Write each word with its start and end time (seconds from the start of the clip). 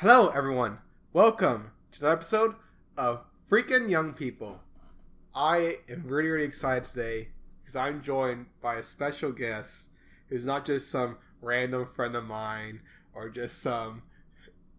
Hello, 0.00 0.28
everyone. 0.28 0.78
Welcome 1.12 1.72
to 1.90 1.98
the 1.98 2.08
episode 2.08 2.54
of 2.96 3.24
Freaking 3.50 3.90
Young 3.90 4.12
People. 4.12 4.60
I 5.34 5.78
am 5.88 6.04
really, 6.06 6.28
really 6.28 6.44
excited 6.44 6.84
today 6.84 7.30
because 7.60 7.74
I'm 7.74 8.00
joined 8.00 8.46
by 8.62 8.76
a 8.76 8.82
special 8.84 9.32
guest 9.32 9.88
who's 10.28 10.46
not 10.46 10.64
just 10.64 10.88
some 10.88 11.16
random 11.42 11.84
friend 11.84 12.14
of 12.14 12.26
mine 12.26 12.78
or 13.12 13.28
just 13.28 13.60
some 13.60 14.02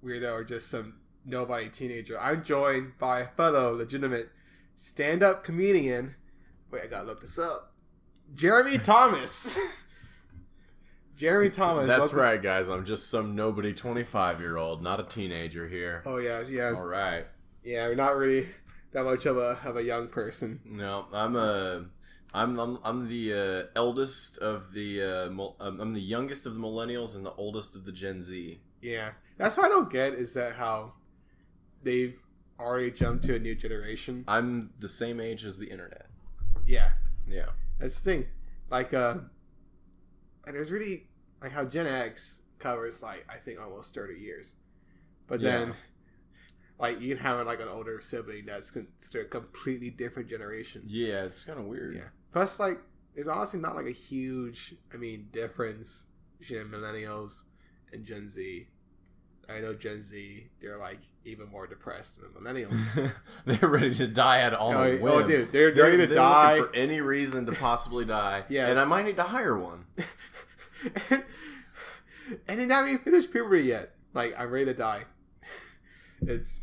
weirdo 0.02 0.32
or 0.32 0.46
just 0.46 0.70
some 0.70 0.94
nobody 1.26 1.68
teenager. 1.68 2.18
I'm 2.18 2.42
joined 2.42 2.98
by 2.98 3.20
a 3.20 3.28
fellow 3.28 3.76
legitimate 3.76 4.30
stand 4.78 5.22
up 5.22 5.44
comedian. 5.44 6.16
Wait, 6.72 6.84
I 6.84 6.88
gotta 6.88 7.08
look 7.08 7.20
this 7.20 7.38
up. 7.38 7.74
Jeremy 8.34 8.78
Thomas. 8.78 9.54
Jeremy 11.20 11.50
Thomas. 11.50 11.86
That's 11.86 12.00
welcome- 12.00 12.20
right, 12.20 12.42
guys. 12.42 12.70
I'm 12.70 12.86
just 12.86 13.10
some 13.10 13.36
nobody 13.36 13.74
25 13.74 14.40
year 14.40 14.56
old, 14.56 14.82
not 14.82 15.02
a 15.02 15.04
teenager 15.04 15.68
here. 15.68 16.02
Oh 16.06 16.16
yeah, 16.18 16.42
yeah, 16.50 16.70
All 16.70 16.86
right. 16.86 17.28
yeah. 17.62 17.88
We're 17.90 17.96
not 17.96 18.16
really 18.16 18.48
that 18.94 19.04
much 19.04 19.26
of 19.26 19.38
a 19.38 19.60
of 19.66 19.76
a 19.76 19.84
young 19.84 20.08
person. 20.08 20.62
No, 20.64 21.08
I'm 21.14 21.36
a. 21.36 21.86
I'm 22.34 22.58
I'm, 22.58 22.78
I'm 22.86 23.10
the 23.10 23.34
uh, 23.34 23.64
eldest 23.78 24.38
of 24.38 24.72
the 24.72 25.02
uh, 25.02 25.30
mil- 25.32 25.58
um, 25.60 25.82
I'm 25.82 25.94
the 25.94 26.00
youngest 26.02 26.46
of 26.46 26.54
the 26.54 26.60
millennials 26.62 27.16
and 27.18 27.26
the 27.26 27.34
oldest 27.34 27.76
of 27.76 27.84
the 27.86 27.92
Gen 27.92 28.22
Z. 28.22 28.62
Yeah, 28.82 29.12
that's 29.38 29.58
what 29.58 29.66
I 29.66 29.70
don't 29.70 29.90
get 29.90 30.14
is 30.14 30.34
that 30.36 30.54
how 30.54 30.94
they've 31.84 32.18
already 32.60 32.92
jumped 32.92 33.26
to 33.26 33.36
a 33.36 33.40
new 33.40 33.56
generation. 33.56 34.24
I'm 34.28 34.70
the 34.80 34.88
same 34.88 35.20
age 35.20 35.44
as 35.44 35.58
the 35.58 35.66
internet. 35.70 36.06
Yeah, 36.66 36.92
Yeah. 37.28 37.48
that's 37.80 38.00
the 38.00 38.10
thing. 38.12 38.28
Like, 38.70 38.94
uh, 38.94 39.16
and 40.46 40.56
there's 40.56 40.70
really 40.72 41.08
like 41.42 41.52
how 41.52 41.66
Gen 41.66 41.88
X 41.88 42.42
covers 42.58 43.02
like 43.04 43.26
I 43.30 43.38
think 43.38 43.60
almost 43.60 43.94
thirty 43.94 44.20
years, 44.20 44.56
but 45.28 45.42
then 45.42 45.70
Yeah. 45.70 45.74
like 46.80 47.02
you 47.02 47.16
can 47.16 47.24
have 47.24 47.46
like 47.46 47.62
an 47.62 47.68
older 47.68 48.02
sibling 48.02 48.46
that's 48.46 48.72
considered 48.72 49.28
a 49.28 49.30
completely 49.30 49.90
different 49.90 50.30
generation. 50.30 50.82
Yeah, 50.86 51.24
it's 51.24 51.44
kind 51.44 51.60
of 51.60 51.66
weird. 51.66 51.96
Yeah. 51.96 52.10
Plus, 52.32 52.60
like, 52.60 52.80
it's 53.16 53.28
honestly 53.28 53.60
not 53.60 53.76
like 53.76 53.88
a 53.88 53.92
huge, 53.92 54.76
I 54.94 54.98
mean, 54.98 55.28
difference 55.32 56.06
between 56.40 56.66
millennials 56.66 57.42
and 57.92 58.06
Gen 58.06 58.28
Z. 58.30 58.68
I 59.50 59.60
know 59.62 59.74
Gen 59.74 60.00
Z, 60.02 60.48
they're 60.62 60.78
like 60.78 61.00
even 61.26 61.50
more 61.50 61.66
depressed 61.66 62.20
than 62.22 62.32
the 62.34 62.40
millennials. 62.40 63.12
they're 63.46 63.68
ready 63.70 63.94
to 63.96 64.08
die 64.08 64.42
at 64.42 64.54
all. 64.54 64.74
oh, 64.74 65.00
oh, 65.02 65.22
dude, 65.28 65.52
they're, 65.52 65.72
they're, 65.72 65.74
They're, 65.74 65.92
gonna 65.92 66.06
they're 66.06 66.16
die. 66.16 66.60
for 66.60 66.76
any 66.76 67.02
reason 67.02 67.48
to 67.48 67.52
possibly 67.54 68.06
die. 68.06 68.44
yeah, 68.48 68.68
And 68.68 68.80
I 68.80 68.86
might 68.86 69.06
need 69.06 69.16
to 69.18 69.24
hire 69.24 69.58
one. 69.58 69.86
and 72.48 72.60
they 72.60 72.68
haven't 72.74 72.92
even 72.92 73.04
finished 73.04 73.32
puberty 73.32 73.64
yet. 73.64 73.94
Like, 74.14 74.34
I'm 74.40 74.50
ready 74.52 74.66
to 74.66 74.74
die. 74.74 75.04
It's. 76.22 76.60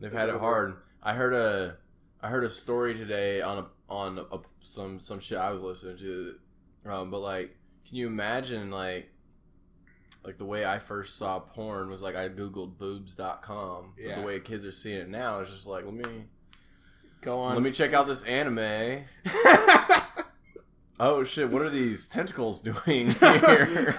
They've 0.00 0.12
had 0.12 0.28
it 0.28 0.36
hard. 0.36 0.76
I 1.02 1.12
heard 1.14 1.34
a 1.34 1.76
I 2.20 2.28
heard 2.28 2.44
a 2.44 2.48
story 2.48 2.94
today 2.94 3.40
on 3.42 3.58
a 3.58 3.66
on 3.92 4.18
a, 4.18 4.38
some 4.60 5.00
some 5.00 5.18
shit 5.20 5.38
I 5.38 5.50
was 5.50 5.62
listening 5.62 5.96
to, 5.98 6.34
um, 6.86 7.10
but 7.10 7.20
like, 7.20 7.56
can 7.86 7.96
you 7.96 8.06
imagine 8.06 8.70
like 8.70 9.10
like 10.24 10.38
the 10.38 10.44
way 10.44 10.64
I 10.64 10.78
first 10.78 11.16
saw 11.16 11.40
porn 11.40 11.90
was 11.90 12.00
like 12.02 12.14
I 12.16 12.28
googled 12.28 12.78
boobs.com. 12.78 13.94
But 13.96 14.04
Yeah. 14.04 14.20
the 14.20 14.26
way 14.26 14.38
kids 14.40 14.64
are 14.66 14.72
seeing 14.72 14.98
it 14.98 15.08
now 15.08 15.40
is 15.40 15.50
just 15.50 15.66
like 15.66 15.84
let 15.84 15.94
me 15.94 16.26
Go 17.20 17.40
on. 17.40 17.54
let 17.54 17.62
me 17.64 17.72
check 17.72 17.92
out 17.92 18.06
this 18.06 18.22
anime. 18.22 19.04
Oh 21.00 21.24
shit! 21.24 21.50
What 21.50 21.62
are 21.62 21.70
these 21.70 22.06
tentacles 22.06 22.60
doing 22.60 23.10
here? 23.20 23.96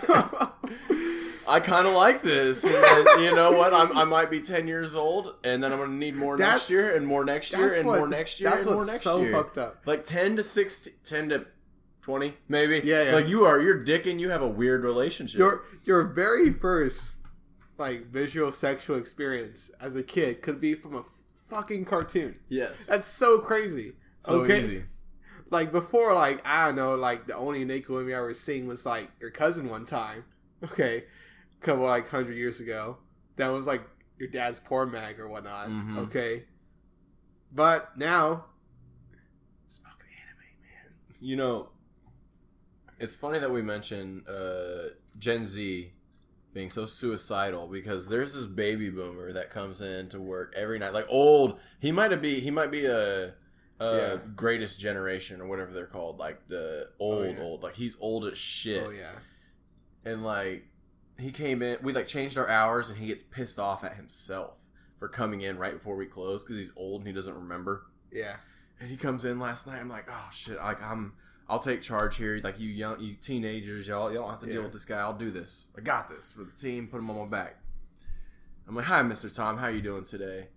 I 1.48 1.60
kind 1.60 1.88
of 1.88 1.94
like 1.94 2.22
this. 2.22 2.62
Then, 2.62 3.24
you 3.24 3.34
know 3.34 3.52
what? 3.52 3.74
I'm, 3.74 3.98
I 3.98 4.04
might 4.04 4.30
be 4.30 4.40
10 4.40 4.68
years 4.68 4.94
old, 4.96 5.36
and 5.44 5.64
then 5.64 5.72
I'm 5.72 5.80
going 5.80 5.90
to 5.90 5.96
need 5.96 6.16
more 6.16 6.38
That's- 6.38 6.56
next 6.58 6.70
year, 6.70 6.96
and 6.96 7.08
more 7.08 7.26
next 7.26 7.52
year, 7.54 7.74
and 7.76 7.88
what- 7.88 7.98
more 7.98 8.08
next 8.08 8.40
year, 8.40 8.52
and 8.54 8.66
more 8.66 8.86
next 8.86 9.02
so 9.02 9.20
year. 9.22 9.32
fucked 9.32 9.58
up. 9.58 9.82
Like 9.88 10.04
10 10.06 10.36
to 10.36 10.44
16, 10.44 10.94
10 11.04 11.30
to 11.30 11.48
20, 12.04 12.34
maybe. 12.50 12.82
Yeah, 12.86 13.04
yeah. 13.04 13.16
Like 13.16 13.28
you 13.28 13.46
are, 13.46 13.60
you're 13.60 13.84
dick 13.84 14.06
and 14.06 14.22
you 14.22 14.30
have 14.30 14.44
a 14.44 14.48
weird 14.48 14.84
relationship. 14.84 15.40
Your 15.40 15.64
your 15.86 16.04
very 16.04 16.52
first 16.54 17.16
like 17.80 18.08
visual 18.12 18.52
sexual 18.52 18.98
experience 18.98 19.72
as 19.82 19.96
a 19.96 20.04
kid 20.04 20.42
could 20.44 20.62
be 20.62 20.76
from 20.76 20.96
a 20.98 21.04
fucking 21.50 21.86
cartoon. 21.86 22.36
yes. 22.50 22.86
That's 22.86 23.08
so 23.08 23.40
crazy. 23.40 23.94
so 24.24 24.42
okay? 24.42 24.60
easy. 24.60 24.84
Like 25.52 25.72
before, 25.72 26.14
like 26.14 26.46
I 26.46 26.66
don't 26.66 26.76
know, 26.76 26.96
like 26.96 27.26
the 27.28 27.36
only 27.36 27.66
naked 27.66 27.90
woman 27.90 28.14
I 28.14 28.18
ever 28.18 28.34
seen 28.34 28.68
was 28.68 28.86
like 28.86 29.10
your 29.20 29.32
cousin 29.32 29.70
one 29.70 29.86
time. 29.86 30.24
Okay, 30.62 31.06
a 31.62 31.66
couple 31.66 31.86
like 31.86 32.10
hundred 32.10 32.36
years 32.36 32.60
ago. 32.60 32.98
That 33.38 33.48
was 33.48 33.66
like 33.66 33.82
your 34.18 34.28
dad's 34.28 34.60
porn 34.60 34.92
mag 34.92 35.18
or 35.18 35.30
whatnot. 35.30 35.70
Mhm. 35.70 35.98
Okay, 36.00 36.44
but 37.56 37.98
now 37.98 38.44
it's 39.66 39.78
fucking 39.78 39.96
anime, 40.22 40.44
man. 40.62 40.94
You 41.22 41.38
know, 41.38 41.70
it's 43.00 43.16
funny 43.16 43.40
that 43.40 43.50
we 43.50 43.62
mention 43.62 44.26
uh, 44.28 44.90
Gen 45.18 45.46
Z 45.46 45.94
being 46.54 46.70
so 46.70 46.86
suicidal 46.86 47.68
because 47.68 48.10
there's 48.10 48.34
this 48.34 48.46
baby 48.46 48.90
boomer 48.90 49.32
that 49.32 49.50
comes 49.50 49.80
in 49.80 50.10
to 50.10 50.20
work 50.20 50.54
every 50.58 50.78
night, 50.78 50.94
like 50.94 51.06
old. 51.08 51.58
He 51.80 51.94
might 51.94 52.14
be 52.22 52.42
he 52.42 52.52
might 52.52 52.70
be 52.70 52.86
a, 52.86 53.34
a 53.80 53.98
Yeah. 54.16 54.18
greatest 54.36 54.80
generation 54.80 55.42
or 55.42 55.48
whatever 55.48 55.72
they're 55.72 55.86
called, 55.86 56.18
like 56.20 56.48
the 56.48 56.90
oh, 57.00 57.06
old 57.06 57.26
Oh, 57.26 57.30
yeah. 57.32 57.40
old. 57.42 57.64
Like 57.64 57.76
he's 57.76 57.98
old 58.00 58.26
as 58.26 58.38
shit, 58.38 58.84
Oh 58.86 58.90
yeah, 58.92 59.14
and 60.06 60.24
like 60.24 60.66
he 61.18 61.32
came 61.32 61.62
in. 61.62 61.78
We 61.82 61.94
like 61.94 62.08
changed 62.08 62.38
our 62.38 62.48
hours, 62.50 62.90
and 62.90 62.98
he 62.98 63.08
gets 63.08 63.24
pissed 63.24 63.60
off 63.60 63.84
at 63.84 63.96
himself 63.96 64.56
for 65.00 65.08
coming 65.08 65.42
in 65.42 65.58
right 65.58 65.74
before 65.74 65.96
we 65.96 66.06
close 66.06 66.44
because 66.44 66.58
he's 66.58 66.74
old 66.76 67.02
and 67.02 67.08
he 67.08 67.14
doesn't 67.14 67.36
remember. 67.36 67.86
yeah. 68.12 68.38
And 68.82 68.90
he 68.90 68.96
comes 68.96 69.26
in 69.26 69.40
last 69.40 69.68
night. 69.68 69.80
I'm 69.82 69.90
like, 69.90 70.08
oh 70.10 70.30
shit! 70.32 70.56
Like 70.56 70.82
I'm, 70.82 71.12
I'll 71.50 71.60
take 71.60 71.82
charge 71.82 72.16
here. 72.16 72.40
Like 72.42 72.62
you 72.62 72.70
young, 72.70 73.02
you 73.02 73.16
teenagers, 73.16 73.90
y'all, 73.90 74.10
you 74.10 74.18
don't 74.18 74.30
have 74.30 74.40
to 74.40 74.46
deal 74.50 74.62
with 74.64 74.72
this 74.72 74.86
guy. 74.86 75.00
I'll 75.00 75.12
do 75.18 75.32
this. 75.32 75.68
I 75.78 75.82
got 75.82 76.10
this 76.10 76.32
for 76.32 76.46
the 76.46 76.52
team. 76.54 76.88
Put 76.88 77.00
him 77.00 77.10
on 77.10 77.18
my 77.18 77.26
back. 77.26 77.58
I'm 78.66 78.76
like, 78.76 78.86
hi, 78.86 79.02
Mr. 79.02 79.34
Tom. 79.36 79.58
How 79.58 79.68
you 79.68 79.82
doing 79.82 80.06
today? 80.06 80.48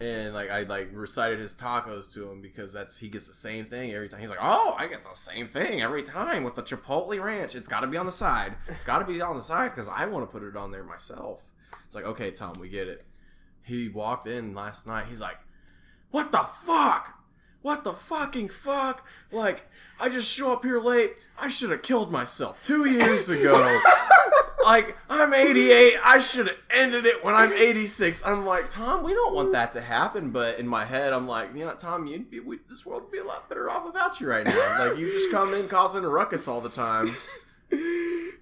And 0.00 0.34
like 0.34 0.50
I 0.50 0.64
like 0.64 0.90
recited 0.92 1.38
his 1.38 1.54
tacos 1.54 2.12
to 2.14 2.28
him 2.28 2.40
because 2.40 2.72
that's 2.72 2.98
he 2.98 3.08
gets 3.08 3.26
the 3.28 3.32
same 3.32 3.64
thing 3.66 3.92
every 3.92 4.08
time. 4.08 4.20
He's 4.20 4.28
like, 4.28 4.40
oh, 4.42 4.74
I 4.76 4.86
get 4.88 5.02
the 5.04 5.14
same 5.14 5.46
thing 5.46 5.82
every 5.82 6.02
time 6.02 6.42
with 6.42 6.56
the 6.56 6.62
Chipotle 6.62 7.22
ranch. 7.22 7.54
It's 7.54 7.68
got 7.68 7.80
to 7.80 7.86
be 7.86 7.96
on 7.96 8.06
the 8.06 8.12
side. 8.12 8.54
It's 8.66 8.84
got 8.84 8.98
to 8.98 9.04
be 9.04 9.20
on 9.22 9.36
the 9.36 9.42
side 9.42 9.70
because 9.70 9.88
I 9.88 10.06
want 10.06 10.28
to 10.28 10.32
put 10.32 10.42
it 10.42 10.56
on 10.56 10.72
there 10.72 10.82
myself. 10.84 11.52
It's 11.86 11.94
like, 11.94 12.04
okay, 12.04 12.32
Tom, 12.32 12.54
we 12.60 12.68
get 12.68 12.88
it. 12.88 13.04
He 13.62 13.88
walked 13.88 14.26
in 14.26 14.52
last 14.54 14.86
night. 14.86 15.06
He's 15.08 15.20
like, 15.20 15.38
what 16.10 16.32
the 16.32 16.38
fuck? 16.38 17.14
What 17.62 17.84
the 17.84 17.92
fucking 17.92 18.50
fuck? 18.50 19.06
Like, 19.32 19.68
I 19.98 20.08
just 20.08 20.30
show 20.30 20.52
up 20.52 20.64
here 20.64 20.80
late. 20.80 21.14
I 21.38 21.48
should 21.48 21.70
have 21.70 21.82
killed 21.82 22.12
myself 22.12 22.60
two 22.62 22.84
years 22.90 23.30
ago. 23.30 23.54
like, 24.64 24.96
I'm 25.08 25.32
88. 25.32 25.94
I 26.04 26.18
should 26.18 26.48
have 26.48 26.56
ended 26.70 27.06
it 27.06 27.24
when 27.24 27.34
I'm 27.36 27.52
86. 27.52 28.24
I'm 28.26 28.44
like, 28.44 28.68
Tom, 28.68 29.04
we 29.04 29.14
don't 29.14 29.34
want 29.34 29.52
that 29.52 29.70
to 29.72 29.80
happen. 29.80 30.30
But 30.30 30.58
in 30.58 30.66
my 30.66 30.84
head, 30.84 31.12
I'm 31.12 31.28
like, 31.28 31.54
you 31.54 31.64
know, 31.64 31.74
Tom, 31.74 32.06
you'd 32.06 32.30
be, 32.30 32.40
we, 32.40 32.58
this 32.68 32.84
world 32.84 33.02
would 33.02 33.12
be 33.12 33.18
a 33.18 33.24
lot 33.24 33.48
better 33.48 33.70
off 33.70 33.84
without 33.84 34.20
you 34.20 34.28
right 34.28 34.44
now. 34.44 34.88
Like, 34.88 34.98
you 34.98 35.10
just 35.12 35.30
come 35.30 35.54
in 35.54 35.68
causing 35.68 36.04
a 36.04 36.08
ruckus 36.08 36.48
all 36.48 36.60
the 36.60 36.68
time. 36.70 37.14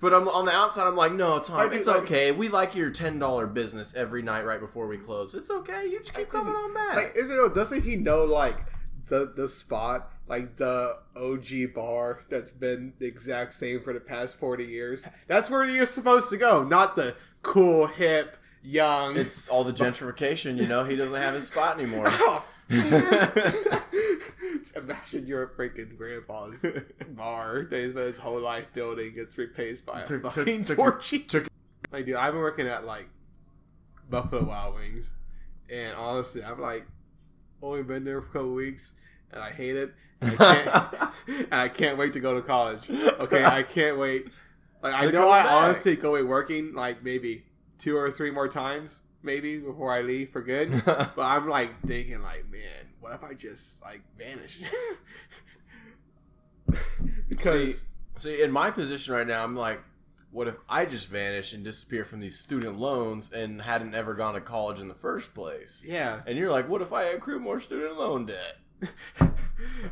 But 0.01 0.13
I'm 0.13 0.27
on 0.29 0.47
the 0.47 0.53
outside. 0.53 0.87
I'm 0.89 0.97
like, 0.97 1.13
no, 1.13 1.39
Tom, 1.39 1.73
it's 1.73 1.87
like- 1.87 2.03
okay. 2.03 2.33
We 2.33 2.49
like 2.49 2.75
your 2.75 2.91
ten 2.91 3.19
dollar 3.21 3.47
business 3.47 3.95
every 3.95 4.21
night 4.23 4.45
right 4.45 4.59
before 4.61 4.89
we 4.89 4.99
close. 4.99 5.35
It's 5.35 5.51
okay. 5.51 5.87
You 5.87 6.01
just 6.01 6.13
keep 6.15 6.29
coming 6.29 6.55
on 6.55 6.75
back. 6.75 6.97
Like, 6.97 7.13
is 7.17 7.31
it? 7.31 7.55
Doesn't 7.55 7.83
he 7.83 7.95
know 7.97 8.25
like 8.25 8.57
the 9.07 9.33
the 9.37 9.47
spot, 9.47 10.11
like 10.29 10.57
the 10.57 10.99
OG 11.17 11.75
bar 11.75 12.21
that's 12.31 12.53
been 12.53 12.93
the 12.99 13.07
exact 13.07 13.55
same 13.55 13.81
for 13.83 13.93
the 13.93 14.01
past 14.01 14.37
forty 14.37 14.65
years? 14.65 15.07
That's 15.27 15.51
where 15.51 15.65
you're 15.65 15.87
supposed 15.87 16.31
to 16.31 16.37
go, 16.37 16.63
not 16.65 16.97
the 16.97 17.17
cool, 17.43 17.87
hip, 17.87 18.37
young. 18.63 19.17
It's 19.17 19.49
all 19.49 19.65
the 19.65 19.73
gentrification, 19.73 20.57
you 20.57 20.67
know. 20.67 20.85
He 20.85 20.97
doesn't 20.97 21.21
have 21.21 21.35
his 21.35 21.47
spot 21.49 21.79
anymore. 21.79 22.07
Oh. 22.21 22.45
Imagine 24.77 25.27
you're 25.27 25.43
a 25.43 25.49
freaking 25.49 25.97
grandpa's 25.99 26.65
bar 27.11 27.67
that 27.69 27.79
he's 27.83 27.91
spent 27.91 28.07
his 28.07 28.19
whole 28.19 28.41
life 28.41 28.67
building 28.73 29.15
gets 29.15 29.37
replaced 29.37 29.85
by 29.85 30.01
a 30.03 30.07
took- 30.07 30.23
fucking 30.23 30.65
took- 30.65 30.77
torchy. 30.77 31.19
took- 31.21 31.47
Like, 31.93 32.07
dude, 32.07 32.15
I've 32.17 32.33
been 32.33 32.41
working 32.41 32.67
at 32.67 32.87
like 32.87 33.09
Buffalo 34.09 34.45
Wild 34.45 34.77
Wings, 34.77 35.13
and 35.71 35.95
honestly, 35.97 36.43
I've 36.43 36.59
like 36.59 36.87
only 37.63 37.83
been 37.83 38.05
there 38.05 38.21
for 38.23 38.29
a 38.29 38.33
couple 38.33 38.55
weeks, 38.55 38.93
and 39.33 39.43
I 39.43 39.51
hate 39.51 39.77
it. 39.77 39.95
And 40.21 40.37
I 40.39 40.55
can't, 40.55 41.13
and 41.53 41.55
I 41.55 41.69
can't 41.69 41.99
wait 41.99 42.13
to 42.15 42.21
go 42.21 42.35
to 42.35 42.43
college. 42.43 42.89
Okay, 42.91 43.45
I 43.45 43.63
can't 43.63 43.99
wait. 43.99 44.29
Like, 44.83 44.95
I 44.95 45.03
They're 45.07 45.13
know 45.13 45.31
I 45.31 45.43
back. 45.43 45.53
honestly 45.53 45.97
go 45.97 46.11
away 46.11 46.23
working 46.23 46.75
like 46.75 47.03
maybe 47.05 47.45
two 47.79 47.97
or 47.97 48.11
three 48.11 48.31
more 48.31 48.49
times, 48.49 49.01
maybe 49.23 49.59
before 49.59 49.93
I 49.93 50.03
leave 50.03 50.31
for 50.31 50.43
good. 50.43 50.71
But 50.85 51.19
I'm 51.19 51.49
like 51.49 51.81
thinking, 51.87 52.23
like, 52.23 52.51
man, 52.51 52.89
what 53.01 53.15
if 53.15 53.25
I 53.25 53.35
just 53.35 53.83
like 53.83 54.03
vanish? 54.19 54.59
because 57.29 57.81
see, 58.17 58.35
see, 58.37 58.43
in 58.43 58.51
my 58.53 58.71
position 58.71 59.15
right 59.15 59.27
now, 59.27 59.43
I'm 59.45 59.55
like, 59.57 59.81
what 60.31 60.49
if 60.49 60.57
I 60.69 60.87
just 60.87 61.09
vanish 61.09 61.53
and 61.53 61.65
disappear 61.65 62.05
from 62.05 62.21
these 62.21 62.39
student 62.39 62.79
loans 62.79 63.33
and 63.33 63.61
hadn't 63.63 63.95
ever 63.95 64.15
gone 64.15 64.35
to 64.35 64.41
college 64.41 64.81
in 64.81 64.89
the 64.89 64.95
first 64.95 65.35
place? 65.35 65.85
Yeah. 65.87 66.23
And 66.27 66.39
you're 66.39 66.51
like, 66.51 66.69
what 66.69 66.81
if 66.83 66.93
I 66.93 67.05
accrue 67.05 67.39
more 67.39 67.61
student 67.61 67.99
loan 67.99 68.27
debt? 68.27 68.57
Uh, 69.21 69.29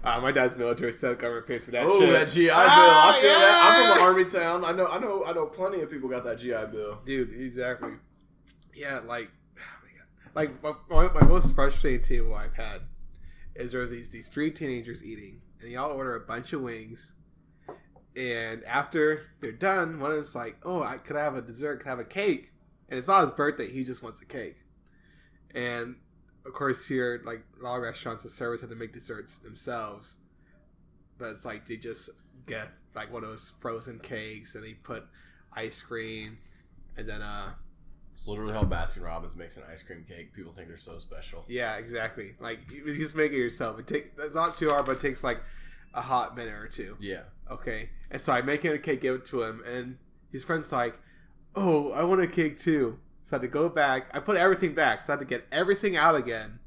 my 0.21 0.33
dad's 0.33 0.57
military, 0.57 0.93
so 0.93 1.15
government 1.15 1.47
pays 1.47 1.65
for 1.65 1.71
that 1.73 1.85
oh, 1.85 2.01
shit. 2.01 2.11
that 2.11 2.29
GI 2.29 2.47
Bill. 2.47 2.55
Ah, 2.57 3.17
I 3.17 3.21
feel 3.21 3.31
that. 3.31 3.63
I'm 3.65 3.93
from 3.93 4.03
an 4.03 4.09
army 4.09 4.31
town. 4.31 4.65
I 4.65 4.73
know. 4.73 4.87
I 4.87 4.99
know. 4.99 5.25
I 5.27 5.33
know. 5.33 5.47
Plenty 5.47 5.81
of 5.81 5.91
people 5.91 6.09
got 6.09 6.25
that 6.25 6.39
GI 6.39 6.73
Bill. 6.73 7.01
Dude, 7.05 7.33
exactly. 7.41 7.93
Yeah, 8.75 9.01
like, 9.01 9.31
oh 9.59 10.35
my 10.35 10.43
God. 10.43 10.53
like 10.63 10.89
my, 10.91 11.09
my, 11.09 11.21
my 11.21 11.27
most 11.27 11.55
frustrating 11.55 12.03
table 12.03 12.35
I've 12.35 12.55
had 12.55 12.83
is 13.55 13.73
there 13.73 13.81
was 13.81 13.91
these 13.91 14.11
these 14.11 14.29
three 14.29 14.51
teenagers 14.51 15.05
eating, 15.05 15.41
and 15.61 15.71
they 15.71 15.77
all 15.77 15.93
order 15.93 16.17
a 16.17 16.21
bunch 16.21 16.53
of 16.53 16.63
wings. 16.63 17.15
And 18.17 18.65
after 18.65 19.27
they're 19.41 19.53
done, 19.53 20.01
one 20.01 20.13
is 20.13 20.35
like, 20.35 20.57
"Oh, 20.65 20.83
I 20.83 20.99
could 20.99 21.17
I 21.17 21.23
have 21.23 21.37
a 21.37 21.43
dessert? 21.43 21.81
Could 21.81 21.87
I 21.87 21.91
have 21.91 21.99
a 22.01 22.05
cake?" 22.05 22.53
And 22.89 22.99
it's 22.99 23.09
not 23.09 23.23
his 23.23 23.31
birthday; 23.33 23.69
he 23.69 23.85
just 23.85 24.03
wants 24.03 24.21
a 24.21 24.27
cake. 24.27 24.57
And 25.55 25.97
of 26.47 26.53
course, 26.53 26.87
here, 26.87 27.21
like 27.25 27.43
a 27.61 27.63
lot 27.63 27.77
of 27.77 27.83
restaurants, 27.83 28.23
the 28.25 28.31
servers 28.31 28.61
have 28.63 28.71
to 28.71 28.77
make 28.77 28.93
desserts 28.93 29.39
themselves. 29.39 30.17
But 31.19 31.31
it's 31.31 31.45
like 31.45 31.67
they 31.67 31.77
just 31.77 32.11
get 32.47 32.69
like 32.95 33.13
one 33.13 33.23
of 33.25 33.31
those 33.31 33.53
frozen 33.61 33.99
cakes, 33.99 34.55
and 34.55 34.65
they 34.65 34.75
put 34.75 35.05
ice 35.53 35.83
cream, 35.83 36.39
and 36.97 37.09
then 37.09 37.21
uh, 37.23 37.51
It's 38.13 38.27
literally 38.27 38.53
how 38.55 38.63
Baskin 38.65 39.03
Robbins 39.05 39.37
makes 39.37 39.57
an 39.57 39.65
ice 39.71 39.83
cream 39.83 40.05
cake. 40.09 40.33
People 40.33 40.53
think 40.53 40.69
they're 40.69 40.77
so 40.77 40.99
special. 40.99 41.45
yeah, 41.49 41.77
exactly. 41.77 42.35
Like 42.41 42.61
you 42.73 42.95
just 42.97 43.15
make 43.17 43.33
it 43.33 43.39
yourself. 43.39 43.79
It 43.79 43.87
take 43.87 44.13
it's 44.19 44.35
not 44.35 44.57
too 44.57 44.69
hard, 44.69 44.87
but 44.87 44.93
it 44.93 45.01
takes 45.01 45.23
like 45.23 45.43
a 45.95 46.01
hot 46.01 46.37
minute 46.37 46.55
or 46.55 46.69
two. 46.69 46.97
Yeah. 47.01 47.23
Okay, 47.51 47.91
and 48.11 48.21
so 48.21 48.33
I 48.33 48.43
make 48.43 48.63
him 48.63 48.73
a 48.73 48.79
cake, 48.79 49.01
give 49.03 49.17
it 49.17 49.25
to 49.27 49.43
him, 49.43 49.63
and 49.67 49.99
his 50.33 50.43
friend's 50.45 50.71
like, 50.73 50.99
"Oh, 51.55 51.91
I 51.93 52.05
want 52.05 52.21
a 52.23 52.27
cake 52.29 52.59
too." 52.59 52.99
So 53.31 53.37
I 53.37 53.39
had 53.39 53.43
to 53.43 53.49
go 53.49 53.69
back. 53.69 54.11
I 54.13 54.19
put 54.19 54.37
everything 54.37 54.75
back, 54.75 55.03
so 55.03 55.13
I 55.13 55.17
had 55.17 55.21
to 55.21 55.25
get 55.25 55.47
everything 55.53 55.97
out 55.97 56.17
again, 56.17 56.59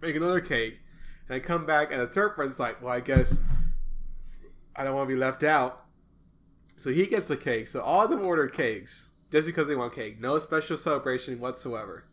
make 0.00 0.16
another 0.16 0.40
cake, 0.40 0.80
and 1.28 1.36
I 1.36 1.38
come 1.38 1.66
back, 1.66 1.92
and 1.92 2.00
the 2.00 2.06
third 2.06 2.34
friend's 2.34 2.58
like, 2.58 2.80
"Well, 2.80 2.94
I 2.94 3.00
guess 3.00 3.42
I 4.74 4.84
don't 4.84 4.94
want 4.94 5.06
to 5.06 5.14
be 5.14 5.20
left 5.20 5.44
out." 5.44 5.84
So 6.78 6.90
he 6.90 7.06
gets 7.06 7.28
the 7.28 7.36
cake. 7.36 7.66
So 7.66 7.82
all 7.82 8.04
of 8.04 8.08
them 8.08 8.24
ordered 8.24 8.54
cakes 8.54 9.10
just 9.30 9.46
because 9.46 9.68
they 9.68 9.76
want 9.76 9.94
cake. 9.94 10.18
No 10.18 10.38
special 10.38 10.78
celebration 10.78 11.38
whatsoever. 11.38 12.06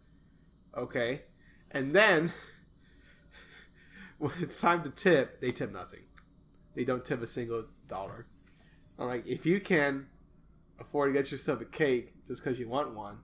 Okay, 0.76 1.22
and 1.72 1.96
then 1.96 2.34
when 4.18 4.34
it's 4.42 4.60
time 4.60 4.84
to 4.84 4.90
tip, 4.90 5.40
they 5.40 5.54
tip 5.54 5.72
nothing 5.72 6.02
they 6.76 6.84
don't 6.84 7.06
tip 7.06 7.24
a 7.24 7.28
single 7.28 7.64
dollar. 7.88 8.28
I'm 9.00 9.08
like, 9.08 9.26
if 9.26 9.46
you 9.46 9.62
can 9.62 10.06
afford 10.80 11.14
to 11.14 11.20
get 11.20 11.32
yourself 11.32 11.62
a 11.62 11.66
cake 11.66 12.14
just 12.28 12.44
because 12.44 12.60
you 12.60 12.68
want 12.68 12.94
one, 12.94 13.20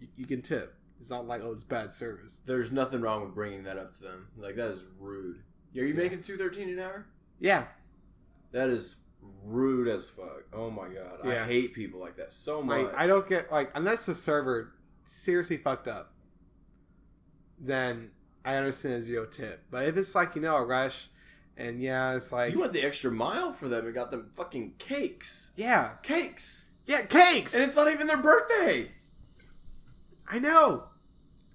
you, 0.00 0.08
you 0.16 0.26
can 0.26 0.42
tip. 0.42 0.74
It's 1.00 1.10
not 1.10 1.26
like 1.26 1.42
oh, 1.44 1.52
it's 1.52 1.64
bad 1.64 1.92
service. 1.92 2.40
There's 2.46 2.70
nothing 2.72 3.00
wrong 3.00 3.22
with 3.22 3.34
bringing 3.34 3.64
that 3.64 3.76
up 3.78 3.92
to 3.94 4.02
them. 4.02 4.28
Like 4.36 4.56
that 4.56 4.68
is 4.68 4.84
rude. 4.98 5.36
Are 5.76 5.80
you 5.80 5.86
Yeah. 5.86 5.94
making 5.94 6.22
two 6.22 6.36
thirteen 6.36 6.68
an 6.68 6.78
hour? 6.78 7.06
Yeah, 7.40 7.64
That 8.52 8.70
is 8.70 8.98
rude 9.44 9.88
as 9.88 10.08
fuck. 10.08 10.44
Oh 10.52 10.70
my 10.70 10.88
god, 10.88 11.26
I 11.26 11.44
hate 11.44 11.74
people 11.74 11.98
like 12.00 12.16
that 12.16 12.30
so 12.32 12.62
much. 12.62 12.84
like 12.86 12.94
I 12.96 13.06
don't 13.06 13.28
get 13.28 13.50
like 13.50 13.70
unless 13.74 14.06
the 14.06 14.14
server 14.14 14.72
seriously 15.04 15.56
fucked 15.56 15.88
up, 15.88 16.12
then 17.58 18.10
I 18.44 18.56
understand 18.56 18.94
a 18.94 19.02
zero 19.02 19.26
tip. 19.26 19.64
But 19.70 19.86
if 19.86 19.96
it's 19.96 20.14
like 20.14 20.34
you 20.34 20.42
know 20.42 20.56
a 20.56 20.64
rush, 20.64 21.08
and 21.56 21.80
yeah, 21.80 22.14
it's 22.14 22.32
like 22.32 22.52
You 22.52 22.60
went 22.60 22.72
the 22.72 22.82
extra 22.82 23.10
mile 23.10 23.52
for 23.52 23.68
them 23.68 23.84
and 23.86 23.94
got 23.94 24.10
them 24.10 24.30
fucking 24.34 24.74
cakes. 24.78 25.52
yeah, 25.56 25.92
Cakes, 26.02 26.66
yeah, 26.86 27.02
cakes. 27.06 27.54
and 27.54 27.64
it's 27.64 27.76
not 27.76 27.90
even 27.90 28.06
their 28.06 28.16
birthday. 28.18 28.90
I 30.28 30.38
know. 30.38 30.84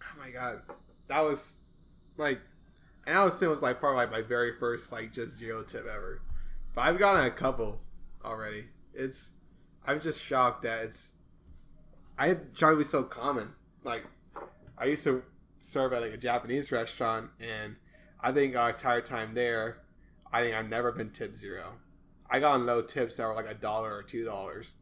Oh 0.01 0.19
my 0.19 0.31
god, 0.31 0.61
that 1.07 1.21
was 1.21 1.55
like, 2.17 2.39
and 3.07 3.17
I 3.17 3.23
was 3.25 3.35
still 3.35 3.51
was 3.51 3.61
like 3.61 3.79
probably 3.79 3.97
like 3.97 4.11
my 4.11 4.21
very 4.21 4.53
first 4.59 4.91
like 4.91 5.13
just 5.13 5.37
zero 5.37 5.63
tip 5.63 5.85
ever. 5.87 6.21
But 6.75 6.81
I've 6.81 6.99
gotten 6.99 7.23
a 7.25 7.31
couple 7.31 7.81
already. 8.23 8.65
It's 8.93 9.31
I'm 9.85 9.99
just 9.99 10.21
shocked 10.23 10.63
that 10.63 10.83
it's. 10.85 11.13
I 12.17 12.27
had 12.27 12.53
trying 12.55 12.73
to 12.73 12.77
be 12.77 12.83
so 12.83 13.03
common. 13.03 13.53
Like, 13.83 14.03
I 14.77 14.85
used 14.85 15.03
to 15.05 15.23
serve 15.61 15.93
at 15.93 16.01
like 16.01 16.13
a 16.13 16.17
Japanese 16.17 16.71
restaurant, 16.71 17.29
and 17.39 17.75
I 18.19 18.31
think 18.31 18.55
our 18.55 18.71
entire 18.71 19.01
time 19.01 19.33
there, 19.33 19.77
I 20.31 20.41
think 20.41 20.53
I've 20.55 20.69
never 20.69 20.91
been 20.91 21.09
tip 21.11 21.35
zero. 21.35 21.75
I 22.29 22.39
got 22.39 22.51
on 22.53 22.65
low 22.65 22.81
tips 22.81 23.15
that 23.17 23.25
were 23.27 23.33
like 23.33 23.49
a 23.49 23.53
dollar 23.55 23.95
or 23.95 24.03
two 24.03 24.25
dollars. 24.25 24.73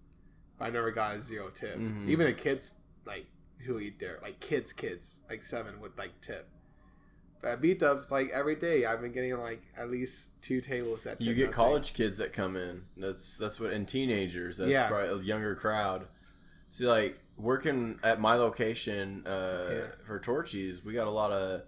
I 0.60 0.72
never 0.72 0.92
got 0.92 1.16
a 1.16 1.22
zero 1.22 1.50
tip. 1.50 1.78
Mhm. 1.78 2.10
Even 2.10 2.28
a 2.28 2.34
kids 2.34 2.74
like 3.06 3.28
who 3.66 3.80
eat 3.80 4.00
there, 4.00 4.20
like 4.22 4.40
kids, 4.40 4.74
kids, 4.74 5.22
like 5.30 5.44
seven 5.44 5.80
would 5.82 5.98
like 5.98 6.20
tip. 6.22 6.48
But 7.42 7.50
at 7.52 7.62
B 7.62 7.74
Dubs, 7.76 8.10
like 8.12 8.30
every 8.30 8.56
day, 8.56 8.86
I've 8.86 9.02
been 9.02 9.12
getting 9.12 9.38
like 9.40 9.62
at 9.78 9.90
least 9.92 10.42
two 10.42 10.60
tables 10.62 11.04
that 11.04 11.22
You 11.22 11.34
get 11.36 11.52
college 11.52 11.94
kids 11.94 12.18
that 12.18 12.34
come 12.34 12.56
in. 12.56 12.84
That's 12.98 13.38
that's 13.38 13.60
what 13.60 13.72
and 13.72 13.88
teenagers. 13.88 14.58
That's 14.58 14.72
Yeah. 14.72 14.88
probably 14.88 15.10
a 15.10 15.18
younger 15.24 15.54
crowd. 15.56 16.08
See, 16.70 16.86
like 16.88 17.20
working 17.38 18.00
at 18.04 18.20
my 18.20 18.34
location 18.36 19.24
uh, 19.28 19.66
Yeah. 19.72 19.82
for 20.06 20.20
Torchy's, 20.20 20.84
we 20.84 20.94
got 20.94 21.08
a 21.08 21.12
lot 21.12 21.32
of. 21.32 21.62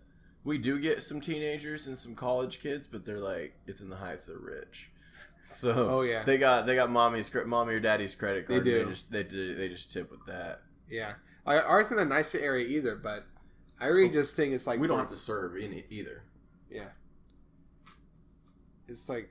We 0.43 0.57
do 0.57 0.79
get 0.79 1.03
some 1.03 1.21
teenagers 1.21 1.85
and 1.85 1.97
some 1.97 2.15
college 2.15 2.61
kids, 2.61 2.87
but 2.87 3.05
they're 3.05 3.19
like 3.19 3.53
it's 3.67 3.81
in 3.81 3.89
the 3.89 3.97
heights. 3.97 4.25
They're 4.25 4.37
rich, 4.37 4.89
so 5.49 5.71
Oh, 5.89 6.01
yeah. 6.01 6.23
they 6.23 6.37
got 6.39 6.65
they 6.65 6.73
got 6.75 6.89
mommy's 6.89 7.31
mommy 7.45 7.75
or 7.75 7.79
daddy's 7.79 8.15
credit 8.15 8.47
card. 8.47 8.57
and 8.57 8.65
do. 8.65 8.83
They 8.83 8.89
just 8.89 9.11
they 9.11 9.23
do- 9.23 9.53
they 9.53 9.67
just 9.69 9.91
tip 9.93 10.09
with 10.09 10.25
that. 10.25 10.61
Yeah, 10.89 11.13
like, 11.45 11.63
ours 11.65 11.91
in 11.91 11.99
a 11.99 12.05
nicer 12.05 12.39
area 12.39 12.67
either, 12.67 12.95
but 12.95 13.25
I 13.79 13.87
really 13.87 14.09
just 14.09 14.35
think 14.35 14.53
it's 14.53 14.67
like 14.67 14.79
we 14.79 14.87
don't 14.87 14.97
have 14.97 15.09
to 15.09 15.15
serve 15.15 15.55
in 15.55 15.73
it 15.73 15.85
either. 15.89 16.23
Yeah, 16.69 16.89
it's 18.87 19.07
like 19.09 19.29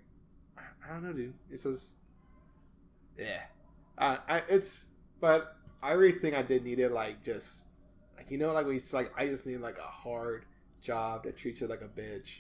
I, 0.57 0.63
I 0.85 0.93
don't 0.95 1.05
know, 1.05 1.13
dude. 1.13 1.35
It's 1.51 1.65
just 1.65 1.95
yeah, 3.19 3.43
uh, 3.99 4.19
I, 4.29 4.43
it's 4.49 4.87
but 5.21 5.57
I 5.83 5.93
really 5.93 6.13
think 6.13 6.35
I 6.35 6.43
did 6.43 6.65
need 6.65 6.79
it 6.79 6.93
like 6.93 7.23
just 7.23 7.65
like 8.17 8.31
you 8.31 8.39
know 8.39 8.53
like 8.53 8.67
you 8.67 8.81
like 8.93 9.13
I 9.17 9.27
just 9.27 9.47
need 9.47 9.59
like 9.59 9.79
a 9.79 9.83
hard 9.83 10.45
job 10.81 11.25
that 11.25 11.37
treats 11.37 11.61
you 11.61 11.67
like 11.67 11.83
a 11.83 12.01
bitch 12.01 12.39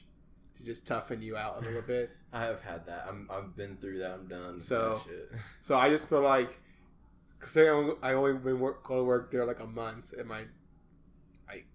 to 0.57 0.65
just 0.65 0.87
toughen 0.87 1.21
you 1.21 1.37
out 1.37 1.59
a 1.59 1.67
little 1.67 1.83
bit. 1.83 2.11
I 2.33 2.41
have 2.45 2.63
had 2.63 2.87
that. 2.87 3.05
I'm 3.09 3.29
I've 3.31 3.55
been 3.57 3.77
through 3.77 3.99
that. 3.99 4.13
I'm 4.13 4.27
done. 4.27 4.61
So- 4.61 5.01
that 5.05 5.11
shit. 5.11 5.33
So 5.61 5.77
I 5.77 5.91
just 5.91 6.09
feel 6.09 6.23
like 6.23 6.59
considering 7.39 7.97
I 8.03 8.13
only 8.13 8.35
been 8.35 8.61
work, 8.61 8.85
going 8.85 9.01
to 9.01 9.05
work 9.05 9.31
there 9.31 9.45
like 9.45 9.61
a 9.61 9.67
month, 9.67 10.13
and 10.19 10.27
my 10.29 10.45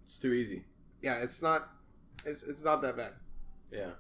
it's 0.04 0.18
too 0.18 0.34
easy. 0.34 0.66
yeah, 1.02 1.16
it's 1.20 1.42
not 1.42 1.70
it's 2.26 2.44
it's 2.44 2.64
not 2.64 2.82
that 2.82 2.96
bad. 2.98 3.14
Yeah. 3.72 3.92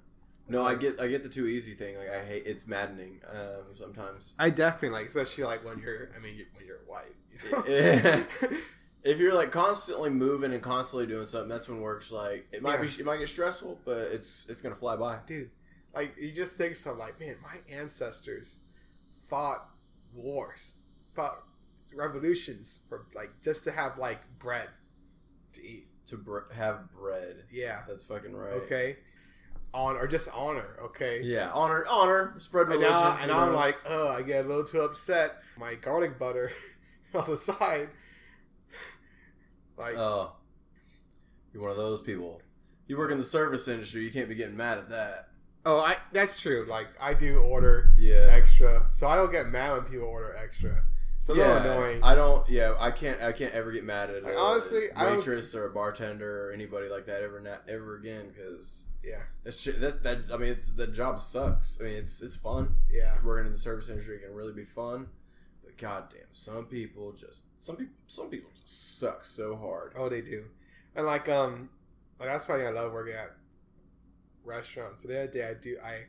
No, 0.49 0.65
I 0.65 0.75
get 0.75 0.99
I 1.01 1.07
get 1.07 1.23
the 1.23 1.29
too 1.29 1.47
easy 1.47 1.73
thing. 1.73 1.97
Like 1.97 2.09
I 2.09 2.23
hate 2.25 2.43
it's 2.45 2.67
maddening 2.67 3.21
um, 3.29 3.73
sometimes. 3.73 4.35
I 4.37 4.49
definitely 4.49 4.89
like, 4.89 5.07
especially 5.07 5.45
like 5.45 5.63
when 5.65 5.79
you're 5.79 6.09
I 6.15 6.19
mean 6.19 6.45
when 6.55 6.65
you're 6.65 6.81
white. 6.85 7.15
You 7.43 7.51
know? 7.51 7.63
Yeah. 7.67 8.23
If 9.05 9.19
you're 9.19 9.33
like 9.33 9.51
constantly 9.51 10.09
moving 10.09 10.53
and 10.53 10.63
constantly 10.63 11.07
doing 11.07 11.25
something, 11.25 11.49
that's 11.49 11.67
when 11.67 11.81
work's 11.81 12.09
like 12.11 12.47
it 12.53 12.61
might 12.61 12.75
Yeah. 12.79 12.85
be 12.85 12.99
it 13.01 13.05
might 13.05 13.17
get 13.17 13.27
stressful, 13.29 13.79
but 13.83 13.97
it's 14.11 14.45
it's 14.49 14.61
gonna 14.61 14.75
fly 14.75 14.95
by. 14.95 15.19
dude 15.25 15.49
like 15.95 16.15
you 16.19 16.31
just 16.31 16.57
think 16.57 16.75
so 16.75 16.93
like 16.93 17.19
man 17.19 17.35
my 17.43 17.57
ancestors 17.75 18.59
fought 19.29 19.69
wars 20.15 20.73
fought 21.13 21.43
revolutions 21.95 22.79
for 22.89 23.05
like 23.15 23.31
just 23.41 23.63
to 23.65 23.71
have 23.71 23.97
like 23.97 24.19
bread 24.39 24.69
to 25.53 25.61
eat 25.65 25.87
To 26.07 26.17
br- 26.17 26.51
have 26.53 26.91
bread, 26.91 27.43
yeah 27.51 27.81
that's 27.87 28.05
fucking 28.05 28.35
right. 28.35 28.53
okay 28.53 28.97
on 29.73 29.95
or 29.95 30.05
just 30.07 30.29
honor 30.33 30.75
okay 30.83 31.21
Yeah, 31.23 31.49
honor, 31.53 31.85
honor, 31.89 32.35
spread 32.39 32.67
and 32.67 32.75
religion. 32.75 32.91
now 32.93 33.17
and 33.21 33.31
i'm 33.31 33.53
like 33.55 33.77
oh 33.87 34.09
i 34.09 34.21
get 34.21 34.45
a 34.45 34.47
little 34.47 34.63
too 34.65 34.81
upset 34.81 35.37
my 35.57 35.75
garlic 35.75 36.19
butter 36.19 36.51
on 37.15 37.29
the 37.29 37.37
side 37.37 37.89
like 39.77 39.95
oh, 39.95 40.33
you're 41.53 41.61
one 41.61 41.71
of 41.71 41.77
those 41.77 42.01
people. 42.01 42.41
You 42.87 42.97
work 42.97 43.11
in 43.11 43.17
the 43.17 43.23
service 43.23 43.67
industry, 43.67 44.03
you 44.03 44.11
can't 44.11 44.27
be 44.27 44.35
getting 44.35 44.57
mad 44.57 44.77
at 44.77 44.89
that. 44.89 45.27
oh 45.65 45.79
i 45.79 45.95
that's 46.11 46.39
true 46.39 46.65
like 46.69 46.87
i 47.01 47.13
do 47.13 47.37
order 47.39 47.91
Yeah. 47.97 48.27
extra 48.31 48.87
so 48.91 49.07
i 49.07 49.15
don't 49.15 49.31
get 49.31 49.47
mad 49.47 49.71
when 49.73 49.83
people 49.83 50.07
order 50.07 50.35
extra 50.35 50.83
it's 51.23 51.29
a 51.29 51.33
little 51.33 51.55
annoying 51.57 52.03
I 52.03 52.15
don't. 52.15 52.47
Yeah, 52.49 52.75
I 52.79 52.91
can't. 52.91 53.21
I 53.21 53.31
can't 53.31 53.53
ever 53.53 53.71
get 53.71 53.83
mad 53.85 54.09
at 54.09 54.23
Like, 54.23 54.33
a 54.33 54.37
honestly, 54.37 54.87
I 54.95 55.05
don't- 55.05 55.17
waitress 55.17 55.55
or 55.55 55.65
a 55.67 55.69
bartender 55.73 56.49
or 56.49 56.51
anybody 56.51 56.89
like 56.89 57.05
that 57.05 57.21
ever 57.23 57.39
na- 57.39 57.57
ever 57.67 57.95
again 57.95 58.27
because 58.33 58.85
yeah 59.03 59.21
that's 59.43 59.63
that 59.63 60.03
that. 60.03 60.17
I 60.33 60.37
mean, 60.37 60.49
it's 60.49 60.67
the 60.71 60.87
job 60.87 61.19
sucks. 61.21 61.79
I 61.79 61.85
mean, 61.85 61.93
it's 61.95 62.21
it's 62.21 62.35
fun. 62.35 62.75
yeah 62.91 63.15
Working 63.23 63.45
in 63.47 63.53
the 63.53 63.57
service 63.57 63.87
industry 63.89 64.19
can 64.19 64.33
really 64.33 64.51
be 64.53 64.65
fun, 64.65 65.07
but 65.63 65.77
goddamn, 65.77 66.27
some 66.33 66.65
people 66.65 67.13
just 67.13 67.45
some 67.57 67.77
people 67.77 67.93
some 68.07 68.29
people 68.29 68.49
just 68.53 68.99
suck 68.99 69.23
so 69.23 69.55
hard. 69.55 69.93
Oh, 69.95 70.09
they 70.09 70.21
do, 70.21 70.43
and 70.95 71.05
like 71.05 71.29
um, 71.29 71.69
like 72.19 72.27
that's 72.29 72.49
why 72.49 72.63
I 72.65 72.69
love 72.69 72.91
working 72.91 73.13
at 73.15 73.31
restaurants. 74.43 75.01
So 75.01 75.07
the 75.07 75.23
other 75.23 75.31
day 75.31 75.47
I 75.47 75.53
do 75.53 75.77
I, 75.83 76.05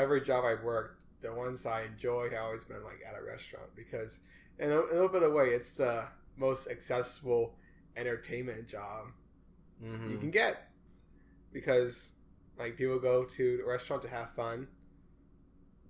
every 0.00 0.20
job 0.22 0.44
I've 0.44 0.62
worked, 0.62 1.02
the 1.20 1.32
ones 1.34 1.66
I 1.66 1.82
enjoy 1.84 2.30
have 2.30 2.42
always 2.44 2.64
been 2.64 2.82
like 2.84 3.00
at 3.06 3.18
a 3.18 3.22
restaurant 3.24 3.68
because 3.76 4.20
in 4.58 4.70
a, 4.70 4.80
in 4.82 4.88
a 4.88 4.92
little 4.92 5.08
bit 5.08 5.22
of 5.22 5.32
way 5.32 5.48
it's 5.50 5.74
the 5.74 6.04
most 6.36 6.68
accessible 6.68 7.54
entertainment 7.96 8.68
job 8.68 9.06
Mhm. 9.82 10.10
you 10.10 10.18
can 10.18 10.30
get 10.30 10.70
because 11.52 12.10
like 12.58 12.76
people 12.76 12.98
go 12.98 13.24
to 13.24 13.62
a 13.64 13.68
restaurant 13.68 14.02
to 14.02 14.08
have 14.08 14.30
fun, 14.32 14.66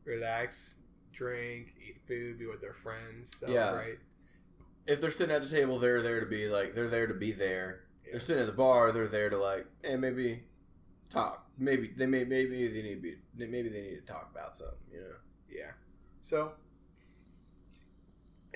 relax, 0.05 0.77
drink, 1.13 1.75
eat 1.87 1.97
food, 2.07 2.39
be 2.39 2.47
with 2.47 2.61
their 2.61 2.75
friends, 2.75 3.37
celebrate. 3.39 3.99
if 4.87 5.01
they're 5.01 5.11
sitting 5.11 5.35
at 5.35 5.43
the 5.43 5.49
table, 5.49 5.79
they're 5.79 6.03
there 6.03 6.21
to 6.21 6.27
be 6.27 6.49
like 6.49 6.75
they're 6.75 6.89
there 6.89 7.07
to 7.07 7.15
be 7.15 7.33
there. 7.33 7.85
Yeah. 8.05 8.13
They're 8.13 8.21
sitting 8.21 8.43
at 8.43 8.47
the 8.47 8.53
bar, 8.57 8.93
they're 8.93 9.09
there 9.09 9.31
to 9.31 9.37
like, 9.39 9.67
and 9.85 10.01
maybe 10.01 10.45
talk. 11.11 11.47
Maybe 11.59 11.89
they 11.97 12.07
may 12.07 12.25
maybe 12.25 12.69
they 12.69 12.83
need 12.83 12.95
to 12.97 13.01
be 13.01 13.17
maybe 13.47 13.69
they 13.69 13.83
need 13.83 13.95
to 13.97 14.13
talk 14.13 14.31
about 14.31 14.55
something. 14.57 14.79
You 14.93 15.01
know. 15.01 15.15
Yeah. 15.51 15.73
So, 16.21 16.53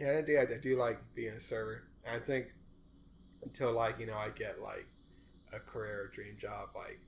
yeah, 0.01 0.19
I 0.19 0.23
do, 0.23 0.39
I 0.39 0.45
do 0.59 0.77
like 0.79 0.99
being 1.15 1.33
a 1.35 1.41
server. 1.41 1.83
I 2.11 2.19
think 2.19 2.47
until 3.43 3.73
like 3.73 3.99
you 3.99 4.07
know 4.07 4.17
I 4.17 4.31
get 4.31 4.61
like 4.61 4.87
a 5.53 5.61
career 5.61 6.03
or 6.05 6.09
dream 6.09 6.37
job, 6.39 6.71
like 6.75 6.99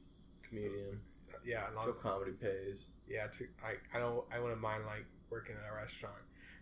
Comedian. 0.42 1.00
yeah, 1.44 1.66
Until 1.76 1.92
comedy 1.94 2.32
pays. 2.32 2.90
yeah, 3.08 3.26
to 3.28 3.46
I 3.64 3.74
I 3.96 4.00
don't 4.00 4.24
I 4.32 4.38
wouldn't 4.38 4.60
mind 4.60 4.84
like 4.86 5.06
working 5.30 5.56
at 5.56 5.70
a 5.70 5.74
restaurant. 5.74 6.14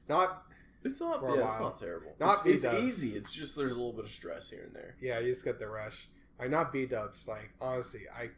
Not 0.08 0.44
It's 0.84 1.00
not. 1.00 1.22
Yeah, 1.22 1.44
it's 1.44 1.60
not 1.60 1.78
terrible. 1.78 2.14
Not 2.18 2.32
it's, 2.34 2.42
B 2.42 2.50
it's 2.52 2.64
dubs. 2.64 2.78
easy. 2.82 3.16
It's 3.16 3.32
just 3.32 3.56
there's 3.56 3.72
a 3.72 3.76
little 3.76 3.92
bit 3.92 4.04
of 4.04 4.10
stress 4.10 4.50
here 4.50 4.64
and 4.66 4.74
there. 4.74 4.96
yeah, 5.00 5.18
you 5.18 5.32
just 5.32 5.44
get 5.44 5.58
the 5.58 5.68
rush. 5.68 6.08
Like 6.38 6.50
not 6.50 6.72
B 6.72 6.86
dubs. 6.86 7.26
Like 7.28 7.50
honestly, 7.60 8.02
I 8.16 8.30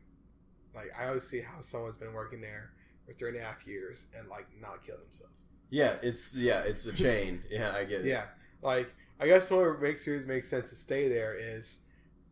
like 0.74 0.90
I 0.98 1.06
always 1.08 1.24
see 1.24 1.40
how 1.40 1.60
someone's 1.60 1.96
been 1.96 2.12
working 2.12 2.40
there 2.40 2.72
for 3.06 3.12
three 3.12 3.28
and 3.30 3.38
a 3.38 3.42
half 3.42 3.66
years 3.66 4.06
and 4.18 4.28
like 4.28 4.46
not 4.60 4.82
kill 4.84 4.96
themselves. 4.98 5.44
Yeah, 5.74 5.96
it's 6.02 6.36
yeah, 6.36 6.60
it's 6.60 6.86
a 6.86 6.92
chain. 6.92 7.42
yeah, 7.50 7.72
I 7.74 7.82
get 7.82 8.02
it. 8.02 8.06
Yeah, 8.06 8.26
like 8.62 8.94
I 9.18 9.26
guess 9.26 9.50
what 9.50 9.82
makes 9.82 10.06
yours 10.06 10.24
make 10.24 10.44
sense 10.44 10.70
to 10.70 10.76
stay 10.76 11.08
there 11.08 11.34
is 11.34 11.80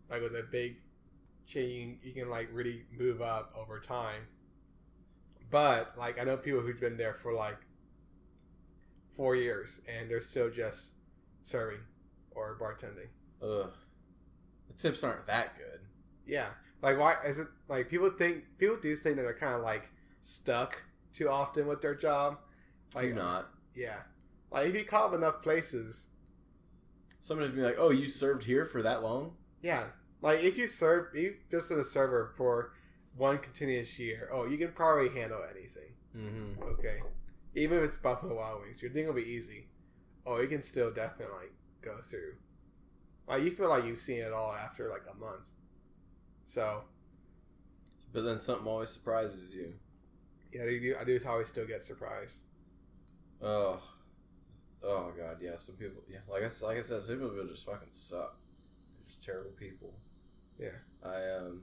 like 0.09 0.23
with 0.23 0.37
a 0.37 0.45
big 0.45 0.77
chain, 1.45 1.99
you 2.05 2.13
can 2.13 2.31
like 2.31 2.49
really 2.53 2.85
move 2.97 3.21
up 3.21 3.53
over 3.59 3.81
time. 3.81 4.29
But 5.51 5.99
like 5.99 6.21
I 6.21 6.25
know 6.25 6.37
people 6.37 6.61
who've 6.61 6.79
been 6.79 6.97
there 6.97 7.15
for 7.15 7.33
like 7.33 7.59
four 9.17 9.35
years 9.35 9.81
and 9.89 10.09
they're 10.09 10.21
still 10.21 10.49
just 10.49 10.93
serving 11.43 11.81
or 12.31 12.57
bartending. 12.61 13.09
Ugh. 13.43 13.73
The 14.69 14.75
tips 14.75 15.03
aren't 15.03 15.27
that 15.27 15.59
good. 15.59 15.81
Yeah, 16.25 16.51
like 16.81 16.97
why 16.97 17.17
is 17.27 17.41
it 17.41 17.49
like 17.67 17.91
people 17.91 18.09
think 18.11 18.45
people 18.59 18.77
do 18.81 18.95
think 18.95 19.17
that 19.17 19.23
they're 19.23 19.35
kind 19.35 19.57
of 19.57 19.63
like 19.63 19.91
stuck 20.21 20.81
too 21.13 21.29
often 21.29 21.67
with 21.67 21.83
their 21.83 21.97
job. 21.97 22.39
Like 22.95 23.15
not. 23.15 23.49
yeah, 23.75 24.03
like 24.51 24.69
if 24.69 24.75
you 24.75 24.85
call 24.85 25.09
up 25.09 25.15
enough 25.15 25.43
places, 25.43 26.09
Somebody's 27.21 27.53
be 27.53 27.61
like, 27.63 27.77
"Oh, 27.79 27.91
you 27.91 28.09
served 28.09 28.45
here 28.45 28.65
for 28.65 28.83
that 28.83 29.03
long?" 29.03 29.37
Yeah, 29.63 29.85
like 30.21 30.41
if 30.43 30.59
you 30.59 30.67
serve, 30.67 31.15
you 31.15 31.37
just 31.51 31.71
a 31.71 31.85
server 31.85 32.33
for 32.37 32.73
one 33.17 33.39
continuous 33.39 33.99
year. 33.99 34.29
Oh, 34.33 34.47
you 34.47 34.59
can 34.59 34.73
probably 34.73 35.09
handle 35.09 35.41
anything. 35.49 35.93
Mm-hmm. 36.17 36.63
Okay, 36.65 37.01
even 37.55 37.79
if 37.79 37.85
it's 37.85 37.97
Buffalo 37.97 38.37
Wild 38.37 38.63
Wings, 38.63 38.83
your 38.83 38.91
thing 38.93 39.07
will 39.07 39.15
be 39.15 39.23
easy. 39.23 39.69
Oh, 40.27 40.41
you 40.41 40.49
can 40.49 40.63
still 40.63 40.91
definitely 40.91 41.35
like, 41.37 41.53
go 41.81 41.97
through. 41.99 42.35
Like 43.29 43.43
you 43.43 43.53
feel 43.53 43.69
like 43.69 43.85
you've 43.85 43.99
seen 44.01 44.19
it 44.21 44.33
all 44.33 44.53
after 44.53 44.89
like 44.91 45.05
a 45.11 45.17
month. 45.17 45.51
So 46.45 46.83
But 48.13 48.23
then 48.25 48.39
something 48.39 48.67
always 48.67 48.91
surprises 48.91 49.55
you. 49.55 49.75
yeah, 50.53 50.63
I 50.65 50.67
do. 50.67 50.97
I 51.01 51.05
do 51.05 51.19
always 51.27 51.49
still 51.49 51.67
get 51.67 51.85
surprised. 51.85 52.41
Oh, 53.43 53.81
oh 54.85 55.13
god, 55.17 55.39
yeah. 55.41 55.57
Some 55.57 55.75
people, 55.77 56.03
yeah. 56.09 56.19
Like 56.31 56.43
I 56.43 56.67
like 56.67 56.79
I 56.79 56.83
said, 56.83 57.03
some 57.03 57.17
people 57.17 57.47
just 57.49 57.67
fucking 57.67 57.89
suck. 57.93 58.37
They're 58.97 59.07
just 59.07 59.23
terrible 59.25 59.53
people. 59.53 59.95
Yeah. 60.59 60.69
I 61.05 61.37
um. 61.39 61.63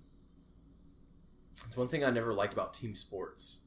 It's 1.68 1.76
one 1.78 1.88
thing 1.90 2.04
I 2.04 2.10
never 2.10 2.34
liked 2.34 2.54
about 2.54 2.74
team 2.74 2.96
sports, 2.96 3.62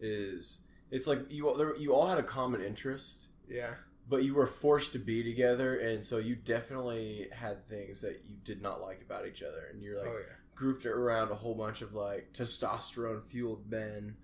is 0.00 0.60
it's 0.90 1.06
like 1.06 1.30
you 1.30 1.48
all 1.48 1.54
there, 1.56 1.76
you 1.76 1.92
all 1.92 2.06
had 2.06 2.18
a 2.18 2.22
common 2.22 2.60
interest, 2.62 3.28
Yeah, 3.48 3.74
but 4.08 4.22
you 4.22 4.34
were 4.34 4.46
forced 4.46 4.92
to 4.92 4.98
be 5.00 5.24
together, 5.24 5.76
and 5.76 6.04
so 6.04 6.18
you 6.18 6.36
definitely 6.36 7.28
had 7.32 7.66
things 7.68 8.00
that 8.02 8.22
you 8.28 8.36
did 8.44 8.62
not 8.62 8.80
like 8.80 9.02
about 9.02 9.26
each 9.26 9.42
other, 9.42 9.66
and 9.72 9.82
you're 9.82 9.98
like 9.98 10.08
oh 10.08 10.18
yeah, 10.18 10.34
grouped 10.54 10.86
around 10.86 11.32
a 11.32 11.34
whole 11.34 11.54
bunch 11.56 11.82
of 11.82 11.94
like 11.94 12.32
testosterone 12.32 13.22
fueled 13.22 13.68
men. 13.68 14.16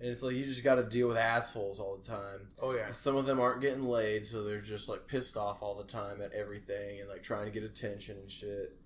And 0.00 0.08
it's 0.10 0.22
like 0.22 0.34
you 0.34 0.44
just 0.44 0.64
got 0.64 0.74
to 0.74 0.82
deal 0.82 1.08
with 1.08 1.16
assholes 1.16 1.78
all 1.78 1.96
the 1.96 2.06
time. 2.06 2.48
oh 2.60 2.72
yeah, 2.74 2.90
Some 2.90 3.16
of 3.16 3.26
them 3.26 3.40
aren't 3.40 3.60
getting 3.60 3.84
laid, 3.84 4.26
so 4.26 4.42
they're 4.42 4.60
just 4.60 4.88
like 4.88 5.06
pissed 5.06 5.36
off 5.36 5.62
all 5.62 5.76
the 5.76 5.84
time 5.84 6.20
at 6.20 6.32
everything 6.32 7.00
and 7.00 7.08
like 7.08 7.22
trying 7.22 7.44
to 7.46 7.50
get 7.50 7.62
attention 7.62 8.16
and 8.18 8.30
shit. 8.30 8.76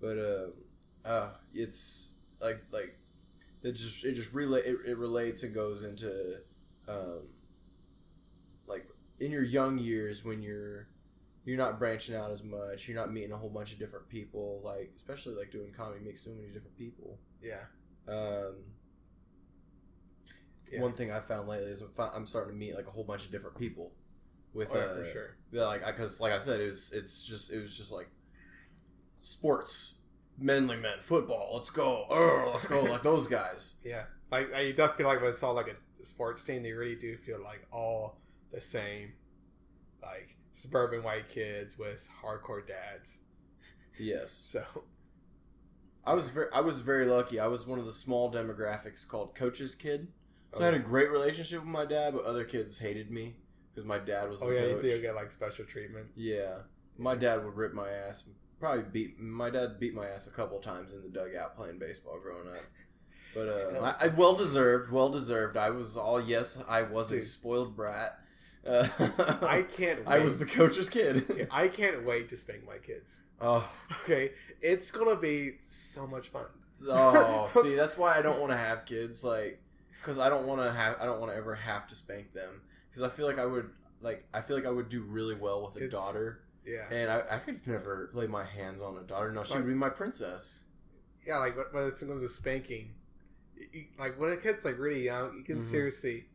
But 0.00 0.18
uh, 0.18 1.08
uh 1.08 1.30
it's 1.54 2.14
like 2.40 2.62
like 2.72 2.98
it 3.62 3.72
just 3.72 4.04
it 4.04 4.12
just 4.12 4.32
relate 4.34 4.64
it, 4.66 4.76
it 4.86 4.98
relates 4.98 5.42
and 5.42 5.54
goes 5.54 5.82
into 5.82 6.38
um 6.88 7.28
like 8.66 8.86
in 9.18 9.30
your 9.30 9.44
young 9.44 9.78
years 9.78 10.24
when 10.24 10.42
you're 10.42 10.88
you're 11.44 11.58
not 11.58 11.78
branching 11.78 12.14
out 12.14 12.30
as 12.30 12.42
much, 12.44 12.86
you're 12.86 12.96
not 12.96 13.12
meeting 13.12 13.32
a 13.32 13.36
whole 13.36 13.48
bunch 13.48 13.72
of 13.72 13.78
different 13.78 14.08
people, 14.08 14.60
like 14.62 14.92
especially 14.96 15.34
like 15.34 15.50
doing 15.50 15.72
comedy 15.72 16.04
meet 16.04 16.18
so 16.18 16.30
many 16.30 16.48
different 16.48 16.76
people. 16.76 17.18
yeah, 17.42 17.64
Um, 18.06 18.56
Yeah. 20.70 20.80
One 20.82 20.92
thing 20.92 21.10
I 21.10 21.20
found 21.20 21.48
lately 21.48 21.70
is 21.70 21.82
I'm 21.98 22.26
starting 22.26 22.52
to 22.52 22.58
meet 22.58 22.74
like 22.76 22.86
a 22.86 22.90
whole 22.90 23.04
bunch 23.04 23.26
of 23.26 23.32
different 23.32 23.58
people. 23.58 23.92
With 24.52 24.68
oh 24.72 24.76
yeah, 24.76 24.84
uh, 24.84 24.94
for 24.94 25.04
sure. 25.04 25.36
yeah, 25.52 25.64
like 25.66 25.86
because 25.86 26.20
like 26.20 26.32
I 26.32 26.38
said, 26.38 26.60
it 26.60 26.66
was 26.66 26.90
it's 26.92 27.22
just 27.24 27.52
it 27.52 27.60
was 27.60 27.76
just 27.76 27.92
like 27.92 28.08
sports, 29.20 29.94
manly 30.38 30.76
men, 30.76 30.98
football. 31.00 31.50
Let's 31.54 31.70
go, 31.70 32.06
oh, 32.10 32.50
let's 32.52 32.66
go, 32.66 32.82
like 32.82 33.02
those 33.04 33.28
guys. 33.38 33.76
Yeah, 33.84 34.04
like 34.30 34.52
I 34.52 34.70
definitely 34.72 35.04
feel 35.04 35.06
like 35.06 35.20
when 35.20 35.30
it's 35.30 35.42
all 35.42 35.54
like 35.54 35.68
a 35.68 36.04
sports 36.04 36.42
team, 36.42 36.64
they 36.64 36.72
really 36.72 36.96
do 36.96 37.16
feel 37.16 37.40
like 37.40 37.66
all 37.72 38.18
the 38.50 38.60
same, 38.60 39.12
like 40.02 40.36
suburban 40.52 41.02
white 41.04 41.28
kids 41.28 41.78
with 41.78 42.08
hardcore 42.22 42.66
dads. 42.66 43.20
Yes, 43.98 44.32
So 44.52 44.64
I 46.04 46.14
was 46.14 46.30
very 46.30 46.48
I 46.52 46.60
was 46.60 46.80
very 46.80 47.06
lucky. 47.06 47.38
I 47.38 47.46
was 47.46 47.66
one 47.66 47.78
of 47.78 47.86
the 47.86 47.92
small 47.92 48.32
demographics 48.32 49.06
called 49.06 49.34
coach's 49.34 49.74
kid. 49.74 50.08
So 50.54 50.62
I 50.62 50.66
had 50.66 50.74
a 50.74 50.78
great 50.80 51.10
relationship 51.10 51.60
with 51.60 51.68
my 51.68 51.84
dad, 51.84 52.12
but 52.14 52.24
other 52.24 52.44
kids 52.44 52.78
hated 52.78 53.10
me 53.10 53.36
because 53.72 53.86
my 53.86 53.98
dad 53.98 54.28
was 54.28 54.40
the 54.40 54.46
oh 54.46 54.50
yeah, 54.50 54.62
you 54.66 54.74
coach. 54.74 54.82
do 54.82 55.00
get 55.00 55.14
like 55.14 55.30
special 55.30 55.64
treatment. 55.64 56.08
Yeah, 56.16 56.54
my 56.98 57.14
dad 57.14 57.44
would 57.44 57.56
rip 57.56 57.72
my 57.72 57.88
ass. 57.88 58.24
Probably 58.58 58.82
beat 58.82 59.18
my 59.18 59.48
dad 59.48 59.78
beat 59.80 59.94
my 59.94 60.06
ass 60.06 60.26
a 60.26 60.30
couple 60.30 60.58
times 60.60 60.92
in 60.92 61.02
the 61.02 61.08
dugout 61.08 61.56
playing 61.56 61.78
baseball 61.78 62.18
growing 62.20 62.48
up. 62.48 62.62
But 63.34 63.48
uh, 63.48 63.94
I, 64.00 64.06
I 64.06 64.08
well 64.08 64.34
deserved, 64.34 64.90
well 64.90 65.08
deserved. 65.08 65.56
I 65.56 65.70
was 65.70 65.96
all 65.96 66.20
yes, 66.20 66.62
I 66.68 66.82
was 66.82 67.12
a 67.12 67.20
spoiled 67.20 67.76
brat. 67.76 68.18
Uh, 68.66 68.86
I 69.42 69.62
can't. 69.72 70.00
Wait. 70.00 70.08
I 70.08 70.18
was 70.18 70.38
the 70.38 70.46
coach's 70.46 70.90
kid. 70.90 71.24
Yeah, 71.36 71.44
I 71.50 71.68
can't 71.68 72.04
wait 72.04 72.28
to 72.30 72.36
spank 72.36 72.66
my 72.66 72.76
kids. 72.78 73.20
oh, 73.40 73.66
Okay, 74.02 74.32
it's 74.60 74.90
gonna 74.90 75.16
be 75.16 75.52
so 75.66 76.06
much 76.06 76.28
fun. 76.28 76.46
oh, 76.88 77.48
see, 77.50 77.74
that's 77.76 77.96
why 77.96 78.18
I 78.18 78.22
don't 78.22 78.40
want 78.40 78.52
to 78.52 78.58
have 78.58 78.84
kids. 78.84 79.24
Like, 79.24 79.62
because 80.00 80.18
I 80.18 80.28
don't 80.28 80.46
want 80.46 80.60
to 80.62 80.72
have, 80.72 80.96
I 81.00 81.04
don't 81.04 81.20
want 81.20 81.32
to 81.32 81.36
ever 81.36 81.54
have 81.54 81.86
to 81.88 81.94
spank 81.94 82.32
them. 82.32 82.62
Because 82.90 83.02
I 83.02 83.08
feel 83.14 83.26
like 83.26 83.38
I 83.38 83.44
would, 83.46 83.70
like, 84.00 84.26
I 84.34 84.40
feel 84.40 84.56
like 84.56 84.66
I 84.66 84.70
would 84.70 84.88
do 84.88 85.02
really 85.02 85.34
well 85.34 85.62
with 85.64 85.74
a 85.82 85.86
It's- 85.86 85.92
daughter. 85.92 86.40
Yeah, 86.66 86.84
And 86.90 87.10
I, 87.10 87.22
I 87.30 87.38
could 87.38 87.66
never 87.66 88.10
lay 88.12 88.26
my 88.26 88.44
hands 88.44 88.82
on 88.82 88.96
a 88.96 89.02
daughter. 89.02 89.32
No, 89.32 89.42
she 89.44 89.54
would 89.54 89.66
be 89.66 89.72
my 89.74 89.88
princess. 89.88 90.64
yeah. 91.26 91.38
Like 91.38 91.56
when- 91.56 91.66
when 91.72 91.84
it 91.88 91.98
comes 91.98 92.22
to 92.22 92.28
spanking, 92.28 92.94
you- 93.72 93.86
like 93.98 94.18
when 94.20 94.30
a 94.30 94.36
kid's 94.36 94.64
like 94.64 94.78
really 94.78 95.02
young, 95.02 95.36
you 95.38 95.42
can 95.44 95.60
Mhm. 95.60 95.64
seriously, 95.64 96.28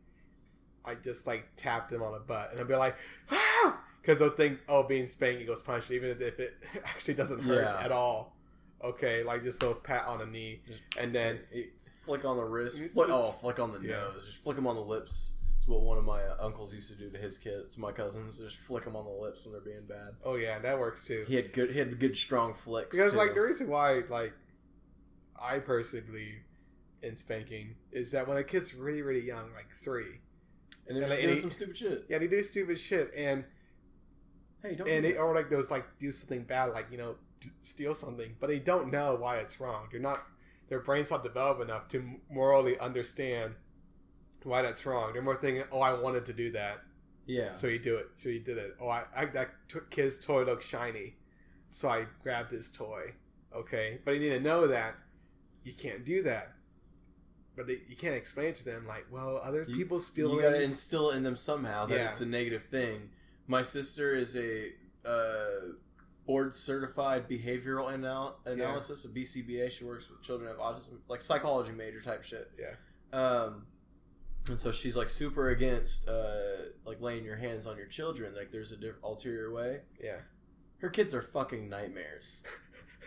I 0.84 0.94
just 0.96 1.26
like 1.26 1.48
tap 1.56 1.88
them 1.88 2.02
on 2.02 2.12
the 2.12 2.18
butt, 2.20 2.50
and 2.50 2.58
they'll 2.58 2.66
be 2.66 2.74
like, 2.74 2.96
ah, 3.30 3.80
because 4.02 4.18
they'll 4.18 4.30
think, 4.30 4.60
oh, 4.68 4.82
being 4.82 5.06
spanked 5.06 5.42
equals 5.42 5.62
punch, 5.62 5.90
even 5.90 6.10
if 6.10 6.38
it 6.40 6.54
actually 6.84 7.14
doesn't 7.14 7.40
hurt 7.42 7.72
Yeah. 7.72 7.84
at 7.84 7.92
all. 7.92 8.36
Okay, 8.82 9.22
like 9.22 9.42
just 9.44 9.62
a 9.62 9.74
pat 9.74 10.04
on 10.06 10.18
the 10.18 10.26
knee, 10.26 10.60
Just- 10.66 10.82
and 10.98 11.14
then 11.14 11.40
It- 11.52 11.72
flick 12.06 12.24
on 12.24 12.36
the 12.36 12.44
wrist, 12.44 12.78
flick, 12.94 13.08
oh, 13.10 13.32
flick 13.32 13.58
on 13.58 13.72
the 13.72 13.80
Yeah. 13.86 13.96
nose, 14.00 14.24
just 14.26 14.38
flick 14.42 14.56
them 14.56 14.66
on 14.66 14.76
the 14.76 14.80
lips. 14.82 15.34
It's 15.58 15.66
what 15.68 15.82
one 15.82 15.98
of 15.98 16.04
my 16.04 16.22
uh, 16.22 16.36
uncles 16.40 16.72
used 16.74 16.90
to 16.92 16.96
do 16.96 17.10
to 17.10 17.18
his 17.18 17.36
kids, 17.38 17.76
my 17.76 17.92
cousins. 17.92 18.38
Just 18.38 18.56
flick 18.58 18.84
them 18.84 18.94
on 18.96 19.04
the 19.04 19.10
lips 19.10 19.44
when 19.44 19.52
they're 19.52 19.60
being 19.60 19.84
bad. 19.88 20.14
oh 20.24 20.36
yeah, 20.36 20.58
that 20.60 20.78
works 20.78 21.04
too. 21.04 21.24
He 21.26 21.34
had 21.36 21.52
good, 21.52 21.70
he 21.72 21.78
had 21.78 21.98
good 21.98 22.16
strong 22.16 22.54
flicks. 22.54 22.96
Because 22.96 23.12
too. 23.12 23.18
like 23.18 23.34
the 23.34 23.40
reason 23.42 23.68
why 23.68 24.02
like 24.08 24.32
I 25.40 25.58
personally 25.58 26.06
believe 26.06 26.36
in 27.02 27.16
spanking 27.16 27.74
is 27.92 28.10
that 28.12 28.26
when 28.26 28.36
a 28.36 28.44
kid's 28.44 28.74
really 28.74 29.02
really 29.02 29.26
young, 29.26 29.52
like 29.54 29.68
three, 29.76 30.20
and 30.86 30.96
they're 30.96 31.02
and 31.02 31.10
just 31.10 31.16
they- 31.16 31.22
doing 31.26 31.38
some 31.40 31.50
stupid 31.50 31.76
shit. 31.76 32.04
yeah, 32.08 32.18
they 32.18 32.28
do 32.28 32.42
stupid 32.42 32.78
shit, 32.78 33.10
and 33.16 33.44
Hey, 34.62 34.74
don't. 34.74 34.88
and 34.88 35.02
do 35.04 35.12
they 35.12 35.18
or 35.18 35.34
like 35.34 35.50
those 35.50 35.70
like 35.70 35.84
do 35.98 36.10
something 36.10 36.44
bad, 36.44 36.66
like 36.72 36.86
you 36.90 36.98
know 36.98 37.16
steal 37.62 37.94
something, 37.94 38.34
but 38.40 38.46
they 38.48 38.58
don't 38.58 38.90
know 38.90 39.16
why 39.16 39.38
it's 39.38 39.60
wrong. 39.60 39.88
They're 39.90 40.00
not 40.00 40.24
their 40.68 40.80
brains 40.80 41.10
not 41.10 41.22
developed 41.22 41.60
enough 41.62 41.88
to 41.88 42.04
morally 42.30 42.78
understand 42.78 43.54
why 44.42 44.62
that's 44.62 44.86
wrong. 44.86 45.12
They're 45.12 45.22
more 45.22 45.36
thinking, 45.36 45.64
oh, 45.72 45.80
I 45.80 45.92
wanted 45.94 46.24
to 46.26 46.32
do 46.32 46.50
that, 46.52 46.78
Yeah. 47.26 47.52
so 47.52 47.66
you 47.66 47.78
do 47.80 47.96
it. 47.96 48.06
So 48.16 48.28
you 48.28 48.38
did 48.40 48.58
it. 48.58 48.76
Oh, 48.80 48.88
I, 48.88 49.04
I 49.16 49.24
that 49.26 49.48
t- 49.68 49.80
kid's 49.90 50.18
toy 50.24 50.44
looks 50.44 50.64
shiny, 50.64 51.16
so 51.70 51.88
I 51.88 52.06
grabbed 52.22 52.52
his 52.52 52.70
toy. 52.70 53.14
Okay, 53.54 53.98
but 54.04 54.14
he 54.14 54.20
need 54.20 54.30
to 54.30 54.40
know 54.40 54.66
that 54.68 54.94
you 55.64 55.72
can't 55.72 56.04
do 56.04 56.22
that. 56.22 56.52
But 57.56 57.66
they, 57.66 57.80
you 57.88 57.96
can't 57.96 58.14
explain 58.14 58.48
it 58.48 58.56
to 58.56 58.64
them 58.64 58.86
like, 58.86 59.06
well, 59.10 59.40
other 59.42 59.64
You- 59.66 59.76
people's 59.76 60.10
you 60.14 60.40
gotta 60.40 60.62
instill 60.62 61.10
in 61.10 61.22
them 61.22 61.36
somehow 61.36 61.86
that 61.86 61.94
Yeah. 61.96 62.08
it's 62.10 62.20
a 62.20 62.26
negative 62.26 62.64
thing. 62.64 63.10
My 63.48 63.62
sister 63.62 64.14
is 64.14 64.36
a 64.36 64.68
uh, 65.04 65.72
board 66.26 66.56
certified 66.56 67.28
behavioral 67.28 67.92
anal- 67.92 68.38
analysis, 68.44 69.04
a 69.04 69.08
BCBA. 69.08 69.70
She 69.70 69.84
works 69.84 70.10
with 70.10 70.22
children 70.22 70.50
of 70.50 70.56
autism, 70.58 70.98
like 71.08 71.20
psychology 71.20 71.72
major 71.72 72.00
type 72.00 72.24
shit. 72.24 72.50
Yeah. 72.58 73.18
Um, 73.18 73.66
and 74.48 74.58
so 74.60 74.70
she's 74.70 74.96
like 74.96 75.08
super 75.08 75.50
against 75.50 76.08
uh, 76.08 76.36
like 76.84 77.00
laying 77.00 77.24
your 77.24 77.36
hands 77.36 77.66
on 77.66 77.76
your 77.76 77.86
children. 77.86 78.34
Like 78.36 78.50
there's 78.52 78.72
a 78.72 78.76
diff- 78.76 79.02
ulterior 79.02 79.52
way. 79.52 79.80
yeah, 80.02 80.16
Her 80.78 80.88
kids 80.88 81.14
are 81.14 81.22
fucking 81.22 81.68
nightmares. 81.68 82.42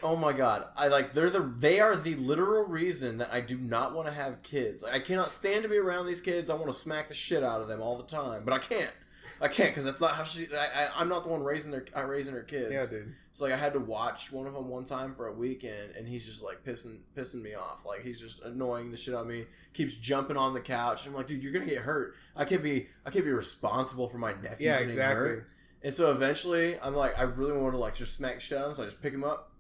Oh 0.02 0.16
my 0.16 0.32
god! 0.32 0.64
I 0.78 0.88
like 0.88 1.14
they're 1.14 1.30
the 1.30 1.42
they 1.58 1.82
are 1.82 1.94
the 1.94 2.16
literal 2.16 2.66
reason 2.70 3.18
that 3.18 3.34
I 3.34 3.42
do 3.42 3.58
not 3.58 3.94
want 3.94 4.08
to 4.08 4.14
have 4.14 4.42
kids. 4.44 4.82
Like, 4.82 4.94
I 4.94 5.00
cannot 5.02 5.30
stand 5.30 5.64
to 5.64 5.70
be 5.70 5.76
around 5.78 6.06
these 6.06 6.22
kids. 6.22 6.50
I 6.50 6.54
want 6.54 6.68
to 6.68 6.74
smack 6.74 7.10
the 7.10 7.14
shit 7.14 7.44
out 7.44 7.60
of 7.60 7.68
them 7.68 7.82
all 7.82 7.98
the 7.98 8.06
time, 8.06 8.42
but 8.46 8.54
I 8.54 8.60
can't. 8.60 8.92
I 9.42 9.48
can't 9.48 9.70
because 9.70 9.86
that's 9.86 10.02
not 10.02 10.16
how 10.16 10.24
she. 10.24 10.48
I, 10.54 10.86
I, 10.86 10.90
I'm 10.98 11.08
not 11.10 11.24
the 11.24 11.30
one 11.30 11.42
raising 11.44 11.72
their 11.72 11.86
uh, 11.96 12.04
raising 12.04 12.34
her 12.34 12.44
kids. 12.44 12.72
yeah, 12.72 12.86
dude. 12.86 13.14
So 13.32 13.46
like 13.46 13.54
I 13.54 13.58
had 13.58 13.74
to 13.74 13.80
watch 13.80 14.32
one 14.32 14.48
of 14.48 14.54
them 14.54 14.68
one 14.68 14.84
time 14.86 15.16
for 15.16 15.28
a 15.28 15.34
weekend, 15.34 15.96
and 15.96 16.08
he's 16.08 16.26
just 16.26 16.44
like 16.44 16.64
pissing 16.64 17.00
pissing 17.16 17.42
me 17.42 17.56
off. 17.56 17.86
Like 17.86 18.04
he's 18.04 18.20
just 18.20 18.42
annoying 18.42 18.92
the 18.92 18.98
shit 18.98 19.14
out 19.14 19.22
of 19.22 19.28
me. 19.28 19.46
Keeps 19.74 19.96
jumping 19.96 20.36
on 20.38 20.54
the 20.54 20.60
couch. 20.60 21.08
I'm 21.08 21.14
like, 21.14 21.28
dude, 21.28 21.42
you're 21.42 21.54
gonna 21.54 21.66
get 21.66 21.84
hurt. 21.84 22.16
I 22.36 22.46
can't 22.46 22.64
be 22.64 22.88
I 23.06 23.12
can't 23.12 23.26
be 23.26 23.32
responsible 23.32 24.08
for 24.08 24.18
my 24.18 24.34
nephew 24.34 24.68
Yeah, 24.68 24.74
getting 24.74 24.90
exactly. 24.90 25.28
hurt. 25.28 25.50
And 25.82 25.94
so 25.94 26.12
eventually, 26.12 26.78
I'm 26.80 26.96
like, 26.96 27.18
I 27.18 27.24
really 27.24 27.54
want 27.54 27.74
to 27.74 27.80
like 27.80 27.96
just 27.96 28.16
smack 28.16 28.42
shit 28.42 28.58
out 28.58 28.68
him. 28.68 28.74
So 28.74 28.84
I 28.84 28.86
just 28.86 29.02
pick 29.02 29.14
him 29.14 29.24
up. 29.24 29.54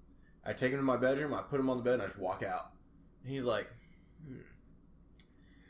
I 0.45 0.53
take 0.53 0.71
him 0.71 0.79
to 0.79 0.83
my 0.83 0.98
bedroom. 0.98 1.33
I 1.33 1.41
put 1.41 1.59
him 1.59 1.69
on 1.69 1.77
the 1.77 1.83
bed, 1.83 1.95
and 1.95 2.01
I 2.01 2.05
just 2.05 2.19
walk 2.19 2.43
out. 2.43 2.71
And 3.24 3.31
he's 3.31 3.45
like, 3.45 3.67
hmm. 4.25 4.39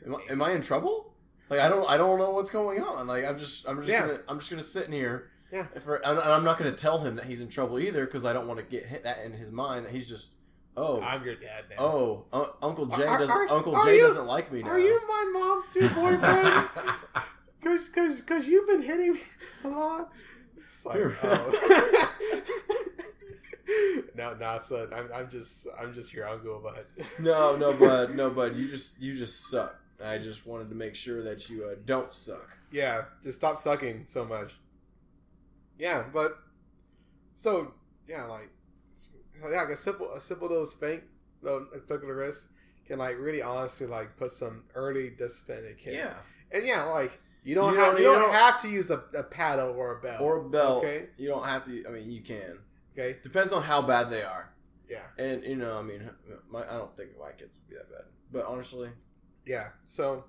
am, 0.06 0.16
I, 0.16 0.32
am 0.32 0.42
I 0.42 0.52
in 0.52 0.62
trouble? 0.62 1.09
Like 1.50 1.60
I 1.60 1.68
don't 1.68 1.88
I 1.90 1.96
don't 1.96 2.18
know 2.18 2.30
what's 2.30 2.50
going 2.50 2.80
on. 2.80 3.06
Like 3.06 3.24
I'm 3.24 3.38
just 3.38 3.68
I'm 3.68 3.76
just 3.78 3.88
Yeah. 3.88 4.06
gonna 4.06 4.18
I'm 4.28 4.38
just 4.38 4.50
gonna 4.50 4.62
sit 4.62 4.86
in 4.86 4.92
here. 4.92 5.30
Yeah. 5.52 5.64
For, 5.80 5.96
and 5.96 6.18
and 6.18 6.28
I'm 6.32 6.44
not 6.44 6.56
gonna 6.58 6.72
tell 6.72 6.98
him 7.00 7.16
that 7.16 7.24
he's 7.26 7.40
in 7.40 7.48
trouble 7.48 7.78
either 7.80 8.06
because 8.06 8.24
I 8.24 8.32
don't 8.32 8.46
want 8.46 8.60
to 8.60 8.64
get 8.64 8.86
hit 8.86 9.02
that 9.04 9.18
in 9.24 9.32
his 9.32 9.50
mind 9.50 9.84
that 9.84 9.92
he's 9.92 10.08
just 10.08 10.30
oh 10.76 11.02
I'm 11.02 11.24
your 11.24 11.34
dad 11.34 11.64
now. 11.70 11.76
oh 11.80 12.24
Un- 12.32 12.46
Uncle 12.62 12.86
Jay 12.86 13.04
Are- 13.04 13.18
doesn't 13.18 13.36
are- 13.36 13.48
Uncle 13.50 13.74
are 13.74 13.84
Jay 13.84 13.96
you- 13.96 14.02
doesn't 14.06 14.26
like 14.26 14.52
me 14.52 14.62
now. 14.62 14.68
Are 14.70 14.78
you 14.78 15.00
my 15.08 15.30
mom's 15.32 15.74
new 15.74 15.88
boyfriend? 15.88 16.68
Cause, 17.62 17.88
cause, 17.90 18.22
cause 18.22 18.46
you've 18.46 18.66
been 18.66 18.80
hitting 18.82 19.12
me 19.12 19.20
a 19.64 19.68
lot. 19.68 20.10
It's 20.56 20.86
like, 20.86 20.98
oh. 21.22 22.06
no, 24.14 24.34
no, 24.34 24.58
son. 24.62 24.88
I'm, 24.94 25.08
I'm 25.14 25.28
just, 25.30 25.66
I'm 25.78 25.92
just 25.92 26.12
your 26.12 26.26
uncle, 26.26 26.60
but 26.62 26.86
no 27.18 27.56
no 27.56 27.72
bud 27.74 28.14
no 28.16 28.30
bud 28.30 28.56
you 28.56 28.68
just 28.68 29.00
you 29.00 29.14
just 29.14 29.48
suck. 29.50 29.76
I 30.04 30.18
just 30.18 30.46
wanted 30.46 30.68
to 30.70 30.74
make 30.74 30.94
sure 30.94 31.22
that 31.22 31.48
you 31.50 31.64
uh, 31.64 31.74
don't 31.84 32.12
suck. 32.12 32.56
yeah, 32.72 33.02
just 33.22 33.38
stop 33.38 33.58
sucking 33.58 34.04
so 34.06 34.24
much. 34.24 34.54
Yeah, 35.78 36.04
but 36.12 36.38
so 37.32 37.72
yeah, 38.08 38.24
like, 38.24 38.50
so 38.92 39.12
yeah, 39.50 39.60
like 39.62 39.70
a 39.70 39.76
simple, 39.76 40.12
a 40.12 40.20
simple 40.20 40.48
little 40.48 40.66
spank, 40.66 41.02
little 41.42 41.66
flick 41.86 42.02
of 42.02 42.08
the 42.08 42.14
wrist 42.14 42.48
can 42.86 42.98
like 42.98 43.16
really 43.18 43.40
honestly 43.42 43.86
like 43.86 44.16
put 44.16 44.30
some 44.32 44.64
early 44.74 45.10
discipline 45.10 45.64
in 45.66 45.76
kid. 45.76 45.94
Yeah. 45.94 46.14
and 46.50 46.66
yeah, 46.66 46.84
like 46.84 47.18
you 47.44 47.54
don't 47.54 47.72
You 47.72 47.78
have, 47.78 47.92
don't- 47.92 48.00
you 48.02 48.06
you 48.08 48.12
don't 48.12 48.22
don't- 48.22 48.32
have 48.34 48.60
to 48.62 48.68
use 48.68 48.90
a, 48.90 49.02
a 49.14 49.22
paddle 49.22 49.70
or 49.70 49.98
a 49.98 50.00
belt 50.00 50.20
Or 50.20 50.36
a 50.44 50.48
belt. 50.48 50.84
Okay. 50.84 51.06
You 51.16 51.28
don't 51.28 51.44
have 51.46 51.64
to. 51.66 51.84
I 51.88 51.90
mean, 51.92 52.10
you 52.10 52.20
can. 52.20 52.58
Okay, 52.92 53.18
Depends 53.22 53.52
on 53.52 53.62
how 53.62 53.80
bad 53.82 54.10
they 54.10 54.22
are. 54.22 54.52
yeah. 54.88 55.04
And 55.18 55.44
you 55.44 55.56
know, 55.56 55.78
I 55.78 55.82
mean, 55.82 56.10
my, 56.50 56.62
I 56.64 56.72
don't 56.72 56.94
think 56.96 57.10
my 57.18 57.30
kids 57.32 57.56
would 57.56 57.68
be 57.70 57.76
that 57.76 57.88
bad. 57.90 58.04
But 58.32 58.44
honestly, 58.46 58.90
Yeah. 59.46 59.68
So 59.86 60.24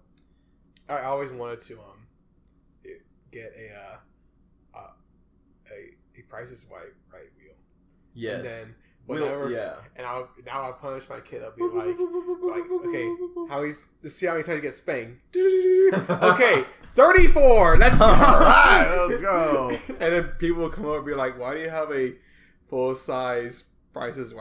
I 0.89 1.01
always 1.01 1.31
wanted 1.31 1.59
to 1.61 1.73
um 1.79 2.07
get 3.31 3.53
a 3.57 3.73
uh, 3.75 4.77
uh 4.77 4.79
a 5.71 6.19
a 6.19 6.21
Price 6.23 6.51
is 6.51 6.65
Right 6.71 6.91
right 7.13 7.29
wheel. 7.37 7.55
yes. 8.13 8.35
And 8.37 8.45
then 8.45 8.75
We'll- 9.07 9.51
yeah. 9.51 9.75
and 9.97 10.05
I'll 10.05 10.29
now 10.45 10.69
I 10.69 10.71
punish 10.73 11.09
my 11.09 11.19
kid. 11.19 11.41
I'll 11.43 11.51
be 11.51 11.63
like 11.63 11.97
like 11.97 12.71
okay, 12.87 13.09
how 13.49 13.63
he's 13.63 13.85
to 14.03 14.09
see 14.09 14.25
how 14.27 14.33
many 14.33 14.43
times 14.43 14.57
he 14.57 14.61
gets 14.61 14.77
spanked. 14.77 15.19
okay, 15.35 16.63
thirty 16.95 17.27
four. 17.27 17.77
Let's 17.77 17.97
go. 17.99 18.05
All 18.05 18.13
right, 18.13 19.07
let's 19.09 19.21
go. 19.21 19.69
and 19.87 19.97
then 19.99 20.23
people 20.39 20.61
will 20.61 20.69
come 20.69 20.85
over 20.85 20.97
and 20.97 21.05
be 21.05 21.13
like, 21.15 21.37
"Why 21.37 21.55
do 21.55 21.61
you 21.61 21.69
have 21.69 21.91
a 21.91 22.13
full 22.69 22.95
size 22.95 23.65
Price 23.91 24.17
is 24.17 24.33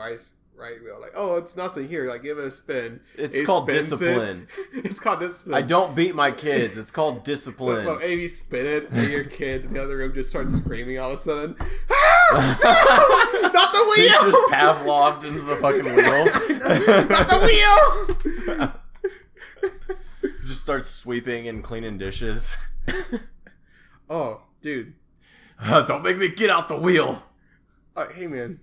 Right 0.61 0.73
right 0.73 0.83
wheel?" 0.83 0.97
Like, 1.01 1.13
oh, 1.15 1.37
it's 1.37 1.55
nothing 1.57 1.87
here. 1.87 2.07
Like, 2.07 2.21
give 2.21 2.37
it 2.37 2.45
a 2.45 2.51
spin. 2.51 2.99
It's 3.15 3.35
It 3.37 3.45
called 3.45 3.67
spins 3.69 3.87
it. 3.91 3.97
discipline. 3.97 4.47
it's 4.73 4.99
called 4.99 5.19
discipline. 5.19 5.55
I 5.55 5.61
don't 5.61 5.95
beat 5.95 6.13
my 6.15 6.31
kids. 6.31 6.77
It's 6.77 6.91
called 6.91 7.23
discipline. 7.23 7.85
but 7.85 7.99
maybe 7.99 8.27
spin 8.27 8.65
it, 8.65 8.89
and 8.91 9.09
your 9.11 9.23
kid 9.23 9.65
in 9.65 9.73
the 9.73 9.83
other 9.83 9.97
room 9.97 10.13
just 10.13 10.29
starts 10.29 10.55
screaming 10.55 10.99
all 10.99 11.11
of 11.13 11.19
a 11.19 11.21
sudden. 11.21 11.55
Not 12.31 12.59
the 13.73 13.93
He's 13.95 14.09
wheel! 14.11 14.31
just 14.31 14.49
Pavloved 14.51 15.25
into 15.25 15.41
the 15.41 15.55
fucking 15.57 15.83
wheel. 15.83 16.25
Not 17.07 17.27
the 17.27 17.39
wheel! 18.59 18.71
just 20.41 20.61
starts 20.61 20.89
sweeping 20.89 21.47
and 21.47 21.63
cleaning 21.63 21.97
dishes. 21.97 22.57
oh, 24.09 24.41
dude. 24.61 24.93
Don't 25.87 26.03
make 26.03 26.17
me 26.17 26.29
get 26.29 26.49
out 26.49 26.67
the 26.69 26.77
wheel. 26.77 27.23
Uh, 27.95 28.07
hey, 28.09 28.27
man. 28.27 28.59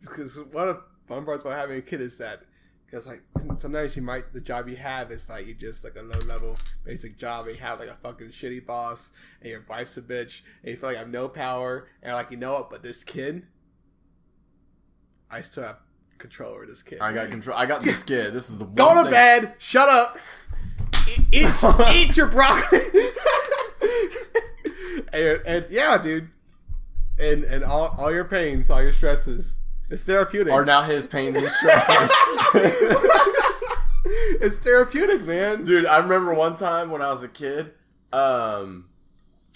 Because 0.00 0.38
what 0.52 0.64
the 0.66 0.80
fun 1.06 1.24
parts 1.24 1.42
about 1.42 1.56
having 1.56 1.78
a 1.78 1.82
kid 1.82 2.00
is 2.00 2.18
that, 2.18 2.42
because 2.86 3.06
like 3.06 3.22
sometimes 3.58 3.96
you 3.96 4.02
might 4.02 4.32
the 4.32 4.40
job 4.40 4.68
you 4.68 4.76
have 4.76 5.10
is 5.10 5.28
like 5.28 5.46
you 5.46 5.54
just 5.54 5.82
like 5.84 5.96
a 5.96 6.02
low 6.02 6.18
level 6.26 6.56
basic 6.84 7.18
job. 7.18 7.46
And 7.46 7.56
you 7.56 7.62
have 7.62 7.80
like 7.80 7.88
a 7.88 7.96
fucking 7.96 8.28
shitty 8.28 8.64
boss, 8.66 9.10
and 9.40 9.50
your 9.50 9.64
wife's 9.68 9.96
a 9.96 10.02
bitch, 10.02 10.42
and 10.62 10.70
you 10.72 10.76
feel 10.76 10.90
like 10.90 10.96
I 10.96 11.00
have 11.00 11.08
no 11.10 11.28
power, 11.28 11.88
and 12.02 12.12
like 12.14 12.30
you 12.30 12.36
know 12.36 12.52
what? 12.54 12.70
But 12.70 12.82
this 12.82 13.02
kid, 13.04 13.44
I 15.30 15.40
still 15.40 15.64
have 15.64 15.78
control 16.18 16.52
over 16.54 16.66
this 16.66 16.82
kid. 16.82 17.00
I 17.00 17.12
got 17.12 17.28
control. 17.30 17.56
I 17.56 17.66
got 17.66 17.82
this 17.82 18.02
kid. 18.02 18.32
This 18.32 18.48
is 18.50 18.58
the 18.58 18.64
one 18.66 18.74
Go 18.74 18.94
to 18.94 19.02
thing- 19.02 19.10
bed. 19.12 19.54
Shut 19.58 19.88
up. 19.88 20.18
Eat, 21.08 21.20
eat, 21.32 21.52
eat 21.94 22.16
your 22.16 22.26
broccoli. 22.26 22.80
and, 25.12 25.40
and 25.46 25.66
yeah, 25.70 25.98
dude. 25.98 26.28
And 27.18 27.44
and 27.44 27.64
all, 27.64 27.94
all 27.98 28.12
your 28.12 28.24
pains, 28.24 28.68
all 28.70 28.82
your 28.82 28.92
stresses. 28.92 29.58
It's 29.88 30.02
therapeutic. 30.02 30.52
Are 30.52 30.64
now 30.64 30.82
his 30.82 31.06
pains 31.06 31.36
and 31.36 31.48
stresses. 31.48 32.10
it's 34.40 34.58
therapeutic, 34.58 35.22
man. 35.24 35.64
Dude, 35.64 35.86
I 35.86 35.98
remember 35.98 36.34
one 36.34 36.56
time 36.56 36.90
when 36.90 37.02
I 37.02 37.10
was 37.10 37.22
a 37.22 37.28
kid. 37.28 37.72
Um, 38.12 38.88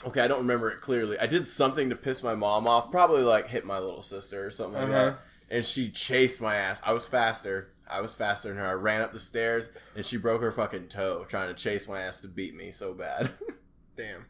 okay, 0.06 0.20
I 0.20 0.28
don't 0.28 0.38
remember 0.40 0.70
it 0.70 0.80
clearly. 0.80 1.18
I 1.18 1.26
did 1.26 1.46
something 1.48 1.90
to 1.90 1.96
piss 1.96 2.22
my 2.22 2.34
mom 2.34 2.66
off. 2.66 2.90
Probably 2.90 3.22
like 3.22 3.48
hit 3.48 3.64
my 3.64 3.78
little 3.78 4.02
sister 4.02 4.46
or 4.46 4.50
something 4.50 4.80
like 4.80 4.90
Uh-huh. 4.90 5.04
that. 5.10 5.18
And 5.50 5.66
she 5.66 5.90
chased 5.90 6.40
my 6.40 6.54
ass. 6.54 6.80
I 6.84 6.92
was 6.92 7.08
faster. 7.08 7.72
I 7.88 8.00
was 8.00 8.14
faster 8.14 8.48
than 8.50 8.58
her. 8.58 8.68
I 8.68 8.72
ran 8.74 9.00
up 9.00 9.12
the 9.12 9.18
stairs 9.18 9.68
and 9.96 10.06
she 10.06 10.16
broke 10.16 10.42
her 10.42 10.52
fucking 10.52 10.86
toe 10.88 11.24
trying 11.28 11.48
to 11.48 11.54
chase 11.54 11.88
my 11.88 12.00
ass 12.02 12.20
to 12.20 12.28
beat 12.28 12.54
me 12.54 12.70
so 12.70 12.94
bad. 12.94 13.30
Damn. 13.96 14.26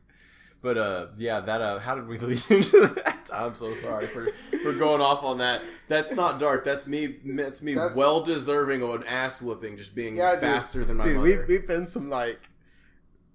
But 0.62 0.76
uh, 0.76 1.06
yeah, 1.16 1.40
that 1.40 1.60
uh, 1.62 1.78
how 1.78 1.94
did 1.94 2.06
we 2.06 2.18
lead 2.18 2.42
into 2.50 2.86
that? 2.88 3.30
I'm 3.32 3.54
so 3.54 3.74
sorry 3.74 4.06
for 4.06 4.28
for 4.62 4.72
going 4.74 5.00
off 5.00 5.22
on 5.24 5.38
that. 5.38 5.62
That's 5.88 6.12
not 6.12 6.38
dark. 6.38 6.64
That's 6.64 6.86
me. 6.86 7.16
That's 7.24 7.62
me. 7.62 7.74
That's- 7.74 7.96
well 7.96 8.20
deserving 8.20 8.82
of 8.82 8.90
an 8.94 9.04
ass 9.04 9.40
whooping, 9.40 9.76
just 9.78 9.94
being 9.94 10.16
Yeah, 10.16 10.32
dude. 10.32 10.40
faster 10.42 10.84
than 10.84 10.98
my 10.98 11.04
Dude, 11.04 11.16
mother. 11.16 11.44
we, 11.48 11.54
we've 11.58 11.66
been 11.66 11.86
some 11.86 12.10
like 12.10 12.40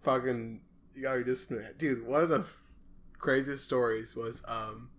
fucking. 0.03 0.61
You 0.95 1.01
gotta 1.01 1.19
be 1.19 1.25
disciplined. 1.25 1.77
Dude, 1.77 2.05
one 2.05 2.21
of 2.21 2.29
the 2.29 2.45
craziest 3.17 3.63
stories 3.63 4.15
was 4.15 4.43
um, 4.47 4.89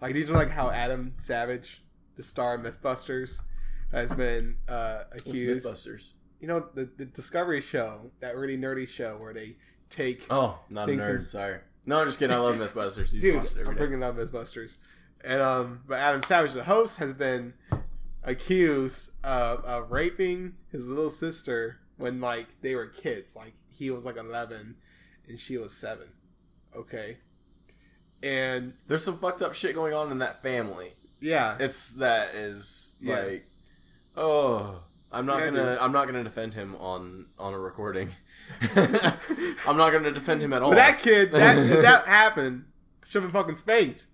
like 0.00 0.14
these 0.14 0.30
are 0.30 0.34
like 0.34 0.50
how 0.50 0.70
Adam 0.70 1.14
Savage, 1.18 1.82
the 2.16 2.22
star 2.22 2.54
of 2.54 2.62
MythBusters, 2.62 3.40
has 3.92 4.10
been 4.10 4.56
uh, 4.68 5.02
What's 5.12 5.26
accused. 5.26 5.66
Mythbusters? 5.66 6.12
You 6.40 6.48
know 6.48 6.66
the 6.74 6.90
the 6.96 7.04
Discovery 7.04 7.60
show, 7.60 8.10
that 8.20 8.36
really 8.36 8.56
nerdy 8.56 8.88
show 8.88 9.16
where 9.18 9.32
they 9.34 9.56
take. 9.90 10.26
Oh, 10.30 10.58
not 10.70 10.88
a 10.88 10.92
nerd. 10.92 11.28
Sorry. 11.28 11.58
No, 11.86 12.00
I'm 12.00 12.06
just 12.06 12.18
kidding. 12.18 12.34
I 12.34 12.38
love 12.40 12.56
Mythbusters. 12.56 13.12
You 13.12 13.20
Dude, 13.20 13.34
watch 13.36 13.46
it 13.46 13.50
every 13.52 13.66
I'm 13.66 13.72
day. 13.74 13.78
bringing 13.86 13.98
MythBusters, 14.00 14.76
and 15.22 15.40
um, 15.42 15.80
but 15.86 15.98
Adam 15.98 16.22
Savage, 16.22 16.52
the 16.52 16.64
host, 16.64 16.96
has 16.98 17.12
been 17.12 17.54
accused 18.22 19.10
of, 19.22 19.64
of 19.64 19.90
raping 19.90 20.54
his 20.70 20.86
little 20.88 21.10
sister 21.10 21.78
when 21.96 22.20
like 22.20 22.60
they 22.62 22.74
were 22.74 22.86
kids. 22.86 23.36
Like 23.36 23.52
he 23.68 23.90
was 23.90 24.04
like 24.04 24.16
11 24.16 24.76
and 25.28 25.38
she 25.38 25.56
was 25.58 25.72
seven. 25.72 26.08
Okay, 26.76 27.18
and 28.22 28.74
There's 28.88 29.04
some 29.04 29.18
fucked 29.18 29.42
up 29.42 29.54
shit 29.54 29.74
going 29.74 29.94
on 29.94 30.10
in 30.10 30.18
that 30.18 30.42
family. 30.42 30.94
yeah, 31.20 31.56
It's 31.60 31.94
that 31.94 32.34
is 32.34 32.96
Yeah. 33.00 33.20
like, 33.20 33.46
oh, 34.16 34.82
I'm 35.14 35.26
not 35.26 35.38
Yeah, 35.40 35.50
gonna. 35.50 35.78
I'm 35.80 35.92
not 35.92 36.06
gonna 36.06 36.24
defend 36.24 36.54
him 36.54 36.74
on 36.76 37.26
on 37.38 37.54
a 37.54 37.58
recording. 37.58 38.10
I'm 38.76 39.76
not 39.76 39.90
gonna 39.92 40.10
defend 40.12 40.42
him 40.42 40.52
at 40.52 40.62
all. 40.62 40.70
But 40.70 40.76
that 40.76 40.98
kid, 40.98 41.32
that 41.32 41.58
if 41.58 41.82
that 41.82 42.06
happened, 42.06 42.64
should 43.06 43.22
have 43.22 43.32
been 43.32 43.40
fucking 43.40 43.56
spanked. 43.56 44.08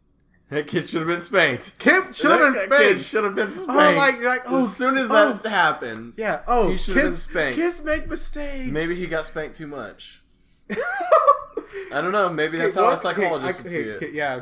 That 0.50 0.66
kid 0.66 0.88
should 0.88 0.98
have 1.00 1.08
been 1.08 1.20
spanked. 1.20 1.78
Kid 1.78 2.14
should 2.14 2.32
have 2.32 2.52
been 2.52 2.66
spanked. 2.66 3.00
should 3.02 3.22
have 3.24 3.36
been 3.36 3.52
spanked. 3.52 3.70
Oh, 3.70 3.96
like, 3.96 4.20
like, 4.20 4.42
oh, 4.46 4.64
as 4.64 4.76
soon 4.76 4.98
as 4.98 5.06
oh. 5.08 5.38
that 5.42 5.48
happened, 5.48 6.14
Yeah. 6.16 6.40
Oh, 6.48 6.70
He 6.70 6.76
should 6.76 6.96
have 6.96 7.04
been 7.04 7.12
spanked. 7.12 7.56
kids 7.56 7.84
make 7.84 8.08
mistakes. 8.08 8.68
maybe 8.72 8.96
he 8.96 9.06
got 9.06 9.26
spanked 9.26 9.56
too 9.56 9.68
much. 9.68 10.22
I 10.70 12.00
don't 12.00 12.10
know. 12.10 12.28
Maybe 12.30 12.58
that's 12.58 12.76
Okay, 12.76 12.84
how 12.84 12.92
a 12.92 12.96
psychologist 12.96 13.60
okay, 13.60 13.62
would 13.62 13.72
see 13.72 13.90
okay, 13.92 14.06
it. 14.06 14.12
Yeah, 14.14 14.40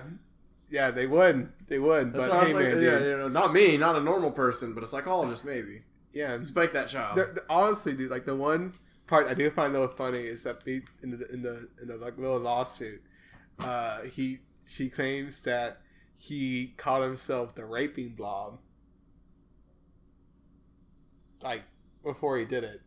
yeah, 0.71 0.90
they 0.90 1.07
would, 1.07 1.51
they 1.68 1.79
would. 1.79 2.14
That's 2.14 2.29
but 2.29 2.47
hey, 2.47 2.53
psych- 2.53 2.62
man, 2.62 2.83
yeah, 2.83 2.99
you 3.01 3.16
know, 3.18 3.29
not 3.29 3.53
me, 3.53 3.77
not 3.77 3.97
a 3.97 4.01
normal 4.01 4.31
person, 4.31 4.73
but 4.75 4.83
a 4.83 4.87
psychologist 4.87 5.44
maybe. 5.44 5.83
Yeah. 6.12 6.40
Spank 6.42 6.73
that 6.73 6.88
child. 6.88 7.16
The- 7.16 7.33
the- 7.35 7.44
honestly, 7.49 7.92
dude, 7.94 8.11
like 8.11 8.25
the 8.25 8.35
one 8.37 8.73
part 9.07 9.27
I 9.27 9.35
do 9.35 9.51
find 9.51 9.75
a 9.75 9.81
little 9.81 9.94
funny 9.94 10.21
is 10.21 10.42
that 10.44 10.64
the 10.64 10.83
in 11.03 11.11
the 11.18 11.33
in 11.33 11.42
the 11.42 11.68
in 11.81 11.88
the 11.88 11.97
like 11.97 12.18
little 12.18 12.38
lawsuit, 12.38 13.03
uh, 13.61 14.03
he 14.03 14.40
she 14.66 14.88
claims 14.88 15.42
that 15.42 15.81
he 16.16 16.75
called 16.77 17.03
himself 17.05 17.55
the 17.55 17.64
raping 17.64 18.11
blob, 18.11 18.59
like 21.42 21.62
before 22.03 22.38
he 22.38 22.44
did 22.44 22.64
it. 22.64 22.83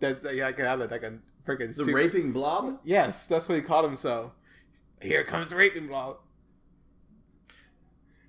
That 0.00 0.24
like, 0.24 0.40
I 0.40 0.52
can 0.52 0.64
have 0.64 0.80
it 0.80 0.90
like 0.90 1.02
a 1.02 1.18
freaking 1.46 1.74
the 1.76 1.84
raping 1.84 2.32
blob. 2.32 2.80
Yes, 2.84 3.26
that's 3.26 3.48
what 3.48 3.56
he 3.56 3.62
called 3.62 3.84
himself. 3.84 4.32
Here 5.00 5.24
comes 5.24 5.50
the 5.50 5.56
raping 5.56 5.86
blob. 5.88 6.18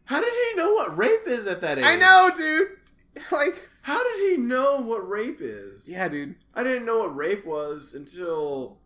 How 0.06 0.20
did 0.20 0.34
he 0.34 0.58
know 0.58 0.74
what 0.74 0.98
rape 0.98 1.28
is 1.28 1.48
at 1.48 1.62
that 1.62 1.78
age? 1.78 1.84
I 1.86 1.96
know, 1.96 2.32
dude. 2.36 2.68
Like, 3.32 3.70
How 3.84 4.04
did 4.04 4.32
he 4.32 4.38
know 4.38 4.82
what 4.82 5.08
rape 5.08 5.38
is? 5.40 5.88
yeah, 5.90 6.08
dude. 6.08 6.36
I 6.56 6.64
didn't 6.64 6.86
know 6.86 7.00
what 7.00 7.16
rape 7.16 7.46
was 7.46 7.94
until 7.94 8.80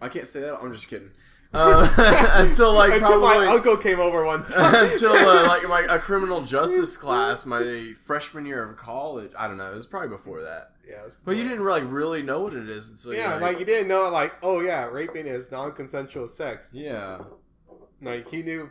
I 0.00 0.08
can't 0.08 0.26
say 0.26 0.40
that. 0.40 0.56
I'm 0.60 0.72
just 0.72 0.88
kidding. 0.88 1.10
Uh, 1.54 1.86
until 2.36 2.72
like 2.72 2.94
Until 2.94 3.08
probably 3.20 3.44
my 3.44 3.52
uncle 3.52 3.76
came 3.76 4.00
over 4.00 4.24
one 4.24 4.42
time. 4.42 4.86
until 4.90 5.12
uh, 5.12 5.46
like 5.46 5.68
my 5.68 5.82
a 5.82 5.98
criminal 5.98 6.40
justice 6.40 6.96
class, 6.96 7.44
my 7.44 7.92
freshman 8.06 8.46
year 8.46 8.64
of 8.64 8.78
college. 8.78 9.32
I 9.38 9.48
don't 9.48 9.58
know. 9.58 9.70
It 9.70 9.74
was 9.74 9.86
probably 9.86 10.08
before 10.08 10.40
that. 10.40 10.70
yeah, 10.88 11.08
But 11.26 11.36
you 11.36 11.42
didn't 11.42 11.66
like 11.66 11.82
really 11.86 12.22
know 12.22 12.40
what 12.40 12.54
it 12.54 12.70
is 12.70 12.88
until 12.88 13.12
yeah, 13.12 13.32
you're 13.32 13.40
like 13.40 13.58
you 13.58 13.66
didn't 13.66 13.88
know, 13.88 14.08
like, 14.08 14.32
oh 14.42 14.60
yeah, 14.60 14.86
raping 14.86 15.26
is 15.26 15.50
non-consensual 15.50 16.26
sex. 16.26 16.70
yeah. 16.72 17.18
Like 18.00 18.30
he 18.30 18.42
knew, 18.42 18.70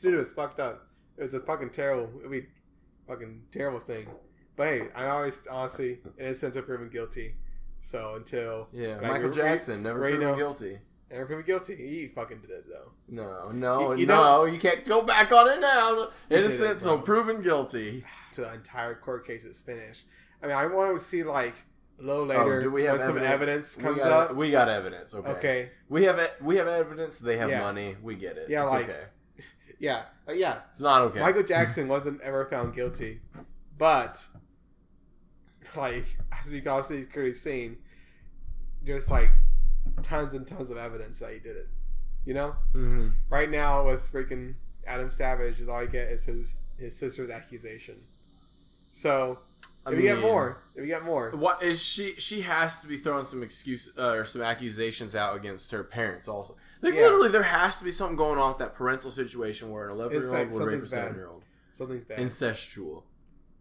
he 0.00 0.08
knew 0.08 0.14
it 0.14 0.18
was 0.20 0.30
fucked 0.32 0.60
up. 0.60 0.86
It 1.18 1.24
was 1.24 1.34
a 1.34 1.40
fucking 1.40 1.70
terrible, 1.70 2.08
be 2.30 2.46
fucking 3.06 3.42
terrible 3.52 3.80
thing. 3.80 4.06
But 4.56 4.66
hey, 4.68 4.88
I 4.94 5.06
always 5.08 5.46
honestly 5.50 5.98
innocent 6.18 6.54
until 6.56 6.66
proven 6.66 6.88
guilty. 6.88 7.34
So 7.80 8.14
until 8.16 8.68
Yeah, 8.72 8.94
Like, 8.96 9.02
Michael 9.12 9.30
Jackson 9.30 9.82
never 9.82 10.00
Ray 10.00 10.12
proven 10.16 10.36
guilty. 10.36 10.78
never 11.10 11.26
proven 11.26 11.44
guilty, 11.44 11.76
he 11.76 12.08
fucking 12.08 12.40
did 12.40 12.50
it 12.50 12.64
though. 12.68 12.92
No, 13.08 13.50
no, 13.52 13.92
You- 13.92 14.00
you 14.00 14.06
no. 14.06 14.44
You 14.46 14.58
can't 14.58 14.84
go 14.84 15.02
back 15.02 15.30
on 15.32 15.48
it 15.48 15.60
now. 15.60 16.08
Innocent, 16.30 16.80
so 16.80 16.98
proven 16.98 17.42
guilty. 17.42 18.04
To 18.32 18.40
the 18.42 18.52
entire 18.54 18.94
court 18.94 19.26
case 19.26 19.44
is 19.44 19.60
finished. 19.60 20.04
I 20.42 20.46
mean, 20.48 20.56
I 20.56 20.66
want 20.66 20.98
to 20.98 21.04
see 21.04 21.22
like 21.22 21.54
a 21.98 22.02
little 22.02 22.22
oh, 22.22 22.26
later 22.26 22.58
oh, 22.58 22.60
do 22.62 22.70
we 22.70 22.84
have 22.84 22.98
when 22.98 23.06
some 23.06 23.18
evidence 23.18 23.76
We 23.76 23.82
comes 23.82 23.98
got- 23.98 24.30
up. 24.30 24.36
We 24.36 24.50
got 24.50 24.68
evidence. 24.68 25.14
Okay. 25.14 25.30
Okay, 25.30 25.70
We 25.88 26.04
have 26.04 26.18
we 26.40 26.56
have 26.56 26.66
evidence. 26.66 27.18
They 27.18 27.36
have 27.36 27.50
Yeah. 27.50 27.60
money. 27.60 27.96
We 28.02 28.16
get 28.16 28.36
it. 28.38 28.48
Yeah, 28.48 28.64
it's 28.64 28.72
like- 28.72 28.88
okay. 28.88 29.04
Yeah, 29.78 30.04
Uh, 30.28 30.32
yeah. 30.32 30.60
It's 30.70 30.80
not 30.80 31.02
okay. 31.02 31.20
Michael 31.20 31.42
Jackson 31.42 31.88
wasn't 31.94 32.20
ever 32.20 32.46
found 32.46 32.74
guilty, 32.74 33.20
but 33.78 34.24
like 35.76 36.04
as 36.32 36.50
we 36.50 36.60
can 36.60 36.68
also 36.72 37.02
clearly 37.04 37.32
seen, 37.32 37.78
there's 38.82 39.10
like 39.10 39.30
tons 40.02 40.34
and 40.34 40.46
tons 40.46 40.70
of 40.70 40.76
evidence 40.76 41.18
that 41.20 41.32
he 41.32 41.38
did 41.38 41.56
it. 41.56 41.68
You 42.24 42.34
know, 42.34 42.56
hmm 42.72 43.08
right 43.28 43.50
now 43.50 43.86
with 43.86 44.10
freaking 44.12 44.54
Adam 44.86 45.10
Savage, 45.10 45.60
is 45.60 45.68
all 45.68 45.80
I 45.80 45.86
get 45.86 46.08
is 46.08 46.24
his 46.24 46.54
his 46.78 46.96
sister's 46.96 47.30
accusation. 47.30 47.96
So 48.90 49.40
I 49.86 49.92
if 49.92 49.96
we 49.96 50.02
get 50.02 50.18
more, 50.20 50.62
if 50.74 50.80
we 50.82 50.88
get 50.88 51.04
more, 51.04 51.30
What 51.30 51.62
is 51.62 51.82
she? 51.82 52.14
She 52.18 52.40
has 52.42 52.80
to 52.80 52.86
be 52.88 52.98
throwing 52.98 53.24
some 53.24 53.42
excuse 53.42 53.92
uh, 53.96 54.08
or 54.10 54.24
some 54.24 54.42
accusations 54.42 55.14
out 55.14 55.36
against 55.36 55.70
her 55.70 55.84
parents. 55.84 56.26
Also, 56.28 56.56
like 56.82 56.94
Yeah. 56.94 57.02
literally, 57.02 57.28
there 57.28 57.44
has 57.44 57.78
to 57.78 57.84
be 57.84 57.90
something 57.92 58.16
going 58.16 58.38
on 58.38 58.48
with 58.48 58.58
that 58.58 58.74
parental 58.74 59.10
situation 59.10 59.70
where 59.70 59.86
an 59.86 59.92
eleven 59.92 60.20
year 60.20 60.28
like 60.30 60.50
old 60.50 60.60
would 60.60 60.66
rape 60.66 60.82
a 60.82 60.86
seven 60.88 61.14
year 61.14 61.28
old. 61.28 61.44
something's 61.72 62.04
bad. 62.04 62.18
Incestual, 62.18 63.04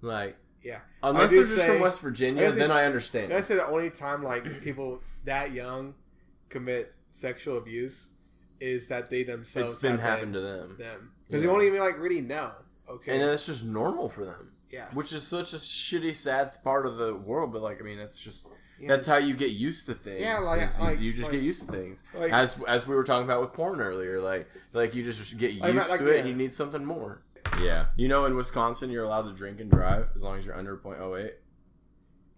like 0.01 0.35
yeah, 0.63 0.79
unless 1.03 1.29
they're 1.31 1.43
just 1.45 1.63
from 1.65 1.79
West 1.79 2.01
Virginia, 2.01 2.41
guess 2.47 2.55
then 2.55 2.71
I 2.71 2.85
understand. 2.85 3.31
I 3.31 3.41
say 3.41 3.53
the 3.55 3.67
only 3.67 3.91
time 3.91 4.23
like 4.23 4.61
people 4.63 5.01
that 5.25 5.51
young 5.51 5.93
commit 6.49 6.91
sexual 7.11 7.57
abuse 7.59 8.09
is 8.59 8.87
that 8.87 9.09
they 9.11 9.21
themselves 9.23 9.73
It's 9.73 9.81
been 9.81 9.99
happened 9.99 10.33
to 10.33 10.39
them, 10.41 10.75
them 10.77 11.11
because 11.27 11.41
Yeah. 11.43 11.47
they 11.47 11.53
won't 11.53 11.63
even 11.65 11.79
like 11.81 11.99
really 11.99 12.21
know. 12.21 12.51
Okay, 12.89 13.11
and 13.13 13.21
then 13.21 13.31
it's 13.33 13.45
just 13.45 13.63
normal 13.65 14.09
for 14.09 14.25
them. 14.25 14.51
Yeah, 14.69 14.87
which 14.93 15.13
is 15.13 15.25
such 15.27 15.53
a 15.53 15.57
shitty, 15.57 16.15
sad 16.15 16.57
part 16.63 16.85
of 16.85 16.97
the 16.97 17.15
world. 17.15 17.53
But 17.53 17.61
like, 17.61 17.81
I 17.81 17.83
mean, 17.83 17.97
that's 17.97 18.19
just 18.19 18.47
Yeah. 18.79 18.87
that's 18.89 19.05
how 19.07 19.17
you 19.17 19.35
get 19.35 19.51
used 19.51 19.85
to 19.85 19.93
things. 19.93 20.21
Yeah, 20.21 20.39
like- 20.39 20.61
you, 20.77 20.83
like- 20.83 20.99
you 20.99 21.11
just 21.13 21.23
like- 21.23 21.31
get 21.33 21.41
used 21.43 21.65
to 21.65 21.71
things. 21.71 22.03
like, 22.13 22.31
as 22.33 22.61
as 22.67 22.85
we 22.87 22.95
were 22.95 23.03
talking 23.03 23.25
about 23.25 23.41
with 23.41 23.53
porn 23.53 23.79
earlier, 23.79 24.19
like 24.19 24.49
like 24.73 24.95
you 24.95 25.03
just 25.03 25.37
get 25.37 25.51
used 25.51 25.63
Like, 25.63 25.89
like, 25.89 25.99
to 25.99 26.07
it, 26.07 26.19
and 26.19 26.29
you 26.29 26.35
need 26.35 26.53
something 26.53 26.83
more. 26.83 27.21
Yeah, 27.61 27.85
you 27.95 28.07
know, 28.07 28.25
in 28.25 28.35
Wisconsin, 28.35 28.89
you're 28.89 29.03
allowed 29.03 29.23
to 29.23 29.33
drink 29.33 29.59
and 29.61 29.69
drive 29.71 30.09
as 30.15 30.23
long 30.23 30.37
as 30.39 30.45
you're 30.45 30.57
under 30.57 30.75
.08. 30.77 31.33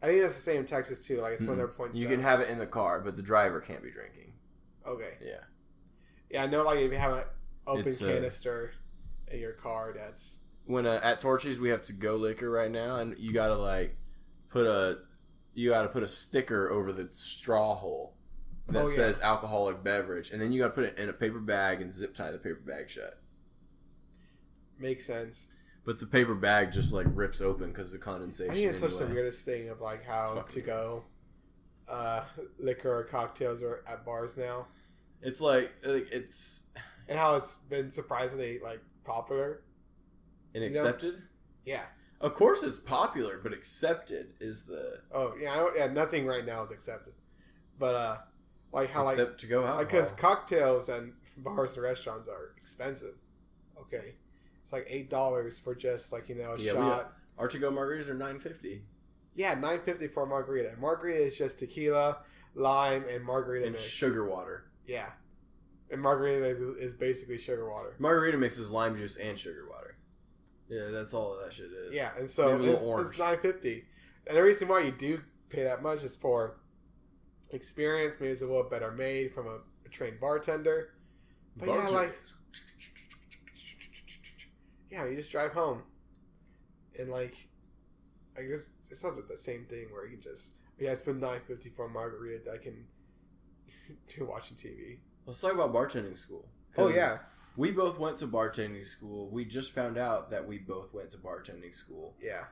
I 0.04 0.08
think 0.08 0.22
that's 0.22 0.36
the 0.36 0.42
same 0.42 0.60
in 0.60 0.66
Texas 0.66 1.00
too. 1.00 1.22
Like 1.22 1.34
it's 1.34 1.42
one 1.42 1.52
of 1.52 1.58
their 1.58 1.68
points. 1.70 1.98
You 1.98 2.08
can 2.08 2.22
have 2.22 2.40
it 2.40 2.50
in 2.50 2.60
the 2.60 2.68
car, 2.68 3.00
but 3.02 3.16
the 3.16 3.24
driver 3.24 3.60
can't 3.62 3.82
be 3.82 3.90
drinking. 3.90 4.34
okay. 4.86 5.18
Yeah, 5.24 5.40
Yeah, 6.30 6.44
I 6.44 6.48
know. 6.48 6.64
Like 6.64 6.80
if 6.80 6.92
you 6.92 6.98
have 6.98 7.14
an 7.18 7.24
open 7.66 7.88
It's, 7.88 8.02
uh, 8.02 8.06
canister 8.06 8.74
in 9.30 9.40
your 9.40 9.54
car, 9.54 9.94
that's 9.96 10.40
when 10.68 10.86
uh, 10.86 11.00
at 11.02 11.20
Torchy's 11.20 11.60
we 11.60 11.70
have 11.70 11.82
to 11.84 11.94
go 11.94 12.16
liquor 12.16 12.50
right 12.50 12.70
now, 12.72 12.98
and 12.98 13.18
you 13.18 13.34
gotta 13.34 13.56
like 13.56 13.98
put 14.50 14.66
a 14.68 15.00
you 15.54 15.70
gotta 15.72 15.88
put 15.90 16.04
a 16.04 16.08
sticker 16.08 16.70
over 16.70 16.94
the 16.94 17.10
straw 17.14 17.74
hole 17.76 18.14
that 18.70 18.84
Oh, 18.84 18.88
yeah. 18.90 18.96
says 18.96 19.22
alcoholic 19.22 19.84
beverage, 19.84 20.30
and 20.32 20.42
then 20.42 20.52
you 20.52 20.60
gotta 20.62 20.74
put 20.74 20.84
it 20.84 20.98
in 20.98 21.10
a 21.10 21.14
paper 21.14 21.40
bag 21.40 21.82
and 21.82 21.92
zip 21.92 22.14
tie 22.14 22.32
the 22.32 22.38
paper 22.38 22.62
bag 22.66 22.90
shut. 22.90 23.20
makes 24.78 25.06
sense. 25.06 25.48
But 25.86 26.00
the 26.00 26.06
paper 26.06 26.36
bag 26.36 26.74
just 26.74 26.92
like 26.94 27.08
rips 27.10 27.40
open 27.42 27.70
because 27.70 27.94
of 27.94 28.02
condensation. 28.02 28.52
I 28.52 28.56
think 28.56 28.70
it's 28.70 28.80
such 28.80 28.92
the 28.92 29.06
anyway. 29.06 29.14
weirdest 29.14 29.46
thing 29.46 29.70
of 29.70 29.80
like 29.80 30.04
how 30.06 30.42
to 30.42 30.62
go 30.62 31.04
uh, 31.88 32.26
liquor 32.60 32.94
or 32.94 33.04
cocktails 33.06 33.64
are 33.64 33.84
at 33.88 34.04
bars 34.06 34.36
now, 34.38 34.68
It's 35.22 35.40
like, 35.40 35.72
it's 35.84 36.66
and 37.08 37.18
how 37.18 37.38
it's 37.38 37.56
been 37.70 37.92
surprisingly 37.94 38.60
like 38.60 38.82
popular. 39.06 39.62
And 40.58 40.66
accepted. 40.66 41.22
Yeah. 41.66 41.84
Of 42.20 42.34
course, 42.34 42.64
it's 42.64 42.78
popular, 42.80 43.40
but 43.42 43.54
accepted 43.54 44.34
is 44.40 44.64
the 44.64 45.02
Oh 45.12 45.34
yeah. 45.40 45.68
Yeah. 45.76 45.88
Nothing 45.88 46.26
right 46.26 46.46
now 46.46 46.64
is 46.64 46.72
accepted, 46.72 47.14
but 47.78 47.96
uh, 47.96 48.18
like 48.72 48.90
how 48.90 49.06
like 49.06 49.38
to 49.38 49.48
go 49.48 49.66
out. 49.66 49.78
like 49.78 49.88
because 49.88 50.12
cocktails 50.14 50.90
and 50.90 51.14
bars 51.38 51.76
and 51.76 51.84
restaurants 51.84 52.28
are 52.28 52.56
expensive. 52.58 53.14
Okay, 53.80 54.16
it's 54.64 54.74
like 54.74 54.88
eight 54.90 55.10
dollars 55.10 55.60
for 55.60 55.76
just 55.76 56.12
like 56.12 56.28
you 56.30 56.36
know 56.36 56.54
a 56.54 56.60
Yeah, 56.60 56.74
shot. 56.74 57.14
Our 57.38 57.48
to 57.48 57.60
go 57.60 57.72
margaritas 57.72 58.10
are 58.10 58.16
nine 58.16 58.40
fifty 58.40 58.82
Yeah, 59.36 59.54
nine 59.54 59.80
fifty 59.82 60.08
for 60.08 60.24
a 60.24 60.28
margarita. 60.28 60.76
Margarita 60.80 61.24
is 61.24 61.38
just 61.38 61.60
tequila, 61.60 62.18
lime, 62.56 63.06
and 63.08 63.24
margarita 63.24 63.68
and 63.68 63.74
mix. 63.74 63.86
sugar 63.86 64.28
water. 64.28 64.66
Yeah, 64.88 65.12
and 65.92 66.02
margarita 66.02 66.46
is, 66.48 66.78
is 66.78 66.94
basically 66.96 67.38
sugar 67.38 67.70
water. 67.70 67.94
Margarita 68.00 68.40
mixes 68.40 68.72
lime 68.72 68.98
juice 68.98 69.18
and 69.18 69.38
sugar 69.38 69.68
water. 69.70 69.87
Yeah, 70.70 70.88
that's 70.92 71.14
all 71.14 71.38
that 71.44 71.54
shit 71.54 71.72
is. 71.72 71.94
Yeah, 71.94 72.12
and 72.18 72.30
so 72.30 72.58
Maybe 72.58 72.72
it's, 72.72 72.82
it's 72.82 73.20
nine 73.20 73.40
fifty. 73.40 73.86
And 74.28 74.36
the 74.38 74.44
reason 74.44 74.68
why 74.68 74.82
you 74.82 74.92
do 74.92 75.22
pay 75.50 75.64
that 75.64 75.82
much 75.82 76.04
is 76.04 76.16
for 76.16 76.58
experience. 77.52 78.18
Maybe 78.20 78.32
it's 78.32 78.42
a 78.42 78.48
little 78.48 78.64
better 78.64 78.92
made 78.92 79.34
from 79.34 79.48
a, 79.48 79.60
a 79.86 79.90
trained 79.90 80.20
bartender. 80.20 80.90
But 81.56 81.70
yeah, 81.70 81.88
like 81.88 82.18
yeah, 84.92 85.06
you 85.06 85.16
just 85.16 85.32
drive 85.32 85.52
home, 85.52 85.84
and 87.00 87.10
like 87.10 87.36
I 88.38 88.44
guess 88.44 88.70
it's 88.90 89.04
not 89.04 89.16
the 89.28 89.38
same 89.38 89.66
thing 89.66 89.88
where 89.92 90.06
you 90.06 90.18
can 90.18 90.22
just 90.22 90.54
yeah, 90.80 90.92
it's 90.92 91.02
been 91.02 91.20
nine 91.20 91.42
fifty 91.48 91.70
for 91.70 91.86
a 91.86 91.90
margarita 91.90 92.44
that 92.46 92.54
I 92.54 92.58
can 92.58 92.86
do 94.16 94.26
watching 94.26 94.58
TV. 94.58 94.98
Let's 95.26 95.42
talk 95.42 95.54
about 95.54 95.74
bartending 95.74 96.16
school. 96.16 96.48
Oh 96.78 96.90
yeah, 96.90 97.18
We 97.58 97.72
both 97.72 98.00
went 98.00 98.18
to 98.18 98.28
bartending 98.28 98.86
school. 98.86 99.30
We 99.30 99.44
just 99.44 99.74
found 99.74 99.98
out 99.98 100.30
that 100.30 100.48
we 100.48 100.60
both 100.60 100.94
went 100.94 101.12
to 101.12 101.18
bartending 101.18 101.74
school. 101.76 102.16
yeah. 102.22 102.46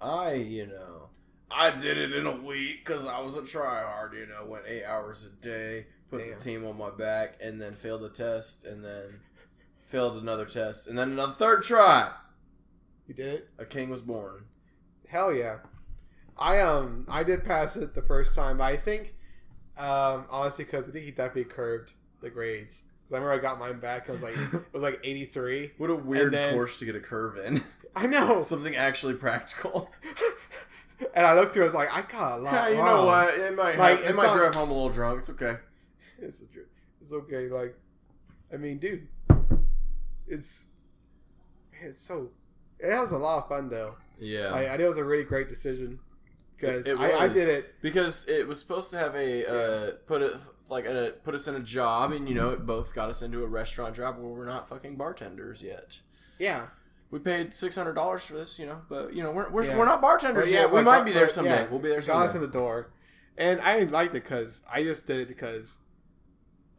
I, 0.00 0.34
you 0.34 0.66
know, 0.66 1.10
I 1.48 1.70
did 1.70 1.96
it 1.96 2.12
in 2.12 2.26
a 2.26 2.34
week 2.34 2.84
because 2.84 3.06
I 3.06 3.20
was 3.20 3.36
a 3.36 3.42
tryhard. 3.42 4.14
You 4.14 4.26
know, 4.26 4.44
went 4.48 4.64
eight 4.66 4.84
hours 4.84 5.24
a 5.24 5.30
day, 5.44 5.86
put 6.10 6.18
Damn. 6.18 6.36
the 6.38 6.42
team 6.42 6.66
on 6.66 6.76
my 6.76 6.90
back, 6.90 7.38
and 7.40 7.60
then 7.62 7.76
failed 7.76 8.02
a 8.02 8.08
test, 8.08 8.64
and 8.64 8.84
then 8.84 9.20
failed 9.86 10.20
another 10.20 10.44
test, 10.44 10.88
and 10.88 10.98
then 10.98 11.12
another 11.12 11.34
third 11.34 11.62
try. 11.62 12.10
You 13.06 13.14
did 13.14 13.26
it. 13.26 13.50
A 13.58 13.64
king 13.64 13.90
was 13.90 14.00
born. 14.00 14.46
Hell 15.08 15.32
yeah. 15.32 15.58
I 16.36 16.58
um 16.60 17.06
I 17.08 17.22
did 17.22 17.44
pass 17.44 17.76
it 17.76 17.94
the 17.94 18.02
first 18.02 18.34
time. 18.34 18.58
But 18.58 18.64
I 18.64 18.76
think 18.76 19.14
um 19.76 20.24
honestly 20.30 20.64
because 20.64 20.88
I 20.88 20.92
think 20.92 21.04
he 21.04 21.10
definitely 21.10 21.44
curved 21.44 21.92
the 22.20 22.30
grades. 22.30 22.84
I 23.12 23.16
remember 23.18 23.32
I 23.32 23.38
got 23.42 23.58
mine 23.58 23.78
back. 23.80 24.08
I 24.08 24.12
was 24.12 24.22
like 24.22 24.34
it 24.52 24.72
was 24.72 24.82
like 24.82 25.00
eighty 25.04 25.24
three. 25.24 25.72
What 25.78 25.90
a 25.90 25.94
weird 25.96 26.32
then- 26.32 26.54
course 26.54 26.78
to 26.78 26.84
get 26.84 26.96
a 26.96 27.00
curve 27.00 27.36
in. 27.38 27.62
I 27.96 28.06
know. 28.06 28.42
Something 28.52 28.74
actually 28.76 29.14
practical. 29.14 29.90
and 31.14 31.26
I 31.26 31.34
looked 31.34 31.52
through. 31.54 31.64
I 31.64 31.66
was 31.66 31.74
like, 31.74 31.92
I 31.94 32.02
got 32.02 32.38
a 32.38 32.42
lot. 32.42 32.52
Yeah, 32.52 32.68
you 32.68 32.78
wrong. 32.78 32.86
know 32.86 33.04
what? 33.06 33.34
It 33.38 33.54
might 33.56 33.78
Like, 33.78 34.00
have- 34.00 34.10
it 34.10 34.16
might 34.16 34.26
not- 34.26 34.36
drive 34.36 34.54
home 34.54 34.70
a 34.70 34.72
little 34.72 34.88
drunk. 34.88 35.20
It's 35.20 35.30
okay. 35.30 35.56
It's 36.18 36.42
it's 37.00 37.12
okay. 37.12 37.48
Like, 37.48 37.76
I 38.52 38.56
mean, 38.56 38.78
dude, 38.78 39.08
it's 40.26 40.66
it's 41.82 42.00
so. 42.00 42.30
It 42.78 42.88
was 42.98 43.12
a 43.12 43.18
lot 43.18 43.42
of 43.44 43.48
fun 43.48 43.68
though. 43.68 43.96
Yeah. 44.18 44.54
I 44.54 44.64
think 44.68 44.80
it 44.80 44.88
was 44.88 44.96
a 44.98 45.04
really 45.04 45.24
great 45.24 45.48
decision 45.48 45.98
because 46.56 46.86
It- 46.86 46.92
it 46.92 47.00
I, 47.00 47.24
I 47.24 47.28
did 47.28 47.48
it. 47.48 47.74
because 47.82 48.28
it 48.28 48.46
was 48.46 48.58
supposed 48.60 48.90
to 48.92 48.98
have 48.98 49.14
a 49.14 49.46
uh, 49.46 49.90
put 50.06 50.22
it 50.22 50.32
like 50.72 50.86
a, 50.86 51.14
put 51.22 51.34
us 51.34 51.46
in 51.46 51.54
a 51.54 51.60
job, 51.60 52.12
and 52.12 52.28
you 52.28 52.34
know 52.34 52.50
it 52.50 52.66
both 52.66 52.94
got 52.94 53.08
us 53.10 53.22
into 53.22 53.44
a 53.44 53.46
restaurant 53.46 53.94
job 53.94 54.16
where 54.18 54.26
we're 54.32 54.46
not 54.46 54.68
fucking 54.68 54.96
bartenders 54.96 55.62
yet. 55.62 56.00
Yeah, 56.38 56.66
We 57.10 57.18
paid 57.20 57.54
six 57.54 57.76
hundred 57.76 57.92
dollars 57.94 58.24
for 58.24 58.34
this, 58.34 58.58
you 58.58 58.66
know, 58.66 58.80
but 58.88 59.14
you 59.14 59.22
know 59.22 59.30
we're 59.30 59.50
we're, 59.50 59.64
Yeah. 59.64 59.76
we're 59.78 59.84
not 59.84 60.00
bartenders 60.00 60.46
But 60.46 60.52
yeah, 60.52 60.60
yet. 60.62 60.72
We 60.72 60.82
might 60.82 61.04
be 61.04 61.12
there 61.12 61.26
but, 61.26 61.30
someday. 61.32 61.50
yeah, 61.62 61.66
we'll 61.70 61.78
be 61.78 61.88
there 61.90 62.00
got 62.00 62.22
us 62.22 62.30
in 62.30 62.40
someday. 62.40 62.46
the 62.46 62.52
door, 62.52 62.90
and 63.38 63.60
I 63.60 63.80
liked 63.84 64.14
it 64.16 64.24
because 64.24 64.62
I 64.70 64.82
just 64.82 65.06
did 65.06 65.20
it 65.20 65.28
because 65.28 65.78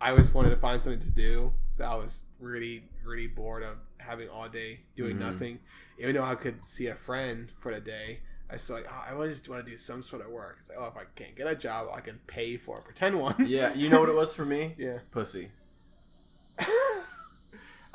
I 0.02 0.16
just 0.16 0.34
wanted 0.34 0.50
to 0.50 0.58
find 0.58 0.82
something 0.82 1.00
to 1.02 1.10
do. 1.10 1.54
So 1.72 1.86
I 1.86 1.96
was 1.96 2.22
really 2.40 2.84
really 3.06 3.28
bored 3.28 3.64
of 3.64 3.78
having 3.98 4.28
all 4.30 4.50
day 4.50 4.82
doing 4.96 5.16
Mhm. 5.18 5.20
nothing. 5.20 5.60
Even 6.00 6.16
though 6.16 6.24
I 6.24 6.36
could 6.36 6.66
see 6.68 6.88
a 6.88 6.96
friend 6.96 7.52
for 7.60 7.72
the 7.74 7.80
day, 7.80 8.22
I 8.54 8.74
like 8.74 8.88
oh, 8.90 9.22
I 9.22 9.28
just 9.28 9.50
want 9.50 9.66
to 9.66 9.72
do 9.72 9.78
some 9.78 10.02
sort 10.04 10.22
of 10.24 10.30
work. 10.32 10.58
It's 10.60 10.70
like 10.70 10.78
oh 10.80 10.86
if 10.86 10.96
I 10.98 11.04
can't 11.16 11.36
get 11.36 11.48
a 11.48 11.56
job, 11.56 11.88
I 11.94 12.02
can 12.02 12.20
pay 12.28 12.58
for 12.58 12.80
a 12.80 12.82
pretend 12.82 13.20
one. 13.20 13.36
Yeah, 13.48 13.74
you 13.74 13.90
know 13.90 14.00
what 14.00 14.10
it 14.10 14.16
was 14.16 14.34
for 14.36 14.46
me? 14.46 14.76
yeah. 14.80 15.00
Pussy. 15.12 15.50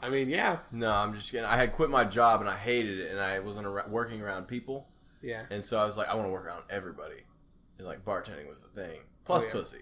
I 0.00 0.10
mean, 0.10 0.28
yeah, 0.28 0.58
No, 0.70 0.92
I'm 0.92 1.12
just 1.12 1.30
kidding. 1.32 1.44
I 1.46 1.56
had 1.56 1.72
quit 1.72 1.90
my 1.90 2.04
job 2.04 2.40
and 2.40 2.48
I 2.48 2.56
hated 2.56 3.00
it, 3.00 3.10
and 3.10 3.18
I 3.20 3.40
wasn't 3.40 3.66
ar- 3.66 3.86
working 3.88 4.20
around 4.22 4.46
people, 4.46 4.86
yeah, 5.22 5.42
and 5.50 5.64
so 5.64 5.80
I 5.80 5.84
was 5.84 5.96
like, 5.96 6.08
I 6.08 6.14
want 6.14 6.28
to 6.28 6.30
work 6.30 6.46
around 6.46 6.62
everybody, 6.70 7.22
and 7.78 7.86
like 7.86 8.04
bartending 8.04 8.48
was 8.48 8.60
the 8.60 8.68
thing. 8.68 9.00
Plus 9.24 9.42
Oh, 9.42 9.46
yeah. 9.46 9.52
pussy. 9.52 9.78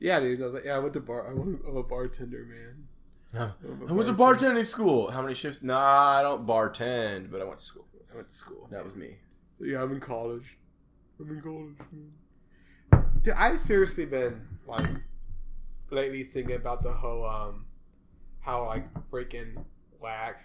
yeah, 0.00 0.20
dude. 0.20 0.40
I 0.42 0.44
was 0.44 0.52
like, 0.54 0.64
yeah, 0.66 0.76
I 0.76 0.78
went 0.78 0.92
to 0.94 1.00
bar. 1.00 1.28
I 1.30 1.32
went, 1.32 1.60
I'm 1.66 1.76
a 1.76 1.82
bartender, 1.82 2.46
man. 2.46 2.88
I 3.34 3.92
went 3.92 4.06
to 4.08 4.12
bartending 4.14 4.64
school. 4.64 5.10
How 5.10 5.22
many 5.22 5.34
shifts? 5.34 5.62
Nah, 5.62 6.18
I 6.18 6.22
don't 6.22 6.46
bartend, 6.46 7.30
but 7.30 7.40
I 7.40 7.44
went 7.44 7.60
to 7.60 7.64
school. 7.64 7.86
I 8.12 8.16
went 8.16 8.28
to 8.30 8.34
school. 8.34 8.68
That 8.70 8.84
was 8.84 8.94
me. 8.94 9.16
So 9.58 9.64
yeah, 9.64 9.82
I'm 9.82 9.92
in 9.92 10.00
college. 10.00 10.58
I'm 11.20 11.30
in 11.30 11.40
college. 11.42 13.02
Dude, 13.22 13.34
I've 13.34 13.58
seriously 13.60 14.06
been 14.06 14.46
like 14.66 14.86
lately 15.90 16.22
thinking 16.22 16.56
about 16.56 16.82
the 16.82 16.92
whole 16.92 17.24
um 17.26 17.66
how 18.40 18.66
like 18.66 18.86
freaking 19.10 19.64
whack 20.00 20.42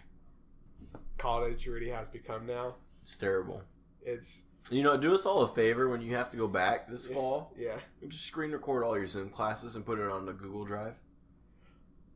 college 1.17 1.67
really 1.67 1.89
has 1.89 2.09
become 2.09 2.45
now. 2.47 2.75
It's 3.01 3.17
terrible. 3.17 3.61
It's 4.01 4.43
You 4.71 4.81
know, 4.81 4.97
do 4.97 5.13
us 5.13 5.25
all 5.25 5.43
a 5.43 5.47
favor 5.47 5.89
when 5.89 6.01
you 6.01 6.15
have 6.15 6.29
to 6.29 6.37
go 6.37 6.47
back 6.47 6.87
this 6.89 7.07
Yeah. 7.09 7.15
fall. 7.15 7.53
yeah, 7.57 7.79
Just 8.07 8.25
screen 8.25 8.51
record 8.51 8.83
all 8.83 8.97
your 8.97 9.05
Zoom 9.07 9.29
classes 9.29 9.75
and 9.75 9.85
put 9.85 9.99
it 9.99 10.09
on 10.09 10.25
the 10.25 10.33
Google 10.33 10.65
Drive. 10.65 10.95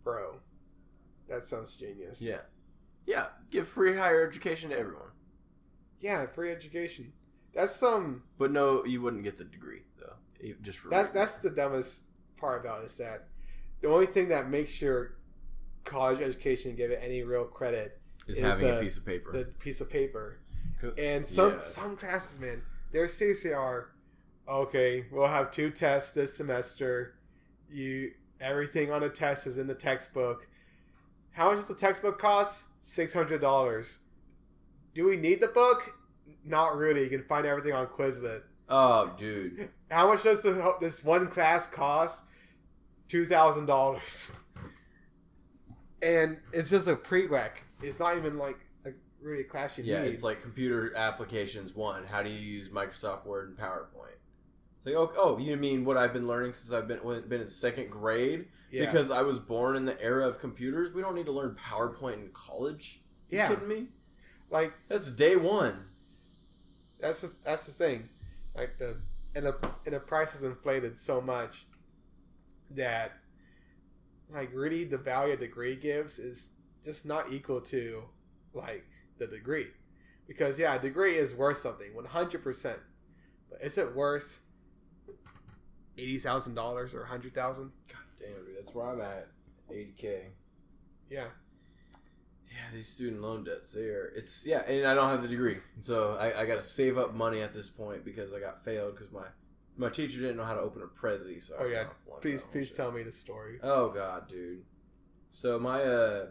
bro. 0.03 0.39
That 1.27 1.45
sounds 1.45 1.75
genius. 1.75 2.21
Yeah. 2.21 2.41
Yeah. 3.05 3.27
Give 3.51 3.67
free 3.67 3.97
higher 3.97 4.25
education 4.25 4.69
to 4.69 4.79
everyone. 4.79 5.06
Yeah, 5.99 6.25
free 6.27 6.51
education. 6.51 7.13
That's 7.53 7.75
some 7.75 8.23
But 8.37 8.51
no, 8.51 8.85
you 8.85 9.01
wouldn't 9.01 9.23
get 9.23 9.37
the 9.37 9.43
degree, 9.43 9.81
though. 9.99 10.13
Just 10.61 10.79
for 10.79 10.89
that's 10.89 11.09
that's 11.09 11.37
the 11.37 11.49
dumbest 11.49 12.01
part 12.37 12.63
about 12.63 12.83
it 12.83 12.85
is 12.85 12.97
that 12.97 13.27
the 13.81 13.87
only 13.89 14.05
thing 14.05 14.27
that 14.29 14.49
makes 14.49 14.81
your 14.81 15.15
college 15.83 16.21
education 16.21 16.75
give 16.75 16.91
it 16.91 16.99
any 17.01 17.23
real 17.23 17.45
credit 17.45 17.99
is 18.27 18.37
is, 18.37 18.43
having 18.43 18.69
uh, 18.69 18.75
a 18.75 18.81
piece 18.81 18.97
of 18.97 19.05
paper. 19.05 19.31
the 19.31 19.45
piece 19.45 19.81
of 19.81 19.89
paper. 19.89 20.39
And 20.97 21.25
some 21.25 21.53
Yeah. 21.53 21.59
some 21.59 21.97
classes, 21.97 22.39
man, 22.39 22.61
there 22.91 23.07
seriously 23.07 23.53
are. 23.53 23.89
Okay, 24.47 25.05
we'll 25.11 25.27
have 25.27 25.49
two 25.51 25.71
tests 25.71 26.13
this 26.13 26.37
semester. 26.37 27.15
You 27.69 28.11
everything 28.39 28.91
on 28.91 29.01
the 29.01 29.09
test 29.09 29.47
is 29.47 29.57
in 29.57 29.65
the 29.67 29.73
textbook. 29.75 30.47
How 31.31 31.49
much 31.49 31.57
does 31.57 31.67
the 31.67 31.75
textbook 31.75 32.19
cost? 32.19 32.65
Six 32.81 33.13
hundred 33.13 33.41
dollars. 33.41 33.99
Do 34.97 35.05
we 35.05 35.15
need 35.15 35.41
the 35.41 35.47
book? 35.47 35.93
Not 36.43 36.75
really. 36.75 37.03
You 37.03 37.09
can 37.09 37.23
find 37.25 37.45
everything 37.45 37.71
on 37.71 37.85
Quizlet. 37.85 38.41
Oh, 38.67 39.13
dude. 39.15 39.69
How 39.91 40.07
much 40.07 40.23
does 40.23 40.41
this 40.81 41.03
one 41.03 41.27
class 41.27 41.67
cost? 41.67 42.23
Two 43.07 43.23
thousand 43.23 43.67
dollars. 43.67 44.31
And 46.01 46.37
it's 46.51 46.71
just 46.71 46.87
a 46.87 46.95
prereq. 46.95 47.51
It's 47.83 47.99
not 47.99 48.17
even 48.17 48.39
like 48.39 48.57
a 48.87 48.89
really 49.21 49.43
class 49.43 49.77
you 49.77 49.83
Yeah, 49.83 49.99
need. 49.99 50.05
Yeah, 50.05 50.11
it's 50.13 50.23
like 50.23 50.41
computer 50.41 50.91
applications 50.95 51.75
one. 51.75 52.07
How 52.07 52.23
do 52.23 52.31
you 52.31 52.39
use 52.39 52.69
Microsoft 52.69 53.27
Word 53.27 53.49
and 53.49 53.57
PowerPoint? 53.57 54.17
It's 54.77 54.85
like, 54.87 54.95
oh, 54.95 55.11
oh, 55.15 55.37
you 55.37 55.57
mean 55.57 55.85
what 55.85 55.95
I've 55.95 56.11
been 56.11 56.27
learning 56.27 56.53
since 56.53 56.73
I've 56.73 56.87
been 56.87 57.01
been 57.27 57.41
in 57.41 57.47
second 57.47 57.91
grade? 57.91 58.47
yeah. 58.71 58.85
Because 58.87 59.11
I 59.11 59.21
was 59.21 59.37
born 59.37 59.75
in 59.75 59.85
the 59.85 60.01
era 60.01 60.27
of 60.27 60.39
computers. 60.39 60.91
We 60.91 61.03
don't 61.03 61.13
need 61.13 61.27
to 61.27 61.31
learn 61.31 61.55
PowerPoint 61.55 62.15
in 62.15 62.29
college. 62.33 63.03
You 63.29 63.37
yeah, 63.37 63.49
kidding 63.49 63.67
me? 63.67 63.87
Like 64.49 64.73
That's 64.87 65.11
day 65.11 65.35
one. 65.35 65.85
That's 66.99 67.21
the, 67.21 67.31
that's 67.43 67.65
the 67.65 67.71
thing. 67.71 68.09
Like 68.55 68.77
the 68.79 68.97
and 69.35 69.45
the 69.45 69.55
and 69.85 69.93
the 69.93 69.99
price 69.99 70.33
is 70.33 70.43
inflated 70.43 70.97
so 70.97 71.21
much 71.21 71.67
that 72.71 73.11
like 74.33 74.49
really 74.53 74.83
the 74.83 74.97
value 74.97 75.33
a 75.33 75.37
degree 75.37 75.75
gives 75.75 76.17
is 76.19 76.49
just 76.83 77.05
not 77.05 77.31
equal 77.31 77.61
to 77.61 78.03
like 78.53 78.85
the 79.19 79.27
degree. 79.27 79.67
Because 80.27 80.59
yeah, 80.59 80.75
a 80.75 80.79
degree 80.79 81.15
is 81.15 81.35
worth 81.35 81.57
something, 81.57 81.93
one 81.95 82.05
hundred 82.05 82.43
percent. 82.43 82.79
But 83.49 83.61
is 83.61 83.77
it 83.77 83.95
worth 83.95 84.39
eighty 85.97 86.17
thousand 86.17 86.55
dollars 86.55 86.93
or 86.93 87.03
a 87.03 87.07
hundred 87.07 87.35
thousand? 87.35 87.71
God 87.87 88.01
damn, 88.19 88.45
dude, 88.45 88.57
that's 88.59 88.73
where 88.73 88.89
I'm 88.89 89.01
at. 89.01 89.27
80k. 89.71 90.21
Yeah. 91.09 91.27
Yeah, 92.49 92.73
these 92.73 92.87
student 92.87 93.21
loan 93.21 93.43
debts, 93.43 93.73
there. 93.73 94.11
It's 94.15 94.45
yeah, 94.47 94.63
and 94.67 94.87
I 94.87 94.93
don't 94.93 95.09
have 95.09 95.21
the 95.21 95.27
degree, 95.27 95.57
so 95.79 96.13
I, 96.19 96.41
I 96.41 96.45
got 96.45 96.55
to 96.55 96.63
save 96.63 96.97
up 96.97 97.13
money 97.13 97.41
at 97.41 97.53
this 97.53 97.69
point 97.69 98.03
because 98.05 98.33
I 98.33 98.39
got 98.39 98.63
failed 98.63 98.95
because 98.95 99.11
my 99.11 99.25
my 99.77 99.89
teacher 99.89 100.21
didn't 100.21 100.37
know 100.37 100.43
how 100.45 100.53
to 100.55 100.61
open 100.61 100.81
a 100.81 100.85
Prezi. 100.87 101.41
So 101.41 101.55
I 101.55 101.63
Oh 101.63 101.67
yeah. 101.67 101.75
kinda 101.83 101.93
Please 102.21 102.47
please 102.47 102.67
shit. 102.69 102.77
tell 102.77 102.91
me 102.91 103.03
the 103.03 103.11
story. 103.11 103.59
Oh 103.61 103.89
god, 103.89 104.27
dude. 104.27 104.63
So 105.29 105.59
my 105.59 105.81
uh 105.83 106.27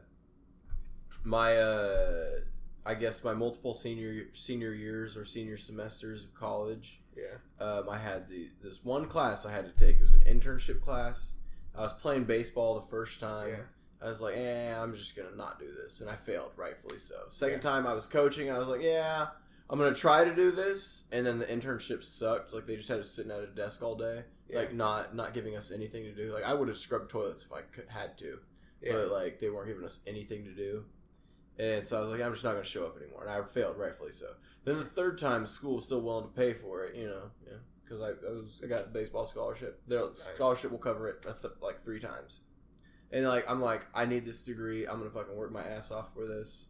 my 1.25 1.57
uh 1.57 2.27
I 2.85 2.95
guess 2.95 3.25
my 3.25 3.35
multiple 3.35 3.75
senior 3.75 4.27
senior 4.33 4.73
years 4.73 5.17
or 5.17 5.25
senior 5.25 5.57
semesters 5.57 6.25
of 6.25 6.35
college, 6.35 7.01
Yeah. 7.17 7.65
um, 7.65 7.89
I 7.91 7.99
had 7.99 8.29
the 8.29 8.49
this 8.63 8.85
one 8.85 9.07
class 9.07 9.45
I 9.45 9.53
had 9.53 9.67
to 9.67 9.73
take. 9.73 9.97
It 9.97 10.03
was 10.03 10.15
an 10.15 10.23
internship 10.23 10.81
class. 10.81 11.35
I 11.75 11.83
was 11.83 11.93
playing 11.93 12.25
baseball 12.25 12.81
the 12.81 12.87
first 12.87 13.21
time. 13.21 13.49
Yeah. 13.51 13.57
I 14.03 14.07
was 14.09 14.21
like, 14.21 14.37
eh, 14.37 14.75
I'm 14.77 14.95
just 14.95 15.17
gonna 15.17 15.35
not 15.37 15.59
do 15.59 15.67
this, 15.73 16.01
and 16.01 16.11
I 16.11 16.17
failed, 16.17 16.53
rightfully 16.57 16.99
so. 16.99 17.15
Second 17.31 17.61
time 17.61 17.87
I 17.87 17.95
was 17.95 18.07
coaching, 18.07 18.51
I 18.51 18.59
was 18.59 18.69
like, 18.69 18.83
yeah, 18.83 19.29
I'm 19.71 19.79
gonna 19.79 19.95
try 19.95 20.25
to 20.25 20.35
do 20.35 20.51
this, 20.51 21.09
and 21.13 21.27
then 21.27 21.39
the 21.39 21.47
internship 21.47 22.05
sucked. 22.05 22.53
Like 22.53 22.67
they 22.67 22.77
just 22.77 22.89
had 22.89 23.01
us 23.01 23.11
sitting 23.11 23.33
at 23.33 23.41
a 23.41 23.47
desk 23.47 23.83
all 23.83 23.95
day, 23.97 24.25
Yeah. 24.49 24.59
like 24.59 24.75
not 24.75 25.15
not 25.15 25.33
giving 25.35 25.57
us 25.57 25.73
anything 25.73 26.05
to 26.05 26.13
do. 26.15 26.33
Like 26.33 26.45
I 26.45 26.53
would 26.55 26.69
have 26.69 26.77
scrubbed 26.77 27.11
toilets 27.11 27.47
if 27.47 27.53
I 27.53 27.63
could, 27.63 27.89
had 27.89 28.17
to, 28.19 28.39
Yeah. 28.83 28.93
but 28.93 29.11
like 29.11 29.41
they 29.41 29.49
weren't 29.51 29.69
giving 29.69 29.85
us 29.85 30.01
anything 30.07 30.45
to 30.45 30.53
do. 30.55 30.85
And 31.59 31.87
so 31.87 31.97
I 31.97 32.01
was 32.01 32.11
like, 32.11 32.21
I'm 32.21 32.33
just 32.33 32.45
not 32.45 32.53
gonna 32.53 32.65
show 32.65 32.85
up 32.87 32.99
anymore, 32.99 33.23
and 33.27 33.31
I 33.31 33.43
failed, 33.47 33.79
rightfully 33.79 34.13
so. 34.13 34.27
Then 34.65 34.77
the 34.77 34.85
third 34.85 35.17
time, 35.17 35.47
school 35.47 35.77
was 35.77 35.87
still 35.87 36.03
willing 36.03 36.27
to 36.27 36.33
pay 36.35 36.53
for 36.53 36.85
it, 36.85 36.95
you 36.95 37.07
know, 37.07 37.31
yeah, 37.47 37.57
because 37.83 38.03
I, 38.03 38.09
I 38.09 38.31
was 38.33 38.61
I 38.63 38.67
got 38.67 38.85
a 38.85 38.89
baseball 38.89 39.25
scholarship. 39.27 39.81
Their 39.89 40.03
scholarship 40.13 40.71
will 40.71 40.79
cover 40.79 41.09
it 41.09 41.25
a 41.27 41.33
th- 41.33 41.55
like 41.63 41.81
three 41.83 41.99
times. 41.99 42.43
And 43.13 43.27
like 43.27 43.49
I'm 43.49 43.61
like 43.61 43.87
I 43.95 44.05
need 44.07 44.25
this 44.27 44.43
degree. 44.43 44.87
I'm 44.87 44.99
gonna 44.99 45.11
fucking 45.11 45.37
work 45.37 45.53
my 45.53 45.63
ass 45.63 45.91
off 45.93 46.13
for 46.15 46.27
this. 46.27 46.69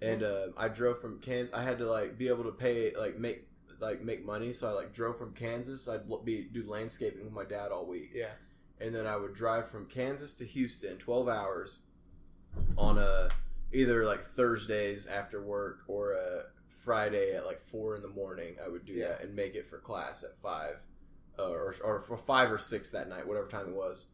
And 0.00 0.22
uh, 0.22 0.46
I 0.56 0.68
drove 0.68 1.00
from 1.00 1.20
Can. 1.20 1.48
I 1.54 1.62
had 1.62 1.78
to 1.78 1.86
like 1.90 2.18
be 2.18 2.28
able 2.28 2.44
to 2.44 2.50
pay 2.52 2.92
like 2.98 3.18
make 3.18 3.46
like 3.80 4.02
make 4.02 4.24
money. 4.24 4.52
So 4.52 4.68
I 4.68 4.72
like 4.72 4.92
drove 4.92 5.16
from 5.18 5.32
Kansas. 5.32 5.88
I'd 5.88 6.02
be 6.24 6.42
do 6.52 6.64
landscaping 6.68 7.24
with 7.24 7.32
my 7.32 7.44
dad 7.44 7.70
all 7.72 7.86
week, 7.86 8.10
yeah. 8.14 8.32
and 8.80 8.94
then 8.94 9.06
I 9.06 9.16
would 9.16 9.32
drive 9.34 9.68
from 9.70 9.86
Kansas 9.86 10.34
to 10.34 10.44
Houston, 10.44 10.98
12 10.98 11.28
hours, 11.28 11.78
on 12.76 12.98
a 12.98 13.28
either 13.72 14.04
like 14.04 14.22
Thursdays 14.22 15.06
after 15.06 15.42
work 15.42 15.80
or 15.88 16.12
a 16.12 16.42
Friday 16.68 17.34
at 17.34 17.46
like 17.46 17.60
four 17.60 17.94
in 17.96 18.02
the 18.02 18.08
morning. 18.08 18.56
I 18.64 18.68
would 18.68 18.84
do 18.84 18.92
Yeah. 18.92 19.08
that 19.08 19.22
and 19.22 19.34
make 19.34 19.54
it 19.54 19.66
for 19.66 19.78
class 19.78 20.22
at 20.24 20.36
five, 20.36 20.80
uh, 21.38 21.48
or 21.48 21.74
or 21.82 22.00
for 22.00 22.16
five 22.18 22.50
or 22.52 22.58
six 22.58 22.90
that 22.90 23.08
night, 23.08 23.26
whatever 23.26 23.46
time 23.48 23.68
it 23.68 23.74
was. 23.74 24.08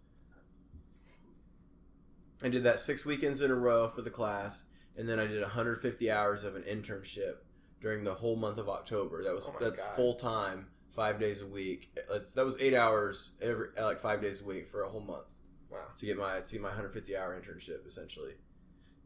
I 2.42 2.48
did 2.48 2.62
that 2.64 2.81
six 2.81 3.05
weekends 3.05 3.40
in 3.40 3.51
a 3.51 3.55
row 3.55 3.88
for 3.88 4.03
the 4.03 4.11
class, 4.11 4.66
and 4.96 5.09
then 5.09 5.18
I 5.18 5.27
did 5.27 5.40
150 5.42 6.11
hours 6.11 6.44
of 6.44 6.55
an 6.55 6.62
internship 6.62 7.37
during 7.81 8.05
the 8.05 8.14
whole 8.14 8.37
month 8.37 8.59
of 8.59 8.68
October. 8.68 9.22
That 9.24 9.35
was 9.35 9.48
Oh 9.53 9.57
that's 9.61 9.83
full 9.96 10.14
time, 10.14 10.66
five 10.90 11.18
days 11.18 11.42
a 11.42 11.46
week. 11.46 11.96
It's, 12.11 12.33
that 12.33 12.44
was 12.44 12.57
eight 12.61 12.74
hours 12.74 13.33
every 13.42 13.68
like 13.81 13.98
five 13.98 14.20
days 14.20 14.40
a 14.42 14.44
week 14.44 14.68
for 14.68 14.83
a 14.83 14.88
whole 14.88 15.01
month 15.01 15.27
Wow. 15.70 15.79
to 15.98 16.07
get 16.07 16.16
my 16.16 16.40
to 16.40 16.53
get 16.53 16.61
my 16.62 16.68
150 16.68 17.16
hour 17.16 17.38
internship 17.40 17.87
essentially, 17.87 18.33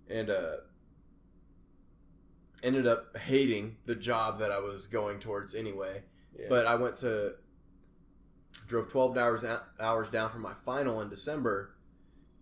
and 0.08 0.30
uh, 0.30 0.56
ended 2.62 2.86
up 2.86 3.16
hating 3.18 3.76
the 3.86 3.94
job 3.94 4.38
that 4.38 4.50
I 4.52 4.58
was 4.60 4.86
going 4.86 5.18
towards 5.18 5.54
anyway. 5.54 6.02
Yeah. 6.38 6.46
But 6.48 6.66
I 6.66 6.74
went 6.76 6.96
to 6.96 7.32
drove 8.68 8.88
12 8.88 9.16
hours 9.18 9.44
hours 9.80 10.08
down 10.08 10.30
for 10.30 10.38
my 10.38 10.54
final 10.54 11.00
in 11.00 11.08
December, 11.08 11.74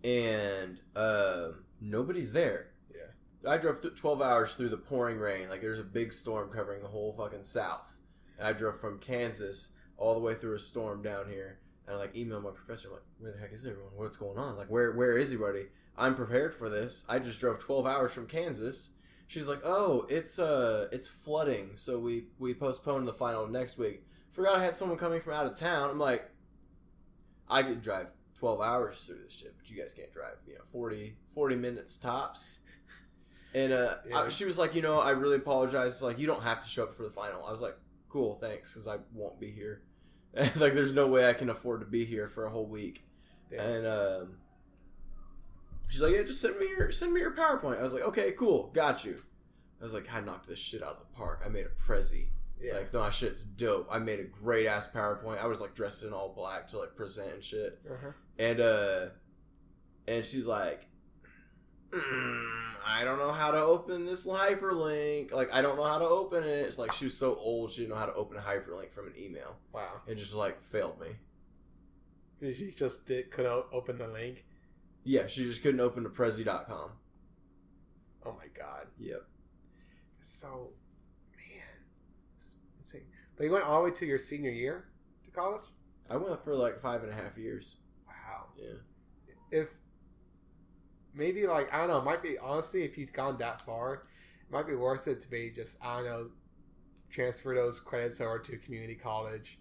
and 0.03 0.79
um 0.95 1.63
nobody's 1.79 2.33
there. 2.33 2.67
Yeah. 2.93 3.51
I 3.51 3.57
drove 3.57 3.81
th- 3.81 3.95
12 3.95 4.21
hours 4.21 4.55
through 4.55 4.69
the 4.69 4.77
pouring 4.77 5.17
rain. 5.17 5.49
Like 5.49 5.61
there's 5.61 5.79
a 5.79 5.83
big 5.83 6.13
storm 6.13 6.49
covering 6.49 6.81
the 6.81 6.87
whole 6.87 7.13
fucking 7.13 7.43
south, 7.43 7.93
and 8.37 8.47
I 8.47 8.53
drove 8.53 8.79
from 8.79 8.99
Kansas 8.99 9.73
all 9.97 10.13
the 10.13 10.21
way 10.21 10.35
through 10.35 10.55
a 10.55 10.59
storm 10.59 11.01
down 11.01 11.29
here. 11.29 11.59
And 11.87 11.95
I 11.95 11.99
like 11.99 12.13
emailed 12.15 12.43
my 12.43 12.51
professor 12.51 12.89
like, 12.89 13.01
"Where 13.19 13.31
the 13.31 13.39
heck 13.39 13.53
is 13.53 13.65
everyone? 13.65 13.93
What's 13.95 14.17
going 14.17 14.37
on? 14.37 14.57
Like, 14.57 14.69
where 14.69 14.91
where 14.93 15.17
is 15.17 15.33
everybody? 15.33 15.67
I'm 15.97 16.15
prepared 16.15 16.53
for 16.53 16.69
this. 16.69 17.05
I 17.09 17.19
just 17.19 17.39
drove 17.39 17.59
12 17.59 17.85
hours 17.85 18.13
from 18.13 18.27
Kansas." 18.27 18.93
She's 19.27 19.47
like, 19.47 19.61
"Oh, 19.63 20.05
it's 20.09 20.39
uh, 20.39 20.87
it's 20.91 21.09
flooding, 21.09 21.71
so 21.75 21.97
we 21.99 22.25
we 22.37 22.53
postponed 22.53 23.07
the 23.07 23.13
final 23.13 23.47
next 23.47 23.77
week. 23.77 24.03
Forgot 24.31 24.57
I 24.57 24.63
had 24.65 24.75
someone 24.75 24.97
coming 24.97 25.21
from 25.21 25.33
out 25.33 25.45
of 25.45 25.57
town." 25.57 25.89
I'm 25.89 25.99
like, 25.99 26.29
"I 27.49 27.63
could 27.63 27.81
drive 27.81 28.07
12 28.41 28.59
hours 28.59 29.03
through 29.05 29.19
this 29.23 29.33
shit, 29.33 29.53
but 29.55 29.69
you 29.69 29.79
guys 29.79 29.93
can't 29.93 30.11
drive, 30.11 30.33
you 30.47 30.55
know, 30.55 30.61
40 30.71 31.15
40 31.35 31.55
minutes 31.55 31.95
tops." 31.97 32.61
And 33.53 33.71
uh, 33.71 33.95
Yeah. 34.09 34.21
I, 34.21 34.29
she 34.29 34.45
was 34.45 34.57
like, 34.57 34.73
"You 34.73 34.81
know, 34.81 34.99
I 34.99 35.11
really 35.11 35.35
apologize. 35.35 36.01
Like, 36.01 36.17
you 36.17 36.25
don't 36.25 36.41
have 36.41 36.63
to 36.63 36.69
show 36.69 36.83
up 36.83 36.93
for 36.95 37.03
the 37.03 37.11
final." 37.11 37.45
I 37.45 37.51
was 37.51 37.61
like, 37.61 37.77
"Cool, 38.09 38.33
thanks, 38.35 38.73
because 38.73 38.87
I 38.87 38.97
won't 39.13 39.39
be 39.39 39.51
here. 39.51 39.83
like, 40.33 40.73
there's 40.73 40.93
no 40.93 41.07
way 41.07 41.29
I 41.29 41.33
can 41.33 41.49
afford 41.51 41.81
to 41.81 41.85
be 41.85 42.03
here 42.03 42.27
for 42.27 42.45
a 42.45 42.49
whole 42.49 42.65
week." 42.65 43.03
Damn. 43.51 43.59
And 43.59 43.85
um, 43.85 44.37
she's 45.87 46.01
like, 46.01 46.13
"Yeah, 46.13 46.23
just 46.23 46.41
send 46.41 46.57
me 46.57 46.67
your 46.67 46.89
send 46.91 47.13
me 47.13 47.19
your 47.21 47.35
PowerPoint." 47.35 47.79
I 47.79 47.83
was 47.83 47.93
like, 47.93 48.03
"Okay, 48.03 48.31
cool, 48.31 48.71
got 48.73 49.05
you." 49.05 49.17
I 49.79 49.83
was 49.83 49.93
like, 49.93 50.11
"I 50.11 50.19
knocked 50.19 50.47
this 50.47 50.57
shit 50.57 50.81
out 50.81 50.93
of 50.93 50.99
the 50.99 51.15
park. 51.15 51.43
I 51.45 51.49
made 51.49 51.67
a 51.67 51.69
prezi. 51.69 52.29
Yeah. 52.61 52.73
Like, 52.73 52.93
no, 52.93 53.01
my 53.01 53.09
shit's 53.09 53.43
dope. 53.43 53.87
I 53.91 53.99
made 53.99 54.19
a 54.19 54.23
great 54.23 54.67
ass 54.67 54.89
PowerPoint. 54.89 55.41
I 55.41 55.47
was 55.47 55.59
like 55.59 55.73
dressed 55.73 56.03
in 56.03 56.13
all 56.13 56.33
black 56.35 56.67
to 56.69 56.79
like 56.79 56.95
present 56.95 57.33
and 57.33 57.43
shit." 57.43 57.79
uh-huh. 57.89 58.11
And 58.39 58.59
uh, 58.59 59.05
and 60.07 60.25
she's 60.25 60.47
like, 60.47 60.87
mm, 61.91 62.49
"I 62.85 63.03
don't 63.03 63.19
know 63.19 63.31
how 63.31 63.51
to 63.51 63.59
open 63.59 64.05
this 64.05 64.27
hyperlink. 64.27 65.31
Like, 65.31 65.53
I 65.53 65.61
don't 65.61 65.75
know 65.77 65.85
how 65.87 65.99
to 65.99 66.05
open 66.05 66.43
it." 66.43 66.65
It's 66.65 66.77
like 66.77 66.93
she 66.93 67.05
was 67.05 67.17
so 67.17 67.35
old 67.35 67.71
she 67.71 67.81
didn't 67.81 67.91
know 67.91 67.99
how 67.99 68.05
to 68.05 68.13
open 68.13 68.37
a 68.37 68.41
hyperlink 68.41 68.91
from 68.91 69.07
an 69.07 69.13
email. 69.17 69.57
Wow. 69.73 70.01
It 70.07 70.15
just 70.15 70.35
like 70.35 70.61
failed 70.61 70.99
me. 70.99 71.07
Did 72.39 72.57
She 72.57 72.71
just 72.71 73.05
did, 73.05 73.29
couldn't 73.29 73.65
open 73.71 73.99
the 73.99 74.07
link. 74.07 74.45
Yeah, 75.03 75.27
she 75.27 75.43
just 75.43 75.61
couldn't 75.61 75.79
open 75.79 76.03
to 76.03 76.09
Prezi.com. 76.09 76.91
Oh 78.25 78.33
my 78.33 78.47
god. 78.57 78.87
Yep. 78.97 79.21
So, 80.21 80.47
man, 80.49 80.59
it's 80.59 80.71
insane. 80.71 80.80
But 83.41 83.45
you 83.45 83.53
went 83.53 83.65
all 83.65 83.79
the 83.81 83.89
way 83.89 83.95
to 83.95 84.05
your 84.05 84.19
senior 84.19 84.51
year 84.51 84.85
to 85.25 85.31
college. 85.31 85.63
I 86.11 86.15
went 86.15 86.43
for 86.43 86.53
like 86.53 86.79
five 86.79 87.01
and 87.01 87.11
a 87.11 87.15
half 87.15 87.39
years. 87.39 87.77
Wow. 88.05 88.49
Yeah. 88.55 88.75
If 89.49 89.67
maybe 91.15 91.47
like 91.47 91.73
I 91.73 91.79
don't 91.79 91.87
know, 91.87 91.97
it 91.97 92.05
might 92.05 92.21
be 92.21 92.37
honestly 92.37 92.83
if 92.83 92.99
you'd 92.99 93.11
gone 93.13 93.39
that 93.39 93.59
far, 93.59 93.95
it 93.95 94.51
might 94.51 94.67
be 94.67 94.75
worth 94.75 95.07
it 95.07 95.21
to 95.21 95.27
be 95.27 95.49
just 95.49 95.79
I 95.83 95.95
don't 95.95 96.05
know, 96.05 96.29
transfer 97.09 97.55
those 97.55 97.79
credits 97.79 98.21
over 98.21 98.37
to 98.37 98.57
community 98.57 98.93
college, 98.93 99.57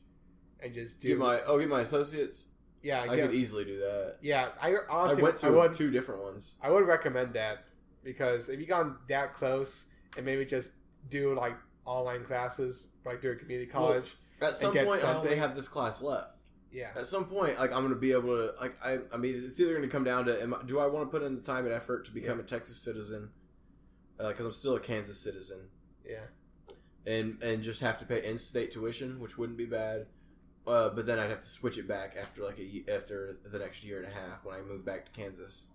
and 0.62 0.74
just 0.74 1.00
do 1.00 1.08
Get 1.08 1.18
my 1.18 1.40
oh, 1.46 1.58
get 1.58 1.70
my 1.70 1.80
associates. 1.80 2.48
yeah 2.82 3.00
I 3.00 3.16
could 3.16 3.34
easily 3.34 3.64
do 3.64 3.78
that. 3.78 4.16
yeah. 4.20 4.50
I 4.60 4.74
I 4.74 4.76
honestly 4.90 5.22
went 5.22 5.36
to 5.36 5.46
I 5.46 5.50
would 5.52 5.72
two 5.72 5.90
different 5.90 6.22
ones. 6.22 6.56
I 6.62 6.70
would 6.70 6.86
recommend 6.86 7.32
that 7.32 7.64
because 8.04 8.50
if 8.50 8.60
you 8.60 8.66
gone 8.66 8.98
that 9.08 9.32
close 9.32 9.86
and 10.18 10.26
maybe 10.26 10.44
just 10.44 10.72
do 11.08 11.34
like 11.34 11.56
online 11.86 12.26
classes, 12.26 12.88
like 13.04 13.20
do 13.22 13.30
a 13.30 13.36
community 13.36 13.70
Well, 13.72 13.88
college. 13.88 14.16
At 14.40 14.56
some 14.56 14.72
point, 14.72 15.04
I 15.04 15.14
only 15.14 15.36
have 15.36 15.54
this 15.54 15.68
class 15.68 16.02
left. 16.02 16.36
yeah. 16.72 16.90
At 16.96 17.06
some 17.06 17.24
point, 17.26 17.58
like 17.58 17.72
I'm 17.72 17.82
gonna 17.82 17.94
be 17.94 18.12
able 18.12 18.36
to 18.36 18.54
like 18.60 18.76
I 18.84 18.98
I 19.12 19.16
mean 19.16 19.42
it's 19.46 19.60
either 19.60 19.74
gonna 19.74 19.88
come 19.88 20.04
down 20.04 20.24
to 20.26 20.42
am 20.42 20.54
I, 20.54 20.62
do 20.64 20.78
I 20.78 20.86
want 20.86 21.06
to 21.06 21.10
put 21.18 21.24
in 21.26 21.34
the 21.36 21.42
time 21.42 21.64
and 21.66 21.74
effort 21.74 22.04
to 22.06 22.12
become 22.12 22.38
Yeah. 22.38 22.44
a 22.44 22.46
Texas 22.46 22.82
citizen 22.82 23.30
because 24.18 24.44
I'm 24.46 24.52
still 24.52 24.76
a 24.76 24.80
Kansas 24.80 25.18
citizen 25.22 25.68
Yeah. 26.04 26.26
and 27.06 27.42
and 27.42 27.62
just 27.62 27.80
have 27.80 27.98
to 28.00 28.04
pay 28.06 28.24
in-state 28.24 28.70
tuition, 28.72 29.18
which 29.20 29.36
wouldn't 29.38 29.58
be 29.58 29.66
bad. 29.66 30.06
Uh, 30.66 30.90
but 30.90 31.06
then 31.06 31.18
I'd 31.18 31.30
have 31.30 31.40
to 31.40 31.48
switch 31.48 31.78
it 31.78 31.88
back 31.88 32.16
after 32.18 32.42
like 32.44 32.58
a 32.58 32.84
after 32.94 33.38
the 33.44 33.58
next 33.58 33.82
year 33.84 33.98
and 34.02 34.06
a 34.06 34.14
half 34.14 34.44
when 34.44 34.54
I 34.54 34.60
move 34.62 34.84
back 34.84 35.06
to 35.06 35.10
Kansas. 35.12 35.68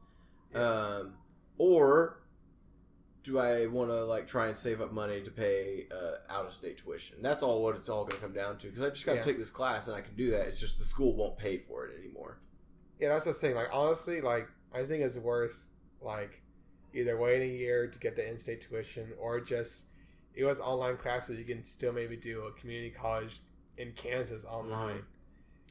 Um, 0.53 1.15
or 1.57 2.21
do 3.25 3.39
I 3.39 3.65
want 3.67 3.89
to 3.89 4.05
like 4.05 4.27
try 4.27 4.47
and 4.47 4.55
save 4.55 4.79
up 4.81 4.91
money 4.93 5.19
to 5.21 5.31
pay 5.31 5.87
uh, 5.91 6.31
out 6.33 6.45
of 6.45 6.53
state 6.53 6.77
tuition? 6.77 7.17
That's 7.21 7.41
all 7.43 7.61
what 7.63 7.75
it's 7.75 7.89
all 7.89 8.03
going 8.05 8.15
to 8.15 8.21
come 8.21 8.33
down 8.33 8.57
to 8.59 8.67
because 8.67 8.81
I 8.83 8.89
just 8.89 9.05
got 9.05 9.13
to 9.13 9.17
Yeah. 9.17 9.23
take 9.23 9.37
this 9.39 9.49
class 9.49 9.87
and 9.87 9.95
I 9.97 10.01
can 10.01 10.15
do 10.15 10.29
that. 10.31 10.47
It's 10.47 10.59
just 10.59 10.77
the 10.79 10.85
school 10.85 11.15
won't 11.15 11.37
pay 11.37 11.57
for 11.57 11.85
it 11.87 11.99
anymore. 11.99 12.37
Yeah, 12.99 13.09
that's 13.09 13.25
the 13.25 13.33
thing. 13.33 13.55
Like 13.55 13.69
honestly, 13.73 14.21
like 14.21 14.47
I 14.73 14.83
think 14.85 15.03
it's 15.03 15.17
worth 15.17 15.67
like 16.01 16.41
either 16.93 17.17
waiting 17.17 17.49
a 17.51 17.57
year 17.57 17.87
to 17.87 17.99
get 17.99 18.15
the 18.15 18.25
in-state 18.29 18.61
tuition 18.61 19.11
or 19.19 19.41
just 19.41 19.85
it 20.35 20.45
was 20.45 20.59
online 20.59 20.97
classes. 20.97 21.37
You 21.39 21.45
can 21.45 21.63
still 21.65 21.91
maybe 21.93 22.15
do 22.15 22.43
a 22.43 22.51
community 22.53 22.91
college 22.91 23.39
in 23.77 23.91
Kansas 23.93 24.45
online. 24.45 25.01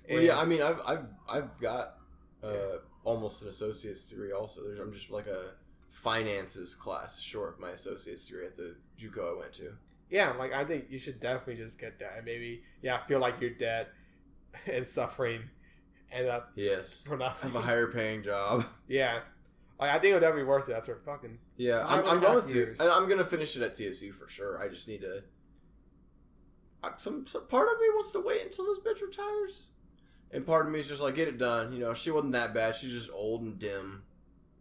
Well, 0.08 0.18
And- 0.18 0.22
yeah, 0.26 0.38
I 0.38 0.44
mean, 0.44 0.60
I've 0.60 0.80
I've 0.84 1.06
I've 1.28 1.58
got 1.60 1.98
uh, 2.42 2.78
almost 3.04 3.42
an 3.42 3.48
associate's 3.48 4.06
degree. 4.08 4.32
Also, 4.32 4.62
There's, 4.64 4.78
I'm 4.80 4.92
just 4.92 5.10
like 5.10 5.26
a 5.28 5.52
finances 5.94 6.74
class 6.74 7.20
short 7.20 7.54
of 7.54 7.60
my 7.60 7.70
associate's 7.70 8.26
degree 8.26 8.44
at 8.46 8.56
the 8.56 8.74
JUCO 8.98 9.36
I 9.36 9.38
went 9.38 9.52
to. 9.54 9.72
yeah, 10.10 10.32
like 10.32 10.52
I 10.52 10.64
think 10.64 10.86
you 10.90 10.98
should 10.98 11.20
definitely 11.20 11.56
just 11.56 11.78
get 11.78 11.98
that 12.00 12.14
and 12.16 12.24
maybe 12.26 12.62
yeah 12.82 12.98
feel 13.04 13.20
like 13.20 13.40
you're 13.40 13.50
dead 13.50 13.86
and 14.66 14.86
suffering, 14.86 15.42
end 16.12 16.26
up 16.28 16.50
Yes, 16.56 17.06
for 17.08 17.16
nothing. 17.16 17.50
have 17.52 17.62
a 17.62 17.64
higher 17.64 17.86
paying 17.86 18.22
job. 18.24 18.66
yeah, 18.88 19.20
like, 19.80 19.90
I 19.90 19.94
think 19.94 20.06
it'll 20.06 20.20
definitely 20.20 20.42
be 20.42 20.48
worth 20.48 20.68
it 20.68 20.72
after 20.72 20.96
fucking 20.96 21.38
Yeah, 21.56 21.84
I'm, 21.86 22.04
I'm 22.04 22.20
going 22.20 22.44
to, 22.46 22.54
years. 22.54 22.80
and 22.80 22.88
I'm 22.90 23.06
going 23.06 23.18
to 23.18 23.24
finish 23.24 23.56
it 23.56 23.62
at 23.62 23.74
TSU 23.74 24.12
for 24.12 24.28
sure. 24.28 24.60
I 24.62 24.68
just 24.68 24.88
need 24.88 25.00
to. 25.02 25.22
Some, 26.96 27.26
some 27.26 27.46
part 27.46 27.66
of 27.72 27.80
me 27.80 27.86
wants 27.94 28.10
to 28.12 28.20
wait 28.20 28.42
until 28.42 28.66
this 28.66 28.78
bitch 28.78 29.00
retires, 29.00 29.70
and 30.30 30.44
part 30.44 30.66
of 30.66 30.72
me 30.72 30.80
is 30.80 30.88
just 30.88 31.00
like, 31.00 31.14
get 31.14 31.28
it 31.28 31.38
done. 31.38 31.72
You 31.72 31.78
know, 31.78 31.94
she 31.94 32.10
wasn't 32.10 32.32
that 32.32 32.52
bad. 32.52 32.74
She's 32.76 32.92
just 32.92 33.10
old 33.12 33.40
and 33.42 33.58
dim. 33.58 34.02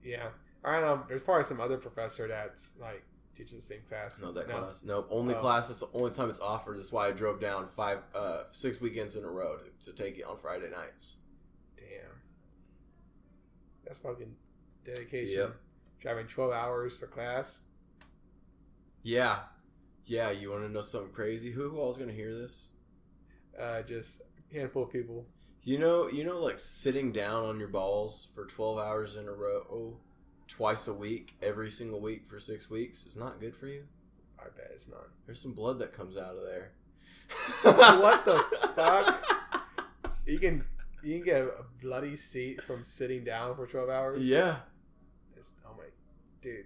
yeah. 0.03 0.27
I 0.65 0.71
don't 0.73 0.81
know. 0.81 1.03
There's 1.07 1.23
probably 1.23 1.43
some 1.43 1.59
other 1.59 1.77
professor 1.77 2.27
that's 2.27 2.73
like 2.79 3.03
teaches 3.35 3.53
the 3.55 3.61
same 3.61 3.81
class. 3.89 4.19
No, 4.21 4.31
that 4.31 4.47
No? 4.47 4.59
class. 4.59 4.83
Nope. 4.83 5.07
Only 5.09 5.35
Oh. 5.35 5.39
class. 5.39 5.67
That's 5.67 5.79
the 5.81 5.89
only 5.93 6.11
time 6.11 6.29
it's 6.29 6.39
offered. 6.39 6.77
That's 6.77 6.91
why 6.91 7.07
I 7.07 7.11
drove 7.11 7.39
down 7.39 7.67
five, 7.67 7.99
uh, 8.15 8.43
six 8.51 8.79
weekends 8.79 9.15
in 9.15 9.23
a 9.23 9.29
row 9.29 9.57
to, 9.57 9.85
to 9.91 9.93
take 9.97 10.17
it 10.19 10.23
on 10.23 10.37
Friday 10.37 10.69
nights. 10.69 11.17
Damn. 11.75 12.21
That's 13.85 13.99
fucking 13.99 14.35
dedication. 14.85 15.35
Yep. 15.35 15.55
Driving 15.99 16.27
12 16.27 16.51
hours 16.53 16.97
for 16.97 17.07
class. 17.07 17.61
Yeah, 19.01 19.39
yeah. 20.05 20.31
You 20.31 20.51
want 20.51 20.63
to 20.63 20.69
know 20.69 20.81
something 20.81 21.11
crazy? 21.11 21.51
Who, 21.51 21.69
who 21.69 21.77
all's 21.77 21.97
gonna 21.97 22.11
hear 22.13 22.33
this? 22.33 22.69
Uh, 23.59 23.81
just 23.81 24.21
a 24.21 24.53
handful 24.55 24.83
of 24.83 24.91
people. 24.91 25.25
You 25.63 25.79
know, 25.79 26.07
you 26.09 26.23
know, 26.23 26.39
like 26.41 26.59
sitting 26.59 27.11
down 27.11 27.45
on 27.45 27.59
your 27.59 27.67
balls 27.69 28.27
for 28.35 28.45
twelve 28.45 28.77
hours 28.79 29.15
in 29.15 29.27
a 29.27 29.31
row, 29.31 29.97
twice 30.55 30.87
a 30.87 30.93
week, 30.93 31.35
every 31.41 31.71
single 31.71 31.99
week 31.99 32.23
for 32.29 32.39
six 32.39 32.69
weeks 32.69 33.05
is 33.05 33.17
not 33.17 33.39
good 33.39 33.55
for 33.55 33.67
you. 33.67 33.83
I 34.39 34.43
bet 34.55 34.71
it's 34.73 34.87
not. 34.87 35.07
There's 35.25 35.41
some 35.41 35.53
blood 35.53 35.79
that 35.79 35.93
comes 35.93 36.17
out 36.17 36.35
of 36.35 36.43
there. 36.43 36.71
What 37.63 38.25
the 38.25 38.43
fuck? 38.75 39.25
You 40.25 40.39
can 40.39 40.63
you 41.03 41.17
can 41.17 41.25
get 41.25 41.41
a 41.41 41.51
bloody 41.81 42.15
seat 42.15 42.61
from 42.63 42.85
sitting 42.85 43.25
down 43.25 43.57
for 43.57 43.67
12 43.67 43.89
hours. 43.89 44.25
Yeah, 44.25 44.55
It's, 45.35 45.51
oh 45.67 45.75
my, 45.77 45.83
dude. 46.41 46.65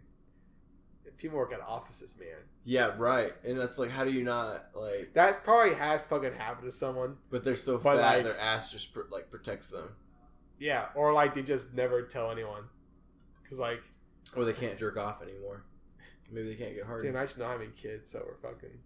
People 1.17 1.39
work 1.39 1.51
at 1.51 1.61
offices, 1.61 2.15
man. 2.19 2.27
yeah, 2.63 2.91
right. 2.99 3.31
And 3.43 3.59
that's 3.59 3.79
like, 3.79 3.89
how 3.89 4.03
do 4.03 4.11
you 4.11 4.23
not 4.23 4.65
like? 4.75 5.13
That 5.15 5.43
probably 5.43 5.73
has 5.73 6.05
fucking 6.05 6.33
happened 6.35 6.69
to 6.69 6.75
someone. 6.77 7.15
But 7.31 7.43
they're 7.43 7.55
so 7.55 7.79
But, 7.79 7.97
fat, 7.97 8.17
like- 8.17 8.23
their 8.25 8.39
ass 8.39 8.71
just 8.71 8.93
pr- 8.93 9.09
like 9.09 9.31
protects 9.31 9.71
them, 9.71 9.95
Yeah, 10.59 10.85
or 10.93 11.13
like 11.13 11.33
they 11.33 11.41
just 11.41 11.73
never 11.73 12.03
tell 12.03 12.29
anyone. 12.29 12.65
Cause 13.49 13.59
like, 13.59 13.81
or 14.35 14.45
they 14.45 14.53
can't 14.53 14.77
jerk 14.77 14.97
off 14.97 15.21
anymore. 15.21 15.63
Maybe 16.31 16.49
they 16.49 16.55
can't 16.55 16.75
get 16.75 16.85
hard. 16.85 17.01
dude, 17.01 17.11
imagine 17.11 17.39
not 17.39 17.51
having 17.51 17.71
kids, 17.71 18.11
so 18.11 18.23
we're 18.25 18.35
fucking 18.35 18.77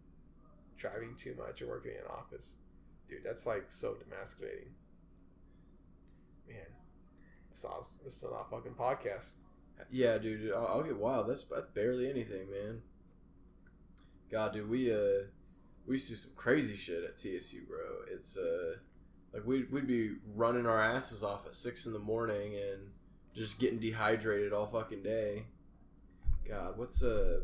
driving 0.78 1.16
too 1.16 1.36
much 1.38 1.62
or 1.62 1.68
working 1.68 1.92
in 1.92 1.98
an 1.98 2.12
office. 2.12 2.58
Dude, 3.10 3.24
that's 3.24 3.46
like 3.46 3.66
so 3.70 3.94
demasculating. 3.94 4.70
Man, 6.48 6.58
this 7.50 7.64
is 7.64 8.00
this 8.04 8.18
is 8.18 8.24
not 8.24 8.48
a 8.48 8.50
fucking 8.50 8.74
podcast. 8.74 9.32
Yeah, 9.90 10.18
dude, 10.18 10.54
I'll, 10.54 10.68
I'll 10.68 10.84
get 10.84 10.98
wild. 10.98 11.28
That's 11.28 11.44
that's 11.46 11.68
barely 11.68 12.10
anything, 12.10 12.52
man. 12.52 12.82
God, 14.32 14.54
dude, 14.54 14.70
we 14.70 14.94
uh 14.94 15.26
we 15.88 15.96
used 15.96 16.08
to 16.08 16.14
do 16.14 16.18
some 16.18 16.32
crazy 16.36 16.76
shit 16.76 17.04
at 17.04 17.18
TSU, 17.18 17.64
bro. 17.68 18.04
It's 18.12 18.38
uh 18.38 18.76
like 19.34 19.46
we'd 19.46 19.72
we'd 19.72 19.88
be 19.88 20.16
running 20.36 20.66
our 20.66 20.82
asses 20.82 21.24
off 21.24 21.46
at 21.46 21.56
six 21.56 21.86
in 21.86 21.94
the 21.94 22.00
morning 22.00 22.54
and 22.56 22.92
just 23.34 23.60
getting 23.60 23.80
dehydrated 23.80 24.54
all 24.54 24.68
fucking 24.68 25.04
day. 25.04 25.46
God, 26.48 26.78
what's 26.78 27.02
a 27.04 27.42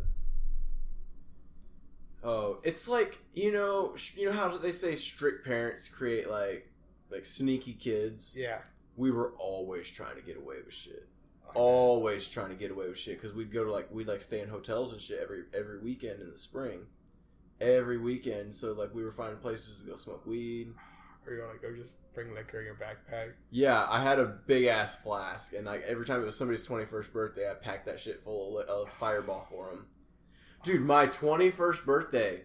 Oh, 2.23 2.59
it's 2.63 2.87
like 2.87 3.19
you 3.33 3.51
know, 3.51 3.95
sh- 3.95 4.17
you 4.17 4.25
know 4.25 4.33
how 4.33 4.57
they 4.57 4.71
say 4.71 4.95
strict 4.95 5.45
parents 5.45 5.87
create 5.87 6.29
like 6.29 6.71
like 7.09 7.25
sneaky 7.25 7.73
kids. 7.73 8.35
Yeah. 8.37 8.59
We 8.95 9.11
were 9.11 9.33
always 9.37 9.89
trying 9.89 10.15
to 10.15 10.21
get 10.21 10.37
away 10.37 10.57
with 10.65 10.73
shit. 10.73 11.07
Oh, 11.55 11.61
always 11.61 12.27
trying 12.27 12.49
to 12.49 12.55
get 12.55 12.71
away 12.71 12.87
with 12.87 12.97
shit 12.97 13.17
because 13.17 13.33
we'd 13.33 13.51
go 13.51 13.63
to 13.63 13.71
like 13.71 13.89
we'd 13.91 14.07
like 14.07 14.21
stay 14.21 14.41
in 14.41 14.49
hotels 14.49 14.91
and 14.91 15.01
shit 15.01 15.19
every 15.21 15.43
every 15.57 15.79
weekend 15.79 16.21
in 16.21 16.31
the 16.31 16.39
spring, 16.39 16.87
every 17.61 17.97
weekend. 17.97 18.53
So 18.53 18.73
like 18.73 18.93
we 18.93 19.03
were 19.03 19.11
finding 19.11 19.39
places 19.39 19.81
to 19.81 19.89
go 19.89 19.95
smoke 19.95 20.25
weed. 20.25 20.73
Or 21.27 21.33
you 21.33 21.43
like, 21.45 21.61
go 21.61 21.75
just 21.75 21.95
bring 22.13 22.33
liquor 22.33 22.59
in 22.61 22.65
your 22.65 22.75
backpack. 22.75 23.33
Yeah, 23.51 23.85
I 23.89 24.01
had 24.01 24.17
a 24.17 24.25
big 24.47 24.65
ass 24.65 24.95
flask, 24.95 25.53
and 25.53 25.65
like 25.65 25.83
every 25.85 26.05
time 26.05 26.21
it 26.21 26.25
was 26.25 26.37
somebody's 26.37 26.65
twenty 26.65 26.85
first 26.85 27.11
birthday, 27.11 27.49
I 27.51 27.55
packed 27.55 27.85
that 27.85 27.99
shit 27.99 28.23
full 28.23 28.59
of, 28.59 28.67
of 28.67 28.89
Fireball 28.93 29.45
for 29.49 29.69
them. 29.69 29.87
Dude, 30.63 30.81
my 30.81 31.05
twenty 31.05 31.49
first 31.49 31.85
birthday, 31.85 32.43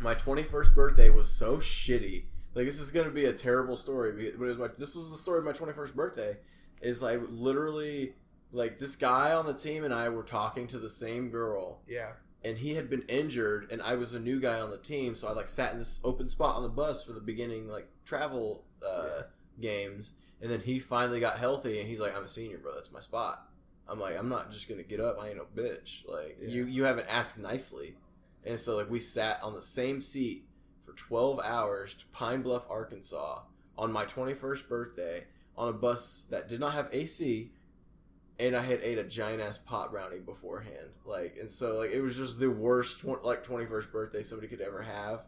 my 0.00 0.14
twenty 0.14 0.42
first 0.42 0.74
birthday 0.74 1.10
was 1.10 1.30
so 1.30 1.58
shitty. 1.58 2.24
Like 2.54 2.66
this 2.66 2.80
is 2.80 2.90
gonna 2.90 3.10
be 3.10 3.26
a 3.26 3.32
terrible 3.32 3.76
story, 3.76 4.32
but 4.32 4.38
was 4.38 4.56
my 4.56 4.68
this 4.78 4.96
was 4.96 5.10
the 5.10 5.16
story 5.16 5.38
of 5.40 5.44
my 5.44 5.52
twenty 5.52 5.72
first 5.74 5.94
birthday. 5.94 6.38
Is 6.80 7.02
like 7.02 7.20
literally 7.28 8.14
like 8.52 8.78
this 8.78 8.96
guy 8.96 9.32
on 9.32 9.46
the 9.46 9.54
team 9.54 9.84
and 9.84 9.92
I 9.94 10.08
were 10.08 10.22
talking 10.22 10.66
to 10.68 10.78
the 10.78 10.88
same 10.90 11.30
girl, 11.30 11.82
Yeah. 11.86 12.12
And 12.44 12.58
he 12.58 12.74
had 12.74 12.88
been 12.88 13.02
injured 13.08 13.70
and 13.70 13.82
I 13.82 13.94
was 13.96 14.14
a 14.14 14.20
new 14.20 14.40
guy 14.40 14.60
on 14.60 14.70
the 14.70 14.78
team 14.78 15.14
so 15.16 15.28
I 15.28 15.32
like 15.32 15.48
sat 15.48 15.72
in 15.72 15.78
this 15.78 16.00
open 16.04 16.28
spot 16.28 16.56
on 16.56 16.62
the 16.62 16.68
bus 16.68 17.04
for 17.04 17.12
the 17.12 17.20
beginning 17.20 17.68
like 17.68 17.88
travel 18.04 18.64
uh, 18.86 19.22
games 19.60 20.12
and 20.40 20.50
then 20.50 20.60
he 20.60 20.78
finally 20.78 21.20
got 21.20 21.38
healthy 21.38 21.80
and 21.80 21.88
he's 21.88 22.00
like 22.00 22.16
I'm 22.16 22.24
a 22.24 22.28
senior 22.28 22.58
bro. 22.58 22.74
That's 22.74 22.92
my 22.92 23.00
spot. 23.00 23.46
I'm 23.88 24.00
like 24.00 24.16
I'm 24.18 24.28
not 24.28 24.50
just 24.50 24.68
gonna 24.68 24.82
get 24.82 25.00
up. 25.00 25.18
I 25.20 25.28
ain't 25.28 25.36
no 25.36 25.46
bitch. 25.54 26.08
Like 26.08 26.38
Yeah. 26.40 26.48
you 26.48 26.64
you 26.66 26.84
haven't 26.84 27.08
asked 27.08 27.38
nicely. 27.38 27.96
And 28.44 28.58
so 28.58 28.76
like 28.76 28.88
we 28.90 29.00
sat 29.00 29.38
on 29.42 29.54
the 29.54 29.62
same 29.62 30.00
seat 30.00 30.46
for 30.86 30.92
12 30.92 31.40
hours 31.40 31.94
to 31.94 32.06
Pine 32.06 32.40
Bluff 32.42 32.64
Arkansas 32.70 33.42
on 33.76 33.92
my 33.92 34.04
21st 34.06 34.68
birthday 34.68 35.24
on 35.56 35.68
a 35.68 35.72
bus 35.72 36.24
that 36.30 36.48
did 36.48 36.58
not 36.60 36.72
have 36.72 36.88
AC 36.92 37.52
and 38.40 38.56
I 38.56 38.62
had 38.62 38.80
ate 38.82 38.98
a 38.98 39.04
giant 39.04 39.40
ass 39.40 39.58
pot 39.58 39.92
brownie 39.92 40.18
beforehand. 40.18 40.88
Like, 41.04 41.36
and 41.40 41.50
so 41.50 41.78
like 41.78 41.90
it 41.90 42.00
was 42.00 42.16
just 42.16 42.40
the 42.40 42.50
worst 42.50 43.00
tw- 43.00 43.24
like 43.24 43.42
twenty 43.42 43.66
first 43.66 43.92
birthday 43.92 44.22
somebody 44.22 44.48
could 44.48 44.60
ever 44.60 44.82
have. 44.82 45.22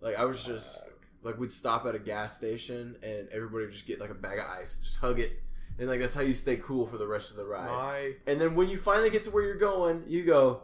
Like 0.00 0.16
I 0.16 0.24
was 0.24 0.44
just 0.44 0.84
like 1.22 1.38
we'd 1.38 1.50
stop 1.50 1.86
at 1.86 1.94
a 1.94 1.98
gas 1.98 2.36
station 2.36 2.96
and 3.02 3.28
everybody 3.30 3.64
would 3.64 3.72
just 3.72 3.86
get 3.86 4.00
like 4.00 4.10
a 4.10 4.14
bag 4.14 4.38
of 4.38 4.46
ice, 4.46 4.78
just 4.78 4.98
hug 4.98 5.18
it, 5.18 5.32
and 5.78 5.88
like 5.88 6.00
that's 6.00 6.14
how 6.14 6.22
you 6.22 6.34
stay 6.34 6.56
cool 6.56 6.86
for 6.86 6.98
the 6.98 7.06
rest 7.06 7.30
of 7.30 7.36
the 7.36 7.44
ride. 7.44 7.70
my 7.70 8.12
And 8.26 8.40
then 8.40 8.54
when 8.54 8.68
you 8.68 8.76
finally 8.76 9.10
get 9.10 9.24
to 9.24 9.30
where 9.30 9.42
you're 9.42 9.54
going, 9.56 10.04
you 10.06 10.24
go, 10.24 10.62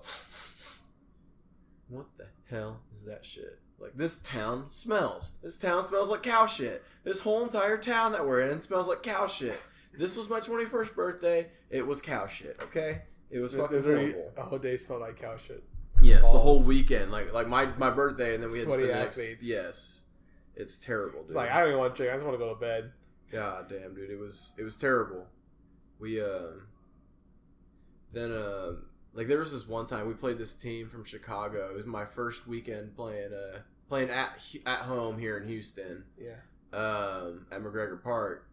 "What 1.88 2.06
the 2.16 2.26
hell 2.50 2.80
is 2.92 3.04
that 3.04 3.24
shit?" 3.24 3.60
Like 3.78 3.96
this 3.96 4.18
town 4.18 4.68
smells. 4.68 5.36
This 5.42 5.56
town 5.56 5.84
smells 5.84 6.10
like 6.10 6.22
cow 6.22 6.46
shit. 6.46 6.82
This 7.04 7.20
whole 7.20 7.42
entire 7.42 7.78
town 7.78 8.12
that 8.12 8.26
we're 8.26 8.40
in 8.40 8.62
smells 8.62 8.88
like 8.88 9.02
cow 9.02 9.26
shit. 9.26 9.60
This 9.98 10.16
was 10.16 10.28
my 10.28 10.40
21st 10.40 10.94
birthday. 10.94 11.48
It 11.70 11.86
was 11.86 12.02
cow 12.02 12.26
shit. 12.26 12.56
Okay, 12.62 13.02
it 13.30 13.40
was 13.40 13.54
fucking 13.54 13.76
literally 13.76 14.12
horrible. 14.12 14.32
the 14.36 14.42
whole 14.42 14.58
day 14.58 14.76
smelled 14.76 15.00
like 15.02 15.20
cow 15.20 15.36
shit. 15.36 15.62
Yes, 16.02 16.22
the 16.30 16.38
whole 16.38 16.62
weekend, 16.62 17.10
like 17.10 17.32
like 17.32 17.48
my 17.48 17.66
my 17.78 17.90
birthday, 17.90 18.34
and 18.34 18.42
then 18.42 18.50
we 18.52 18.58
had 18.58 18.68
Sweaty 18.68 18.84
spent 18.84 18.94
the 18.98 19.02
next. 19.04 19.18
athletes. 19.18 19.46
Yes, 19.48 20.04
it's 20.54 20.78
terrible. 20.78 21.20
Dude. 21.20 21.26
It's 21.28 21.34
like 21.36 21.50
I 21.50 21.60
don't 21.60 21.68
even 21.68 21.78
want 21.80 21.94
to 21.94 22.02
drink. 22.02 22.12
I 22.12 22.16
just 22.16 22.26
want 22.26 22.38
to 22.38 22.44
go 22.44 22.52
to 22.54 22.60
bed. 22.60 22.92
God 23.32 23.68
damn, 23.68 23.94
dude, 23.94 24.10
it 24.10 24.18
was 24.18 24.54
it 24.58 24.62
was 24.64 24.76
terrible. 24.76 25.26
We 25.98 26.20
um 26.22 26.66
then 28.12 28.30
um 28.32 28.86
like 29.14 29.26
there 29.28 29.38
was 29.38 29.52
this 29.52 29.66
one 29.66 29.86
time 29.86 30.06
we 30.06 30.14
played 30.14 30.38
this 30.38 30.54
team 30.54 30.88
from 30.88 31.04
Chicago. 31.04 31.70
It 31.70 31.76
was 31.76 31.86
my 31.86 32.04
first 32.04 32.46
weekend 32.46 32.94
playing 32.94 33.32
uh 33.32 33.58
playing 33.88 34.10
at 34.10 34.40
at 34.66 34.80
home 34.80 35.18
here 35.18 35.38
in 35.38 35.48
Houston 35.48 36.04
Yeah. 36.18 36.34
um 36.78 37.46
at 37.50 37.62
MacGregor 37.62 37.96
Park. 37.96 38.46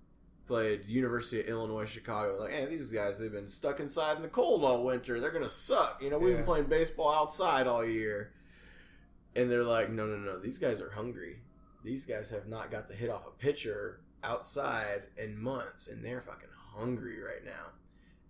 Played 0.48 0.90
University 0.90 1.40
of 1.42 1.48
Illinois 1.48 1.86
Chicago. 1.86 2.38
Like, 2.42 2.52
hey, 2.52 2.66
these 2.66 2.92
guys 2.92 3.18
they've 3.18 3.32
been 3.32 3.48
stuck 3.48 3.80
inside 3.80 4.18
in 4.18 4.22
the 4.24 4.28
cold 4.28 4.64
all 4.64 4.84
winter. 4.84 5.20
They're 5.20 5.32
gonna 5.32 5.48
suck. 5.48 6.02
You 6.04 6.10
know, 6.10 6.20
we've 6.20 6.32
Yeah. 6.32 6.38
been 6.38 6.46
playing 6.46 6.66
baseball 6.66 7.14
outside 7.14 7.66
all 7.68 7.86
year. 7.86 8.32
And 9.36 9.50
they're 9.50 9.64
like, 9.64 9.90
no, 9.90 10.06
no, 10.06 10.18
no. 10.18 10.40
These 10.40 10.60
guys 10.60 10.80
are 10.82 10.92
hungry. 10.92 11.40
These 11.84 12.06
guys 12.06 12.30
have 12.30 12.48
not 12.48 12.70
got 12.72 12.88
to 12.90 12.94
hit 12.94 13.10
off 13.10 13.26
a 13.26 13.32
pitcher 13.32 14.00
outside 14.24 15.04
in 15.18 15.42
months, 15.42 15.88
and 15.88 16.04
they're 16.06 16.22
fucking 16.22 16.50
hungry 16.76 17.20
right 17.22 17.44
now. 17.44 17.72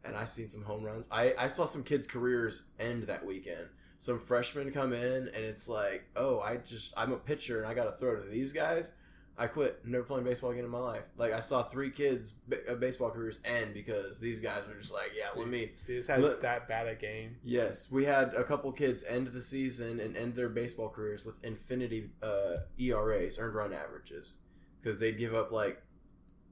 And 0.06 0.16
I 0.16 0.26
seen 0.26 0.50
some 0.50 0.64
home 0.64 0.84
runs. 0.84 1.08
I, 1.12 1.34
I 1.38 1.48
saw 1.48 1.66
some 1.66 1.84
kids' 1.84 2.08
careers 2.08 2.64
end 2.80 3.04
that 3.04 3.26
weekend. 3.26 3.68
Some 4.00 4.20
freshmen 4.20 4.72
come 4.72 4.92
in, 4.94 5.28
and 5.28 5.36
it's 5.44 5.68
like, 5.70 6.06
oh, 6.16 6.40
I 6.40 6.58
just 6.58 6.94
I'm 6.98 7.12
a 7.14 7.18
pitcher, 7.18 7.60
and 7.60 7.68
I 7.68 7.74
got 7.74 7.86
to 7.86 7.92
throw 7.92 8.16
to 8.16 8.22
these 8.24 8.54
guys. 8.54 8.92
I 9.36 9.48
quit. 9.48 9.84
Never 9.84 10.04
playing 10.04 10.26
baseball 10.26 10.52
again 10.52 10.64
in 10.64 10.70
my 10.70 10.78
life. 10.80 11.04
Like 11.18 11.34
I 11.34 11.40
saw 11.40 11.64
three 11.64 11.90
kids' 11.90 12.34
ba- 12.34 12.74
uh, 12.74 12.76
baseball 12.76 13.10
careers 13.10 13.40
end 13.44 13.74
because 13.74 14.20
these 14.20 14.40
guys 14.40 14.62
were 14.68 14.76
just 14.76 14.94
like, 14.94 15.12
yeah, 15.18 15.30
let 15.36 15.48
me 15.48 15.72
They 15.88 15.96
just 15.96 16.10
had 16.10 16.22
Look- 16.22 16.42
that 16.42 16.68
bad 16.68 16.88
a 16.88 16.94
game. 16.94 17.38
Yes, 17.44 17.90
we 17.90 18.06
had 18.06 18.36
a 18.36 18.44
couple 18.44 18.72
kids 18.72 19.04
end 19.04 19.28
the 19.28 19.42
season 19.42 20.00
and 20.00 20.16
end 20.16 20.36
their 20.36 20.50
baseball 20.50 20.90
careers 20.90 21.26
with 21.26 21.44
infinity 21.44 22.12
uh, 22.22 22.58
ERAs, 22.80 23.40
earned 23.40 23.56
run 23.56 23.74
averages, 23.74 24.38
because 24.82 25.00
they'd 25.00 25.18
give 25.18 25.34
up 25.34 25.52
like 25.52 25.82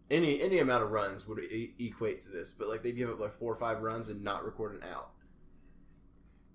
any 0.09 0.41
any 0.41 0.57
amount 0.57 0.83
of 0.83 0.89
runs 0.91 1.27
would 1.27 1.39
e- 1.43 1.75
equate 1.77 2.19
to 2.21 2.29
this, 2.29 2.51
but 2.51 2.67
like 2.67 2.81
they'd 2.81 2.97
give 2.97 3.09
up 3.11 3.19
like 3.19 3.31
four 3.33 3.53
or 3.53 3.55
five 3.55 3.81
runs 3.83 4.09
and 4.09 4.23
not 4.23 4.43
record 4.43 4.73
an 4.73 4.81
out. 4.89 5.11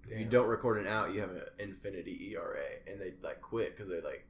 If 0.09 0.19
you 0.19 0.25
don't 0.25 0.47
record 0.49 0.79
an 0.79 0.87
out, 0.87 1.15
you 1.15 1.21
have 1.21 1.31
an 1.31 1.43
infinity 1.59 2.33
ERA, 2.35 2.65
and 2.87 3.01
they 3.01 3.13
like 3.23 3.41
quit 3.41 3.77
because 3.77 3.89
they 3.89 4.01
like. 4.01 4.26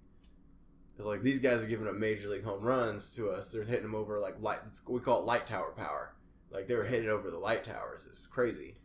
It's 0.96 1.04
like 1.06 1.22
these 1.22 1.40
guys 1.40 1.62
are 1.62 1.66
giving 1.66 1.86
up 1.86 1.94
major 1.94 2.28
league 2.28 2.44
home 2.44 2.62
runs 2.62 3.14
to 3.16 3.28
us. 3.30 3.52
They're 3.52 3.64
hitting 3.64 3.82
them 3.82 3.94
over 3.94 4.18
like 4.18 4.40
light. 4.40 4.60
We 4.88 5.00
call 5.00 5.20
it 5.20 5.24
light 5.26 5.46
tower 5.46 5.72
power. 5.76 6.14
Like 6.50 6.68
they 6.68 6.74
were 6.74 6.84
hitting 6.84 7.08
over 7.10 7.30
the 7.30 7.36
light 7.38 7.64
towers. 7.64 8.06
It 8.06 8.10
was 8.18 8.26
crazy. 8.28 8.76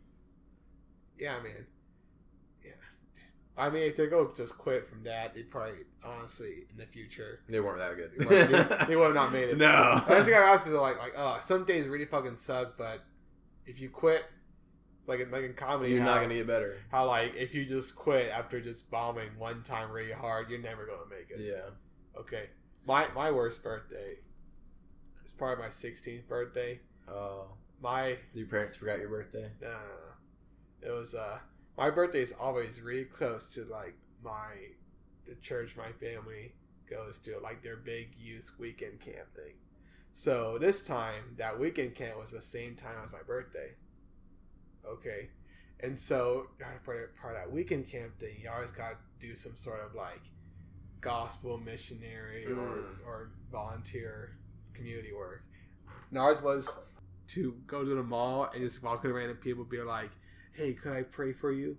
Yeah, 1.18 1.34
man. 1.42 1.66
Yeah. 2.64 2.72
I 3.56 3.70
mean, 3.70 3.84
if 3.84 3.96
they 3.96 4.08
go 4.08 4.30
just 4.36 4.58
quit 4.58 4.86
from 4.86 5.04
that, 5.04 5.34
they 5.34 5.42
probably 5.42 5.78
honestly 6.04 6.66
in 6.70 6.76
the 6.76 6.86
future 6.86 7.40
They 7.48 7.60
weren't 7.60 7.78
that 7.78 7.96
good. 7.96 8.10
they 8.18 8.24
would, 8.26 8.48
they, 8.80 8.86
they 8.86 8.96
would 8.96 9.06
have 9.06 9.14
not 9.14 9.32
made 9.32 9.48
it. 9.50 9.56
No. 9.58 10.02
That's 10.06 10.26
the 10.26 10.32
guy 10.32 10.42
I 10.42 10.52
was 10.52 10.66
like, 10.66 10.98
like, 10.98 11.14
oh, 11.16 11.38
some 11.40 11.64
days 11.64 11.88
really 11.88 12.04
fucking 12.06 12.36
suck, 12.36 12.76
but 12.76 13.00
if 13.66 13.80
you 13.80 13.88
quit, 13.88 14.24
it's 14.98 15.08
like 15.08 15.20
in, 15.20 15.30
like 15.30 15.44
in 15.44 15.54
comedy, 15.54 15.92
You're 15.92 16.00
how, 16.02 16.14
not 16.14 16.22
gonna 16.22 16.34
get 16.34 16.46
better. 16.46 16.78
how 16.90 17.06
like 17.06 17.34
if 17.36 17.54
you 17.54 17.64
just 17.64 17.96
quit 17.96 18.30
after 18.30 18.60
just 18.60 18.90
bombing 18.90 19.30
one 19.38 19.62
time 19.62 19.90
really 19.90 20.12
hard, 20.12 20.50
you're 20.50 20.60
never 20.60 20.84
gonna 20.86 21.08
make 21.08 21.30
it. 21.30 21.40
Yeah. 21.40 21.70
Okay, 22.16 22.50
my 22.86 23.06
my 23.14 23.30
worst 23.30 23.62
birthday 23.62 24.16
is 25.24 25.32
probably 25.32 25.64
my 25.64 25.70
16th 25.70 26.26
birthday. 26.28 26.80
Oh, 27.08 27.48
My 27.80 28.18
your 28.34 28.46
parents 28.46 28.76
forgot 28.76 28.98
your 29.00 29.08
birthday. 29.08 29.50
no, 29.60 29.68
no, 29.68 29.74
no. 29.74 30.88
it 30.88 30.90
was 30.98 31.14
uh 31.14 31.38
my 31.76 31.90
birthday 31.90 32.20
is 32.20 32.32
always 32.32 32.80
really 32.80 33.04
close 33.04 33.52
to 33.54 33.64
like 33.64 33.94
my 34.22 34.54
the 35.26 35.34
church 35.36 35.76
my 35.76 35.90
family 35.92 36.54
goes 36.88 37.18
to 37.20 37.38
like 37.40 37.62
their 37.62 37.76
big 37.76 38.14
youth 38.18 38.50
weekend 38.58 39.00
camp 39.00 39.34
thing. 39.34 39.54
So 40.14 40.58
this 40.58 40.82
time 40.82 41.34
that 41.38 41.58
weekend 41.58 41.94
camp 41.94 42.18
was 42.18 42.30
the 42.32 42.42
same 42.42 42.76
time 42.76 42.96
as 43.04 43.10
my 43.12 43.22
birthday. 43.26 43.70
Okay. 44.86 45.30
And 45.80 45.98
so 45.98 46.48
for 46.82 47.10
part 47.20 47.34
of 47.34 47.40
that 47.40 47.52
weekend 47.52 47.88
camp 47.88 48.18
thing, 48.20 48.36
you 48.42 48.50
always 48.50 48.70
got 48.70 48.90
to 48.90 48.96
do 49.26 49.34
some 49.34 49.56
sort 49.56 49.80
of 49.80 49.94
like 49.94 50.20
gospel 51.02 51.58
missionary 51.58 52.46
or, 52.46 52.54
Mm. 52.56 53.06
or 53.06 53.30
volunteer 53.50 54.38
community 54.72 55.12
work. 55.12 55.42
And 56.08 56.18
ours 56.18 56.40
was 56.40 56.78
to 57.28 57.52
go 57.66 57.84
to 57.84 57.94
the 57.94 58.02
mall 58.02 58.44
and 58.54 58.62
just 58.62 58.82
walk 58.82 59.02
with 59.02 59.12
random 59.12 59.36
people, 59.36 59.64
be 59.64 59.82
like, 59.82 60.10
"Hey, 60.52 60.72
could 60.72 60.92
I 60.92 61.02
pray 61.02 61.32
for 61.32 61.52
you?" 61.52 61.76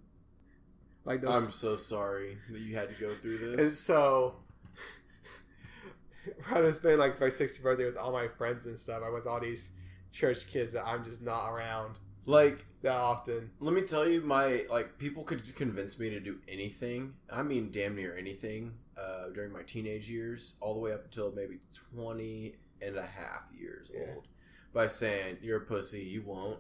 Like 1.05 1.21
those. 1.21 1.31
I'm 1.31 1.51
so 1.51 1.75
sorry 1.75 2.37
that 2.49 2.59
you 2.61 2.75
had 2.75 2.89
to 2.89 2.95
go 2.95 3.13
through 3.15 3.37
this. 3.39 3.59
and 3.59 3.71
so, 3.71 4.35
I 6.49 6.61
was 6.61 6.77
spending 6.77 6.99
like 6.99 7.19
my 7.19 7.27
60th 7.27 7.61
birthday 7.61 7.85
with 7.85 7.97
all 7.97 8.11
my 8.11 8.27
friends 8.27 8.65
and 8.65 8.77
stuff. 8.77 9.03
I 9.05 9.09
was 9.09 9.25
all 9.25 9.39
these 9.39 9.71
church 10.11 10.47
kids 10.47 10.71
that 10.73 10.85
I'm 10.87 11.03
just 11.03 11.21
not 11.21 11.49
around 11.51 11.97
Like, 12.25 12.65
that 12.83 12.95
often. 12.95 13.51
let 13.59 13.73
me 13.73 13.81
tell 13.81 14.07
you, 14.07 14.21
my 14.21 14.65
like 14.69 14.97
people 14.97 15.23
could 15.23 15.55
convince 15.55 15.99
me 15.99 16.09
to 16.11 16.19
do 16.19 16.39
anything. 16.47 17.15
I 17.29 17.43
mean, 17.43 17.71
damn 17.71 17.95
near 17.95 18.15
anything 18.15 18.73
uh, 18.97 19.29
during 19.33 19.51
my 19.51 19.61
teenage 19.63 20.09
years, 20.09 20.55
all 20.61 20.73
the 20.73 20.79
way 20.79 20.93
up 20.93 21.03
until 21.05 21.31
maybe 21.31 21.59
20 21.95 22.55
and 22.81 22.97
a 22.97 23.01
half 23.05 23.43
years 23.57 23.91
Yeah. 23.93 24.13
old, 24.15 24.27
by 24.73 24.87
saying 24.87 25.37
you're 25.41 25.57
a 25.57 25.61
pussy, 25.61 26.01
you 26.01 26.21
won't. 26.23 26.59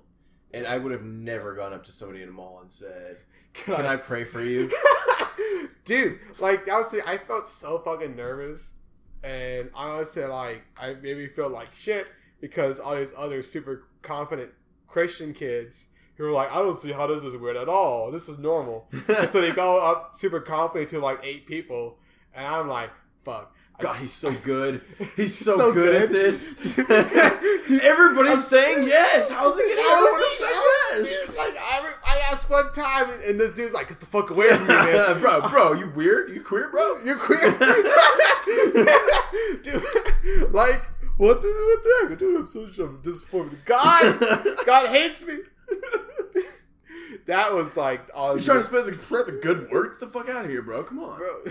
And 0.53 0.67
I 0.67 0.77
would 0.77 0.91
have 0.91 1.03
never 1.03 1.53
gone 1.55 1.73
up 1.73 1.83
to 1.85 1.91
somebody 1.91 2.21
in 2.21 2.29
a 2.29 2.31
mall 2.31 2.59
and 2.61 2.69
said, 2.69 3.17
"Can 3.53 3.85
I 3.87 3.95
pray 3.95 4.23
for 4.23 4.41
you?" 4.41 4.69
dude. 5.85 6.19
Like 6.39 6.69
honestly, 6.71 7.01
I 7.05 7.17
felt 7.17 7.47
so 7.47 7.79
fucking 7.79 8.15
nervous, 8.15 8.73
and 9.23 9.69
I 9.75 9.89
honestly, 9.89 10.23
like 10.25 10.63
I 10.77 10.93
made 10.93 11.17
me 11.17 11.27
feel 11.27 11.49
like 11.49 11.73
shit 11.75 12.07
because 12.39 12.79
all 12.79 12.95
these 12.95 13.11
other 13.17 13.41
super 13.41 13.87
confident 14.01 14.51
Christian 14.87 15.33
kids 15.33 15.87
who 16.17 16.23
were 16.25 16.31
like, 16.31 16.51
I 16.51 16.55
don't 16.59 16.77
see 16.77 16.91
how 16.91 17.07
this 17.07 17.23
is 17.23 17.35
weird 17.35 17.57
at 17.57 17.67
all. 17.67 18.11
This 18.11 18.29
is 18.29 18.37
normal. 18.37 18.87
so 19.27 19.41
they 19.41 19.51
go 19.51 19.77
up 19.77 20.15
super 20.15 20.39
confident 20.39 20.89
to 20.91 20.99
like 20.99 21.19
eight 21.23 21.47
people, 21.47 21.97
and 22.35 22.45
I'm 22.45 22.67
like, 22.67 22.89
fuck. 23.23 23.55
God, 23.79 23.97
he's 23.97 24.13
so 24.13 24.31
good. 24.31 24.81
He's 25.15 25.35
so, 25.35 25.57
So 25.57 25.73
good, 25.73 25.95
at 26.03 26.11
this. 26.11 26.59
Everybody's 27.83 28.45
saying 28.47 28.87
yes. 28.87 29.31
How's 29.31 29.57
he 29.57 29.63
everyone 29.63 30.19
to 30.19 30.29
say 30.37 30.45
yes? 30.45 31.27
Like 31.29 31.57
I, 31.57 31.93
I 32.05 32.17
asked 32.31 32.49
one 32.49 32.71
time, 32.71 33.09
and- 33.27 33.39
this 33.39 33.53
dude's 33.53 33.73
like, 33.73 33.89
"Get 33.89 33.99
the 33.99 34.05
fuck 34.05 34.29
away 34.29 34.49
from 34.53 34.67
me, 34.67 34.73
man." 34.73 35.19
bro, 35.21 35.41
bro, 35.49 35.73
you 35.73 35.89
weird? 35.89 36.29
You 36.33 36.41
queer, 36.41 36.69
bro? 36.69 37.03
You're 37.03 37.17
queer, 37.17 37.51
dude. 39.63 40.53
Like, 40.53 40.81
what 41.17 41.41
the 41.41 41.47
what 41.47 41.83
the 41.83 42.07
heck, 42.09 42.19
dude? 42.19 42.35
I'm 42.37 42.47
so 42.47 42.69
I'm 42.83 43.01
disappointed. 43.01 43.65
God, 43.65 44.19
God 44.65 44.87
hates 44.89 45.25
me. 45.25 45.39
that 47.25 47.53
was 47.53 47.75
like, 47.75 48.09
all 48.15 48.33
He's 48.35 48.45
trying 48.45 48.59
to 48.59 48.63
spread 48.63 48.85
the, 48.85 48.93
spread 48.93 49.25
the 49.25 49.31
good 49.33 49.69
word. 49.71 49.93
Get 49.93 49.99
the 49.99 50.07
fuck 50.07 50.29
out 50.29 50.45
of 50.45 50.51
here, 50.51 50.61
bro. 50.61 50.83
Come 50.83 50.99
on. 50.99 51.17
bro. 51.17 51.43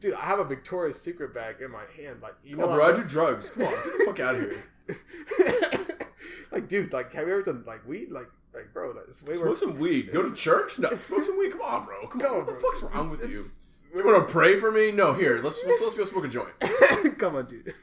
Dude, 0.00 0.14
I 0.14 0.24
have 0.26 0.38
a 0.38 0.44
Victoria's 0.44 1.00
Secret 1.00 1.34
bag 1.34 1.56
in 1.60 1.70
my 1.70 1.84
hand. 1.96 2.22
Like, 2.22 2.34
you 2.42 2.56
Come 2.56 2.60
know, 2.66 2.70
on, 2.70 2.76
bro. 2.76 2.84
I 2.84 2.88
I'm- 2.88 2.96
do 3.00 3.04
drugs. 3.06 3.50
Come 3.52 3.64
on, 3.64 3.72
get 3.72 3.84
the 3.84 4.04
fuck 4.06 4.20
out 4.20 4.34
of 4.34 4.40
here. 4.40 4.64
like, 6.52 6.68
dude, 6.68 6.92
like, 6.92 7.12
have 7.12 7.26
you 7.26 7.32
ever 7.34 7.42
done 7.42 7.64
like 7.66 7.86
weed? 7.86 8.10
Like, 8.10 8.28
like, 8.54 8.72
bro, 8.72 8.90
like, 8.90 9.04
it's 9.08 9.22
way 9.22 9.34
Smoke 9.34 9.46
more. 9.46 9.56
some 9.56 9.78
weed. 9.78 10.10
Go 10.12 10.28
to 10.28 10.34
church? 10.34 10.78
No, 10.78 10.88
smoke 10.96 11.22
some 11.22 11.38
weed. 11.38 11.52
Come 11.52 11.60
on, 11.62 11.84
bro. 11.84 12.06
Come 12.08 12.20
on. 12.22 12.36
What 12.38 12.46
the 12.46 12.52
bro. 12.52 12.60
fuck's 12.60 12.82
wrong 12.82 13.06
It's- 13.06 13.10
with 13.20 13.30
you? 13.30 13.40
it's- 13.40 13.56
You 13.94 14.04
want 14.04 14.26
to 14.26 14.32
pray 14.32 14.58
for 14.58 14.70
me? 14.72 14.90
No, 14.92 15.12
here. 15.14 15.38
Let's 15.42 15.64
let's, 15.66 15.80
let's 15.82 15.98
go 15.98 16.04
smoke 16.04 16.24
a 16.24 16.28
joint. 16.28 16.48
Come 17.18 17.36
on, 17.36 17.46
dude. 17.46 17.74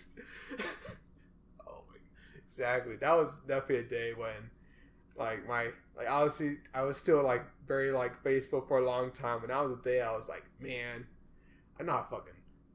oh 1.68 1.84
my, 1.90 1.96
exactly. 2.38 2.96
That 2.96 3.14
was 3.16 3.36
definitely 3.48 3.86
a 3.86 3.90
day 3.90 4.14
when, 4.16 4.50
like, 5.18 5.48
my 5.48 5.68
like 5.96 6.08
obviously 6.10 6.58
I 6.74 6.84
was 6.84 6.96
still 6.98 7.24
like 7.24 7.44
very 7.68 7.92
like 7.92 8.22
faithful 8.24 8.62
for 8.62 8.78
a 8.80 8.86
long 8.86 9.12
time, 9.12 9.42
and 9.42 9.50
that 9.50 9.64
was 9.64 9.76
a 9.78 9.82
day 9.82 10.02
I 10.02 10.16
was 10.16 10.28
like, 10.30 10.46
man, 10.60 11.06
I'm 11.80 11.86
not 11.86 12.10
fucking 12.10 12.34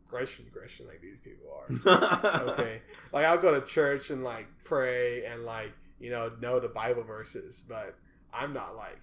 Christian 0.09 0.47
Christian 0.53 0.87
like 0.87 1.01
these 1.01 1.21
people 1.21 1.47
are. 1.87 2.41
okay, 2.51 2.83
like 3.13 3.25
I'll 3.25 3.39
go 3.39 3.59
to 3.59 3.67
church 3.67 4.11
and 4.11 4.23
like 4.25 4.47
pray 4.65 5.25
and 5.25 5.45
like 5.45 5.73
you 5.99 6.11
know 6.11 6.31
know 6.41 6.61
the 6.61 6.69
Bible 6.69 7.03
verses, 7.03 7.65
but 7.69 7.97
I'm 8.33 8.53
not 8.53 8.77
like 8.77 9.01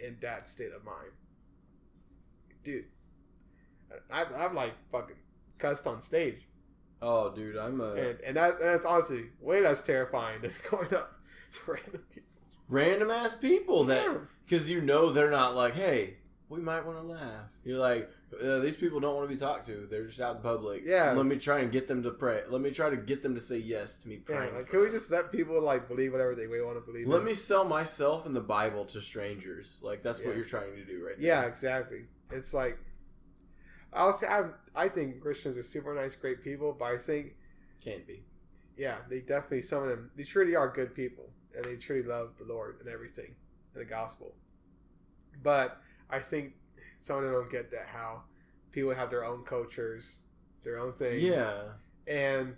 in 0.00 0.16
that 0.20 0.48
state 0.48 0.72
of 0.72 0.84
mind, 0.84 1.12
dude. 2.64 2.84
I, 4.10 4.24
I'm 4.36 4.54
like 4.54 4.72
fucking 4.92 5.16
cussed 5.58 5.86
on 5.86 6.00
stage. 6.02 6.46
Oh, 7.00 7.32
dude, 7.34 7.56
I'm 7.56 7.80
a 7.80 7.92
and 7.94 8.20
and 8.20 8.36
that 8.36 8.54
and 8.60 8.62
that's 8.68 8.84
honestly 8.84 9.26
way 9.40 9.60
less 9.60 9.82
terrifying 9.82 10.42
than 10.42 10.52
going 10.70 10.92
up 10.94 11.14
to 11.54 11.72
random 11.72 12.02
people. 12.12 12.28
random 12.68 13.10
ass 13.10 13.34
people 13.34 13.84
that 13.84 14.04
Yeah. 14.04 14.18
because 14.44 14.68
you 14.70 14.80
know 14.80 15.10
they're 15.10 15.30
not 15.30 15.54
like, 15.54 15.74
hey, 15.74 16.16
we 16.48 16.60
might 16.60 16.84
want 16.84 16.98
to 16.98 17.04
laugh. 17.04 17.46
You're 17.64 17.78
like, 17.78 18.10
uh, 18.42 18.58
these 18.58 18.76
people 18.76 19.00
don't 19.00 19.14
want 19.16 19.28
to 19.28 19.34
be 19.34 19.38
talked 19.40 19.66
to. 19.66 19.86
They're 19.90 20.06
just 20.06 20.20
out 20.20 20.36
in 20.36 20.42
public. 20.42 20.82
Yeah. 20.84 21.12
Let 21.12 21.26
me 21.26 21.36
try 21.36 21.60
and 21.60 21.72
get 21.72 21.88
them 21.88 22.02
to 22.02 22.10
pray. 22.10 22.42
Let 22.48 22.60
me 22.60 22.70
try 22.70 22.90
to 22.90 22.96
get 22.96 23.22
them 23.22 23.34
to 23.34 23.40
say 23.40 23.56
yes 23.58 23.96
to 24.02 24.08
me 24.08 24.20
Yeah, 24.28 24.48
like 24.54 24.68
can 24.68 24.80
we 24.80 24.90
just 24.90 25.10
let 25.10 25.32
people 25.32 25.60
like 25.62 25.88
believe 25.88 26.12
whatever 26.12 26.34
they 26.34 26.46
want 26.46 26.76
to 26.76 26.80
believe? 26.84 27.08
Let 27.08 27.20
in? 27.20 27.24
me 27.24 27.34
sell 27.34 27.64
myself 27.64 28.26
and 28.26 28.36
the 28.36 28.40
Bible 28.42 28.84
to 28.86 29.00
strangers. 29.00 29.80
Like 29.82 30.02
that's 30.02 30.20
what 30.22 30.36
you're 30.36 30.44
trying 30.44 30.74
to 30.76 30.84
do 30.84 31.04
right 31.06 31.16
Yeah, 31.18 31.40
there. 31.40 31.48
exactly. 31.50 32.04
It's 32.30 32.52
like 32.52 32.78
I'll 33.92 34.12
say 34.12 34.26
I 34.26 34.44
I 34.74 34.88
think 34.88 35.20
Christians 35.20 35.56
are 35.56 35.62
super 35.62 35.94
nice, 35.94 36.14
great 36.14 36.42
people, 36.44 36.76
but 36.78 36.84
I 36.86 36.98
think 36.98 37.34
Can't 37.82 38.06
be. 38.06 38.22
yeah, 38.76 38.98
they 39.08 39.20
definitely 39.20 39.62
some 39.62 39.82
of 39.84 39.88
them 39.88 40.10
they 40.16 40.24
truly 40.24 40.54
are 40.54 40.68
good 40.68 40.94
people 40.94 41.30
and 41.56 41.64
they 41.64 41.76
truly 41.76 42.02
love 42.06 42.32
the 42.38 42.44
Lord 42.44 42.76
and 42.80 42.88
everything 42.90 43.34
and 43.74 43.80
the 43.80 43.88
gospel. 43.88 44.34
But 45.42 45.80
I 46.10 46.18
think 46.18 46.52
some 47.08 47.18
of 47.18 47.24
them 47.24 47.32
don't 47.32 47.50
get 47.50 47.70
that 47.72 47.86
how 47.86 48.22
people 48.70 48.94
have 48.94 49.10
their 49.10 49.24
own 49.24 49.42
cultures, 49.44 50.18
their 50.62 50.78
own 50.78 50.92
thing. 50.92 51.20
Yeah. 51.20 51.72
And 52.06 52.54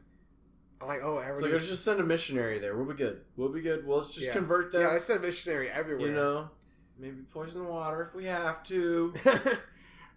I'm 0.81 0.89
like, 0.89 1.01
oh, 1.03 1.19
It's 1.19 1.41
like 1.41 1.53
let's 1.53 1.69
just 1.69 1.85
send 1.85 2.01
a 2.01 2.05
missionary 2.05 2.59
there. 2.59 2.77
We'll 2.77 2.87
be 2.87 2.95
good. 2.95 3.21
We'll 3.37 3.53
be 3.53 3.61
good. 3.63 3.87
We'll 3.87 3.99
let's 3.99 4.15
just 4.15 4.27
Yeah. 4.27 4.33
convert 4.35 4.73
them. 4.73 4.83
Yeah, 4.83 4.91
I 4.91 4.99
said 4.99 5.23
missionary 5.23 5.71
everywhere. 5.71 6.09
you 6.09 6.15
know, 6.15 6.51
maybe 6.99 7.23
poison 7.33 7.63
the 7.65 7.71
water 7.71 8.03
if 8.03 8.15
we 8.15 8.25
have 8.25 8.63
to. 8.65 9.15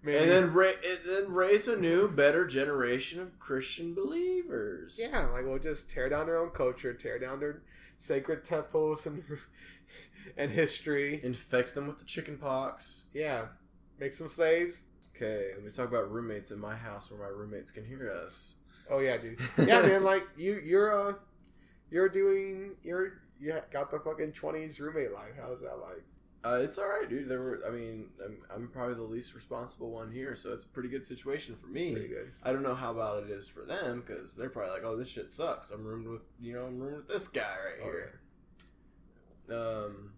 Maybe. 0.06 0.18
And 0.18 0.30
then, 0.32 0.54
ra- 0.54 0.68
and 0.68 1.00
then 1.06 1.32
raise 1.32 1.70
a 1.70 1.78
new, 1.80 2.10
better 2.10 2.46
generation 2.46 3.22
of 3.22 3.40
Christian 3.40 3.94
believers. 3.96 5.00
Yeah, 5.02 5.28
like 5.28 5.46
we'll 5.46 5.60
just 5.60 5.90
tear 5.90 6.10
down 6.10 6.26
their 6.26 6.38
own 6.40 6.50
culture, 6.50 6.94
tear 6.94 7.18
down 7.20 7.40
their 7.40 7.62
sacred 7.98 8.44
temples 8.44 9.06
and 9.06 9.24
and 10.38 10.52
history. 10.52 11.22
Infect 11.24 11.74
them 11.74 11.88
with 11.88 12.00
the 12.00 12.06
chicken 12.06 12.38
pox. 12.38 13.08
Yeah, 13.14 13.48
make 14.00 14.14
some 14.14 14.28
slaves. 14.28 14.84
Okay, 15.16 15.52
let 15.56 15.64
me 15.64 15.72
talk 15.72 15.88
about 15.88 16.12
roommates 16.12 16.52
in 16.52 16.60
my 16.60 16.76
house 16.76 17.12
where 17.12 17.20
my 17.20 17.28
roommates 17.28 17.72
can 17.72 17.86
hear 17.86 18.12
us. 18.26 18.56
Oh 18.90 19.00
yeah, 19.00 19.18
dude. 19.18 19.40
Yeah, 19.68 19.82
man. 19.82 20.04
Like 20.04 20.24
you, 20.36 20.60
you're 20.64 21.10
uh, 21.10 21.14
you're 21.92 22.10
doing, 22.10 22.72
you're 22.84 23.22
you 23.40 23.54
got 23.72 23.92
the 23.92 24.00
fucking 24.00 24.32
twenties 24.34 24.80
roommate 24.80 25.12
life. 25.12 25.34
How's 25.40 25.62
that 25.62 25.76
like? 25.80 26.04
Uh, 26.46 26.60
it's 26.62 26.78
all 26.78 26.88
right, 26.90 27.10
dude. 27.10 27.30
There 27.30 27.42
were, 27.42 27.62
I 27.66 27.72
mean, 27.72 28.10
I'm, 28.22 28.38
I'm 28.54 28.68
probably 28.68 28.96
the 28.96 29.02
least 29.02 29.34
responsible 29.34 29.92
one 29.92 30.12
here, 30.12 30.36
so 30.36 30.52
it's 30.52 30.66
a 30.66 30.68
pretty 30.68 30.90
good 30.90 31.06
situation 31.06 31.56
for 31.56 31.68
me. 31.68 31.94
Pretty 31.94 32.10
good. 32.10 32.34
I 32.44 32.52
don't 32.52 32.64
know 32.64 32.76
how 32.76 32.92
about 32.92 33.24
it 33.24 33.30
is 33.30 33.48
for 33.48 33.64
them 33.64 34.04
because 34.06 34.36
they're 34.36 34.50
probably 34.50 34.72
like, 34.72 34.82
"Oh, 34.84 34.98
this 34.98 35.08
shit 35.10 35.32
sucks." 35.32 35.72
I'm 35.72 35.86
roomed 35.86 36.08
with, 36.08 36.24
you 36.42 36.52
know, 36.54 36.66
I'm 36.66 36.80
roomed 36.82 36.98
with 36.98 37.08
this 37.08 37.30
guy 37.30 37.42
right 37.44 37.80
Oh, 37.88 37.92
here. 37.92 38.20
Um, 39.58 40.12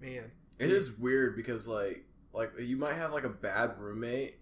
Man, 0.00 0.30
It 0.58 0.70
is 0.70 0.98
weird 0.98 1.36
because 1.36 1.68
like 1.68 2.04
like 2.34 2.52
you 2.58 2.76
might 2.76 2.94
have 2.94 3.12
like 3.12 3.24
a 3.24 3.28
bad 3.30 3.78
roommate 3.78 4.38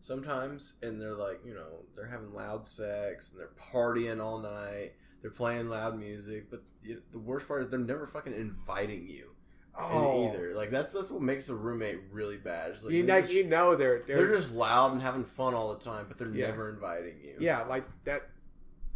sometimes 0.00 0.74
and 0.82 1.00
they're 1.00 1.14
like, 1.14 1.40
you 1.44 1.54
know, 1.54 1.84
they're 1.94 2.08
having 2.08 2.32
loud 2.32 2.66
sex 2.66 3.30
and 3.30 3.40
they're 3.40 3.50
partying 3.58 4.22
all 4.22 4.38
night. 4.38 4.92
They're 5.22 5.30
playing 5.30 5.68
loud 5.68 5.98
music, 5.98 6.50
but 6.50 6.62
you 6.82 7.02
the 7.12 7.18
worst 7.18 7.48
part 7.48 7.62
is 7.62 7.68
they're 7.68 7.78
never 7.78 8.06
fucking 8.06 8.34
inviting 8.34 9.08
you 9.08 9.34
in 9.78 9.84
oh, 9.96 10.28
either. 10.28 10.52
Like 10.54 10.70
that's 10.70 10.92
that's 10.92 11.10
what 11.10 11.22
makes 11.22 11.48
a 11.48 11.54
roommate 11.54 11.98
really 12.10 12.36
bad. 12.36 12.76
Like 12.82 12.92
you 12.92 13.02
know, 13.02 13.20
just, 13.20 13.32
you 13.32 13.44
know 13.44 13.74
they're 13.74 14.02
they're, 14.06 14.16
they're 14.26 14.36
just 14.36 14.54
loud 14.54 14.92
and 14.92 15.02
having 15.02 15.24
fun 15.24 15.54
all 15.54 15.74
the 15.74 15.84
time, 15.84 16.06
but 16.08 16.18
they're 16.18 16.28
Yeah. 16.28 16.48
never 16.48 16.70
inviting 16.70 17.18
you. 17.22 17.36
yeah, 17.40 17.62
like 17.62 17.84
that, 18.04 18.28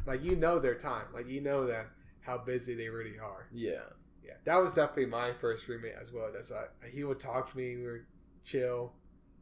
like 0.07 0.23
you 0.23 0.37
know 0.37 0.59
their 0.59 0.75
time, 0.75 1.07
like 1.13 1.29
you 1.29 1.41
know 1.41 1.67
that 1.67 1.87
how 2.21 2.39
busy 2.39 2.75
they 2.75 2.89
really 2.89 3.19
are. 3.19 3.47
Yeah. 3.53 3.81
Yeah, 4.23 4.35
that 4.45 4.57
was 4.57 4.75
definitely 4.75 5.07
my 5.07 5.33
first 5.33 5.67
roommate 5.67 5.95
as 6.01 6.13
well. 6.13 6.31
That's 6.33 6.53
uh, 6.53 6.67
he 6.93 7.03
would 7.05 7.19
talk 7.19 7.51
to 7.51 7.57
me, 7.57 7.77
we 7.77 7.83
were 7.83 8.07
chill, 8.45 8.93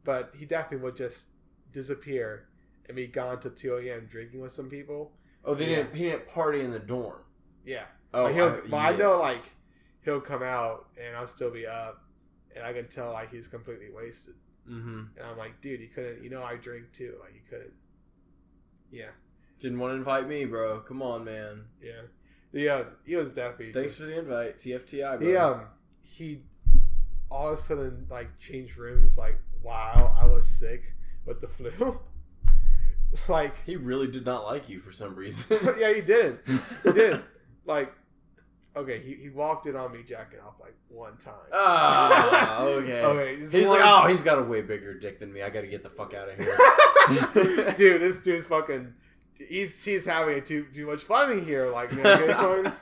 but 0.03 0.33
he 0.37 0.45
definitely 0.45 0.83
would 0.83 0.95
just 0.95 1.27
disappear 1.71 2.47
and 2.87 2.95
be 2.95 3.07
gone 3.07 3.39
till 3.39 3.51
two 3.51 3.75
a.m. 3.77 4.07
drinking 4.09 4.41
with 4.41 4.51
some 4.51 4.69
people. 4.69 5.11
Oh, 5.45 5.53
they 5.53 5.69
Yeah. 5.69 5.75
didn't. 5.77 5.95
He 5.95 6.03
didn't 6.05 6.27
party 6.27 6.61
in 6.61 6.71
the 6.71 6.79
dorm. 6.79 7.21
Yeah, 7.65 7.85
Oh, 8.13 8.25
but, 8.25 8.33
he'll, 8.33 8.45
I- 8.47 8.67
but 8.69 8.77
I 8.77 8.95
know 8.97 9.19
like 9.19 9.53
he'll 10.03 10.21
come 10.21 10.41
out 10.43 10.87
and 11.01 11.15
I'll 11.15 11.27
still 11.27 11.51
be 11.51 11.67
up, 11.67 12.01
and 12.55 12.63
I 12.63 12.73
can 12.73 12.87
tell 12.87 13.11
like 13.11 13.31
he's 13.31 13.47
completely 13.47 13.89
wasted. 13.91 14.35
Mm-hmm. 14.69 14.99
And 15.17 15.25
I'm 15.25 15.37
like, 15.37 15.61
dude, 15.61 15.79
you 15.81 15.87
couldn't. 15.87 16.23
You 16.23 16.29
know, 16.29 16.43
I 16.43 16.55
drink 16.55 16.91
too. 16.93 17.15
Like 17.21 17.33
you 17.33 17.41
couldn't. 17.49 17.73
Yeah, 18.91 19.09
Didn't 19.59 19.77
want 19.79 19.91
to 19.93 19.97
invite 19.97 20.27
me, 20.27 20.45
bro. 20.45 20.79
Come 20.79 21.01
on, 21.01 21.23
man. 21.25 21.65
yeah. 21.81 22.01
Yeah, 22.51 22.83
he 23.05 23.15
was 23.15 23.29
definitely. 23.31 23.73
Thanks 23.73 23.97
just- 23.97 24.09
for 24.09 24.15
the 24.15 24.19
invite, 24.19 24.55
TFTI, 24.57 25.19
bro. 25.19 25.27
He 25.27 25.35
um 25.35 25.61
he 26.01 26.41
all 27.31 27.49
of 27.49 27.53
a 27.53 27.61
sudden 27.61 28.07
like 28.09 28.37
changed 28.39 28.77
rooms 28.77 29.17
like 29.17 29.39
wow 29.63 30.15
I 30.19 30.25
was 30.25 30.47
sick 30.47 30.93
with 31.25 31.41
the 31.41 31.47
flu. 31.47 31.99
like 33.27 33.53
He 33.65 33.75
really 33.75 34.07
did 34.07 34.25
not 34.25 34.43
like 34.45 34.69
you 34.69 34.79
for 34.79 34.91
some 34.91 35.15
reason. 35.15 35.57
yeah, 35.79 35.93
he 35.93 36.01
didn't. 36.01 36.39
He 36.83 36.91
did. 36.91 37.21
Like 37.65 37.93
okay, 38.75 38.99
he, 38.99 39.13
he 39.13 39.29
walked 39.29 39.67
in 39.67 39.75
on 39.75 39.91
me 39.91 40.01
jacking 40.01 40.39
off 40.39 40.55
like 40.59 40.73
one 40.87 41.17
time. 41.17 41.33
Ah, 41.53 42.63
okay. 42.63 43.03
Okay, 43.03 43.35
He's 43.39 43.67
one- 43.67 43.79
like, 43.79 43.81
oh, 43.83 44.07
he's 44.07 44.23
got 44.23 44.39
a 44.39 44.41
way 44.41 44.61
bigger 44.63 44.97
dick 44.97 45.19
than 45.19 45.31
me. 45.31 45.43
I 45.43 45.49
got 45.51 45.61
to 45.61 45.67
get 45.67 45.83
the 45.83 45.89
fuck 45.89 46.15
out 46.15 46.29
of 46.29 46.39
here. 46.39 47.73
dude, 47.75 48.01
this 48.01 48.21
dude's 48.21 48.47
fucking. 48.47 48.93
He's 49.37 49.83
he's 49.83 50.05
having 50.07 50.41
too 50.43 50.65
too 50.73 50.87
much 50.87 51.03
fun 51.03 51.31
in 51.31 51.45
here. 51.45 51.67
Like 51.69 51.91
man, 51.93 52.73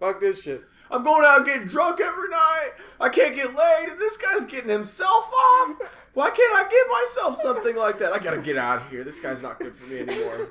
fuck 0.00 0.18
this 0.20 0.42
shit. 0.42 0.62
I'm 0.90 1.02
going 1.02 1.24
out 1.26 1.44
getting 1.46 1.66
drunk 1.66 2.00
every 2.00 2.28
night. 2.28 2.70
I 3.00 3.08
can't 3.08 3.34
get 3.34 3.54
laid, 3.54 3.88
and 3.90 3.98
this 3.98 4.16
guy's 4.16 4.44
getting 4.44 4.70
himself 4.70 5.30
off. 5.32 5.90
Why 6.12 6.30
can't 6.30 6.54
I 6.54 6.68
get 6.70 6.86
myself 6.90 7.36
something 7.36 7.74
like 7.76 7.98
that? 7.98 8.12
I 8.12 8.18
gotta 8.18 8.40
get 8.42 8.56
out 8.56 8.82
of 8.82 8.90
here. 8.90 9.02
This 9.04 9.18
guy's 9.20 9.42
not 9.42 9.58
good 9.58 9.74
for 9.74 9.86
me 9.86 10.00
anymore. 10.00 10.48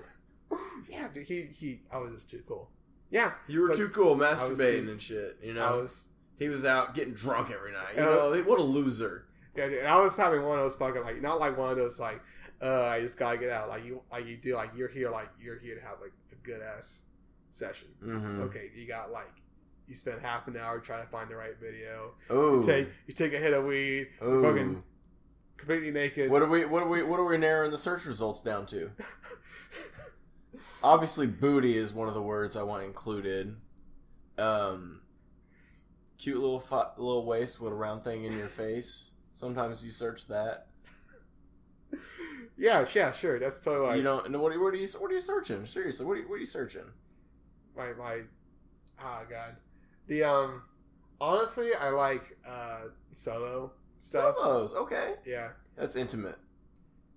Yeah, 0.89 1.07
dude, 1.13 1.25
he 1.27 1.43
he. 1.43 1.81
I 1.91 1.97
was 1.97 2.13
just 2.13 2.29
too 2.29 2.43
cool. 2.47 2.69
Yeah, 3.09 3.31
You 3.47 3.61
were 3.61 3.69
too 3.73 3.89
cool 3.89 4.15
masturbating 4.15 4.86
too- 4.86 4.91
and 4.91 5.01
shit. 5.01 5.38
You 5.41 5.53
know, 5.53 5.81
was. 5.81 6.07
he 6.39 6.49
was 6.49 6.65
out 6.65 6.95
getting 6.95 7.13
drunk 7.13 7.51
every 7.51 7.71
night. 7.71 7.95
You 7.95 8.01
Uh, 8.01 8.36
know, 8.36 8.43
what 8.43 8.59
a 8.59 8.63
loser. 8.63 9.27
Yeah, 9.55 9.69
dude, 9.69 9.79
and 9.79 9.88
I 9.88 9.97
was 9.99 10.17
having 10.17 10.41
one 10.43 10.57
of 10.57 10.65
those 10.65 10.75
fucking 10.75 11.03
like 11.03 11.21
not 11.21 11.39
like 11.39 11.55
one 11.57 11.69
of 11.69 11.77
those 11.77 11.99
like 11.99 12.19
uh 12.61 12.86
I 12.86 13.01
just 13.01 13.17
gotta 13.17 13.38
get 13.38 13.49
out 13.51 13.69
like 13.69 13.86
you 13.86 14.01
like 14.11 14.25
you 14.25 14.36
do 14.38 14.55
like 14.55 14.71
you're 14.75 14.88
here 14.88 15.09
like 15.11 15.29
you're 15.39 15.59
here 15.59 15.75
to 15.75 15.81
have 15.81 15.97
like 16.01 16.11
a 16.31 16.36
good 16.36 16.61
ass 16.61 17.03
session. 17.51 17.89
Mm-hmm. 18.03 18.41
Okay, 18.43 18.71
you 18.75 18.88
got 18.88 19.11
like 19.11 19.31
you 19.88 19.95
spend 19.95 20.21
half 20.21 20.47
an 20.47 20.57
hour 20.57 20.79
trying 20.79 21.03
to 21.03 21.09
find 21.09 21.29
the 21.29 21.36
right 21.36 21.57
video. 21.59 22.11
Ooh. 22.31 22.57
You 22.57 22.63
take 22.63 22.88
you 23.07 23.13
take 23.13 23.34
a 23.34 23.38
hit 23.38 23.53
of 23.53 23.65
weed, 23.65 24.07
fucking 24.19 24.81
completely 25.57 25.91
naked. 25.91 26.29
What 26.31 26.41
are 26.41 26.47
we? 26.49 26.65
What 26.65 26.84
are 26.84 26.88
we? 26.89 27.03
What 27.03 27.19
are 27.19 27.25
we 27.25 27.38
narrowing 27.38 27.71
the 27.71 27.77
search 27.77 28.05
results 28.05 28.41
down 28.41 28.65
to? 28.67 28.91
Obviously, 30.84 31.27
booty 31.27 31.77
is 31.77 31.93
one 31.93 32.07
of 32.09 32.13
the 32.13 32.21
words 32.21 32.55
I 32.57 32.63
want 32.63 32.84
included. 32.84 33.55
Um, 34.38 35.01
cute 36.17 36.38
little 36.39 36.59
fi- 36.59 36.91
little 36.97 37.25
waist 37.25 37.61
with 37.61 37.71
a 37.71 37.75
round 37.75 38.03
thing 38.03 38.25
in 38.25 38.38
your 38.38 38.47
face. 38.47 39.11
Sometimes 39.34 39.86
you 39.86 39.91
search 39.91 40.27
that. 40.27 40.67
yeah, 42.57 42.86
yeah, 42.93 43.11
sure. 43.11 43.39
That's 43.39 43.59
totally 43.59 43.88
why 43.88 43.95
You 43.95 44.03
don't. 44.03 44.29
know 44.31 44.39
what, 44.41 44.51
are- 44.53 44.61
what 44.61 44.73
are 44.73 44.77
you? 44.77 44.88
What 44.99 45.09
are 45.11 45.13
you 45.13 45.19
searching? 45.19 45.65
Seriously, 45.65 46.05
what 46.05 46.13
are 46.13 46.17
you, 46.21 46.27
what 46.29 46.36
are 46.36 46.39
you 46.39 46.45
searching? 46.45 46.86
my 47.77 47.93
my 47.93 48.19
oh 49.01 49.21
god. 49.29 49.55
The 50.08 50.24
um 50.24 50.64
honestly 51.22 51.74
I 51.74 51.89
like 51.89 52.38
uh 52.47 52.82
solo 53.12 53.72
stuff. 53.99 54.36
Solos. 54.38 54.74
Okay, 54.76 55.16
Yeah. 55.26 55.49
that's 55.78 55.95
intimate. 55.95 56.36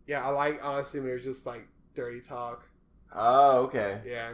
Yeah, 0.06 0.24
I 0.24 0.28
like 0.30 0.60
honestly 0.62 1.00
when 1.00 1.08
there's 1.08 1.24
just 1.24 1.46
like 1.46 1.66
dirty 1.94 2.20
talk. 2.20 2.64
Oh, 3.14 3.58
okay. 3.64 4.00
Yeah. 4.06 4.32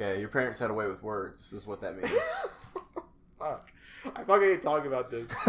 Okay, 0.00 0.18
your 0.20 0.28
parents 0.28 0.58
had 0.58 0.70
a 0.70 0.74
way 0.74 0.86
with 0.86 1.02
words. 1.02 1.52
Is 1.52 1.66
what 1.66 1.80
that 1.82 1.96
means. 1.96 2.10
Fuck. 3.38 3.72
I 4.14 4.22
fucking 4.24 4.48
hate 4.48 4.62
talking 4.62 4.86
about 4.86 5.10
this. 5.10 5.28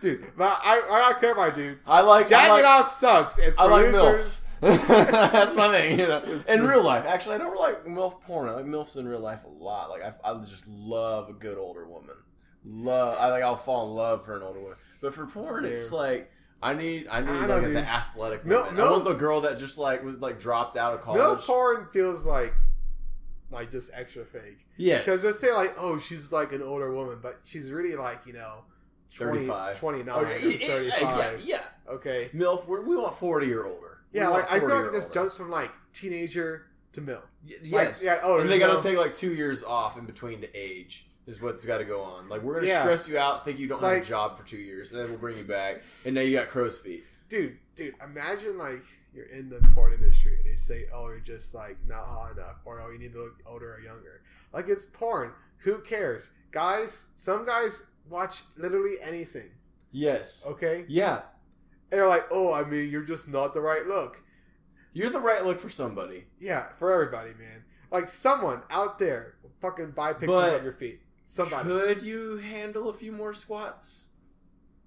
dude, 0.00 0.26
but 0.36 0.60
I 0.62 0.82
I 0.90 0.98
don't 1.10 1.20
care 1.20 1.32
about 1.32 1.54
dude. 1.54 1.78
I 1.86 2.00
like. 2.02 2.26
I 2.26 2.28
Jacking 2.28 2.50
like, 2.52 2.64
off 2.64 2.90
sucks. 2.90 3.38
It's 3.38 3.58
I 3.58 3.64
for 3.64 3.70
like 3.70 3.86
milfs. 3.86 4.42
That's 4.60 5.54
my 5.54 5.70
thing. 5.70 5.98
You 6.00 6.06
know, 6.08 6.22
in 6.48 6.66
real 6.66 6.82
life, 6.82 7.04
actually, 7.06 7.34
I 7.36 7.38
don't 7.38 7.58
like 7.58 7.84
milf 7.84 8.20
porn. 8.22 8.48
I 8.48 8.52
like 8.52 8.64
milfs 8.66 8.96
in 8.96 9.06
real 9.06 9.20
life 9.20 9.44
a 9.44 9.48
lot. 9.48 9.90
Like 9.90 10.02
I, 10.02 10.30
I 10.30 10.38
just 10.44 10.66
love 10.66 11.28
a 11.28 11.32
good 11.32 11.58
older 11.58 11.86
woman. 11.86 12.16
Love. 12.64 13.16
I 13.20 13.28
like. 13.28 13.42
I'll 13.42 13.56
fall 13.56 13.88
in 13.90 13.94
love 13.96 14.24
for 14.24 14.36
an 14.36 14.42
older 14.42 14.60
woman. 14.60 14.76
But 15.00 15.14
for 15.14 15.26
porn, 15.26 15.64
it's 15.64 15.92
like. 15.92 16.30
I 16.62 16.72
need, 16.72 17.06
I 17.08 17.20
need 17.20 17.28
I 17.28 17.44
like 17.46 17.62
the 17.74 17.78
athletic 17.86 18.42
woman. 18.44 18.74
mil- 18.74 18.86
I 18.86 18.90
want 18.90 19.04
the 19.04 19.12
girl 19.12 19.42
that 19.42 19.58
just 19.58 19.76
like 19.76 20.02
was 20.02 20.16
like 20.20 20.38
dropped 20.40 20.78
out 20.78 20.94
of 20.94 21.02
college. 21.02 21.18
Milk 21.20 21.40
porn 21.42 21.84
feels 21.92 22.24
like 22.24 22.54
like 23.50 23.70
just 23.70 23.90
extra 23.94 24.24
fake. 24.24 24.66
yes, 24.78 25.04
Because 25.04 25.22
they 25.22 25.32
say 25.32 25.52
like, 25.52 25.74
oh, 25.78 25.98
she's 25.98 26.32
like 26.32 26.52
an 26.52 26.62
older 26.62 26.92
woman, 26.94 27.18
but 27.22 27.40
she's 27.44 27.70
really 27.70 27.94
like 27.94 28.26
you 28.26 28.32
know, 28.32 28.64
20, 29.14 29.40
35. 29.46 29.78
29, 29.78 30.14
Oh, 30.14 30.20
or 30.24 30.28
yeah, 30.30 30.36
yeah, 30.38 30.66
35. 30.66 31.40
yeah, 31.44 31.56
yeah. 31.56 31.92
Okay. 31.92 32.30
Milf, 32.34 32.66
we're, 32.66 32.80
we 32.80 32.96
want 32.96 33.14
forty 33.16 33.52
or 33.52 33.66
older. 33.66 33.95
Yeah, 34.16 34.28
like 34.28 34.50
I 34.52 34.58
feel 34.60 34.68
like 34.68 34.92
just 34.92 35.12
jumps 35.12 35.36
from 35.36 35.50
like 35.50 35.70
teenager 35.92 36.66
to 36.92 37.00
mill. 37.00 37.22
Y- 37.46 37.54
Like, 37.62 37.70
Yes. 37.88 38.04
yeah. 38.04 38.20
Oh, 38.22 38.38
and 38.38 38.48
they 38.50 38.58
got 38.58 38.80
to 38.80 38.88
take 38.88 38.96
like 38.98 39.14
two 39.14 39.34
years 39.34 39.62
off 39.64 39.96
in 39.98 40.04
between 40.06 40.40
to 40.40 40.48
age. 40.56 41.06
Is 41.26 41.42
what's 41.42 41.66
got 41.66 41.78
to 41.78 41.84
go 41.84 42.02
on. 42.02 42.28
Like 42.28 42.42
we're 42.42 42.54
gonna 42.54 42.68
Yeah. 42.68 42.82
stress 42.82 43.08
you 43.08 43.18
out, 43.18 43.44
think 43.44 43.58
you 43.58 43.66
don't 43.66 43.82
have 43.82 43.90
a 44.00 44.00
job 44.00 44.36
for 44.38 44.44
two 44.44 44.58
years, 44.58 44.92
and 44.92 45.00
then 45.00 45.10
we'll 45.10 45.18
bring 45.18 45.36
you 45.36 45.42
back, 45.42 45.82
and 46.04 46.14
now 46.14 46.20
you 46.20 46.36
got 46.36 46.48
crow's 46.48 46.78
feet. 46.78 47.02
dude, 47.28 47.58
dude. 47.74 47.94
Imagine 48.04 48.56
like 48.56 48.84
you're 49.12 49.26
in 49.26 49.48
the 49.48 49.58
porn 49.74 49.92
industry 49.92 50.36
and 50.36 50.44
they 50.44 50.54
say, 50.54 50.86
oh, 50.94 51.08
you're 51.08 51.18
just 51.18 51.52
like 51.52 51.78
not 51.84 52.04
hot 52.04 52.30
enough, 52.36 52.62
or 52.64 52.80
oh, 52.80 52.90
you 52.92 52.98
need 53.00 53.12
to 53.12 53.18
look 53.18 53.34
older 53.44 53.74
or 53.74 53.80
younger. 53.80 54.20
Like 54.52 54.68
it's 54.68 54.84
porn. 54.84 55.32
Who 55.64 55.78
cares, 55.78 56.30
guys? 56.52 57.06
Some 57.16 57.44
guys 57.44 57.82
watch 58.08 58.42
literally 58.56 59.00
anything. 59.02 59.50
Yes. 59.90 60.44
Okay, 60.46 60.84
Yeah. 60.86 61.22
And 61.90 62.00
they're 62.00 62.08
like, 62.08 62.26
oh, 62.30 62.52
I 62.52 62.64
mean, 62.64 62.90
you're 62.90 63.02
just 63.02 63.28
not 63.28 63.54
the 63.54 63.60
right 63.60 63.86
look. 63.86 64.22
You're 64.92 65.10
the 65.10 65.20
right 65.20 65.44
look 65.44 65.58
for 65.58 65.68
somebody. 65.68 66.24
Yeah, 66.40 66.68
for 66.78 66.92
everybody, 66.92 67.30
man. 67.30 67.64
Like 67.90 68.08
someone 68.08 68.62
out 68.70 68.98
there 68.98 69.34
will 69.42 69.52
fucking 69.60 69.92
buy 69.92 70.12
pictures 70.12 70.28
But 70.28 70.54
of 70.54 70.64
your 70.64 70.72
feet. 70.72 71.00
Somebody. 71.24 71.68
Could 71.68 72.02
you 72.02 72.38
handle 72.38 72.88
a 72.88 72.94
few 72.94 73.12
more 73.12 73.32
squats? 73.32 74.10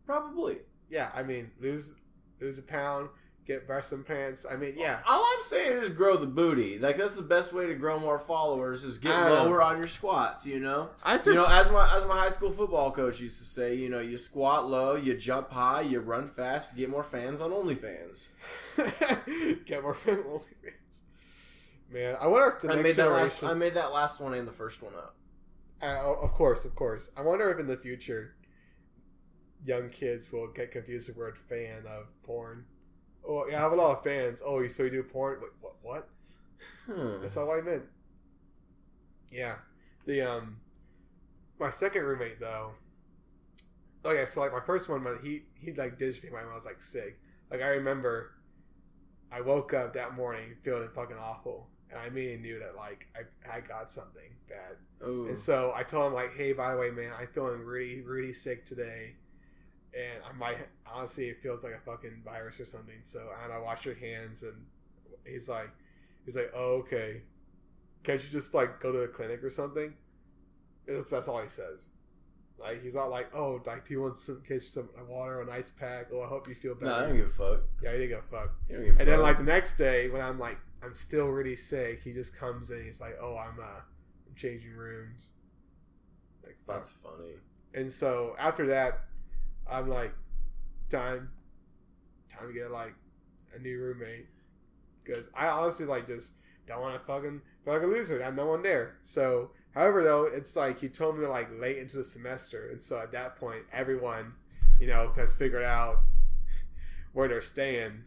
Probably. 0.06 0.60
Yeah, 0.90 1.12
I 1.14 1.24
mean, 1.24 1.52
lose 1.60 1.94
lose 2.42 2.58
a 2.58 2.64
pound, 2.64 3.10
get 3.50 3.66
breast 3.66 3.92
pants. 4.06 4.46
I 4.50 4.56
mean, 4.56 4.76
yeah. 4.78 5.00
All 5.08 5.26
I'm 5.36 5.42
saying 5.42 5.78
is 5.78 5.90
grow 5.90 6.16
the 6.16 6.28
booty. 6.28 6.78
Like 6.78 6.98
that's 6.98 7.16
the 7.16 7.24
best 7.24 7.52
way 7.52 7.66
to 7.66 7.74
grow 7.74 8.00
more 8.00 8.20
followers 8.20 8.84
is 8.84 9.00
get 9.00 9.10
don't 9.10 9.26
know. 9.26 9.44
lower 9.46 9.62
on 9.64 9.78
your 9.78 9.88
squats. 9.88 10.46
You 10.46 10.60
know. 10.60 10.92
I 11.04 11.18
You 11.26 11.34
know, 11.34 11.46
as 11.46 11.72
my 11.72 11.92
as 11.98 12.06
my 12.06 12.16
high 12.16 12.30
school 12.30 12.52
football 12.52 12.92
coach 12.92 13.20
used 13.20 13.40
to 13.40 13.46
say, 13.46 13.74
you 13.74 13.90
know, 13.90 14.00
you 14.00 14.18
squat 14.18 14.68
low, 14.68 14.96
you 14.96 15.18
jump 15.18 15.50
high, 15.50 15.82
you 15.82 16.00
run 16.00 16.28
fast, 16.28 16.78
get 16.78 16.90
more 16.90 17.04
fans 17.04 17.42
on 17.42 17.50
OnlyFans. 17.50 18.30
get 19.66 19.82
more 19.82 19.96
fans 19.96 20.20
on 20.20 20.26
OnlyFans. 20.26 21.04
Man, 21.92 22.18
I 22.22 22.28
wonder 22.28 22.56
if 22.56 22.62
the 22.62 22.68
I 22.70 22.76
next 22.76 22.84
made 22.84 22.96
that 22.98 23.04
generation. 23.06 23.48
last. 23.48 23.52
I 23.52 23.54
made 23.56 23.74
that 23.74 23.92
last 23.92 24.22
one 24.22 24.36
and 24.36 24.48
the 24.48 24.52
first 24.52 24.84
one 24.84 24.94
up. 24.94 25.16
Uh, 25.82 26.22
of 26.22 26.32
course, 26.34 26.66
of 26.66 26.76
course. 26.76 27.10
I 27.18 27.22
wonder 27.22 27.50
if 27.50 27.58
in 27.60 27.66
the 27.66 27.78
future, 27.78 28.36
young 29.66 29.90
kids 29.90 30.32
will 30.32 30.50
get 30.50 30.72
confused 30.72 31.08
with 31.08 31.16
the 31.16 31.20
word 31.20 31.38
"fan" 31.38 31.86
of 31.88 32.06
porn. 32.22 32.66
Oh, 33.28 33.46
yeah, 33.48 33.58
I 33.58 33.62
have 33.62 33.72
a 33.72 33.76
lot 33.76 33.98
of 33.98 34.04
fans. 34.04 34.42
Oh, 34.44 34.60
you 34.60 34.70
so 34.70 34.84
you 34.84 34.90
do 34.90 35.04
porn? 35.04 35.40
Wait, 35.42 35.52
what? 35.62 35.76
What? 35.82 36.10
Hmm. 36.86 37.22
That's 37.22 37.36
not 37.36 37.48
what 37.48 37.60
I 37.60 37.62
meant. 37.62 37.84
Yeah, 39.32 39.56
the 40.06 40.22
um, 40.22 40.58
my 41.60 41.70
second 41.70 42.04
roommate 42.04 42.40
though. 42.40 42.72
Okay, 44.06 44.26
so 44.26 44.40
like 44.40 44.54
my 44.54 44.62
first 44.62 44.90
one, 44.90 45.04
but 45.04 45.20
he 45.24 45.44
he 45.56 45.74
like 45.74 45.98
ditched 45.98 46.24
me 46.24 46.32
when 46.32 46.44
I 46.50 46.54
was 46.54 46.66
like 46.66 46.82
sick. 46.82 47.20
Like 47.52 47.62
I 47.62 47.68
remember, 47.68 48.32
I 49.32 49.42
woke 49.42 49.74
up 49.74 49.94
that 49.94 50.16
morning 50.16 50.56
feeling 50.64 50.90
fucking 50.96 51.18
awful, 51.18 51.70
and 51.90 52.00
I 52.00 52.08
immediately 52.08 52.42
knew 52.42 52.60
that 52.60 52.76
like 52.76 53.08
I 53.16 53.58
I 53.58 53.62
got 53.62 53.92
something 53.92 54.36
bad. 54.48 54.78
Oh. 55.06 55.26
And 55.28 55.38
so 55.38 55.74
I 55.76 55.84
told 55.84 56.08
him 56.08 56.14
like, 56.14 56.34
"Hey, 56.34 56.54
by 56.54 56.72
the 56.72 56.78
way, 56.78 56.92
man, 56.92 57.12
I'm 57.18 57.28
feeling 57.28 57.60
really, 57.60 58.02
really 58.02 58.34
sick 58.34 58.66
today, 58.66 59.16
and 59.94 60.24
I 60.28 60.32
might 60.34 60.58
honestly 60.86 61.30
it 61.30 61.42
feels 61.42 61.64
like 61.64 61.74
a 61.74 61.80
fucking 61.80 62.22
virus 62.24 62.60
or 62.60 62.66
something. 62.66 63.00
So 63.02 63.30
and 63.44 63.52
I 63.54 63.58
wash 63.60 63.86
your 63.86 63.96
hands." 63.96 64.44
And 64.44 64.66
he's 65.26 65.50
like, 65.50 65.70
he's 66.26 66.36
like, 66.36 66.52
"Oh, 66.56 66.76
okay. 66.84 67.22
Can't 68.04 68.24
you 68.24 68.30
just 68.30 68.54
like 68.54 68.80
go 68.80 68.92
to 68.92 69.00
the 69.00 69.08
clinic 69.08 69.44
or 69.44 69.50
something?" 69.50 69.94
That's, 70.88 71.10
that's 71.10 71.28
all 71.28 71.42
he 71.42 71.48
says. 71.48 71.90
Like 72.60 72.82
he's 72.84 72.96
not 72.96 73.06
like, 73.10 73.30
"Oh, 73.34 73.62
like 73.66 73.86
do 73.86 73.94
you 73.94 74.02
want 74.02 74.18
some 74.18 74.42
case 74.48 74.74
some 74.74 74.90
water, 75.08 75.42
an 75.42 75.50
ice 75.50 75.72
pack? 75.72 76.08
Oh, 76.14 76.22
I 76.22 76.28
hope 76.28 76.48
you 76.48 76.56
feel 76.56 76.76
No, 76.82 76.94
I 76.94 77.02
don't 77.04 77.16
give 77.16 77.28
a 77.28 77.30
fuck. 77.30 77.62
yeah, 77.82 77.92
he 77.94 78.00
didn't 78.00 78.10
give 78.10 78.20
a 78.20 78.38
fuck. 78.38 78.50
Don't 78.70 78.84
give 78.86 79.00
And 79.00 79.08
then 79.08 79.22
like 79.22 79.38
the 79.38 79.44
next 79.44 79.76
day 79.76 80.10
when 80.10 80.22
I'm 80.22 80.38
like 80.40 80.58
I'm 80.84 80.94
still 80.96 81.28
really 81.28 81.56
sick, 81.56 82.02
he 82.04 82.12
just 82.12 82.36
comes 82.36 82.72
in. 82.72 82.84
He's 82.84 83.00
like, 83.02 83.18
"Oh, 83.22 83.38
I'm 83.38 83.60
uh, 83.60 83.82
I'm 84.28 84.36
changing 84.36 84.74
rooms." 84.74 85.32
Like 86.44 86.58
fuck. 86.66 86.76
that's 86.78 86.92
funny. 86.92 87.36
And 87.74 87.92
so 87.92 88.36
after 88.40 88.66
that, 88.68 89.02
I'm 89.70 89.88
like, 89.88 90.14
time, 90.90 91.30
time 92.30 92.48
to 92.48 92.54
get 92.54 92.72
like 92.72 92.94
a 93.56 93.60
new 93.60 93.80
roommate 93.80 94.28
because 95.04 95.30
I 95.36 95.48
honestly 95.48 95.86
like 95.86 96.08
just 96.08 96.34
don't 96.68 96.82
want 96.82 97.00
to 97.00 97.06
fucking 97.06 97.42
like 97.66 97.82
a 97.82 97.86
loser. 97.86 98.22
I 98.22 98.26
have 98.26 98.36
no 98.36 98.46
one 98.46 98.64
there. 98.64 98.98
So, 99.04 99.52
however, 99.74 100.04
though, 100.04 100.26
it's 100.26 100.56
like 100.56 100.80
he 100.80 100.90
told 100.90 101.18
me 101.18 101.26
like 101.26 101.50
late 101.60 101.78
into 101.78 101.98
the 101.98 102.04
semester, 102.04 102.70
and 102.72 102.82
so 102.82 103.00
at 103.00 103.12
that 103.12 103.36
point, 103.36 103.64
everyone, 103.72 104.34
you 104.80 104.88
know, 104.88 105.12
has 105.16 105.34
figured 105.34 105.64
out 105.64 106.00
where 107.14 107.28
they're 107.28 107.42
staying. 107.42 108.04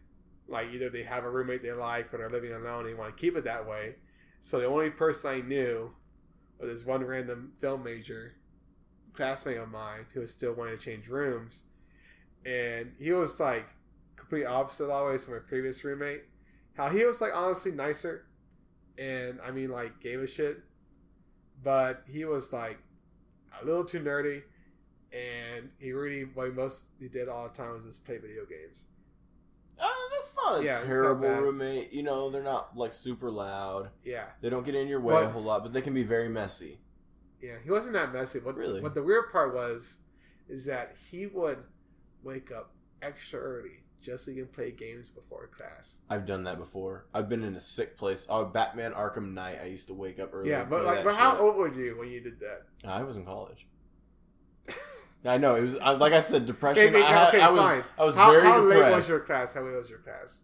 Like 0.47 0.73
either 0.73 0.89
they 0.89 1.03
have 1.03 1.23
a 1.23 1.29
roommate 1.29 1.63
they 1.63 1.71
like, 1.71 2.13
or 2.13 2.17
they're 2.17 2.29
living 2.29 2.53
alone 2.53 2.81
and 2.81 2.89
they 2.89 2.93
want 2.93 3.15
to 3.15 3.21
keep 3.21 3.35
it 3.35 3.45
that 3.45 3.67
way. 3.67 3.95
So 4.41 4.59
the 4.59 4.65
only 4.65 4.89
person 4.89 5.31
I 5.31 5.41
knew 5.41 5.91
was 6.59 6.71
this 6.73 6.85
one 6.85 7.03
random 7.03 7.53
film 7.59 7.83
major 7.83 8.33
classmate 9.13 9.57
of 9.57 9.69
mine 9.69 10.05
who 10.13 10.19
was 10.21 10.31
still 10.31 10.53
wanting 10.53 10.77
to 10.77 10.83
change 10.83 11.07
rooms, 11.07 11.63
and 12.45 12.91
he 12.99 13.11
was 13.11 13.39
like 13.39 13.65
complete 14.15 14.45
opposite 14.45 14.89
always 14.89 15.23
from 15.23 15.35
my 15.35 15.39
previous 15.39 15.83
roommate. 15.83 16.23
How 16.75 16.89
he 16.89 17.05
was 17.05 17.21
like 17.21 17.31
honestly 17.35 17.71
nicer, 17.71 18.25
and 18.97 19.39
I 19.45 19.51
mean 19.51 19.69
like 19.69 19.99
gave 19.99 20.19
a 20.21 20.27
shit, 20.27 20.57
but 21.63 22.03
he 22.07 22.25
was 22.25 22.51
like 22.51 22.79
a 23.61 23.65
little 23.65 23.83
too 23.85 23.99
nerdy, 23.99 24.41
and 25.11 25.69
he 25.79 25.91
really 25.93 26.23
what 26.23 26.47
he 26.47 26.51
mostly 26.53 27.07
did 27.09 27.29
all 27.29 27.47
the 27.47 27.53
time 27.53 27.73
was 27.73 27.85
just 27.85 28.03
play 28.05 28.17
video 28.17 28.45
games. 28.45 28.85
Uh, 29.79 29.87
that's 30.15 30.35
not 30.35 30.59
a 30.59 30.63
Yeah, 30.63 30.71
it's 30.71 30.81
not 30.81 30.87
terrible 30.87 31.29
roommate. 31.29 31.91
You 31.91 32.03
know, 32.03 32.29
they're 32.29 32.43
not 32.43 32.77
like 32.77 32.93
super 32.93 33.29
loud. 33.31 33.89
Yeah, 34.03 34.25
They 34.41 34.49
don't 34.49 34.63
get 34.65 34.75
in 34.75 34.87
your 34.87 34.99
way 35.01 35.13
Well- 35.15 35.25
a 35.25 35.29
whole 35.29 35.43
lot, 35.43 35.63
but 35.63 35.73
they 35.73 35.81
can 35.81 35.93
be 35.93 36.03
very 36.03 36.29
messy. 36.29 36.79
Yeah, 37.43 37.55
he 37.61 37.69
wasn't 37.69 37.93
that 37.93 38.13
messy. 38.13 38.39
What 38.39 38.55
Really? 38.55 38.79
What 38.79 38.93
the 38.93 39.03
weird 39.03 39.29
part 39.31 39.53
was, 39.53 39.99
is 40.47 40.65
that 40.65 40.95
he 41.11 41.27
would 41.27 41.57
wake 42.23 42.51
up 42.53 42.71
extra 43.01 43.37
early 43.37 43.83
just 44.01 44.23
so 44.25 44.31
he 44.31 44.37
can 44.37 44.47
play 44.47 44.71
games 44.71 45.09
before 45.09 45.47
class. 45.47 45.97
I've 46.09 46.25
done 46.25 46.45
that 46.45 46.57
before. 46.57 47.05
I've 47.13 47.27
been 47.27 47.43
in 47.43 47.55
a 47.55 47.61
sick 47.61 47.97
place. 47.97 48.25
Oh, 48.29 48.45
Batman 48.45 48.93
Arkham 48.93 49.33
Knight. 49.33 49.59
I 49.61 49.65
used 49.65 49.87
to 49.87 49.93
wake 49.93 50.19
up 50.19 50.33
early. 50.33 50.49
Yeah, 50.49 50.63
but 50.63 50.85
like, 50.85 51.03
but 51.03 51.15
how 51.15 51.37
old 51.37 51.57
were 51.57 51.67
you 51.67 51.97
when 51.97 52.09
you 52.09 52.21
did 52.21 52.39
that? 52.39 52.63
I 52.85 53.03
was 53.03 53.17
in 53.17 53.25
college. 53.25 53.67
I 55.25 55.37
know 55.37 55.55
it 55.55 55.61
was 55.61 55.77
I, 55.77 55.91
like 55.91 56.13
I 56.13 56.21
said, 56.21 56.45
depression. 56.45 56.87
Okay, 56.87 57.03
okay, 57.03 57.05
I, 57.05 57.27
okay, 57.27 57.41
I 57.41 57.49
was 57.49 57.71
fine. 57.71 57.83
I 57.97 58.03
was 58.05 58.15
how, 58.15 58.31
very 58.31 58.43
how 58.43 58.59
late 58.61 58.91
was 58.91 59.09
your 59.09 59.19
class? 59.19 59.53
How 59.53 59.63
late 59.63 59.75
was 59.75 59.89
your 59.89 59.99
class? 59.99 60.41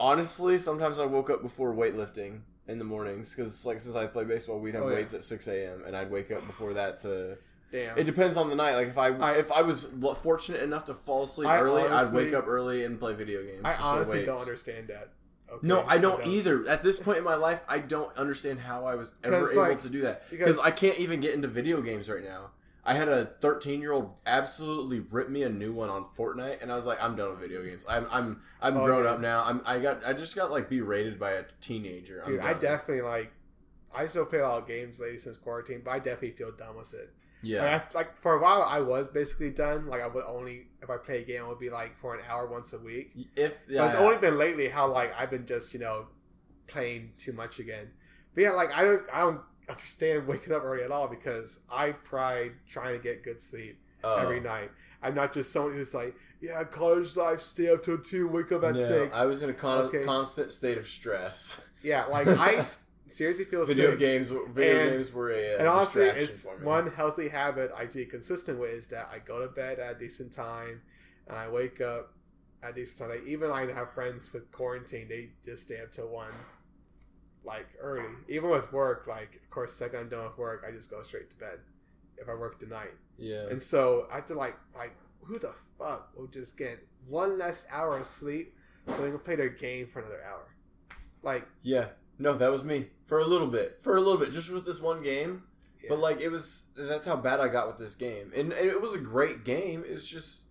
Honestly, 0.00 0.58
sometimes 0.58 0.98
I 0.98 1.06
woke 1.06 1.30
up 1.30 1.42
before 1.42 1.72
weightlifting 1.72 2.40
in 2.68 2.78
the 2.78 2.84
mornings 2.84 3.34
because, 3.34 3.64
like, 3.66 3.80
since 3.80 3.94
I 3.94 4.06
play 4.06 4.24
baseball, 4.24 4.58
we'd 4.60 4.74
have 4.74 4.84
Oh, 4.84 4.88
yeah. 4.88 4.94
weights 4.96 5.14
at 5.14 5.22
six 5.24 5.46
a.m. 5.48 5.82
and 5.86 5.96
I'd 5.96 6.10
wake 6.10 6.30
up 6.30 6.46
before 6.46 6.74
that 6.74 6.98
to. 7.00 7.36
Damn. 7.72 7.98
It 7.98 8.04
depends 8.04 8.36
on 8.36 8.48
the 8.50 8.54
night. 8.54 8.74
Like 8.76 8.86
if 8.88 8.98
I, 8.98 9.08
I- 9.08 9.32
if 9.34 9.50
I 9.50 9.62
was 9.62 9.92
fortunate 10.22 10.62
enough 10.62 10.84
to 10.84 10.94
fall 10.94 11.24
asleep 11.24 11.48
I 11.48 11.58
early, 11.60 11.82
I'd 11.82 12.12
wake 12.12 12.32
up 12.32 12.46
early 12.46 12.84
and 12.84 13.00
play 13.00 13.14
video 13.14 13.42
games. 13.42 13.62
I 13.64 13.74
honestly 13.74 14.24
don't 14.24 14.38
understand 14.38 14.88
that. 14.88 15.08
Okay, 15.50 15.66
No, 15.66 15.84
I 15.86 15.98
don't 15.98 16.24
either. 16.26 16.66
At 16.68 16.82
this 16.82 16.98
point 17.00 17.18
in 17.18 17.24
my 17.24 17.34
life, 17.34 17.60
I 17.68 17.78
don't 17.78 18.16
understand 18.16 18.60
how 18.60 18.86
I 18.86 18.94
was 18.94 19.14
ever 19.24 19.50
able 19.50 19.60
like, 19.62 19.80
to 19.80 19.90
do 19.90 20.02
that 20.02 20.30
because 20.30 20.58
I 20.58 20.70
can't 20.70 20.98
even 20.98 21.20
get 21.20 21.34
into 21.34 21.48
video 21.48 21.80
games 21.82 22.08
right 22.08 22.22
now. 22.24 22.50
I 22.86 22.94
had 22.94 23.08
a 23.08 23.24
13 23.40 23.80
year 23.80 23.92
old 23.92 24.12
absolutely 24.26 25.00
rip 25.00 25.28
me 25.30 25.42
a 25.42 25.48
new 25.48 25.72
one 25.72 25.88
on 25.88 26.06
Fortnite, 26.16 26.62
and 26.62 26.70
I 26.70 26.76
was 26.76 26.84
like, 26.86 27.02
I'm 27.02 27.16
done 27.16 27.30
with 27.30 27.40
video 27.40 27.62
games. 27.64 27.84
I'm 27.88 28.06
I'm 28.10 28.42
I'm 28.60 28.76
Oh, 28.76 28.84
grown 28.84 29.04
yeah. 29.04 29.10
up 29.12 29.20
now. 29.20 29.42
I'm 29.44 29.62
I 29.64 29.78
got 29.78 30.04
I 30.04 30.12
just 30.12 30.36
got 30.36 30.50
like 30.50 30.68
berated 30.68 31.18
by 31.18 31.32
a 31.32 31.44
teenager. 31.60 32.22
Dude, 32.26 32.40
I 32.40 32.54
definitely 32.54 33.02
like. 33.02 33.32
I 33.96 34.06
still 34.06 34.24
play 34.26 34.40
a 34.40 34.48
lot 34.48 34.62
of 34.62 34.66
games 34.68 34.98
lately 34.98 35.18
since 35.18 35.36
quarantine, 35.36 35.82
but 35.84 35.92
I 35.92 35.98
definitely 35.98 36.32
feel 36.32 36.50
done 36.50 36.76
with 36.76 36.92
it. 36.94 37.10
yeah 37.42 37.62
Like, 37.62 37.94
I, 37.94 37.98
like 37.98 38.20
for 38.20 38.34
a 38.34 38.42
while, 38.42 38.62
I 38.62 38.80
was 38.80 39.06
basically 39.08 39.50
done. 39.50 39.86
Like 39.86 40.02
I 40.02 40.06
would 40.08 40.24
only 40.24 40.66
if 40.82 40.90
I 40.90 40.96
play 40.96 41.22
a 41.22 41.24
game, 41.24 41.42
it 41.42 41.48
would 41.48 41.60
be 41.60 41.70
like 41.70 41.96
for 41.98 42.14
an 42.14 42.20
hour 42.28 42.46
once 42.46 42.72
a 42.72 42.78
week. 42.78 43.12
if 43.36 43.60
But 43.66 43.72
yeah, 43.72 43.86
it's 43.86 43.94
only 43.94 44.18
been 44.18 44.36
lately 44.36 44.68
how 44.68 44.88
like 44.88 45.12
I've 45.18 45.30
been 45.30 45.46
just 45.46 45.72
you 45.74 45.80
know 45.80 46.08
playing 46.66 47.12
too 47.18 47.32
much 47.32 47.58
again. 47.60 47.90
But 48.34 48.42
yeah, 48.42 48.50
like 48.50 48.72
I 48.72 48.82
don't 48.82 49.02
I 49.12 49.20
don't 49.20 49.40
understand 49.68 50.26
waking 50.26 50.52
up 50.52 50.62
early 50.64 50.82
at 50.82 50.90
all 50.90 51.08
because 51.08 51.60
I 51.70 51.92
pride 51.92 52.52
trying 52.68 52.96
to 52.96 53.02
get 53.02 53.22
good 53.22 53.40
sleep 53.40 53.78
uh, 54.02 54.14
every 54.16 54.40
night. 54.40 54.70
I'm 55.02 55.14
not 55.14 55.32
just 55.32 55.52
someone 55.52 55.74
who's 55.74 55.94
like, 55.94 56.14
yeah, 56.40 56.62
college 56.64 57.16
life, 57.16 57.40
stay 57.40 57.68
up 57.68 57.82
till 57.82 57.98
two, 57.98 58.28
wake 58.28 58.52
up 58.52 58.64
at 58.64 58.74
no, 58.74 58.86
six. 58.88 59.14
I 59.16 59.26
was 59.26 59.42
in 59.42 59.50
a 59.50 59.54
con- 59.54 59.82
Okay. 59.86 60.02
constant 60.04 60.52
state 60.52 60.76
of 60.78 60.86
stress. 60.86 61.60
yeah, 61.82 62.04
like 62.06 62.26
I 62.26 62.64
seriously 63.08 63.44
feel 63.44 63.64
video 63.64 63.90
sick. 63.90 63.98
games, 63.98 64.28
video 64.28 64.80
And- 64.80 64.90
games 64.92 65.12
were 65.12 65.30
a 65.30 65.54
uh, 65.54 65.58
And 65.58 65.68
honestly, 65.68 66.04
it's 66.04 66.46
one 66.62 66.86
healthy 66.90 67.28
habit 67.28 67.70
I 67.76 67.86
stay 67.88 68.04
consistent 68.06 68.58
with 68.58 68.70
is 68.70 68.88
that 68.88 69.08
I 69.12 69.18
go 69.20 69.40
to 69.40 69.48
bed 69.48 69.78
at 69.78 69.96
a 69.96 69.98
decent 69.98 70.32
time 70.32 70.82
and 71.28 71.36
I 71.38 71.48
wake 71.48 71.80
up 71.80 72.12
at 72.62 72.70
a 72.70 72.74
decent 72.74 72.98
time. 73.10 73.18
Like, 73.18 73.26
even 73.26 73.50
I 73.50 73.66
have 73.72 73.92
friends 73.92 74.32
with 74.32 74.50
quarantine, 74.52 75.08
they 75.08 75.30
just 75.44 75.62
stay 75.64 75.80
up 75.80 75.92
till 75.92 76.08
one, 76.08 76.32
like 77.44 77.68
early. 77.80 78.08
Even 78.28 78.50
with 78.50 78.72
work, 78.72 79.06
like 79.06 79.36
of 79.36 79.50
course, 79.50 79.72
second 79.74 80.00
I'm 80.00 80.08
done 80.08 80.24
with 80.24 80.38
work, 80.38 80.64
I 80.66 80.70
just 80.72 80.90
go 80.90 81.02
straight 81.02 81.30
to 81.30 81.36
bed 81.36 81.58
if 82.16 82.28
I 82.28 82.34
work 82.34 82.58
tonight. 82.58 82.92
yeah, 83.18 83.46
And 83.50 83.60
so 83.60 84.06
I 84.10 84.16
have 84.16 84.26
to 84.26 84.34
like 84.34 84.56
like 84.74 84.96
who 85.22 85.38
the 85.38 85.52
fuck 85.78 86.10
will 86.16 86.26
just 86.26 86.56
get 86.56 86.86
one 87.06 87.38
less 87.38 87.66
hour 87.70 87.98
of 87.98 88.06
sleep 88.06 88.54
so 88.86 88.96
they 89.02 89.10
can 89.10 89.18
play 89.18 89.36
their 89.36 89.48
game 89.48 89.88
for 89.92 90.00
another 90.00 90.22
hour? 90.24 90.54
Like 91.22 91.46
Yeah. 91.62 91.88
No, 92.18 92.34
that 92.34 92.50
was 92.50 92.62
me. 92.62 92.86
For 93.06 93.18
a 93.18 93.26
little 93.26 93.48
bit. 93.48 93.78
For 93.82 93.96
a 93.96 94.00
little 94.00 94.18
bit. 94.18 94.30
Just 94.30 94.52
with 94.52 94.64
this 94.64 94.80
one 94.80 95.02
game. 95.02 95.42
Yeah. 95.82 95.88
But 95.90 95.98
like 95.98 96.20
it 96.20 96.28
was 96.28 96.68
that's 96.76 97.06
how 97.06 97.16
bad 97.16 97.40
I 97.40 97.48
got 97.48 97.66
with 97.66 97.78
this 97.78 97.94
game. 97.94 98.32
And, 98.34 98.52
and 98.52 98.68
it 98.68 98.80
was 98.80 98.94
a 98.94 98.98
great 98.98 99.44
game. 99.44 99.84
It's 99.86 100.06
just 100.06 100.44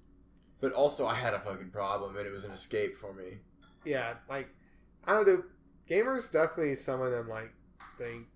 but 0.59 0.71
also 0.73 1.05
I 1.05 1.15
had 1.15 1.33
a 1.33 1.39
fucking 1.39 1.71
problem 1.71 2.15
and 2.17 2.25
it 2.25 2.31
was 2.31 2.43
an 2.45 2.51
escape 2.51 2.97
for 2.97 3.13
me. 3.13 3.39
yeah, 3.85 4.15
like 4.29 4.49
I 5.05 5.13
don't 5.13 5.27
know. 5.27 5.43
Gamers 5.89 6.31
definitely 6.31 6.75
some 6.75 7.01
of 7.01 7.11
them 7.11 7.27
like 7.27 7.53
think 7.97 8.27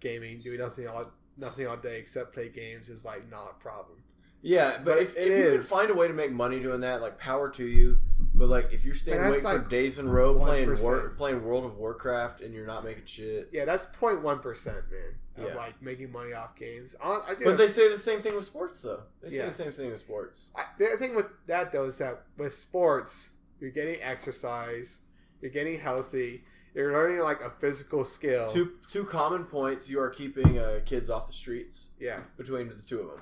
gaming, 0.00 0.40
doing 0.40 0.58
nothing 0.58 0.86
all 0.88 1.10
nothing 1.36 1.66
all 1.66 1.76
day 1.76 1.98
except 1.98 2.32
play 2.34 2.48
games 2.48 2.88
is 2.88 3.04
like 3.04 3.28
not 3.30 3.50
a 3.50 3.62
problem. 3.62 4.02
Yeah, 4.42 4.76
but, 4.78 4.84
But 4.84 4.98
if, 5.02 5.16
if 5.16 5.28
you 5.28 5.34
is. 5.34 5.68
find 5.68 5.90
a 5.90 5.94
way 5.94 6.08
to 6.08 6.14
make 6.14 6.32
money 6.32 6.60
doing 6.60 6.80
that, 6.80 7.02
like 7.02 7.18
power 7.18 7.50
to 7.50 7.64
you. 7.64 7.98
But 8.34 8.48
like 8.48 8.72
if 8.72 8.84
you're 8.86 8.94
staying 8.94 9.22
awake 9.22 9.42
for 9.42 9.58
days 9.58 9.98
in 9.98 10.06
a 10.06 10.10
row 10.10 10.34
playing 10.34 10.80
war, 10.80 11.10
playing 11.18 11.44
World 11.44 11.64
of 11.66 11.76
Warcraft 11.76 12.40
and 12.40 12.54
you're 12.54 12.66
not 12.66 12.84
making 12.84 13.04
shit. 13.04 13.50
Yeah, 13.52 13.66
that's 13.66 13.84
0.1 13.86 14.40
percent, 14.40 14.78
man. 14.90 15.44
Of 15.44 15.50
Yeah. 15.52 15.56
like 15.58 15.80
making 15.82 16.10
money 16.12 16.32
off 16.32 16.56
games. 16.56 16.96
I, 17.02 17.20
I 17.28 17.34
do 17.34 17.44
But 17.44 17.58
they 17.58 17.66
say 17.66 17.90
the 17.90 17.98
same 17.98 18.22
thing 18.22 18.34
with 18.34 18.44
sports 18.46 18.80
though. 18.82 19.02
They 19.22 19.28
say 19.30 19.38
Yeah. 19.38 19.46
the 19.46 19.52
same 19.52 19.72
thing 19.72 19.90
with 19.90 19.98
sports. 19.98 20.50
I, 20.56 20.64
the 20.78 20.96
thing 20.96 21.14
with 21.14 21.26
that 21.46 21.70
though 21.72 21.84
is 21.84 21.98
that 21.98 22.22
with 22.38 22.54
sports, 22.54 23.30
you're 23.60 23.70
getting 23.70 24.00
exercise, 24.02 25.02
you're 25.42 25.50
getting 25.50 25.78
healthy, 25.78 26.44
you're 26.74 26.92
learning 26.92 27.20
like 27.20 27.40
a 27.40 27.50
physical 27.50 28.04
skill. 28.04 28.46
Two 28.48 28.72
two 28.88 29.04
common 29.04 29.44
points 29.44 29.90
you 29.90 30.00
are 30.00 30.10
keeping 30.10 30.58
uh, 30.58 30.80
kids 30.84 31.10
off 31.10 31.26
the 31.26 31.32
streets 31.32 31.90
yeah, 31.98 32.20
between 32.36 32.68
the 32.68 32.74
two 32.76 33.00
of 33.00 33.10
them. 33.10 33.20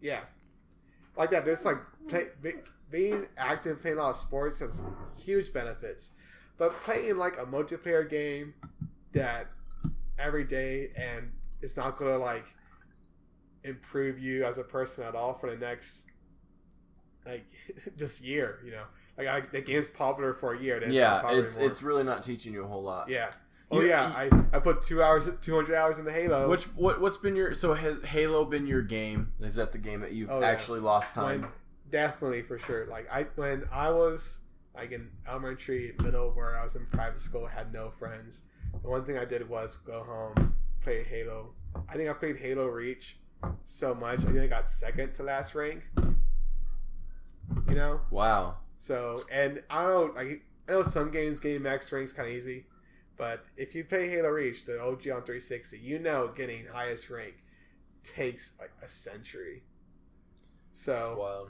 yeah, 0.00 0.20
like 1.16 1.30
that. 1.30 1.44
There's 1.44 1.64
like 1.64 1.78
play, 2.08 2.28
be, 2.42 2.52
being 2.90 3.26
active, 3.36 3.80
playing 3.80 3.98
a 3.98 4.02
lot 4.02 4.10
of 4.10 4.16
sports 4.16 4.60
has 4.60 4.82
huge 5.16 5.52
benefits, 5.52 6.10
but 6.56 6.72
playing 6.82 7.16
like 7.18 7.38
a 7.38 7.44
multiplayer 7.44 8.08
game 8.08 8.54
that 9.12 9.46
every 10.18 10.44
day 10.44 10.90
and 10.96 11.30
it's 11.62 11.76
not 11.76 11.96
gonna 11.96 12.18
like 12.18 12.44
improve 13.64 14.18
you 14.18 14.44
as 14.44 14.58
a 14.58 14.64
person 14.64 15.04
at 15.04 15.14
all 15.14 15.34
for 15.34 15.50
the 15.50 15.56
next 15.56 16.04
like 17.26 17.46
just 17.96 18.22
year. 18.22 18.60
You 18.64 18.72
know, 18.72 18.84
like 19.18 19.26
I, 19.28 19.40
the 19.40 19.60
game's 19.60 19.88
popular 19.88 20.32
for 20.32 20.54
a 20.54 20.60
year. 20.60 20.78
not 20.80 20.90
yeah, 20.90 21.28
it's 21.32 21.56
anymore. 21.56 21.70
it's 21.70 21.82
really 21.82 22.04
not 22.04 22.22
teaching 22.22 22.52
you 22.54 22.64
a 22.64 22.68
whole 22.68 22.82
lot. 22.84 23.08
yeah. 23.08 23.30
Oh 23.70 23.80
You- 23.82 23.88
yeah, 23.88 24.10
I, 24.16 24.30
I 24.54 24.60
put 24.60 24.80
two 24.80 25.02
hours, 25.02 25.28
two 25.42 25.54
hundred 25.54 25.76
hours 25.76 25.98
in 25.98 26.06
the 26.06 26.12
Halo. 26.12 26.48
Which 26.48 26.64
what 26.74 27.00
what's 27.02 27.18
been 27.18 27.36
your 27.36 27.52
so 27.52 27.74
has 27.74 28.00
Halo 28.02 28.44
been 28.46 28.66
your 28.66 28.80
game? 28.82 29.32
Is 29.40 29.56
that 29.56 29.72
the 29.72 29.78
game 29.78 30.00
that 30.00 30.12
you've 30.12 30.30
Oh, 30.30 30.40
yeah. 30.40 30.46
actually 30.46 30.80
lost 30.80 31.14
when, 31.16 31.42
time? 31.42 31.52
definitely 31.90 32.40
for 32.42 32.56
sure. 32.58 32.86
Like 32.86 33.06
I 33.12 33.26
when 33.34 33.64
I 33.70 33.90
was 33.90 34.40
like 34.74 34.92
in 34.92 35.10
elementary, 35.28 35.94
middle, 36.02 36.30
where 36.30 36.56
I 36.56 36.62
was 36.64 36.76
in 36.76 36.86
private 36.86 37.20
school, 37.20 37.46
had 37.46 37.72
no 37.72 37.90
friends. 37.90 38.42
The 38.82 38.88
one 38.88 39.04
thing 39.04 39.18
I 39.18 39.24
did 39.24 39.46
was 39.48 39.76
go 39.84 40.02
home, 40.04 40.54
play 40.82 41.02
Halo. 41.02 41.50
I 41.88 41.94
think 41.96 42.08
I 42.08 42.12
played 42.14 42.36
Halo 42.36 42.66
Reach 42.68 43.18
so 43.64 43.94
much. 43.94 44.20
I 44.20 44.22
think 44.26 44.38
I 44.38 44.46
got 44.46 44.70
second 44.70 45.12
to 45.14 45.24
last 45.24 45.54
rank. 45.54 45.82
You 47.68 47.74
know, 47.74 48.00
Wow. 48.10 48.56
So 48.78 49.20
and 49.30 49.62
I 49.68 49.82
don't 49.82 50.14
know, 50.14 50.20
like 50.20 50.42
I 50.68 50.72
know 50.72 50.82
some 50.82 51.10
games 51.10 51.40
getting 51.40 51.62
max 51.62 51.92
ranks 51.92 52.12
kind 52.12 52.28
of 52.28 52.34
easy, 52.34 52.64
but 53.16 53.44
if 53.56 53.74
you 53.74 53.84
play 53.84 54.08
Halo 54.08 54.28
Reach, 54.28 54.64
the 54.64 54.80
OG 54.80 55.08
on 55.08 55.22
360, 55.24 55.78
you 55.78 55.98
know 55.98 56.28
getting 56.34 56.64
highest 56.66 57.10
rank 57.10 57.34
takes 58.04 58.52
like 58.58 58.70
a 58.82 58.88
century. 58.88 59.64
So 60.72 61.48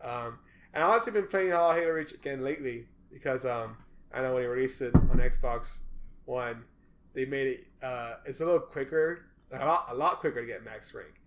um, 0.00 0.38
and 0.72 0.82
I've 0.82 0.90
also 0.90 1.10
been 1.10 1.26
playing 1.26 1.52
a 1.52 1.54
lot 1.54 1.76
of 1.76 1.82
Halo 1.82 1.92
Reach 1.92 2.12
again 2.12 2.42
lately 2.42 2.86
because 3.12 3.44
um, 3.44 3.76
I 4.12 4.22
know 4.22 4.34
when 4.34 4.42
they 4.42 4.48
released 4.48 4.80
it 4.80 4.94
on 4.94 5.18
Xbox 5.18 5.80
One, 6.24 6.64
they 7.12 7.26
made 7.26 7.46
it. 7.46 7.66
Uh, 7.82 8.14
it's 8.24 8.40
a 8.40 8.44
little 8.44 8.60
quicker, 8.60 9.26
a 9.52 9.64
lot, 9.64 9.86
a 9.90 9.94
lot 9.94 10.20
quicker 10.20 10.40
to 10.40 10.46
get 10.46 10.64
max 10.64 10.94
rank. 10.94 11.20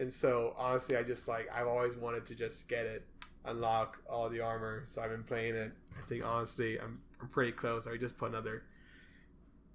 And 0.00 0.12
so 0.12 0.54
honestly, 0.58 0.96
I 0.96 1.02
just 1.02 1.28
like 1.28 1.48
I've 1.54 1.68
always 1.68 1.96
wanted 1.96 2.26
to 2.26 2.34
just 2.34 2.68
get 2.68 2.86
it, 2.86 3.06
unlock 3.46 3.98
all 4.08 4.28
the 4.28 4.40
armor. 4.40 4.84
So 4.86 5.02
I've 5.02 5.10
been 5.10 5.24
playing 5.24 5.54
it. 5.54 5.72
I 6.02 6.06
think 6.06 6.24
honestly, 6.24 6.78
I'm 6.80 7.00
I'm 7.20 7.28
pretty 7.28 7.52
close. 7.52 7.86
I 7.86 7.96
just 7.96 8.16
put 8.16 8.30
another. 8.30 8.62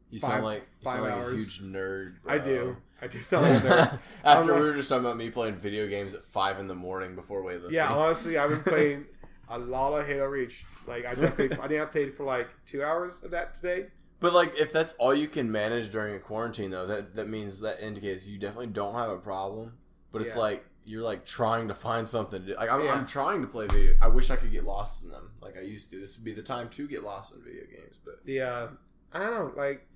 You 0.09 0.19
Five- 0.19 0.29
sound 0.31 0.43
like 0.43 0.67
you 0.81 0.85
sound 0.91 1.03
like 1.03 1.13
hours. 1.13 1.33
a 1.33 1.35
huge 1.37 1.61
nerd. 1.63 2.15
I 2.27 2.37
do. 2.37 2.75
I 3.01 3.07
do 3.07 3.21
sound 3.21 3.45
like 3.49 3.63
a 3.63 3.67
nerd. 3.67 3.99
After 4.25 4.53
I'm 4.53 4.59
we 4.59 4.65
were 4.67 4.73
just 4.75 4.89
talking 4.89 5.05
about 5.05 5.17
me 5.17 5.29
playing 5.29 5.55
video 5.55 5.87
games 5.87 6.13
at 6.13 6.25
five 6.25 6.59
in 6.59 6.67
the 6.67 6.75
morning 6.75 7.15
before 7.15 7.43
weightlifting. 7.43 7.71
Yeah, 7.71 7.91
honestly, 7.93 8.37
I've 8.37 8.49
been 8.49 8.63
playing 8.63 9.05
a 9.49 9.57
lot 9.57 9.93
of 9.97 10.05
Halo 10.05 10.25
Reach. 10.25 10.65
Like 10.87 11.05
I 11.05 11.15
definitely, 11.15 11.57
I 11.59 11.67
think 11.67 11.81
I 11.81 11.85
played 11.85 12.15
for 12.15 12.25
like 12.25 12.49
two 12.65 12.83
hours 12.83 13.23
of 13.23 13.31
that 13.31 13.53
today. 13.53 13.87
But 14.19 14.33
like, 14.33 14.53
if 14.59 14.71
that's 14.71 14.93
all 14.95 15.15
you 15.15 15.27
can 15.27 15.51
manage 15.51 15.89
during 15.91 16.13
a 16.15 16.19
quarantine, 16.19 16.69
though, 16.71 16.85
that 16.87 17.15
that 17.15 17.27
means 17.29 17.61
that 17.61 17.79
indicates 17.83 18.27
you 18.27 18.37
definitely 18.37 18.67
don't 18.67 18.93
have 18.93 19.09
a 19.09 19.17
problem. 19.17 19.73
But 20.11 20.21
it's 20.23 20.35
Yeah. 20.35 20.41
like 20.41 20.65
you're 20.85 21.03
like 21.03 21.25
trying 21.25 21.67
to 21.67 21.73
find 21.73 22.07
something. 22.07 22.41
To 22.41 22.47
do. 22.47 22.55
Like 22.55 22.71
I'm, 22.71 22.83
Yeah. 22.83 22.93
I'm 22.93 23.05
trying 23.05 23.41
to 23.41 23.47
play 23.47 23.67
video. 23.67 23.95
I 24.01 24.07
wish 24.07 24.29
I 24.29 24.35
could 24.35 24.51
get 24.51 24.63
lost 24.63 25.03
in 25.03 25.09
them 25.09 25.31
like 25.41 25.57
I 25.57 25.61
used 25.61 25.89
to. 25.91 25.99
This 25.99 26.17
would 26.17 26.25
be 26.25 26.33
the 26.33 26.41
time 26.41 26.69
to 26.69 26.87
get 26.87 27.03
lost 27.03 27.33
in 27.33 27.43
video 27.43 27.63
games. 27.65 27.97
But 28.03 28.31
uh, 28.31 28.67
I 29.13 29.19
don't 29.19 29.33
know, 29.33 29.53
like 29.55 29.87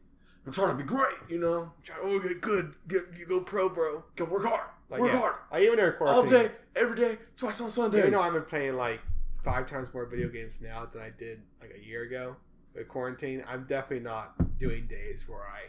I'm 0.45 0.51
trying 0.51 0.69
to 0.69 0.75
be 0.75 0.83
great. 0.83 1.17
You 1.29 1.39
know, 1.39 1.71
try 1.83 1.95
oh 2.01 2.19
get 2.19 2.41
good, 2.41 2.73
get, 2.87 3.13
get 3.15 3.27
go 3.27 3.41
pro, 3.41 3.69
bro. 3.69 4.03
go 4.15 4.25
work 4.25 4.45
hard, 4.45 4.69
Like 4.89 5.01
work 5.01 5.11
yeah, 5.11 5.19
hard 5.19 5.35
I 5.51 5.61
even 5.63 5.79
in 5.79 5.93
all 6.01 6.25
day, 6.25 6.51
every 6.75 6.95
day, 6.95 7.17
twice 7.35 7.59
on 7.61 7.71
Sundays. 7.71 7.99
Even 7.99 8.13
though 8.13 8.21
I've 8.21 8.33
been 8.33 8.43
playing 8.43 8.75
like 8.75 9.01
five 9.43 9.67
times 9.67 9.93
more 9.93 10.05
video 10.05 10.27
games 10.27 10.59
now 10.61 10.87
than 10.91 11.01
I 11.01 11.11
did 11.11 11.41
like 11.61 11.71
a 11.75 11.83
year 11.85 12.03
ago 12.03 12.35
with 12.73 12.87
quarantine, 12.87 13.43
I'm 13.47 13.65
definitely 13.65 14.03
not 14.03 14.57
doing 14.57 14.87
days 14.87 15.27
where 15.27 15.41
I 15.41 15.61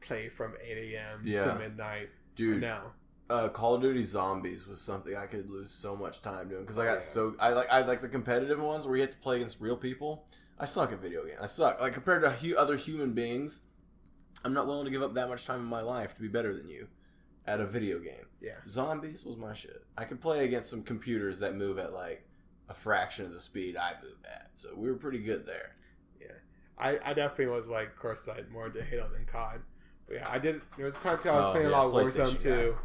play 0.00 0.28
from 0.28 0.54
8 0.62 0.94
a.m. 0.94 1.22
Yeah. 1.24 1.44
to 1.44 1.54
midnight. 1.58 2.10
Dude, 2.34 2.60
now, 2.60 2.92
uh, 3.34 3.48
Call 3.48 3.74
of 3.74 3.82
Duty 3.82 4.02
Zombies 4.02 4.66
was 4.66 4.80
something 4.80 5.16
I 5.16 5.26
could 5.26 5.50
lose 5.50 5.70
so 5.70 5.96
much 5.96 6.22
time 6.22 6.48
doing 6.48 6.62
because 6.62 6.78
I 6.78 6.84
got 6.84 6.94
Yeah. 6.94 7.00
so 7.00 7.34
I 7.40 7.50
like 7.50 7.68
I 7.70 7.82
like 7.82 8.00
the 8.00 8.08
competitive 8.08 8.60
ones 8.60 8.86
where 8.86 8.96
you 8.96 9.02
have 9.02 9.10
to 9.10 9.16
play 9.18 9.36
against 9.36 9.60
real 9.60 9.76
people. 9.76 10.26
I 10.58 10.66
suck 10.66 10.92
at 10.92 11.00
video 11.00 11.24
games. 11.24 11.38
I 11.42 11.46
suck 11.46 11.80
like 11.80 11.92
compared 11.94 12.22
to 12.22 12.30
hu- 12.30 12.56
other 12.56 12.76
human 12.76 13.12
beings. 13.12 13.60
I'm 14.44 14.52
not 14.52 14.66
willing 14.66 14.84
to 14.84 14.90
give 14.90 15.02
up 15.02 15.14
that 15.14 15.28
much 15.28 15.46
time 15.46 15.60
in 15.60 15.66
my 15.66 15.80
life 15.80 16.14
to 16.14 16.20
be 16.22 16.28
better 16.28 16.54
than 16.54 16.68
you. 16.68 16.88
at 17.46 17.60
a 17.60 17.66
video 17.66 17.98
game. 17.98 18.26
Yeah. 18.40 18.52
Zombies 18.66 19.24
was 19.24 19.36
my 19.36 19.52
shit. 19.52 19.84
I 19.98 20.04
could 20.04 20.20
play 20.20 20.44
against 20.46 20.70
some 20.70 20.82
computers 20.82 21.40
that 21.40 21.54
move 21.54 21.78
at 21.78 21.92
like 21.92 22.26
a 22.70 22.74
fraction 22.74 23.26
of 23.26 23.32
the 23.32 23.40
speed 23.40 23.76
I 23.76 23.92
move 24.02 24.16
at, 24.24 24.48
so 24.54 24.70
we 24.74 24.90
were 24.90 24.96
pretty 24.96 25.18
good 25.18 25.44
there. 25.44 25.76
Yeah. 26.20 26.38
I, 26.78 26.98
I 27.04 27.12
definitely 27.12 27.48
was 27.48 27.68
like, 27.68 27.88
of 27.88 27.96
course, 27.98 28.26
I 28.26 28.36
had 28.36 28.50
more 28.50 28.66
into 28.68 28.82
Halo 28.82 29.08
than 29.08 29.26
COD. 29.26 29.60
But 30.06 30.16
yeah, 30.16 30.28
I 30.30 30.38
did. 30.38 30.62
There 30.76 30.86
was 30.86 30.96
a 30.96 31.00
time 31.00 31.18
too 31.22 31.28
I 31.30 31.36
was 31.36 31.44
Oh, 31.46 31.50
playing 31.52 31.68
yeah, 31.68 31.74
a 31.74 31.76
lot 31.76 31.86
of 31.88 31.92
Warzone 31.92 32.40
too. 32.40 32.76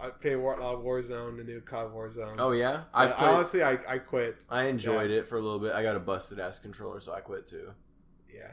I 0.00 0.10
played 0.10 0.36
War, 0.36 0.54
a 0.54 0.76
Warzone, 0.76 1.36
the 1.36 1.44
new 1.44 1.60
COD 1.60 1.92
Warzone. 1.92 2.36
Oh 2.38 2.52
yeah, 2.52 2.84
I 2.94 3.06
played, 3.06 3.28
honestly, 3.28 3.62
I, 3.62 3.78
I 3.88 3.98
quit. 3.98 4.44
I 4.48 4.64
enjoyed 4.64 5.10
it 5.10 5.26
for 5.26 5.36
a 5.36 5.40
little 5.40 5.58
bit. 5.58 5.72
I 5.72 5.82
got 5.82 5.96
a 5.96 6.00
busted 6.00 6.38
ass 6.38 6.58
controller, 6.58 7.00
so 7.00 7.12
I 7.12 7.20
quit 7.20 7.46
too. 7.46 7.72
Yeah, 8.32 8.52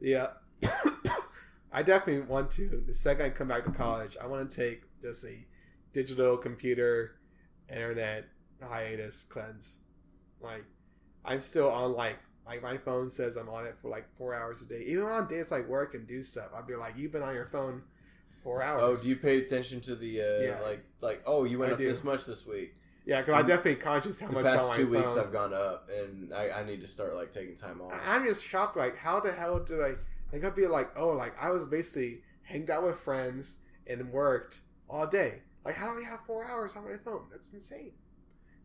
yeah. 0.00 0.28
I 1.72 1.82
definitely 1.82 2.22
want 2.22 2.50
to. 2.52 2.82
The 2.86 2.94
second 2.94 3.26
I 3.26 3.30
come 3.30 3.48
back 3.48 3.64
to 3.64 3.72
college, 3.72 4.16
I 4.22 4.26
want 4.26 4.48
to 4.48 4.56
take 4.56 4.82
just 5.02 5.24
a 5.24 5.36
digital 5.92 6.36
computer, 6.36 7.16
internet 7.68 8.26
hiatus 8.62 9.24
cleanse. 9.24 9.80
Like, 10.40 10.64
I'm 11.24 11.40
still 11.40 11.68
on 11.68 11.94
like 11.94 12.16
like 12.46 12.62
my 12.62 12.78
phone 12.78 13.10
says 13.10 13.36
I'm 13.36 13.48
on 13.48 13.66
it 13.66 13.76
for 13.82 13.88
like 13.88 14.06
four 14.16 14.34
hours 14.34 14.62
a 14.62 14.66
day. 14.66 14.84
Even 14.86 15.04
on 15.04 15.26
days 15.26 15.50
like 15.50 15.66
work 15.68 15.94
and 15.94 16.06
do 16.06 16.22
stuff, 16.22 16.50
I'd 16.56 16.66
be 16.66 16.76
like, 16.76 16.96
"You've 16.96 17.12
been 17.12 17.22
on 17.22 17.34
your 17.34 17.46
phone 17.46 17.82
four 18.46 18.62
hours." 18.62 18.80
Oh, 18.82 18.96
do 19.02 19.08
you 19.08 19.16
pay 19.16 19.38
attention 19.38 19.80
to 19.82 19.94
the 19.96 20.20
uh, 20.20 20.42
Yeah. 20.42 20.60
like 20.60 20.84
like 21.00 21.22
oh 21.26 21.44
you 21.44 21.58
went 21.58 21.70
I 21.70 21.74
up 21.74 21.78
do. 21.78 21.86
this 21.86 22.04
much 22.04 22.24
this 22.26 22.46
week? 22.46 22.74
Yeah, 23.04 23.20
because 23.20 23.34
I 23.34 23.42
definitely 23.46 23.76
conscious 23.76 24.18
how 24.20 24.26
The 24.28 24.32
much 24.34 24.44
past 24.44 24.64
on 24.64 24.70
my 24.70 24.76
two 24.76 24.88
weeks 24.88 25.14
phone. 25.14 25.24
I've 25.26 25.32
gone 25.32 25.54
up, 25.54 25.88
and 25.96 26.32
I, 26.34 26.50
I 26.60 26.64
need 26.64 26.80
to 26.80 26.88
start 26.88 27.14
like 27.14 27.30
taking 27.32 27.56
time 27.56 27.80
off. 27.80 27.92
I- 27.92 28.14
I'm 28.16 28.24
just 28.26 28.44
shocked. 28.44 28.76
Like, 28.76 28.96
how 28.96 29.20
the 29.20 29.32
hell 29.32 29.58
did 29.60 29.80
I? 29.80 29.92
Like, 30.32 30.44
I'd 30.44 30.56
be 30.56 30.66
like, 30.66 30.90
oh, 30.96 31.10
like 31.10 31.34
I 31.40 31.50
was 31.50 31.64
basically 31.66 32.22
hanged 32.42 32.68
out 32.70 32.84
with 32.84 32.98
friends 32.98 33.58
and 33.86 34.10
worked 34.12 34.60
all 34.88 35.06
day. 35.06 35.42
Like, 35.64 35.76
how 35.76 35.92
do 35.94 36.00
I 36.04 36.08
have 36.08 36.20
four 36.26 36.44
hours 36.44 36.74
on 36.76 36.84
my 36.84 36.96
phone? 36.96 37.26
That's 37.30 37.52
insane. 37.52 37.92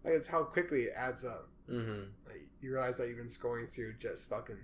Like, 0.03 0.13
it's 0.15 0.27
how 0.27 0.43
quickly 0.43 0.83
it 0.85 0.93
adds 0.97 1.23
up. 1.25 1.49
Mm-hmm. 1.69 2.01
Like, 2.27 2.47
you 2.61 2.71
realize 2.71 2.97
that 2.97 3.07
you've 3.07 3.17
been 3.17 3.27
scrolling 3.27 3.69
through 3.69 3.93
just 3.99 4.27
fucking 4.29 4.57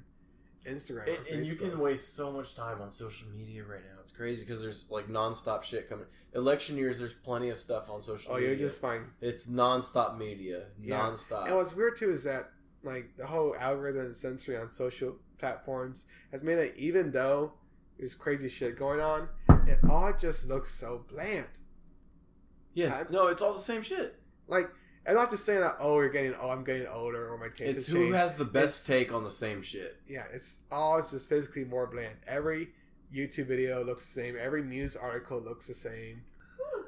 Instagram. 0.68 1.08
And, 1.18 1.28
and 1.28 1.46
you 1.46 1.56
can 1.56 1.80
waste 1.80 2.16
so 2.16 2.32
much 2.32 2.56
time 2.56 2.82
on 2.82 2.92
social 2.92 3.28
media 3.30 3.64
right 3.64 3.82
now. 3.84 4.00
It's 4.02 4.12
crazy 4.12 4.44
because 4.46 4.62
there's 4.62 4.88
like 4.92 5.08
nonstop 5.08 5.64
shit 5.64 5.90
coming. 5.90 6.06
Election 6.34 6.78
years, 6.78 7.00
there's 7.00 7.14
plenty 7.14 7.50
of 7.50 7.58
stuff 7.60 7.90
on 7.90 8.02
social 8.02 8.32
Oh, 8.32 8.36
media. 8.36 8.50
you're 8.50 8.58
just 8.60 8.82
fine. 8.82 9.06
It's 9.22 9.48
nonstop 9.48 10.18
media, 10.18 10.68
Yeah. 10.80 11.00
nonstop. 11.00 11.48
And 11.48 11.56
what's 11.56 11.76
weird 11.76 11.96
too 11.96 12.12
is 12.12 12.24
that 12.26 12.52
like 12.84 13.16
the 13.18 13.26
whole 13.26 13.56
algorithm 13.60 14.14
censoring 14.14 14.60
on 14.62 14.70
social 14.70 15.16
platforms 15.40 16.06
has 16.32 16.44
made 16.44 16.58
it 16.58 16.74
even 16.78 17.12
though 17.12 17.54
there's 17.98 18.14
crazy 18.16 18.48
shit 18.50 18.78
going 18.78 19.00
on, 19.00 19.30
it 19.68 19.80
all 19.90 20.14
just 20.20 20.48
looks 20.48 20.72
so 20.74 21.06
bland. 21.10 21.48
yes, 22.74 23.06
I- 23.08 23.12
no, 23.12 23.28
it's 23.28 23.42
all 23.42 23.54
the 23.54 23.60
same 23.60 23.82
shit. 23.82 24.16
Like 24.48 24.70
I'm 25.08 25.16
not 25.16 25.30
just 25.30 25.46
saying 25.46 25.62
that. 25.62 25.76
Oh, 25.80 26.00
you're 26.00 26.10
getting. 26.10 26.34
Oh, 26.40 26.50
I'm 26.50 26.64
getting 26.64 26.88
older, 26.88 27.32
or 27.32 27.38
my 27.38 27.48
taste 27.48 27.78
It's 27.78 27.88
who 27.88 28.00
changed. 28.00 28.16
has 28.18 28.36
the 28.36 28.46
best 28.46 28.86
take 28.86 29.14
on 29.14 29.24
the 29.24 29.32
same 29.32 29.62
shit. 29.62 29.98
yeah, 30.08 30.26
it's 30.34 30.60
all 30.72 30.98
it's 30.98 31.12
just 31.12 31.30
physically 31.30 31.64
more 31.64 31.88
bland. 31.88 32.16
Every 32.28 32.70
YouTube 33.14 33.48
video 33.48 33.84
looks 33.86 34.06
the 34.06 34.22
same. 34.22 34.36
Every 34.40 34.64
news 34.64 34.96
article 34.98 35.40
looks 35.40 35.68
the 35.68 35.74
same. 35.74 36.24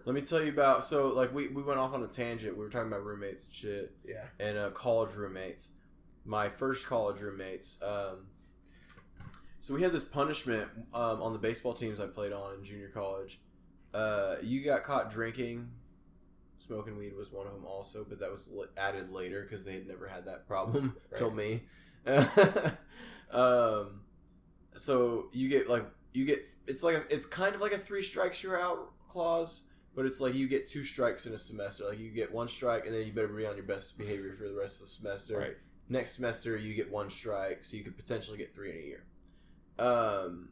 Let 0.05 0.15
me 0.15 0.22
tell 0.22 0.43
you 0.43 0.49
about. 0.49 0.84
So 0.86 1.07
like 1.09 1.34
we 1.34 1.47
we 1.49 1.61
went 1.63 1.80
off 1.80 1.93
on 1.93 2.03
a 2.03 2.07
tangent. 2.07 2.57
We 2.57 2.63
were 2.63 2.70
talking 2.70 2.88
about 2.88 3.05
roommates 3.05 3.45
and 3.45 3.53
shit. 3.55 3.91
Yeah, 4.05 4.26
and 4.39 4.57
uh, 4.57 4.70
college 4.72 5.15
roommates. 5.15 5.72
My 6.26 6.49
first 6.49 6.88
college 6.88 7.22
roommates. 7.22 7.82
Um, 7.82 8.28
so 9.61 9.74
we 9.74 9.82
had 9.82 9.91
this 9.91 10.03
punishment 10.03 10.67
um, 10.93 11.22
on 11.22 11.34
the 11.34 11.39
baseball 11.39 11.74
teams 11.74 11.99
I 11.99 12.07
played 12.07 12.32
on 12.34 12.53
in 12.55 12.63
junior 12.63 12.89
college. 12.89 13.39
Uh, 13.93 14.36
you 14.41 14.63
got 14.63 14.84
caught 14.84 15.09
drinking. 15.11 15.70
Smoking 16.60 16.97
weed 16.97 17.16
was 17.16 17.32
one 17.32 17.47
of 17.47 17.53
them 17.53 17.66
also, 17.66 18.05
but 18.07 18.20
that 18.20 18.30
was 18.30 18.49
added 18.78 19.12
later 19.12 19.43
because 19.43 19.64
they 19.64 19.74
had 19.74 19.88
never 19.88 20.07
had 20.07 20.26
that 20.26 20.45
problem 20.45 20.95
till 21.16 21.32
me. 21.32 21.64
um, 23.32 24.01
so 24.76 25.30
you 25.32 25.47
get 25.47 25.70
like 25.70 25.86
you 26.14 26.26
get 26.26 26.39
it's 26.68 26.84
like 26.84 26.95
a, 26.95 27.14
it's 27.14 27.26
kind 27.26 27.55
of 27.55 27.62
like 27.62 27.72
a 27.72 27.78
three 27.78 28.01
strikes 28.01 28.43
you're 28.43 28.60
out 28.60 28.91
clause, 29.07 29.64
but 29.95 30.05
it's 30.05 30.20
like 30.20 30.36
you 30.36 30.47
get 30.49 30.68
two 30.68 30.84
strikes 30.84 31.26
in 31.26 31.34
a 31.34 31.38
semester. 31.38 31.86
Like 31.88 31.99
you 31.99 32.12
get 32.12 32.32
one 32.32 32.49
strike, 32.49 32.86
and 32.86 32.93
then 32.93 33.05
you 33.05 33.14
better 33.14 33.28
be 33.28 33.45
on 33.45 33.55
your 33.55 33.66
best 33.66 33.97
behavior 33.97 34.34
for 34.34 34.47
the 34.47 34.55
rest 34.55 34.82
of 34.82 34.88
the 34.88 34.91
semester. 34.91 35.39
right. 35.39 35.57
Next 35.91 36.12
semester, 36.12 36.55
you 36.55 36.76
get 36.76 36.91
one 36.91 37.10
strike, 37.10 37.64
so 37.64 37.76
you 37.76 37.84
could 37.84 37.97
potentially 37.97 38.38
get 38.38 38.53
three 38.53 38.70
in 38.70 38.76
a 38.76 38.80
year. 38.80 39.03
Um, 39.80 40.49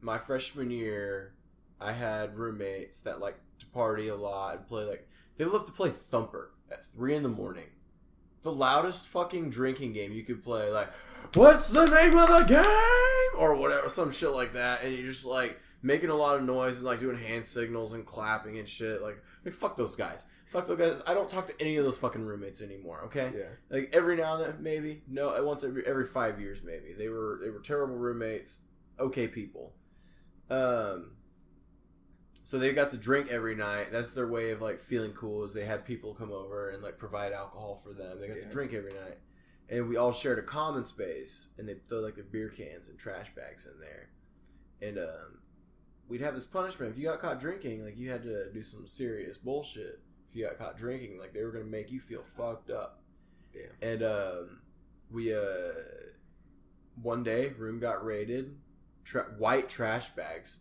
my 0.00 0.18
freshman 0.18 0.70
year, 0.70 1.34
I 1.80 1.92
had 1.92 2.36
roommates 2.36 3.00
that 3.00 3.20
like 3.20 3.38
to 3.60 3.66
party 3.66 4.08
a 4.08 4.16
lot 4.16 4.56
and 4.56 4.66
play 4.66 4.84
like 4.84 5.08
they 5.40 5.46
love 5.46 5.64
to 5.64 5.72
play 5.72 5.88
Thumper 5.88 6.50
at 6.70 6.84
three 6.92 7.14
in 7.14 7.22
the 7.22 7.30
morning. 7.30 7.64
The 8.42 8.52
loudest 8.52 9.08
fucking 9.08 9.48
drinking 9.48 9.94
game 9.94 10.12
you 10.12 10.22
could 10.22 10.44
play, 10.44 10.70
like, 10.70 10.92
what's 11.32 11.70
the 11.70 11.86
name 11.86 12.14
of 12.18 12.28
the 12.28 12.44
game? 12.44 13.40
Or 13.40 13.54
whatever, 13.54 13.88
some 13.88 14.10
shit 14.10 14.32
like 14.32 14.52
that. 14.52 14.82
And 14.82 14.94
you're 14.94 15.06
just 15.06 15.24
like 15.24 15.58
making 15.82 16.10
a 16.10 16.14
lot 16.14 16.36
of 16.36 16.44
noise 16.44 16.76
and 16.76 16.86
like 16.86 17.00
doing 17.00 17.16
hand 17.16 17.46
signals 17.46 17.94
and 17.94 18.04
clapping 18.04 18.58
and 18.58 18.68
shit. 18.68 19.00
Like, 19.00 19.22
like 19.42 19.54
fuck 19.54 19.78
those 19.78 19.96
guys. 19.96 20.26
Fuck 20.48 20.66
those 20.66 20.78
guys. 20.78 21.02
I 21.06 21.14
don't 21.14 21.28
talk 21.28 21.46
to 21.46 21.54
any 21.58 21.78
of 21.78 21.86
those 21.86 21.96
fucking 21.96 22.22
roommates 22.22 22.60
anymore, 22.60 23.04
okay? 23.06 23.32
Yeah, 23.34 23.44
like 23.70 23.88
every 23.94 24.16
now 24.16 24.36
and 24.36 24.44
then 24.44 24.62
maybe 24.62 25.04
no 25.08 25.42
once 25.42 25.64
every 25.64 25.86
every 25.86 26.04
five 26.04 26.38
years 26.38 26.62
maybe 26.62 26.92
they 26.92 27.08
were 27.08 27.38
they 27.42 27.48
were 27.48 27.60
terrible 27.60 27.96
roommates 27.96 28.60
okay 28.98 29.26
people 29.26 29.72
um 30.50 31.12
so 32.42 32.58
they 32.58 32.72
got 32.72 32.90
to 32.92 32.96
drink 32.96 33.28
every 33.30 33.54
night. 33.54 33.88
That's 33.92 34.12
their 34.12 34.26
way 34.28 34.50
of 34.50 34.60
like 34.62 34.78
feeling 34.78 35.12
cool 35.12 35.44
is 35.44 35.52
they 35.52 35.64
had 35.64 35.84
people 35.84 36.14
come 36.14 36.32
over 36.32 36.70
and 36.70 36.82
like 36.82 36.98
provide 36.98 37.32
alcohol 37.32 37.80
for 37.82 37.92
them. 37.92 38.18
They 38.20 38.28
got 38.28 38.38
Yeah. 38.38 38.44
to 38.44 38.50
drink 38.50 38.72
every 38.72 38.92
night. 38.92 39.18
And 39.68 39.88
we 39.88 39.96
all 39.96 40.10
shared 40.12 40.38
a 40.38 40.42
common 40.42 40.84
space 40.84 41.50
and 41.58 41.68
they 41.68 41.74
throw 41.88 41.98
like 42.00 42.16
their 42.16 42.24
beer 42.24 42.48
cans 42.48 42.88
and 42.88 42.98
trash 42.98 43.34
bags 43.34 43.66
in 43.66 43.78
there. 43.80 44.08
And 44.82 44.98
um 44.98 45.38
we'd 46.08 46.22
have 46.22 46.34
this 46.34 46.46
punishment. 46.46 46.92
If 46.92 46.98
you 46.98 47.04
got 47.08 47.20
caught 47.20 47.38
drinking 47.38 47.84
like 47.84 47.96
you 47.96 48.10
had 48.10 48.22
to 48.24 48.50
do 48.52 48.62
some 48.62 48.86
serious 48.86 49.38
bullshit. 49.38 50.00
If 50.28 50.36
you 50.36 50.46
got 50.46 50.58
caught 50.58 50.76
drinking 50.76 51.18
like 51.20 51.32
they 51.32 51.44
were 51.44 51.52
gonna 51.52 51.64
make 51.64 51.90
you 51.92 52.00
feel 52.00 52.22
fucked 52.22 52.70
up. 52.70 53.02
Damn. 53.52 53.90
and 53.90 54.02
um, 54.04 54.60
we 55.10 55.34
uh, 55.34 55.40
one 57.02 57.22
day 57.22 57.48
room 57.58 57.80
got 57.80 58.04
raided. 58.04 58.56
Tra- 59.04 59.34
white 59.38 59.68
trash 59.68 60.10
bags, 60.10 60.60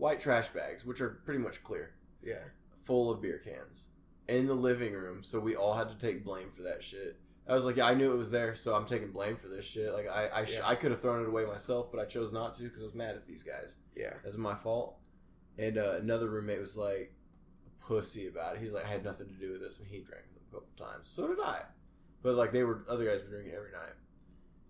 white 0.00 0.18
trash 0.20 0.48
bags, 0.48 0.84
which 0.84 1.00
are 1.00 1.20
pretty 1.24 1.38
much 1.40 1.62
clear, 1.62 1.92
yeah. 2.22 2.40
full 2.84 3.10
of 3.10 3.20
beer 3.22 3.38
cans 3.38 3.90
in 4.28 4.46
the 4.46 4.54
living 4.54 4.92
room. 4.94 5.22
So 5.22 5.38
we 5.38 5.54
all 5.56 5.74
had 5.74 5.88
to 5.90 5.96
take 5.98 6.24
blame 6.24 6.50
for 6.50 6.62
that 6.62 6.82
shit. 6.82 7.18
I 7.48 7.54
was 7.54 7.64
like, 7.64 7.76
yeah, 7.76 7.86
I 7.86 7.94
knew 7.94 8.12
it 8.12 8.16
was 8.16 8.30
there, 8.30 8.54
so 8.54 8.74
I'm 8.74 8.86
taking 8.86 9.10
blame 9.10 9.36
for 9.36 9.48
this 9.48 9.64
shit. 9.64 9.92
Like, 9.92 10.06
I 10.08 10.28
I, 10.40 10.44
sh- 10.44 10.58
Yeah. 10.58 10.68
I 10.68 10.74
could 10.76 10.90
have 10.92 11.00
thrown 11.00 11.22
it 11.22 11.28
away 11.28 11.44
myself, 11.46 11.90
but 11.90 12.00
I 12.00 12.04
chose 12.04 12.32
not 12.32 12.54
to 12.54 12.62
because 12.64 12.80
I 12.80 12.84
was 12.84 12.94
mad 12.94 13.16
at 13.16 13.26
these 13.26 13.42
guys. 13.42 13.76
Yeah. 13.96 14.12
That's 14.22 14.36
my 14.36 14.54
fault. 14.54 14.96
And 15.58 15.76
uh, 15.76 15.96
another 16.00 16.30
roommate 16.30 16.60
was 16.60 16.76
like 16.76 17.12
pussy 17.80 18.28
about 18.28 18.56
it. 18.56 18.62
He's 18.62 18.72
like, 18.72 18.84
I 18.84 18.88
had 18.88 19.04
nothing 19.04 19.26
to 19.28 19.34
do 19.34 19.52
with 19.52 19.60
this 19.60 19.80
when 19.80 19.88
he 19.88 19.98
drank 19.98 20.24
them 20.32 20.42
a 20.48 20.54
couple 20.54 20.68
times. 20.76 21.08
So 21.10 21.26
did 21.28 21.40
I. 21.40 21.62
But 22.22 22.34
like 22.36 22.52
they 22.52 22.62
were, 22.62 22.84
other 22.88 23.04
guys 23.04 23.22
were 23.22 23.30
drinking 23.30 23.54
every 23.54 23.72
night. 23.72 23.96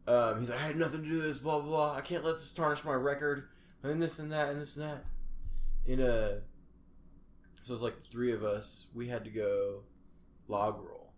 Um, 0.07 0.41
he's 0.41 0.49
like, 0.49 0.59
I 0.59 0.67
had 0.67 0.77
nothing 0.77 1.03
to 1.03 1.09
do 1.09 1.17
with 1.17 1.27
this. 1.27 1.39
Blah 1.41 1.61
blah 1.61 1.69
blah. 1.69 1.95
I 1.97 2.01
can't 2.01 2.25
let 2.25 2.37
this 2.39 2.53
tarnish 2.53 2.85
my 2.85 2.95
record. 2.95 3.49
And 3.83 4.01
this 4.03 4.19
and 4.19 4.33
that 4.33 4.49
and 4.51 4.61
this 4.61 4.77
and 4.77 4.87
that. 4.89 5.05
And 5.91 6.01
a 6.01 6.43
so 7.63 7.75
it's 7.75 7.83
like 7.83 8.01
the 8.01 8.09
three 8.09 8.33
of 8.33 8.45
us. 8.45 8.87
We 8.95 9.09
had 9.09 9.25
to 9.25 9.31
go 9.31 9.83
log 10.47 10.81
roll 10.81 11.13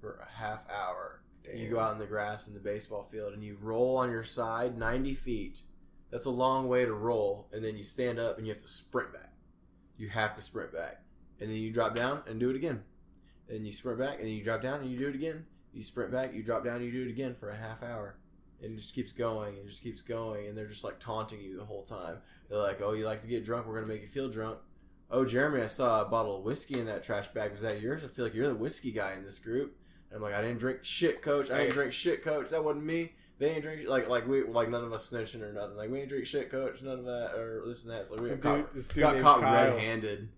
for 0.00 0.14
a 0.26 0.40
half 0.40 0.64
hour. 0.70 1.20
Damn. 1.44 1.58
You 1.58 1.68
go 1.68 1.78
out 1.78 1.92
in 1.92 1.98
the 1.98 2.06
grass 2.06 2.48
in 2.48 2.54
the 2.54 2.60
baseball 2.60 3.04
field 3.04 3.34
and 3.34 3.44
you 3.44 3.58
roll 3.60 3.98
on 3.98 4.10
your 4.10 4.24
side 4.24 4.78
90 4.78 5.14
feet. 5.14 5.62
That's 6.10 6.26
a 6.26 6.30
long 6.30 6.66
way 6.66 6.86
to 6.86 6.92
roll. 6.92 7.48
And 7.52 7.62
then 7.62 7.76
you 7.76 7.82
stand 7.82 8.18
up 8.18 8.38
and 8.38 8.46
you 8.46 8.52
have 8.52 8.62
to 8.62 8.68
sprint 8.68 9.12
back. 9.12 9.32
You 9.96 10.08
have 10.08 10.34
to 10.36 10.42
sprint 10.42 10.72
back. 10.72 11.02
And 11.38 11.50
then 11.50 11.58
you 11.58 11.70
drop 11.70 11.94
down 11.94 12.22
and 12.26 12.40
do 12.40 12.48
it 12.50 12.56
again. 12.56 12.82
And 13.48 13.66
you 13.66 13.72
sprint 13.72 13.98
back 13.98 14.14
and 14.14 14.26
then 14.26 14.34
you 14.34 14.42
drop 14.42 14.62
down 14.62 14.80
and 14.80 14.90
you 14.90 14.98
do 14.98 15.08
it 15.08 15.14
again. 15.14 15.44
You 15.74 15.82
sprint 15.82 16.10
back, 16.10 16.34
you 16.34 16.42
drop 16.42 16.64
down, 16.64 16.82
you 16.82 16.90
do 16.90 17.02
it 17.02 17.10
again 17.10 17.36
for 17.38 17.50
a 17.50 17.56
half 17.56 17.82
hour. 17.82 18.16
And 18.62 18.74
it 18.74 18.76
just 18.76 18.94
keeps 18.94 19.12
going 19.12 19.56
and 19.58 19.68
just 19.68 19.82
keeps 19.82 20.02
going. 20.02 20.46
And 20.48 20.56
they're 20.56 20.66
just 20.66 20.84
like 20.84 20.98
taunting 20.98 21.40
you 21.40 21.56
the 21.56 21.64
whole 21.64 21.82
time. 21.82 22.18
They're 22.48 22.58
like, 22.58 22.80
oh, 22.82 22.92
you 22.92 23.06
like 23.06 23.22
to 23.22 23.28
get 23.28 23.44
drunk? 23.44 23.66
We're 23.66 23.74
going 23.74 23.86
to 23.86 23.92
make 23.92 24.02
you 24.02 24.08
feel 24.08 24.28
drunk. 24.28 24.58
Oh, 25.10 25.24
Jeremy, 25.24 25.62
I 25.62 25.66
saw 25.66 26.02
a 26.02 26.08
bottle 26.08 26.38
of 26.38 26.44
whiskey 26.44 26.78
in 26.78 26.86
that 26.86 27.02
trash 27.02 27.28
bag. 27.28 27.52
Was 27.52 27.62
that 27.62 27.80
yours? 27.80 28.04
I 28.04 28.08
feel 28.08 28.24
like 28.24 28.34
you're 28.34 28.48
the 28.48 28.54
whiskey 28.54 28.92
guy 28.92 29.14
in 29.14 29.24
this 29.24 29.38
group. 29.38 29.76
And 30.10 30.16
I'm 30.16 30.22
like, 30.22 30.34
I 30.34 30.42
didn't 30.42 30.58
drink 30.58 30.84
shit, 30.84 31.22
coach. 31.22 31.50
I 31.50 31.58
didn't 31.58 31.72
drink 31.72 31.92
shit, 31.92 32.22
coach. 32.22 32.50
That 32.50 32.62
wasn't 32.64 32.84
me. 32.84 33.12
They 33.38 33.52
ain't 33.52 33.62
drink 33.62 33.88
like 33.88 34.06
like 34.08 34.28
we 34.28 34.42
like 34.42 34.68
none 34.68 34.84
of 34.84 34.92
us 34.92 35.10
snitching 35.10 35.40
or 35.40 35.52
nothing. 35.52 35.76
Like 35.76 35.88
we 35.88 36.00
ain't 36.00 36.10
drink 36.10 36.26
shit, 36.26 36.50
coach. 36.50 36.82
None 36.82 36.98
of 36.98 37.04
that 37.06 37.34
or 37.34 37.62
this 37.66 37.84
and 37.84 37.94
that. 37.94 38.02
It's 38.02 38.10
like 38.10 38.20
we 38.20 38.28
Some 38.28 38.38
got 38.38 38.74
dude, 38.74 38.88
caught, 38.88 38.94
got 38.94 39.18
caught 39.18 39.40
Kyle. 39.40 39.70
red-handed. 39.70 40.28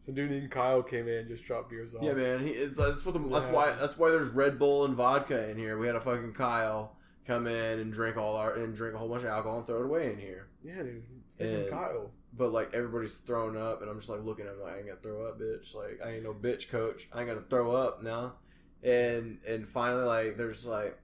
Some 0.00 0.14
dude 0.14 0.30
named 0.30 0.50
Kyle 0.50 0.82
came 0.82 1.06
in 1.06 1.14
and 1.18 1.28
just 1.28 1.44
dropped 1.44 1.70
beers 1.70 1.94
off. 1.94 2.02
Yeah, 2.02 2.14
man. 2.14 2.44
He, 2.44 2.50
it's, 2.50 2.76
that's 2.76 3.06
what 3.06 3.12
the, 3.12 3.20
that's 3.20 3.46
why 3.46 3.72
that's 3.78 3.96
why 3.96 4.10
there's 4.10 4.30
Red 4.30 4.58
Bull 4.58 4.84
and 4.84 4.96
vodka 4.96 5.48
in 5.48 5.58
here. 5.58 5.78
We 5.78 5.86
had 5.86 5.94
a 5.94 6.00
fucking 6.00 6.32
Kyle 6.32 6.96
come 7.26 7.46
in 7.46 7.78
and 7.78 7.92
drink 7.92 8.16
all 8.16 8.36
our 8.36 8.54
and 8.54 8.74
drink 8.74 8.94
a 8.94 8.98
whole 8.98 9.08
bunch 9.08 9.22
of 9.22 9.28
alcohol 9.28 9.58
and 9.58 9.66
throw 9.66 9.80
it 9.80 9.84
away 9.84 10.12
in 10.12 10.18
here. 10.18 10.48
Yeah, 10.62 10.82
dude. 10.82 11.02
And- 11.38 11.70
Kyle. 11.70 12.10
but 12.36 12.52
like 12.52 12.74
everybody's 12.74 13.16
thrown 13.16 13.56
up, 13.56 13.80
and 13.80 13.90
I'm 13.90 13.98
just 13.98 14.10
like 14.10 14.20
looking 14.20 14.46
at 14.46 14.52
them 14.56 14.62
like 14.62 14.74
I 14.74 14.76
ain't 14.78 14.86
gonna 14.86 15.00
throw 15.00 15.26
up, 15.26 15.40
bitch. 15.40 15.74
Like 15.74 16.00
I 16.04 16.12
ain't 16.14 16.24
no 16.24 16.34
bitch, 16.34 16.68
coach. 16.68 17.08
I 17.12 17.20
ain't 17.20 17.28
gonna 17.28 17.42
throw 17.48 17.72
up 17.72 18.02
now. 18.02 18.34
And 18.82 19.38
and 19.46 19.66
finally, 19.68 20.04
like 20.04 20.36
there's 20.36 20.64
like, 20.66 20.98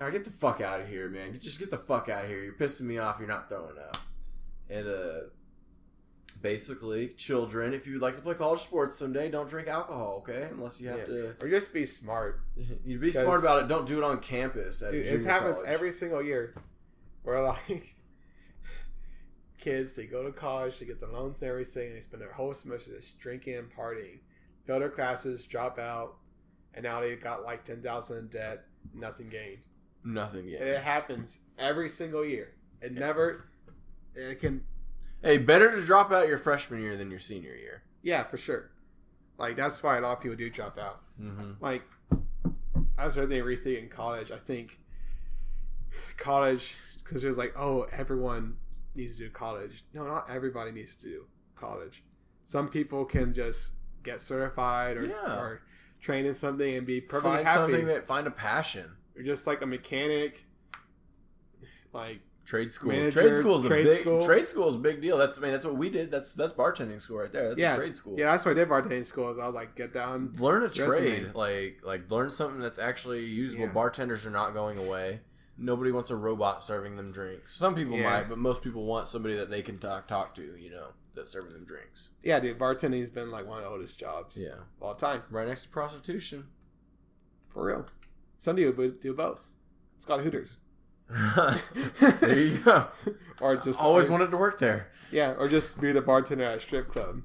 all 0.00 0.06
right, 0.06 0.12
get 0.12 0.24
the 0.24 0.30
fuck 0.30 0.60
out 0.60 0.80
of 0.80 0.88
here, 0.88 1.08
man. 1.08 1.38
Just 1.40 1.58
get 1.58 1.70
the 1.70 1.76
fuck 1.78 2.08
out 2.08 2.24
of 2.24 2.30
here. 2.30 2.42
You're 2.42 2.54
pissing 2.56 2.82
me 2.82 2.98
off. 2.98 3.16
You're 3.18 3.28
not 3.28 3.48
throwing 3.48 3.76
up. 3.78 3.98
And 4.70 4.86
uh, 4.86 5.20
basically, 6.42 7.08
children, 7.08 7.72
if 7.74 7.86
you'd 7.86 8.00
like 8.02 8.14
to 8.16 8.22
play 8.22 8.34
college 8.34 8.60
sports 8.60 8.94
someday, 8.96 9.30
don't 9.30 9.48
drink 9.48 9.68
alcohol, 9.68 10.22
okay? 10.26 10.48
Unless 10.50 10.80
you 10.80 10.88
have 10.88 11.00
Yeah. 11.00 11.04
to. 11.06 11.36
Or 11.42 11.48
just 11.48 11.72
be 11.72 11.84
smart. 11.86 12.40
You 12.84 12.98
be 12.98 13.10
smart 13.12 13.40
about 13.40 13.62
it. 13.62 13.68
Don't 13.68 13.86
do 13.86 13.98
it 13.98 14.04
on 14.04 14.20
campus. 14.20 14.82
At 14.82 14.92
Dude, 14.92 15.06
it 15.06 15.24
happens 15.24 15.56
college. 15.56 15.68
every 15.68 15.92
single 15.92 16.22
year. 16.22 16.54
Where 17.22 17.42
like 17.42 17.94
kids, 19.58 19.94
they 19.94 20.06
go 20.06 20.22
to 20.24 20.32
college, 20.32 20.78
they 20.78 20.86
get 20.86 21.00
the 21.00 21.06
loans 21.06 21.40
and 21.42 21.50
everything, 21.50 21.88
and 21.88 21.96
they 21.96 22.00
spend 22.00 22.22
their 22.22 22.32
whole 22.32 22.54
semester 22.54 22.96
just 22.96 23.18
drinking 23.18 23.56
and 23.56 23.70
partying, 23.70 24.18
fail 24.66 24.80
their 24.80 24.88
classes, 24.88 25.46
drop 25.46 25.78
out, 25.78 26.16
and 26.74 26.82
now 26.84 27.00
they 27.00 27.14
got 27.16 27.42
like 27.42 27.64
ten 27.64 27.82
thousand 27.82 28.18
in 28.18 28.26
debt, 28.28 28.64
nothing 28.94 29.28
gained. 29.28 29.58
nothing 30.04 30.40
And 30.42 30.50
yet. 30.50 30.62
it 30.62 30.80
happens 30.82 31.38
every 31.58 31.88
single 31.88 32.24
year. 32.24 32.54
It 32.80 32.92
never. 32.92 33.50
It 34.14 34.40
can. 34.40 34.62
Hey, 35.22 35.38
better 35.38 35.70
to 35.70 35.84
drop 35.84 36.10
out 36.12 36.28
your 36.28 36.38
freshman 36.38 36.82
year 36.82 36.96
than 36.96 37.10
your 37.10 37.18
senior 37.20 37.54
year. 37.54 37.82
Yeah, 38.02 38.24
for 38.24 38.36
sure. 38.36 38.70
Like 39.38 39.56
that's 39.56 39.82
why 39.82 39.98
a 39.98 40.00
lot 40.00 40.16
of 40.16 40.20
people 40.22 40.36
do 40.36 40.48
drop 40.50 40.78
out. 40.78 41.00
Mm-hmm. 41.20 41.52
like 41.60 41.82
as 42.98 43.16
I 43.18 43.22
think 43.22 43.34
everything 43.40 43.76
in 43.76 43.88
college, 43.88 44.30
I 44.30 44.36
think 44.38 44.78
college 46.16 46.76
because 46.98 47.22
there's 47.22 47.38
like, 47.38 47.54
oh, 47.56 47.86
everyone 47.92 48.56
needs 48.94 49.16
to 49.16 49.24
do 49.24 49.30
college. 49.30 49.84
No, 49.94 50.04
not 50.06 50.28
everybody 50.30 50.72
needs 50.72 50.96
to 50.96 51.06
do 51.06 51.24
college. 51.56 52.02
Some 52.44 52.68
people 52.68 53.04
can 53.04 53.32
just 53.34 53.72
get 54.02 54.20
certified 54.20 54.96
or, 54.96 55.04
Yeah. 55.04 55.38
or 55.40 55.62
train 56.00 56.24
in 56.26 56.34
something 56.34 56.74
and 56.76 56.86
be 56.86 57.00
perfectly 57.00 57.36
Find 57.36 57.46
happy. 57.48 57.60
something 57.72 57.86
that 57.86 58.06
find 58.06 58.26
a 58.26 58.30
passion. 58.30 58.90
You're 59.14 59.24
just 59.24 59.46
like 59.46 59.60
a 59.62 59.66
mechanic, 59.66 60.46
like 61.92 62.20
Trade 62.50 62.72
school. 62.72 62.90
Manager, 62.90 63.20
trade 63.22 63.36
school 63.36 63.54
is 63.54 63.64
a 63.64 63.68
trade 63.68 63.84
big 63.84 64.00
school. 64.00 64.22
trade 64.22 64.44
school 64.44 64.68
is 64.68 64.74
a 64.74 64.78
big 64.78 65.00
deal. 65.00 65.16
That's 65.16 65.38
I 65.38 65.42
mean 65.42 65.52
that's 65.52 65.64
what 65.64 65.76
we 65.76 65.88
did. 65.88 66.10
That's 66.10 66.34
that's 66.34 66.52
bartending 66.52 67.00
school 67.00 67.18
right 67.18 67.30
there. 67.30 67.46
That's 67.50 67.60
Yeah. 67.60 67.74
a 67.74 67.76
trade 67.76 67.94
school. 67.94 68.18
yeah. 68.18 68.32
That's 68.32 68.44
what 68.44 68.50
I 68.50 68.54
did 68.54 68.68
bartending 68.68 69.06
school. 69.06 69.30
Is 69.30 69.38
I 69.38 69.46
was 69.46 69.54
like, 69.54 69.76
get 69.76 69.92
down. 69.92 70.34
Learn 70.36 70.62
a 70.64 70.66
Resume. 70.66 70.88
trade. 70.88 71.30
Like 71.36 71.78
like 71.84 72.10
learn 72.10 72.28
something 72.32 72.58
that's 72.60 72.80
actually 72.80 73.24
usable. 73.24 73.66
Yeah. 73.66 73.72
Bartenders 73.72 74.26
are 74.26 74.30
not 74.30 74.52
going 74.52 74.78
away. 74.78 75.20
Nobody 75.56 75.92
wants 75.92 76.10
a 76.10 76.16
robot 76.16 76.60
serving 76.64 76.96
them 76.96 77.12
drinks. 77.12 77.54
Some 77.54 77.76
people 77.76 77.96
Yeah. 77.96 78.10
might, 78.10 78.28
but 78.28 78.38
most 78.38 78.62
people 78.62 78.84
want 78.84 79.06
somebody 79.06 79.36
that 79.36 79.48
they 79.48 79.62
can 79.62 79.78
talk 79.78 80.08
talk 80.08 80.34
to. 80.34 80.42
You 80.58 80.70
know, 80.70 80.88
that's 81.14 81.30
serving 81.30 81.52
them 81.52 81.64
drinks. 81.64 82.10
Yeah, 82.24 82.40
dude, 82.40 82.58
bartending's 82.58 83.10
been 83.10 83.30
like 83.30 83.46
one 83.46 83.58
of 83.58 83.64
the 83.64 83.70
oldest 83.70 83.96
jobs 83.96 84.36
Yeah, 84.36 84.54
of 84.54 84.82
all 84.82 84.94
time. 84.96 85.22
right 85.30 85.46
next 85.46 85.62
to 85.62 85.68
prostitution. 85.68 86.48
For 87.48 87.64
real. 87.66 87.86
Some 88.38 88.56
do, 88.56 88.72
do 89.00 89.14
both. 89.14 89.50
It's 89.96 90.04
called 90.04 90.22
Hooters. 90.22 90.56
there 92.20 92.38
you 92.38 92.58
go. 92.58 92.86
or 93.40 93.56
just 93.56 93.80
Always 93.80 94.08
or, 94.08 94.12
wanted 94.12 94.30
to 94.30 94.36
work 94.36 94.58
there, 94.58 94.88
yeah, 95.10 95.34
or 95.38 95.48
just 95.48 95.80
be 95.80 95.92
the 95.92 96.00
bartender 96.00 96.44
at 96.44 96.58
a 96.58 96.60
strip 96.60 96.88
club. 96.88 97.22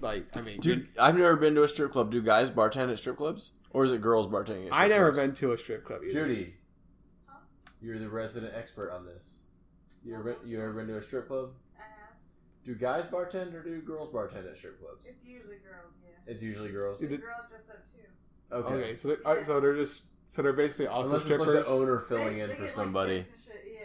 Like, 0.00 0.36
I 0.36 0.42
mean, 0.42 0.60
dude. 0.60 0.88
I've 0.98 1.16
never 1.16 1.36
been 1.36 1.54
to 1.54 1.62
a 1.62 1.68
strip 1.68 1.92
club. 1.92 2.10
Do 2.10 2.22
guys 2.22 2.50
bartend 2.50 2.90
at 2.90 2.98
strip 2.98 3.16
clubs, 3.16 3.52
or 3.70 3.84
is 3.84 3.92
it 3.92 4.00
girls 4.00 4.26
bartending? 4.26 4.66
At 4.66 4.72
strip 4.72 4.74
I 4.74 4.88
never 4.88 5.12
clubs? 5.12 5.26
been 5.26 5.34
to 5.36 5.52
a 5.52 5.58
strip 5.58 5.84
club 5.84 6.00
either. 6.04 6.12
Judy, 6.26 6.54
you're 7.80 7.98
the 7.98 8.08
resident 8.08 8.52
expert 8.54 8.90
on 8.92 9.06
this. 9.06 9.40
You 10.04 10.14
ever 10.16 10.36
you 10.44 10.60
ever 10.60 10.72
been 10.72 10.86
to 10.88 10.98
a 10.98 11.02
strip 11.02 11.28
club? 11.28 11.50
I 11.76 11.82
have. 11.82 12.14
Do 12.64 12.74
guys 12.74 13.04
bartend 13.06 13.54
or 13.54 13.62
do 13.62 13.80
girls 13.80 14.10
bartend 14.10 14.48
at 14.48 14.56
strip 14.56 14.80
clubs? 14.80 15.06
It's 15.06 15.26
usually 15.26 15.56
girls, 15.56 15.94
yeah. 16.02 16.32
It's 16.32 16.42
usually 16.42 16.70
girls. 16.70 17.00
The 17.00 17.08
girls 17.08 17.22
dress 17.48 17.62
up 17.70 17.84
too. 17.92 18.54
Okay. 18.54 18.74
Okay, 18.74 18.96
so 18.96 19.08
they're, 19.08 19.18
alright, 19.26 19.46
so 19.46 19.60
they're 19.60 19.76
just 19.76 20.02
so 20.28 20.42
they're 20.42 20.52
basically 20.52 20.86
also 20.86 21.10
Unless 21.16 21.30
it's 21.30 21.38
like 21.40 21.48
the 21.48 21.66
owner 21.66 22.00
filling 22.00 22.36
They- 22.36 22.40
in 22.42 22.48
they 22.50 22.54
for 22.56 22.62
get, 22.62 22.72
somebody. 22.72 23.18
tips 23.22 23.44
shit, 23.44 23.64
Yeah. 23.72 23.80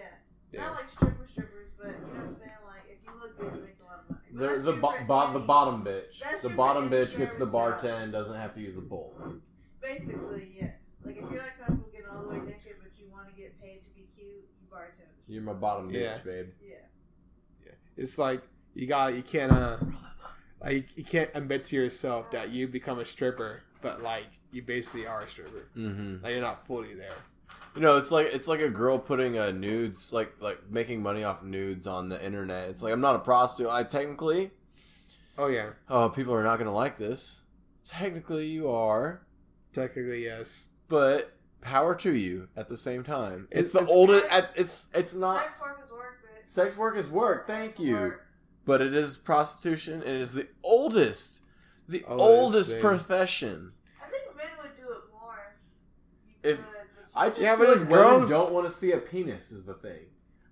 Yeah. 0.52 0.66
Not 0.66 0.76
like 0.76 0.90
stripper 0.90 1.28
strippers, 1.32 1.70
but 1.78 1.88
you 1.88 1.92
know 1.94 1.98
what 2.00 2.18
I'm 2.28 2.36
saying? 2.36 2.52
Like 2.66 2.84
if 2.90 2.98
you 3.06 3.12
look 3.22 3.38
good, 3.40 3.56
you 3.56 3.62
make 3.64 3.78
a 3.82 3.86
lot 3.86 4.00
of 4.04 4.10
money. 4.10 4.22
But 4.32 4.40
The 4.40 4.48
that's 4.48 4.62
the 4.66 4.72
true 4.74 4.82
bo- 4.82 5.06
bo- 5.08 5.34
the 5.34 5.40
bottom 5.46 5.84
bitch. 5.86 6.42
The 6.42 6.50
bottom 6.50 6.90
bitch 6.90 7.18
gets 7.18 7.34
the 7.34 7.46
service 7.46 7.52
job. 7.52 7.52
bartend, 7.54 8.12
doesn't 8.12 8.36
have 8.36 8.54
to 8.54 8.62
use 8.62 8.76
the 8.76 8.82
bowl. 8.82 9.16
Basically, 9.82 10.52
yeah. 10.60 10.72
Like 11.06 11.18
if 11.18 11.30
you're 11.32 11.42
not 11.42 11.58
comfortable 11.58 11.90
getting 11.92 12.08
all 12.08 12.22
the 12.24 12.30
way 12.30 12.38
naked, 12.38 12.76
but 12.82 12.92
you 12.98 13.10
want 13.12 13.28
to 13.30 13.36
get 13.36 13.60
paid 13.62 13.82
to 13.84 13.90
be 13.96 14.08
cute, 14.16 14.28
you 14.30 14.68
bartend. 14.72 15.10
You're 15.28 15.42
my 15.44 15.54
bottom 15.54 15.90
bitch, 15.90 16.24
babe. 16.24 16.48
strip. 16.52 16.56
Yeah. 17.66 17.72
It's 17.98 18.18
like 18.18 18.42
you 18.74 18.88
got 18.88 19.14
you 19.14 19.22
can't 19.24 19.52
uh 19.52 19.78
like 20.62 20.98
you 20.98 21.04
can't 21.04 21.30
admit 21.34 21.66
to 21.66 21.76
yourself 21.76 22.32
that 22.32 22.50
you 22.52 22.68
become 22.68 23.00
a 23.00 23.06
stripper, 23.06 23.62
but 23.82 24.02
like 24.02 24.26
you 24.54 24.62
basically 24.62 25.06
are 25.08 25.20
a 25.20 25.28
stripper. 25.28 25.68
Mm-hmm. 25.78 26.24
Like 26.24 26.32
you're 26.34 26.42
not 26.42 26.66
fully 26.66 26.94
there. 26.94 27.16
You 27.76 27.82
know, 27.82 27.98
it's 27.98 28.12
like 28.12 28.28
it's 28.32 28.48
like 28.48 28.60
a 28.62 28.70
girl 28.70 29.00
putting 29.00 29.38
a 29.38 29.52
nudes, 29.52 30.14
like 30.14 30.34
like 30.40 30.70
making 30.70 31.02
money 31.04 31.24
off 31.24 31.44
nudes 31.44 31.88
on 31.88 32.08
the 32.10 32.24
internet. 32.24 32.70
It's 32.70 32.82
like 32.84 32.94
I'm 32.94 33.02
not 33.02 33.16
a 33.16 33.20
prostitute. 33.20 33.72
I 33.72 33.84
technically, 33.84 34.52
Oh 35.38 35.48
yeah, 35.48 35.72
oh, 35.90 36.10
people 36.10 36.34
are 36.36 36.44
not 36.44 36.58
gonna 36.60 36.74
like 36.74 36.98
this. 36.98 37.42
Technically, 37.84 38.48
you 38.48 38.70
are, 38.70 39.24
technically 39.74 40.24
yes. 40.24 40.68
but 40.88 41.36
power 41.62 41.96
to 41.96 42.14
you 42.14 42.48
at 42.56 42.70
the 42.70 42.78
same 42.78 43.04
time. 43.04 43.48
It's, 43.50 43.70
It's- 43.70 43.72
the 43.72 43.80
it's- 43.80 43.92
oldest. 43.96 44.26
It's 44.56 44.90
it's 44.94 45.14
not. 45.16 45.42
Sex 45.44 45.60
work 45.62 45.82
is 45.84 45.92
work, 45.92 46.20
bitch. 46.24 46.50
Sex 46.50 46.78
work 46.78 46.98
is 46.98 47.10
work. 47.10 47.48
Thank 47.48 47.72
It's 47.72 47.80
you. 47.80 47.96
work. 47.96 48.26
But 48.66 48.82
it 48.82 48.94
is 48.94 49.18
prostitution, 49.18 49.96
and 49.96 50.04
it 50.16 50.22
is 50.22 50.34
the 50.34 50.48
oldest, 50.64 51.42
the 51.90 52.04
Oldest 52.06 52.22
oldest 52.30 52.72
thing. 52.74 52.82
profession. 52.82 53.72
I 54.02 54.10
think 54.10 54.38
men 54.38 54.46
would 54.62 54.78
do 54.78 54.90
it 54.92 55.02
more. 55.12 55.56
If- 56.44 56.58
You 56.60 56.64
could, 56.64 56.66
but 57.14 57.20
I 57.20 57.30
just 57.30 57.42
Yeah, 57.42 57.56
feel 57.56 57.60
but 57.60 57.68
like 57.70 57.78
as 57.78 57.86
women 57.86 57.98
girls- 58.06 58.30
don't 58.30 58.52
want 58.54 58.68
to 58.68 58.72
see 58.74 58.92
a 58.92 58.98
penis. 58.98 59.52
Is 59.52 59.66
the 59.66 59.74
thing. 59.74 60.00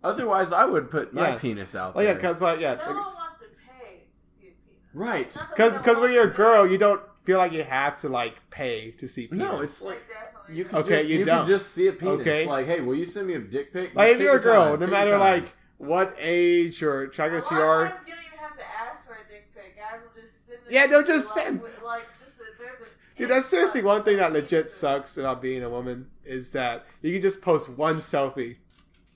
Otherwise, 0.03 0.51
I 0.51 0.65
would 0.65 0.89
put 0.89 1.13
my 1.13 1.29
Yeah. 1.29 1.37
penis 1.37 1.75
out 1.75 1.93
Oh 1.95 1.99
there. 2.01 2.13
yeah, 2.13 2.19
cause 2.19 2.41
like 2.41 2.59
yeah, 2.59 2.73
No 2.75 2.85
one 2.87 2.95
wants 2.95 3.39
to 3.39 3.45
pay 3.45 3.97
to 3.97 4.41
see 4.41 4.47
a 4.47 4.51
penis. 4.51 4.81
right. 4.93 5.35
Not 5.35 5.47
that 5.47 5.49
because 5.55 5.73
don't 5.73 5.83
because 5.83 5.99
when 5.99 6.11
you're 6.13 6.25
a 6.27 6.31
to 6.31 6.35
girl, 6.35 6.67
you 6.67 6.77
don't 6.77 7.01
feel 7.23 7.37
like 7.37 7.51
you 7.51 7.63
have 7.63 7.97
to 7.97 8.09
like 8.09 8.49
pay 8.49 8.91
to 8.91 9.07
see. 9.07 9.27
Penis. 9.27 9.47
No, 9.47 9.61
it's 9.61 9.81
like 9.81 9.95
Like, 9.95 10.07
definitely. 10.09 10.55
you 10.55 10.65
can 10.65 10.77
Okay, 10.79 10.97
just 10.97 11.09
you 11.09 11.19
you, 11.19 11.25
don't. 11.25 11.37
can 11.39 11.45
just 11.47 11.71
see 11.71 11.87
a 11.87 11.93
penis. 11.93 12.21
Okay. 12.21 12.45
Like, 12.47 12.65
hey, 12.65 12.81
will 12.81 12.95
you 12.95 13.05
send 13.05 13.27
me 13.27 13.35
a 13.35 13.39
dick 13.39 13.71
pic? 13.73 13.93
like 13.93 14.07
Just 14.07 14.11
if 14.13 14.17
take 14.17 14.23
you're 14.25 14.29
a 14.31 14.33
your 14.33 14.39
girl, 14.41 14.61
time, 14.63 14.71
no 14.71 14.77
take 14.77 14.87
your 14.87 14.89
matter 14.97 15.11
time. 15.11 15.19
like 15.19 15.53
what 15.77 16.15
age 16.19 16.81
or 16.83 17.01
attractive 17.03 17.43
a 17.43 17.53
you 17.53 17.59
lot 17.59 17.67
are. 17.67 17.87
times 17.89 18.01
you 18.07 18.13
don't 18.13 18.23
even 18.25 18.39
have 18.39 18.55
to 18.57 18.63
ask 18.65 19.05
for 19.05 19.13
a 19.13 19.31
dick 19.31 19.53
pic. 19.53 19.77
Guys 19.77 19.99
will 20.01 20.21
just 20.21 20.47
send. 20.47 20.59
it 20.65 20.71
Yeah, 20.71 20.83
to 20.83 20.89
they'll 20.89 21.01
you, 21.01 21.07
just 21.07 21.35
like, 21.35 21.45
send. 21.45 21.61
with, 21.61 21.71
Like, 21.83 22.03
just 22.23 22.37
a, 22.39 22.57
there's 22.59 22.87
a, 22.87 23.10
Dude, 23.21 23.29
that's 23.29 23.45
seriously 23.45 23.83
one 23.83 24.01
thing 24.01 24.17
that 24.17 24.33
legit 24.33 24.67
sucks 24.67 25.15
about 25.17 25.43
being 25.43 25.61
a 25.61 25.69
woman 25.69 26.07
is 26.25 26.49
that 26.51 26.87
you 27.03 27.11
can 27.13 27.21
just 27.21 27.39
post 27.39 27.69
one 27.69 27.97
selfie 27.97 28.55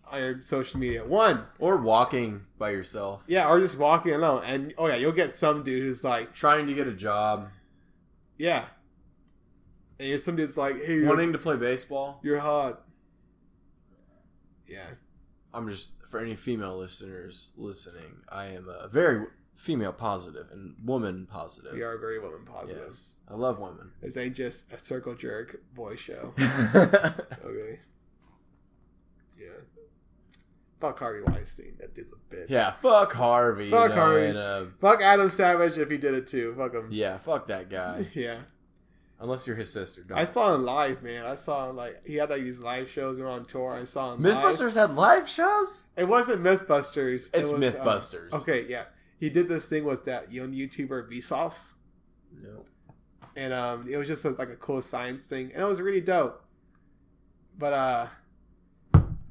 on 0.06 0.20
your 0.20 0.43
social 0.43 0.80
media. 0.80 1.03
One. 1.03 1.45
or 1.58 1.78
walking 1.78 2.41
by 2.60 2.70
yourself, 2.70 3.24
Yeah, 3.28 3.49
or 3.49 3.60
just 3.60 3.80
walking 3.80 4.14
alone. 4.14 4.43
And 4.45 4.76
oh 4.78 4.86
yeah, 4.86 4.95
you'll 4.95 5.12
get 5.12 5.34
some 5.34 5.64
dude 5.64 5.82
who's 5.82 6.03
like, 6.03 6.36
trying 6.36 6.68
to 6.68 6.76
get 6.76 6.86
a 6.86 6.93
job, 6.93 7.49
yeah. 8.38 8.66
And 9.97 10.08
you're 10.08 10.20
some 10.20 10.36
dude's 10.36 10.56
like, 10.56 10.76
hey, 10.84 11.01
wanting 11.01 11.34
to 11.34 11.39
play 11.39 11.56
baseball. 11.56 12.20
you're 12.22 12.39
hot. 12.39 12.84
Yeah. 14.68 14.86
I'm 15.51 15.68
just 15.68 15.93
for 16.12 16.20
any 16.20 16.36
female 16.36 16.78
listeners 16.78 17.53
listening. 17.58 18.22
I 18.30 18.45
am 18.49 18.70
a 18.70 18.88
very 18.88 19.26
female 19.56 19.93
positive 19.93 20.47
and 20.51 20.76
woman 20.84 21.26
positive. 21.30 21.74
We 21.74 21.82
are 21.84 21.97
very 21.97 22.20
woman 22.20 22.41
positive. 22.45 22.84
Yes, 22.86 23.16
I 23.30 23.34
love 23.36 23.60
women. 23.60 23.91
This 24.01 24.18
ain't 24.18 24.36
just 24.36 24.72
a 24.74 24.78
circle 24.78 25.16
jerk 25.16 25.58
boy 25.74 25.95
show. 25.95 26.34
Okay. 27.45 27.80
Yeah. 29.39 29.47
Fuck 30.80 30.99
Harvey 30.99 31.22
Weinstein. 31.26 31.76
That 31.80 31.93
dude's 31.95 32.12
a 32.12 32.36
bitch. 32.36 32.49
Yeah, 32.49 32.72
fuck 32.72 33.14
Harvey. 33.14 33.70
Fuck 33.70 33.89
you 33.91 33.95
know, 33.95 34.01
Harvey. 34.01 34.26
and, 34.28 34.38
uh, 34.38 34.66
Fuck 34.82 35.01
Adam 35.01 35.30
Savage 35.30 35.78
if 35.78 35.89
he 35.89 35.97
did 35.97 36.14
it 36.14 36.28
too. 36.28 36.53
Fuck 36.58 36.74
him. 36.74 36.88
yeah, 36.91 37.18
fuck 37.18 37.47
that 37.47 37.70
guy. 37.70 38.08
Yeah. 38.14 38.39
Unless 39.18 39.47
you're 39.47 39.56
his 39.56 39.72
sister. 39.72 40.03
Don't. 40.03 40.18
I 40.18 40.26
saw 40.26 40.53
him 40.53 40.66
live, 40.66 41.01
man. 41.01 41.26
I 41.26 41.36
saw 41.36 41.70
him 41.70 41.78
like 41.78 42.06
he 42.06 42.16
had 42.16 42.30
like 42.30 42.43
these 42.43 42.60
live 42.60 42.89
shows. 42.89 43.16
We 43.16 43.24
were 43.24 43.30
on 43.30 43.45
tour. 43.45 43.74
I 43.74 43.86
saw 43.86 44.14
him. 44.14 44.22
live. 44.22 44.36
MythBusters 44.36 44.76
had 44.76 44.93
live 44.93 45.30
shows. 45.30 45.88
It 45.95 46.06
wasn't 46.10 46.43
MythBusters. 46.43 47.30
It 47.34 47.39
It's 47.39 47.49
was, 47.49 47.76
um, 47.76 47.82
MythBusters. 47.86 48.34
okay, 48.34 48.66
yeah. 48.68 48.84
He 49.20 49.30
did 49.30 49.47
this 49.47 49.68
thing 49.68 49.86
with 49.86 50.03
that 50.05 50.32
young 50.32 50.51
YouTuber 50.51 51.09
Vsauce, 51.11 51.76
No. 52.41 52.66
and 53.36 53.53
um, 53.53 53.88
it 53.89 53.97
was 53.97 54.07
just 54.07 54.26
a, 54.26 54.32
like 54.32 54.49
a 54.49 54.55
cool 54.57 54.82
science 54.82 55.24
thing, 55.24 55.51
and 55.53 55.63
it 55.63 55.68
was 55.68 55.82
really 55.82 56.01
dope. 56.01 56.43
But 57.57 57.74
uh, 57.74 58.07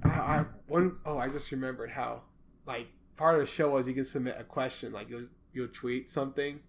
I, 0.05 0.09
I 0.09 0.45
one 0.67 0.97
oh 1.05 1.19
I 1.19 1.29
just 1.29 1.51
remembered 1.53 1.91
how 1.91 2.23
like 2.67 2.89
part 3.17 3.35
of 3.35 3.41
the 3.43 3.47
show 3.47 3.71
was 3.71 3.87
you 3.87 3.95
can 3.95 4.05
submit 4.05 4.37
a 4.39 4.45
question 4.45 4.93
like 4.93 5.11
you'll 5.11 5.27
you'll 5.53 5.69
tweet 5.69 6.11
something, 6.11 6.61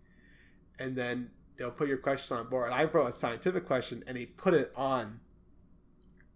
and 0.77 0.95
then 0.95 1.29
they'll 1.57 1.71
put 1.71 1.87
your 1.87 1.97
question 1.97 2.35
on 2.35 2.45
a 2.45 2.49
board. 2.49 2.65
And 2.65 2.75
I 2.75 2.83
wrote 2.83 3.07
a 3.07 3.13
scientific 3.13 3.65
question, 3.65 4.03
and 4.07 4.17
he 4.17 4.25
put 4.25 4.53
it 4.53 4.73
on 4.75 5.21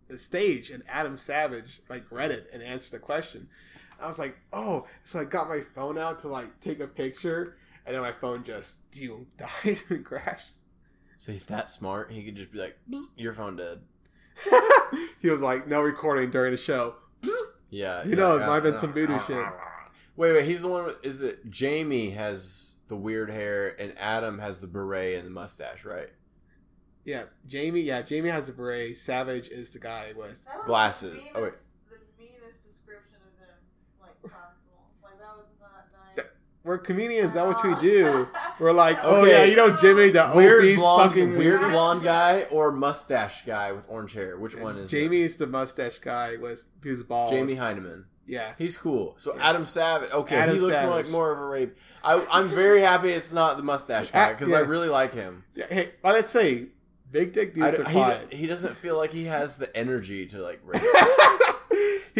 the 0.07 0.17
stage, 0.17 0.71
and 0.71 0.81
Adam 0.87 1.17
Savage 1.17 1.81
like 1.89 2.05
read 2.09 2.31
it 2.31 2.49
and 2.53 2.63
answered 2.63 2.91
the 2.91 2.99
question. 2.99 3.49
I 4.01 4.07
was 4.07 4.19
like, 4.19 4.37
oh, 4.53 4.87
so 5.03 5.19
I 5.19 5.23
got 5.25 5.49
my 5.49 5.61
phone 5.61 5.97
out 5.97 6.19
to 6.19 6.27
like 6.27 6.59
take 6.59 6.79
a 6.79 6.87
picture, 6.87 7.57
and 7.85 7.95
then 7.95 8.01
my 8.01 8.11
phone 8.13 8.43
just 8.43 8.79
you 8.93 9.27
died 9.37 9.79
and 9.89 10.03
crashed. 10.05 10.51
So 11.17 11.31
he's 11.31 11.45
that 11.47 11.69
smart. 11.69 12.11
He 12.11 12.23
could 12.23 12.35
just 12.35 12.51
be 12.51 12.59
like, 12.59 12.77
"Your 13.17 13.33
phone 13.33 13.55
dead." 13.57 13.81
he 15.21 15.29
was 15.29 15.41
like, 15.41 15.67
no 15.67 15.81
recording 15.81 16.31
during 16.31 16.51
the 16.51 16.57
show. 16.57 16.95
Yeah, 17.69 18.03
he 18.03 18.11
yeah, 18.11 18.15
knows? 18.15 18.41
yeah, 18.41 18.47
Might 18.47 18.53
have 18.55 18.63
been 18.63 18.77
some 18.77 18.93
voodoo 18.93 19.19
shit. 19.27 19.45
Wait, 20.15 20.33
wait. 20.33 20.43
He's 20.45 20.61
the 20.61 20.67
one. 20.67 20.93
Is 21.01 21.21
it 21.21 21.49
Jamie 21.49 22.09
has 22.09 22.79
the 22.89 22.95
weird 22.97 23.29
hair 23.29 23.79
and 23.79 23.97
Adam 23.97 24.37
has 24.39 24.59
the 24.59 24.67
beret 24.67 25.17
and 25.17 25.25
the 25.25 25.31
mustache, 25.31 25.85
right? 25.85 26.09
Yeah, 27.05 27.23
Jamie. 27.47 27.81
Yeah, 27.81 28.01
Jamie 28.01 28.29
has 28.29 28.49
a 28.49 28.51
beret. 28.51 28.97
Savage 28.97 29.47
is 29.47 29.69
the 29.69 29.79
guy 29.79 30.11
with. 30.17 30.43
Glasses. 30.65 31.17
Oh, 31.33 31.43
wait. 31.43 31.53
the 31.89 31.95
meanest 32.21 32.65
description 32.67 33.15
of 33.25 33.39
them, 33.39 33.55
like 34.01 34.21
possible. 34.21 34.89
Like 35.01 35.19
that 35.19 35.37
was 35.37 35.47
not 35.61 35.87
nice. 35.93 36.15
That- 36.17 36.35
We're 36.63 36.77
comedians. 36.77 37.33
That's 37.33 37.55
what 37.55 37.65
we 37.65 37.73
Uh, 37.73 37.79
do. 37.79 38.27
We're 38.59 38.73
like, 38.73 38.99
oh 39.03 39.21
Okay. 39.21 39.31
yeah, 39.31 39.43
you 39.45 39.55
know 39.55 39.75
Jimmy, 39.77 40.09
the 40.09 40.31
weird 40.35 40.59
obese 40.63 40.79
blonde, 40.79 41.09
fucking 41.11 41.37
weird 41.37 41.61
blonde 41.71 42.03
guy 42.03 42.43
or 42.51 42.71
mustache 42.71 43.45
guy 43.45 43.71
with 43.71 43.87
orange 43.89 44.13
hair. 44.13 44.37
Which 44.37 44.55
one 44.55 44.77
is 44.77 44.91
it? 44.91 44.95
Jamie's 44.95 45.37
the 45.37 45.47
mustache 45.47 45.97
guy 45.99 46.35
with 46.35 46.65
who's 46.81 47.01
bald. 47.03 47.31
Jamie 47.31 47.55
Hyneman. 47.55 48.03
Yeah. 48.27 48.53
He's 48.57 48.77
cool. 48.77 49.15
So 49.17 49.35
Yeah. 49.35 49.49
Adam 49.49 49.65
Savage. 49.65 50.11
Okay, 50.11 50.35
Adam 50.35 50.55
he 50.55 50.61
looks 50.61 50.77
more 50.77 50.89
like 50.91 51.09
more 51.09 51.31
of 51.31 51.39
a 51.39 51.45
rape. 51.45 51.75
I, 52.03 52.23
I'm 52.31 52.47
very 52.47 52.81
happy 52.81 53.09
it's 53.09 53.33
not 53.33 53.57
the 53.57 53.63
mustache 53.63 54.11
guy 54.11 54.33
because 54.33 54.51
I 54.53 54.59
really 54.59 54.89
like 54.89 55.13
him. 55.13 55.45
yeah. 55.55 55.65
Hey, 55.69 55.91
but 56.03 56.13
let's 56.13 56.29
say 56.29 56.67
big 57.11 57.33
dick 57.33 57.57
I, 57.59 57.71
dudes 57.71 57.79
are 57.79 58.19
he, 58.29 58.35
he 58.37 58.45
doesn't 58.47 58.75
feel 58.77 58.97
like 58.97 59.11
he 59.11 59.23
has 59.25 59.55
the 59.55 59.75
energy 59.75 60.27
to 60.27 60.39
like 60.41 60.59
rape. 60.65 60.83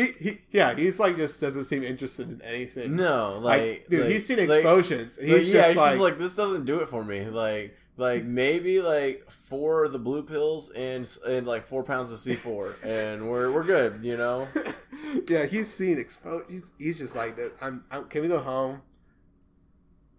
He, 0.06 0.12
he, 0.30 0.38
yeah, 0.52 0.74
he's 0.76 1.00
like 1.00 1.16
just 1.18 1.40
doesn't 1.42 1.66
seem 1.66 1.84
interested 1.84 2.30
in 2.30 2.42
anything. 2.42 2.96
no, 2.96 3.38
like, 3.42 3.62
like, 3.62 3.88
dude, 3.90 4.02
like- 4.02 4.12
he's 4.12 4.26
seen 4.26 4.40
explosions. 4.40 5.18
Like, 5.18 5.28
he's 5.28 5.54
yeah, 5.54 5.62
just 5.62 5.68
he's 5.70 5.78
like, 5.78 5.90
just 5.92 6.02
like 6.02 6.18
this 6.18 6.36
doesn't 6.36 6.66
do 6.66 6.80
it 6.80 6.90
for 6.90 7.04
me. 7.04 7.26
Like, 7.26 7.76
like 7.98 8.24
maybe 8.24 8.80
like 8.82 9.30
four 9.30 9.84
of 9.84 9.92
the 9.92 10.00
blue 10.00 10.24
pills 10.24 10.70
and 10.72 11.10
and 11.28 11.46
like 11.46 11.66
four 11.66 11.84
pounds 11.84 12.12
of 12.12 12.18
C 12.18 12.36
four, 12.36 12.76
and 12.84 13.30
we're 13.30 13.52
we're 13.52 13.64
good. 13.64 14.00
You 14.02 14.18
know. 14.18 14.48
yeah, 15.28 15.46
he's 15.46 15.72
seen 15.72 16.00
exposed. 16.00 16.50
He's, 16.50 16.72
he's 16.78 16.98
just 17.00 17.16
like. 17.16 17.38
I'm, 17.62 17.84
I'm. 17.92 18.06
Can 18.06 18.22
we 18.22 18.28
go 18.28 18.40
home? 18.40 18.82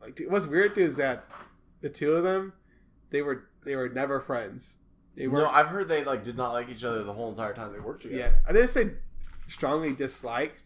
Like, 0.00 0.14
dude, 0.14 0.30
what's 0.30 0.46
weird 0.46 0.74
too 0.74 0.82
is 0.82 0.96
that 0.96 1.24
the 1.80 1.88
two 1.88 2.12
of 2.14 2.24
them, 2.24 2.52
they 3.10 3.22
were 3.22 3.48
they 3.64 3.76
were 3.76 3.88
never 3.88 4.20
friends. 4.20 4.76
They 5.16 5.26
were 5.26 5.40
No. 5.40 5.48
I've 5.50 5.68
heard 5.68 5.88
they 5.88 6.04
like 6.04 6.22
did 6.24 6.36
not 6.36 6.52
like 6.52 6.68
each 6.68 6.84
other 6.84 7.02
the 7.02 7.12
whole 7.12 7.30
entire 7.30 7.52
time 7.52 7.72
they 7.72 7.80
worked 7.80 8.02
together. 8.02 8.20
yeah, 8.20 8.32
I 8.48 8.52
didn't 8.52 8.68
say 8.68 8.90
strongly 9.50 9.94
disliked, 9.94 10.62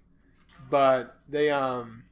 but 0.70 1.16
they 1.28 1.50
um 1.50 2.04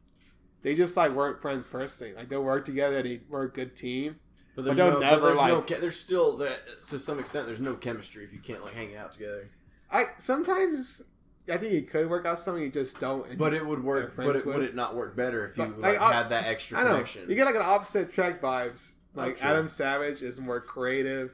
they 0.63 0.75
just 0.75 0.97
like 0.97 1.13
weren't 1.13 1.41
friends 1.41 1.67
personally. 1.67 2.15
Like 2.15 2.29
they 2.29 2.37
worked 2.37 2.67
together. 2.67 3.03
They 3.03 3.21
were 3.29 3.43
a 3.45 3.51
good 3.51 3.77
team. 3.77 4.17
But 4.55 4.65
there's 4.67 4.77
But 4.77 4.85
no, 4.85 4.91
they'll 4.91 5.01
never, 5.01 5.21
but 5.21 5.27
there's 5.27 5.37
no, 5.49 5.55
like- 5.59 5.67
che- 5.67 5.79
there's 5.81 5.99
still 5.99 6.37
that 6.39 6.79
to 6.89 6.99
some 6.99 7.19
extent 7.19 7.47
there's 7.47 7.61
no 7.61 7.75
chemistry 7.75 8.25
if 8.25 8.33
you 8.33 8.39
can't 8.41 8.63
like 8.65 8.75
hang 8.75 8.97
out 8.97 9.13
together. 9.13 9.49
I 9.91 10.09
sometimes 10.19 11.03
I 11.51 11.57
think 11.57 11.73
you 11.73 11.83
could 11.83 12.09
work 12.09 12.25
out 12.27 12.39
something. 12.39 12.63
You 12.63 12.71
just 12.71 13.01
don't. 13.01 13.37
But 13.39 13.55
it 13.55 13.65
would 13.67 13.83
work. 13.83 14.15
But 14.17 14.37
it, 14.37 14.47
would 14.47 14.63
it 14.63 14.75
not 14.75 14.95
work 14.95 15.17
better 15.17 15.47
if 15.49 15.57
you 15.59 15.65
But, 15.65 15.79
like, 15.79 16.01
like, 16.01 16.13
had 16.13 16.29
that 16.31 16.47
extra 16.47 16.79
I 16.79 16.85
know 16.85 16.91
connection? 16.91 17.29
you 17.29 17.35
get 17.35 17.47
like 17.47 17.55
an 17.57 17.63
opposite 17.63 18.13
track 18.13 18.41
vibes. 18.41 18.93
Oh, 19.17 19.21
Like 19.21 19.37
true. 19.37 19.49
Adam 19.49 19.69
Savage 19.69 20.23
is 20.23 20.41
more 20.41 20.61
creative, 20.61 21.33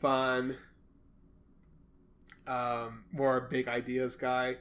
fun, 0.00 0.56
um, 2.46 3.04
more 3.12 3.40
big 3.42 3.68
ideas 3.68 4.16
guy, 4.16 4.56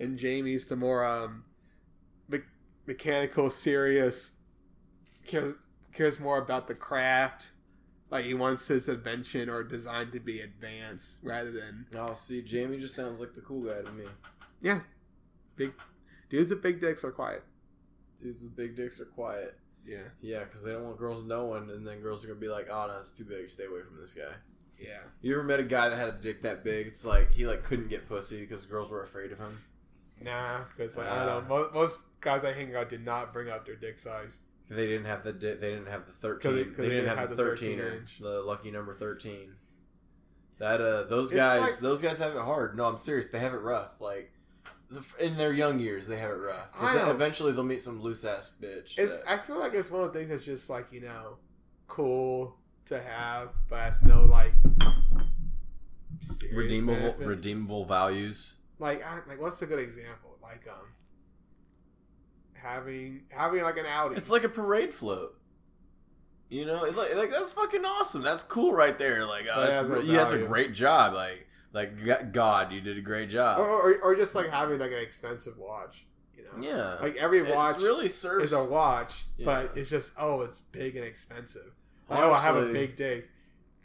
and 0.00 0.18
Jamie's 0.18 0.66
the 0.66 0.76
more 0.76 1.04
um, 1.04 1.44
me- 2.28 2.40
mechanical, 2.86 3.50
serious. 3.50 4.32
Cares 5.26 5.54
cares 5.92 6.18
more 6.18 6.38
about 6.38 6.66
the 6.66 6.74
craft. 6.74 7.50
Like 8.10 8.24
he 8.24 8.34
wants 8.34 8.66
his 8.66 8.88
invention 8.88 9.48
or 9.48 9.62
design 9.62 10.10
to 10.10 10.18
be 10.20 10.40
advanced 10.40 11.20
rather 11.22 11.52
than 11.52 11.86
oh, 11.96 12.14
see, 12.14 12.42
Jamie 12.42 12.78
just 12.78 12.96
sounds 12.96 13.20
like 13.20 13.34
the 13.34 13.40
cool 13.40 13.62
guy 13.62 13.82
to 13.82 13.92
me. 13.92 14.04
yeah, 14.60 14.80
big 15.54 15.72
dudes 16.28 16.50
with 16.50 16.62
big 16.62 16.80
dicks 16.80 17.04
are 17.04 17.12
quiet. 17.12 17.44
Dudes 18.20 18.42
with 18.42 18.56
big 18.56 18.74
dicks 18.74 19.00
are 19.00 19.04
quiet. 19.04 19.56
Yeah, 19.86 19.98
Yeah, 20.20 20.40
because 20.40 20.62
they 20.62 20.72
don't 20.72 20.84
want 20.84 20.98
girls 20.98 21.24
knowing, 21.24 21.70
and 21.70 21.86
then 21.86 22.00
girls 22.00 22.22
are 22.22 22.28
gonna 22.28 22.38
be 22.40 22.48
like, 22.48 22.68
"Oh 22.70 22.86
no, 22.86 22.98
it's 22.98 23.12
too 23.12 23.24
big. 23.24 23.48
Stay 23.48 23.64
away 23.64 23.80
from 23.82 23.98
this 23.98 24.12
guy." 24.14 24.34
yeah. 24.78 25.00
You 25.22 25.34
ever 25.34 25.42
met 25.44 25.60
a 25.60 25.64
guy 25.64 25.88
that 25.88 25.96
had 25.96 26.08
a 26.08 26.12
dick 26.18 26.42
that 26.42 26.64
big? 26.64 26.86
It's 26.86 27.04
like 27.04 27.32
he 27.32 27.46
like 27.46 27.62
couldn't 27.62 27.88
get 27.88 28.08
pussy 28.08 28.40
because 28.40 28.66
girls 28.66 28.90
were 28.90 29.02
afraid 29.02 29.32
of 29.32 29.38
him. 29.38 29.60
Nah, 30.20 30.64
because 30.76 30.96
like, 30.96 31.08
I 31.08 31.24
don't 31.24 31.48
know. 31.48 31.56
Most, 31.56 31.74
most 31.74 31.98
guys 32.20 32.44
I 32.44 32.52
hang 32.52 32.74
out 32.76 32.88
did 32.88 33.04
not 33.04 33.32
bring 33.32 33.48
up 33.50 33.64
their 33.66 33.76
dick 33.76 33.98
size. 33.98 34.40
They 34.68 34.86
didn't 34.86 35.06
have 35.06 35.24
the 35.24 35.32
di- 35.32 35.54
they 35.54 35.70
didn't 35.70 35.88
have 35.88 36.06
the 36.06 36.12
thirteen. 36.12 36.52
they- 36.54 36.62
They, 36.62 36.68
'cause 36.68 36.76
they 36.76 36.88
didn't 36.90 37.16
have, 37.16 37.30
the 37.30 37.34
the 37.36 37.42
thirteen 37.42 37.78
13 37.78 37.80
er, 37.94 37.96
inch. 37.98 38.18
the 38.20 38.40
lucky 38.42 38.70
number 38.70 38.94
thirteen. 38.94 39.54
That 40.58 40.80
uh, 40.80 41.04
those 41.04 41.32
It's 41.32 41.36
guys, 41.36 41.60
like- 41.62 41.78
those 41.78 42.02
guys 42.02 42.18
have 42.18 42.34
it 42.36 42.42
hard. 42.42 42.76
No, 42.76 42.84
I'm 42.84 42.98
serious. 42.98 43.26
They 43.26 43.38
have 43.40 43.54
it 43.54 43.58
rough. 43.62 44.00
Like 44.00 44.30
the, 44.90 45.02
in 45.18 45.36
their 45.38 45.52
young 45.52 45.78
years, 45.78 46.06
they 46.06 46.18
have 46.18 46.30
it 46.30 46.34
rough. 46.34 46.68
But 46.78 46.84
I 46.86 46.94
then 46.94 47.06
know. 47.06 47.12
eventually, 47.12 47.52
they'll 47.52 47.64
meet 47.64 47.80
some 47.80 48.00
loose 48.02 48.24
ass 48.24 48.52
bitch. 48.60 48.98
It's 48.98 49.18
that- 49.18 49.28
I 49.28 49.38
feel 49.38 49.58
like 49.58 49.72
it's 49.74 49.90
one 49.90 50.04
of 50.04 50.12
the 50.12 50.18
things 50.18 50.30
that's 50.30 50.44
just 50.44 50.68
like 50.70 50.92
you 50.92 51.00
know, 51.00 51.38
cool 51.88 52.56
to 52.86 53.00
have, 53.00 53.48
but 53.68 53.88
it's 53.88 54.02
no 54.02 54.24
like 54.24 54.52
serious 56.20 56.54
redeemable 56.56 56.94
benefit. 57.00 57.26
redeemable 57.26 57.84
values. 57.86 58.58
Like 58.80 59.04
I, 59.04 59.20
like 59.28 59.40
what's 59.40 59.60
a 59.62 59.66
good 59.66 59.78
example? 59.78 60.36
Like 60.42 60.66
um, 60.68 60.86
having 62.54 63.22
having 63.28 63.62
like 63.62 63.76
an 63.76 63.86
Audi. 63.86 64.16
It's 64.16 64.30
like 64.30 64.44
a 64.44 64.48
parade 64.48 64.92
float. 64.92 65.36
You 66.48 66.66
know, 66.66 66.84
it, 66.84 66.96
like, 66.96 67.14
like 67.14 67.30
that's 67.30 67.52
fucking 67.52 67.84
awesome. 67.84 68.22
That's 68.22 68.42
cool 68.42 68.72
right 68.72 68.98
there. 68.98 69.24
Like, 69.24 69.46
oh, 69.52 69.60
that's, 69.60 69.88
re- 69.88 70.02
yeah, 70.02 70.16
that's 70.16 70.32
a 70.32 70.38
great 70.38 70.74
job. 70.74 71.14
Like, 71.14 71.46
like 71.72 72.32
God, 72.32 72.72
you 72.72 72.80
did 72.80 72.98
a 72.98 73.02
great 73.02 73.30
job. 73.30 73.60
or, 73.60 73.68
or, 73.68 73.98
or 74.00 74.16
just 74.16 74.34
like 74.34 74.48
having 74.48 74.80
like 74.80 74.90
an 74.90 74.98
expensive 74.98 75.56
watch. 75.58 76.06
You 76.36 76.44
know, 76.44 76.68
yeah, 76.68 76.96
like 77.00 77.16
every 77.16 77.42
watch 77.42 77.76
it's 77.76 77.84
really 77.84 78.08
serves. 78.08 78.46
is 78.46 78.52
a 78.52 78.64
watch, 78.64 79.26
but 79.44 79.76
it's 79.76 79.90
just 79.90 80.14
oh, 80.18 80.40
it's 80.40 80.60
big 80.60 80.96
and 80.96 81.04
expensive. 81.04 81.72
Like, 82.08 82.18
oh, 82.18 82.32
I 82.32 82.40
have 82.40 82.56
a 82.56 82.72
big 82.72 82.96
dick. 82.96 83.28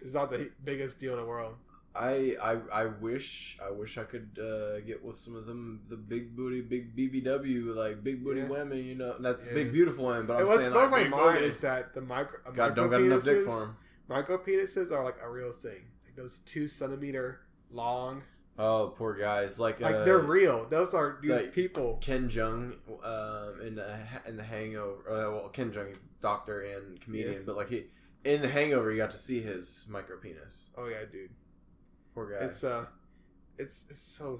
It's 0.01 0.15
not 0.15 0.31
the 0.31 0.49
biggest 0.63 0.99
deal 0.99 1.13
in 1.13 1.19
the 1.19 1.25
world. 1.25 1.55
I, 1.97 2.35
I 2.43 2.57
I 2.73 2.85
wish 2.87 3.57
I 3.65 3.71
wish 3.71 3.97
I 3.97 4.03
could 4.03 4.37
uh, 4.39 4.81
get 4.81 5.03
with 5.03 5.17
some 5.17 5.35
of 5.35 5.45
them 5.45 5.81
the 5.89 5.95
big 5.95 6.35
booty 6.35 6.61
big 6.61 6.95
BBW 6.95 7.73
like 7.75 8.03
big 8.03 8.23
booty 8.23 8.41
Yeah. 8.41 8.47
women 8.47 8.77
you 8.83 8.95
know 8.95 9.15
that's 9.19 9.47
Yeah. 9.47 9.53
big 9.53 9.71
beautiful 9.71 10.05
women 10.07 10.25
but 10.25 10.41
I'm 10.41 10.47
what's 10.47 10.61
saying 10.63 10.73
like 10.73 10.91
my 10.91 11.03
mind 11.07 11.35
booty. 11.39 11.45
is 11.45 11.61
that 11.61 11.93
the 11.93 12.01
micro 12.01 12.39
God 12.53 12.75
don't 12.75 12.89
got 12.89 13.01
enough 13.01 13.23
dick 13.23 13.45
for 13.45 13.63
him. 13.63 13.77
Micro 14.07 14.37
penises 14.37 14.91
are 14.91 15.03
like 15.03 15.17
a 15.23 15.29
real 15.29 15.51
thing. 15.51 15.81
Like 16.05 16.15
those 16.15 16.39
two 16.39 16.67
centimeter 16.67 17.41
long. 17.71 18.23
Oh, 18.57 18.93
poor 18.95 19.13
guys 19.15 19.59
like 19.59 19.79
Like 19.81 19.95
uh, 19.95 20.05
they're 20.05 20.19
real. 20.19 20.65
Those 20.69 20.93
are 20.93 21.17
these 21.21 21.31
like- 21.31 21.53
people. 21.53 21.97
Ken 22.01 22.29
Jeong 22.29 22.73
um, 23.03 23.61
in 23.65 23.75
the 23.75 23.97
in 24.27 24.37
the 24.37 24.43
Hangover. 24.43 25.01
Uh, 25.09 25.31
well, 25.31 25.49
Ken 25.49 25.71
Jeong, 25.71 25.95
doctor 26.21 26.61
and 26.61 26.99
comedian, 27.01 27.33
Yeah. 27.33 27.39
but 27.45 27.55
like 27.57 27.69
he 27.69 27.85
in 28.23 28.41
the 28.41 28.47
Hangover, 28.49 28.91
you 28.91 28.97
got 28.97 29.11
to 29.11 29.17
see 29.17 29.41
his 29.41 29.85
micro 29.89 30.17
penis. 30.17 30.71
Oh 30.77 30.87
yeah, 30.87 31.03
dude. 31.11 31.31
Poor 32.15 32.31
guy. 32.31 32.45
It's 32.45 32.63
uh, 32.63 32.85
it's 33.59 33.85
it's 33.91 34.01
so 34.01 34.39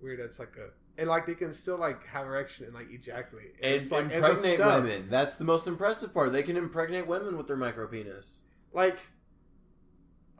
weird. 0.00 0.20
It's 0.20 0.38
like 0.38 0.56
a 0.56 0.68
and 1.00 1.08
like 1.08 1.26
they 1.26 1.34
can 1.34 1.52
still 1.52 1.76
like 1.78 2.06
have 2.06 2.26
erection 2.26 2.66
and 2.66 2.74
like 2.74 2.92
ejaculate. 2.92 3.54
and 3.62 3.74
it's 3.74 3.90
like 3.90 4.12
impregnate 4.12 4.60
women. 4.60 5.08
That's 5.10 5.34
the 5.36 5.44
most 5.44 5.66
impressive 5.66 6.14
part. 6.14 6.32
They 6.32 6.42
can 6.44 6.56
impregnate 6.56 7.06
women 7.08 7.36
with 7.36 7.48
their 7.48 7.56
micro 7.56 7.88
penis. 7.88 8.42
Like. 8.72 8.98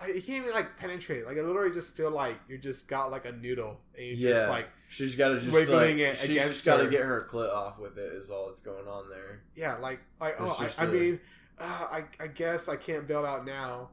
I- 0.01 0.09
You 0.09 0.20
can't 0.23 0.43
even 0.43 0.52
like 0.52 0.77
penetrate. 0.77 1.24
Like 1.24 1.39
I 1.39 1.40
literally 1.40 1.73
just 1.73 1.97
feel 1.97 2.11
like 2.11 2.35
you 2.48 2.59
just 2.59 2.89
got 2.89 3.11
like 3.12 3.27
a 3.27 3.32
noodle 3.32 3.81
and 3.97 4.05
you 4.06 4.15
Yeah. 4.16 4.35
just 4.35 4.48
like 4.48 4.66
She's 4.89 5.15
got 5.15 5.28
to 5.31 5.40
just 5.40 5.52
Wiggling 5.52 5.98
like 5.98 6.09
it 6.09 6.16
she's 6.16 6.31
against 6.31 6.48
just 6.48 6.65
got 6.65 6.77
to 6.78 6.89
get 6.89 7.02
her 7.02 7.27
clit 7.31 7.48
off 7.52 7.78
with 7.78 7.97
it. 7.97 8.12
Is 8.12 8.28
all 8.31 8.48
that's 8.48 8.61
going 8.61 8.86
on 8.89 9.09
there. 9.09 9.43
Yeah, 9.55 9.77
like 9.77 10.01
like 10.20 10.35
oh, 10.40 10.56
I, 10.78 10.82
I 10.82 10.86
a- 10.86 10.89
mean, 10.93 11.20
uh, 11.59 11.86
I 11.90 12.05
I 12.20 12.27
guess 12.27 12.69
I 12.69 12.77
can't 12.77 13.06
build 13.06 13.24
out 13.24 13.47
now, 13.47 13.90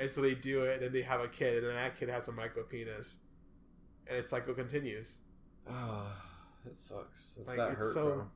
and 0.00 0.10
so 0.10 0.20
they 0.20 0.34
do 0.34 0.62
it, 0.62 0.74
and 0.74 0.82
then 0.82 0.92
they 0.92 1.02
have 1.02 1.20
a 1.20 1.28
kid, 1.28 1.58
and 1.58 1.66
then 1.68 1.74
that 1.76 1.98
kid 1.98 2.08
has 2.08 2.28
a 2.28 2.32
micro 2.32 2.62
penis, 2.64 3.20
and 4.08 4.18
the 4.18 4.22
cycle 4.22 4.54
continues. 4.54 5.18
Oh, 5.68 6.06
that 6.64 6.76
sucks. 6.76 7.34
That's 7.36 7.48
Like, 7.48 7.56
that 7.58 7.70
it's 7.72 7.78
hurt, 7.78 7.94
so- 7.94 8.04
bro. 8.14 8.30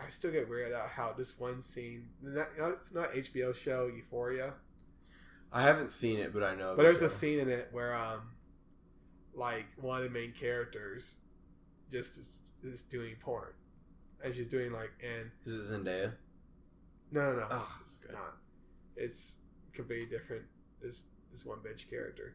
I 0.00 0.08
still 0.08 0.32
get 0.32 0.50
weirded 0.50 0.74
out 0.74 0.88
how 0.88 1.12
this 1.16 1.38
one 1.38 1.62
scene, 1.62 2.08
not, 2.20 2.48
you 2.56 2.62
know, 2.62 2.68
it's 2.70 2.92
not 2.92 3.10
HBO 3.12 3.54
show 3.54 3.86
Euphoria, 3.86 4.54
I 5.52 5.62
haven't 5.62 5.90
seen 5.92 6.18
it, 6.18 6.32
but 6.34 6.42
I 6.42 6.56
know. 6.56 6.74
but 6.76 6.78
the 6.78 6.82
there's 6.88 7.02
a 7.02 7.08
scene 7.08 7.38
in 7.38 7.48
it 7.48 7.68
where 7.70 7.94
um, 7.94 8.22
like 9.34 9.66
one 9.80 9.98
of 9.98 10.04
the 10.04 10.10
main 10.10 10.32
characters, 10.32 11.14
just 11.92 12.18
is, 12.18 12.40
is 12.64 12.82
doing 12.82 13.14
porn, 13.20 13.52
and 14.24 14.34
she's 14.34 14.48
doing 14.48 14.72
like 14.72 14.90
and 15.00 15.30
Is 15.46 15.70
it 15.70 15.74
Zendaya? 15.74 16.12
no 17.12 17.32
no 17.32 17.38
no 17.38 17.46
Oh, 17.52 17.78
it's 17.82 17.98
good. 18.00 18.12
not. 18.12 18.36
It's 18.96 19.36
completely 19.74 20.06
different. 20.06 20.44
This 20.82 21.04
this 21.30 21.44
one 21.44 21.58
bitch 21.58 21.88
character, 21.88 22.34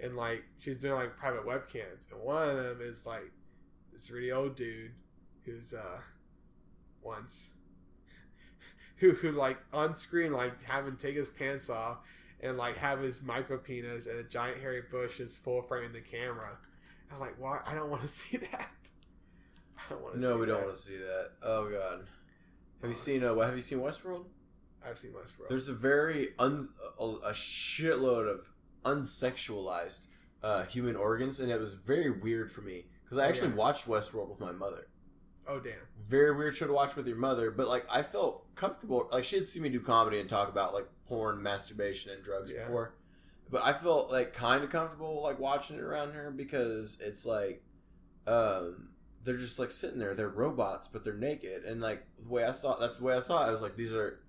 and 0.00 0.16
like 0.16 0.44
she's 0.58 0.76
doing 0.78 0.94
like 0.94 1.16
private 1.16 1.46
webcams, 1.46 2.10
and 2.12 2.20
one 2.20 2.48
of 2.48 2.56
them 2.56 2.78
is 2.80 3.06
like 3.06 3.30
this 3.92 4.10
really 4.10 4.32
old 4.32 4.56
dude 4.56 4.92
who's 5.44 5.74
uh 5.74 5.98
once 7.02 7.50
who 8.96 9.12
who 9.12 9.30
like 9.32 9.58
on 9.72 9.94
screen 9.94 10.32
like 10.32 10.62
have 10.64 10.86
him 10.86 10.96
take 10.96 11.14
his 11.14 11.28
pants 11.30 11.68
off 11.68 11.98
and 12.44 12.56
like 12.56 12.76
have 12.76 13.00
his 13.00 13.22
micro 13.22 13.56
penis 13.56 14.06
and 14.06 14.18
a 14.18 14.24
giant 14.24 14.60
hairy 14.60 14.82
bush 14.90 15.20
is 15.20 15.36
full 15.36 15.62
frame 15.62 15.84
in 15.84 15.92
the 15.92 16.00
camera. 16.00 16.58
I'm 17.12 17.20
like, 17.20 17.34
why? 17.38 17.60
I 17.66 17.74
don't 17.74 17.90
want 17.90 18.02
to 18.02 18.08
see 18.20 18.36
that. 18.36 18.90
I 19.76 19.90
don't 19.92 20.02
want 20.02 20.14
to. 20.16 20.20
No, 20.20 20.34
see 20.34 20.40
we 20.40 20.46
don't 20.46 20.62
want 20.62 20.74
to 20.74 20.80
see 20.80 20.96
that. 20.96 21.30
Oh 21.42 21.68
god. 21.70 22.06
Have 22.80 22.90
you 22.90 22.96
seen 22.96 23.24
uh, 23.24 23.32
what? 23.34 23.46
Have 23.46 23.54
you 23.54 23.62
seen 23.62 23.78
Westworld? 23.78 24.26
I've 24.86 24.98
seen 24.98 25.12
Westworld. 25.12 25.48
There's 25.48 25.68
a 25.68 25.74
very 25.74 26.28
un 26.38 26.68
a, 27.00 27.04
a 27.04 27.32
shitload 27.32 28.28
of 28.32 28.48
unsexualized 28.84 30.02
uh, 30.42 30.64
human 30.64 30.96
organs, 30.96 31.40
and 31.40 31.50
it 31.50 31.58
was 31.60 31.74
very 31.74 32.10
weird 32.10 32.50
for 32.52 32.60
me 32.60 32.84
because 33.04 33.18
I 33.18 33.24
Oh, 33.24 33.28
actually 33.28 33.48
yeah. 33.50 33.54
watched 33.56 33.88
Westworld 33.88 34.28
with 34.28 34.40
my 34.40 34.52
mother. 34.52 34.88
oh 35.48 35.58
damn. 35.60 35.74
Very 36.06 36.34
weird 36.36 36.54
show 36.56 36.66
to 36.66 36.72
watch 36.72 36.96
with 36.96 37.06
your 37.06 37.16
mother, 37.16 37.50
but 37.50 37.66
like 37.68 37.86
I 37.90 38.02
felt 38.02 38.54
comfortable. 38.54 39.08
Like 39.12 39.24
she 39.24 39.36
had 39.36 39.46
seen 39.46 39.62
me 39.62 39.68
do 39.70 39.80
comedy 39.80 40.20
and 40.20 40.28
talk 40.28 40.48
about 40.50 40.74
like 40.74 40.86
porn, 41.08 41.42
masturbation, 41.42 42.12
and 42.12 42.22
drugs 42.22 42.50
Yeah. 42.50 42.64
before, 42.66 42.94
but 43.50 43.62
I 43.64 43.72
felt 43.72 44.10
like 44.12 44.32
kind 44.34 44.62
of 44.64 44.70
comfortable 44.70 45.22
like 45.22 45.38
watching 45.38 45.76
it 45.78 45.82
around 45.82 46.12
her 46.12 46.30
because 46.30 46.98
it's 47.00 47.24
like, 47.24 47.62
um, 48.26 48.88
they're 49.22 49.36
just 49.38 49.58
like 49.58 49.70
sitting 49.70 49.98
there. 49.98 50.14
They're 50.14 50.28
robots, 50.28 50.88
but 50.88 51.04
they're 51.04 51.14
naked, 51.16 51.64
and 51.64 51.80
like 51.80 52.04
the 52.22 52.28
way 52.28 52.44
I 52.44 52.50
saw 52.52 52.76
that's 52.78 52.98
the 52.98 53.04
way 53.04 53.14
I 53.14 53.20
saw 53.20 53.42
it. 53.44 53.48
I 53.48 53.50
was 53.50 53.62
like, 53.62 53.76
these 53.76 53.92
are 53.94 54.20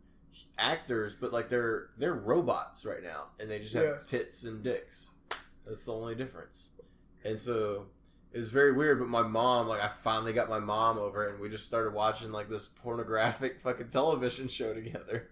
actors, 0.57 1.15
but 1.15 1.31
like 1.33 1.49
they're 1.49 1.89
they're 1.97 2.13
robots 2.13 2.85
right 2.85 3.03
now, 3.03 3.27
and 3.39 3.49
they 3.49 3.59
just 3.59 3.73
have 3.75 3.83
Yeah. 3.83 3.97
tits 4.05 4.43
and 4.43 4.63
dicks. 4.63 5.11
That's 5.65 5.85
the 5.85 5.93
only 5.93 6.15
difference. 6.15 6.71
And 7.23 7.39
so 7.39 7.87
it 8.31 8.37
was 8.37 8.49
very 8.51 8.71
weird. 8.73 8.99
But 8.99 9.07
my 9.07 9.23
mom, 9.23 9.67
like, 9.67 9.81
I 9.81 9.87
finally 9.87 10.33
got 10.33 10.49
my 10.49 10.59
mom 10.59 10.97
over, 10.97 11.27
and 11.29 11.39
we 11.39 11.49
just 11.49 11.65
started 11.65 11.93
watching 11.93 12.31
like 12.31 12.49
this 12.49 12.67
pornographic 12.67 13.59
fucking 13.63 13.89
television 13.89 14.47
show 14.47 14.73
together. 14.73 15.29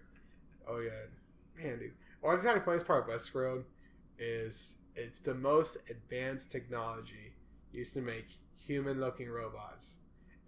Oh 0.66 0.78
yeah, 0.80 1.62
man, 1.62 1.78
dude. 1.78 1.92
Well, 2.22 2.36
the 2.36 2.42
kind 2.42 2.56
of 2.56 2.64
funniest 2.64 2.86
part 2.86 3.08
of 3.08 3.14
Westworld 3.14 3.64
is 4.18 4.76
it's 4.96 5.20
the 5.20 5.34
most 5.34 5.76
advanced 5.90 6.50
technology 6.50 7.34
used 7.72 7.94
to 7.94 8.00
make 8.00 8.26
human-looking 8.66 9.28
robots, 9.30 9.96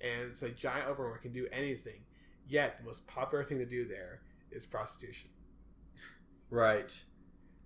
and 0.00 0.30
it's 0.30 0.42
a 0.42 0.50
giant 0.50 0.86
overworld 0.88 1.20
can 1.22 1.32
do 1.32 1.46
anything. 1.52 2.00
Yet 2.48 2.78
the 2.78 2.84
most 2.84 3.06
popular 3.08 3.42
thing 3.44 3.58
to 3.58 3.66
do 3.66 3.84
there 3.86 4.20
is 4.56 4.66
prostitution. 4.66 5.30
Right. 6.50 7.04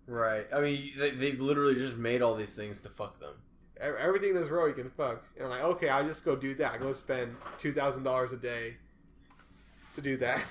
Right. 0.07 0.47
I 0.53 0.61
mean, 0.61 0.91
they, 0.99 1.11
they 1.11 1.33
literally 1.33 1.75
just 1.75 1.97
made 1.97 2.21
all 2.21 2.35
these 2.35 2.55
things 2.55 2.81
to 2.81 2.89
fuck 2.89 3.21
them. 3.21 3.35
Everything 3.81 4.31
in 4.31 4.35
this 4.37 4.51
world 4.51 4.69
you 4.69 4.83
can 4.83 4.91
fuck, 4.91 5.25
and 5.37 5.45
I'm 5.45 5.51
like, 5.51 5.63
okay, 5.63 5.89
I'll 5.89 6.05
just 6.05 6.23
go 6.23 6.37
do 6.37 6.53
that. 6.57 6.75
I 6.75 6.77
go 6.77 6.93
spend 6.93 7.35
two 7.57 7.73
thousand 7.73 8.03
dollars 8.03 8.31
a 8.31 8.37
day 8.37 8.77
to 9.95 10.03
do 10.03 10.19
that. 10.19 10.45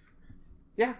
yeah. 0.76 0.92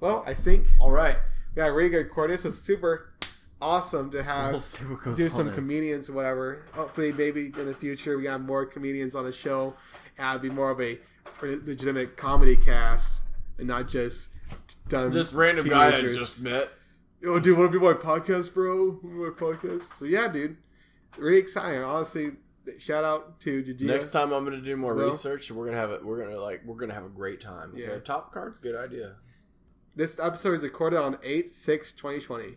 Well, 0.00 0.24
I 0.26 0.32
think 0.32 0.66
All 0.80 0.90
right. 0.90 1.16
we 1.54 1.60
got 1.60 1.66
really 1.74 1.90
good 1.90 2.10
core. 2.10 2.26
This 2.26 2.44
was 2.44 2.60
super 2.60 3.12
awesome 3.60 4.10
to 4.12 4.22
have. 4.22 4.52
we'll 4.52 4.58
see 4.58 4.84
what 4.86 5.02
goes 5.02 5.18
do 5.18 5.28
some 5.28 5.52
comedians 5.52 6.08
or 6.08 6.14
whatever. 6.14 6.64
Hopefully, 6.72 7.12
maybe 7.12 7.52
in 7.58 7.66
the 7.66 7.74
future 7.74 8.16
we 8.16 8.22
got 8.22 8.40
more 8.40 8.64
comedians 8.64 9.14
on 9.14 9.24
the 9.24 9.32
show, 9.32 9.74
and 10.16 10.26
it'll 10.26 10.48
be 10.48 10.54
more 10.54 10.70
of 10.70 10.80
a 10.80 10.98
legitimate 11.42 12.16
comedy 12.16 12.56
cast 12.56 13.20
and 13.58 13.66
not 13.68 13.88
just 13.88 14.30
done. 14.88 15.10
this 15.10 15.32
random 15.32 15.68
guy 15.68 15.96
I 15.96 16.00
just 16.02 16.40
met. 16.40 16.70
Oh, 17.26 17.38
dude, 17.38 17.56
want 17.58 17.72
to 17.72 17.78
be 17.78 17.84
my 17.84 17.94
podcast, 17.94 18.52
bro? 18.52 18.98
My 19.02 19.30
podcast. 19.30 19.82
So 19.98 20.04
yeah, 20.04 20.28
dude, 20.28 20.56
really 21.16 21.38
exciting. 21.38 21.82
Honestly, 21.82 22.32
shout 22.78 23.02
out 23.04 23.40
to 23.40 23.62
Jujia. 23.62 23.82
Next 23.82 24.10
time 24.10 24.32
I'm 24.32 24.44
gonna 24.44 24.60
do 24.60 24.76
more 24.76 24.94
Well- 24.94 25.06
research. 25.06 25.48
and 25.48 25.58
We're 25.58 25.64
gonna 25.66 25.78
have 25.78 25.90
it. 25.90 26.04
We're 26.04 26.22
gonna 26.22 26.38
like. 26.38 26.62
We're 26.64 26.76
gonna 26.76 26.92
have 26.94 27.04
a 27.06 27.08
great 27.10 27.40
time. 27.40 27.72
Yeah. 27.74 27.86
Okay? 27.88 28.04
Top 28.04 28.32
card's 28.32 28.58
good 28.58 28.76
idea. 28.76 29.16
This 29.96 30.18
episode 30.18 30.54
is 30.54 30.62
recorded 30.62 30.98
on 30.98 31.18
8 31.22 31.54
6 31.54 31.92
2020. 31.92 32.56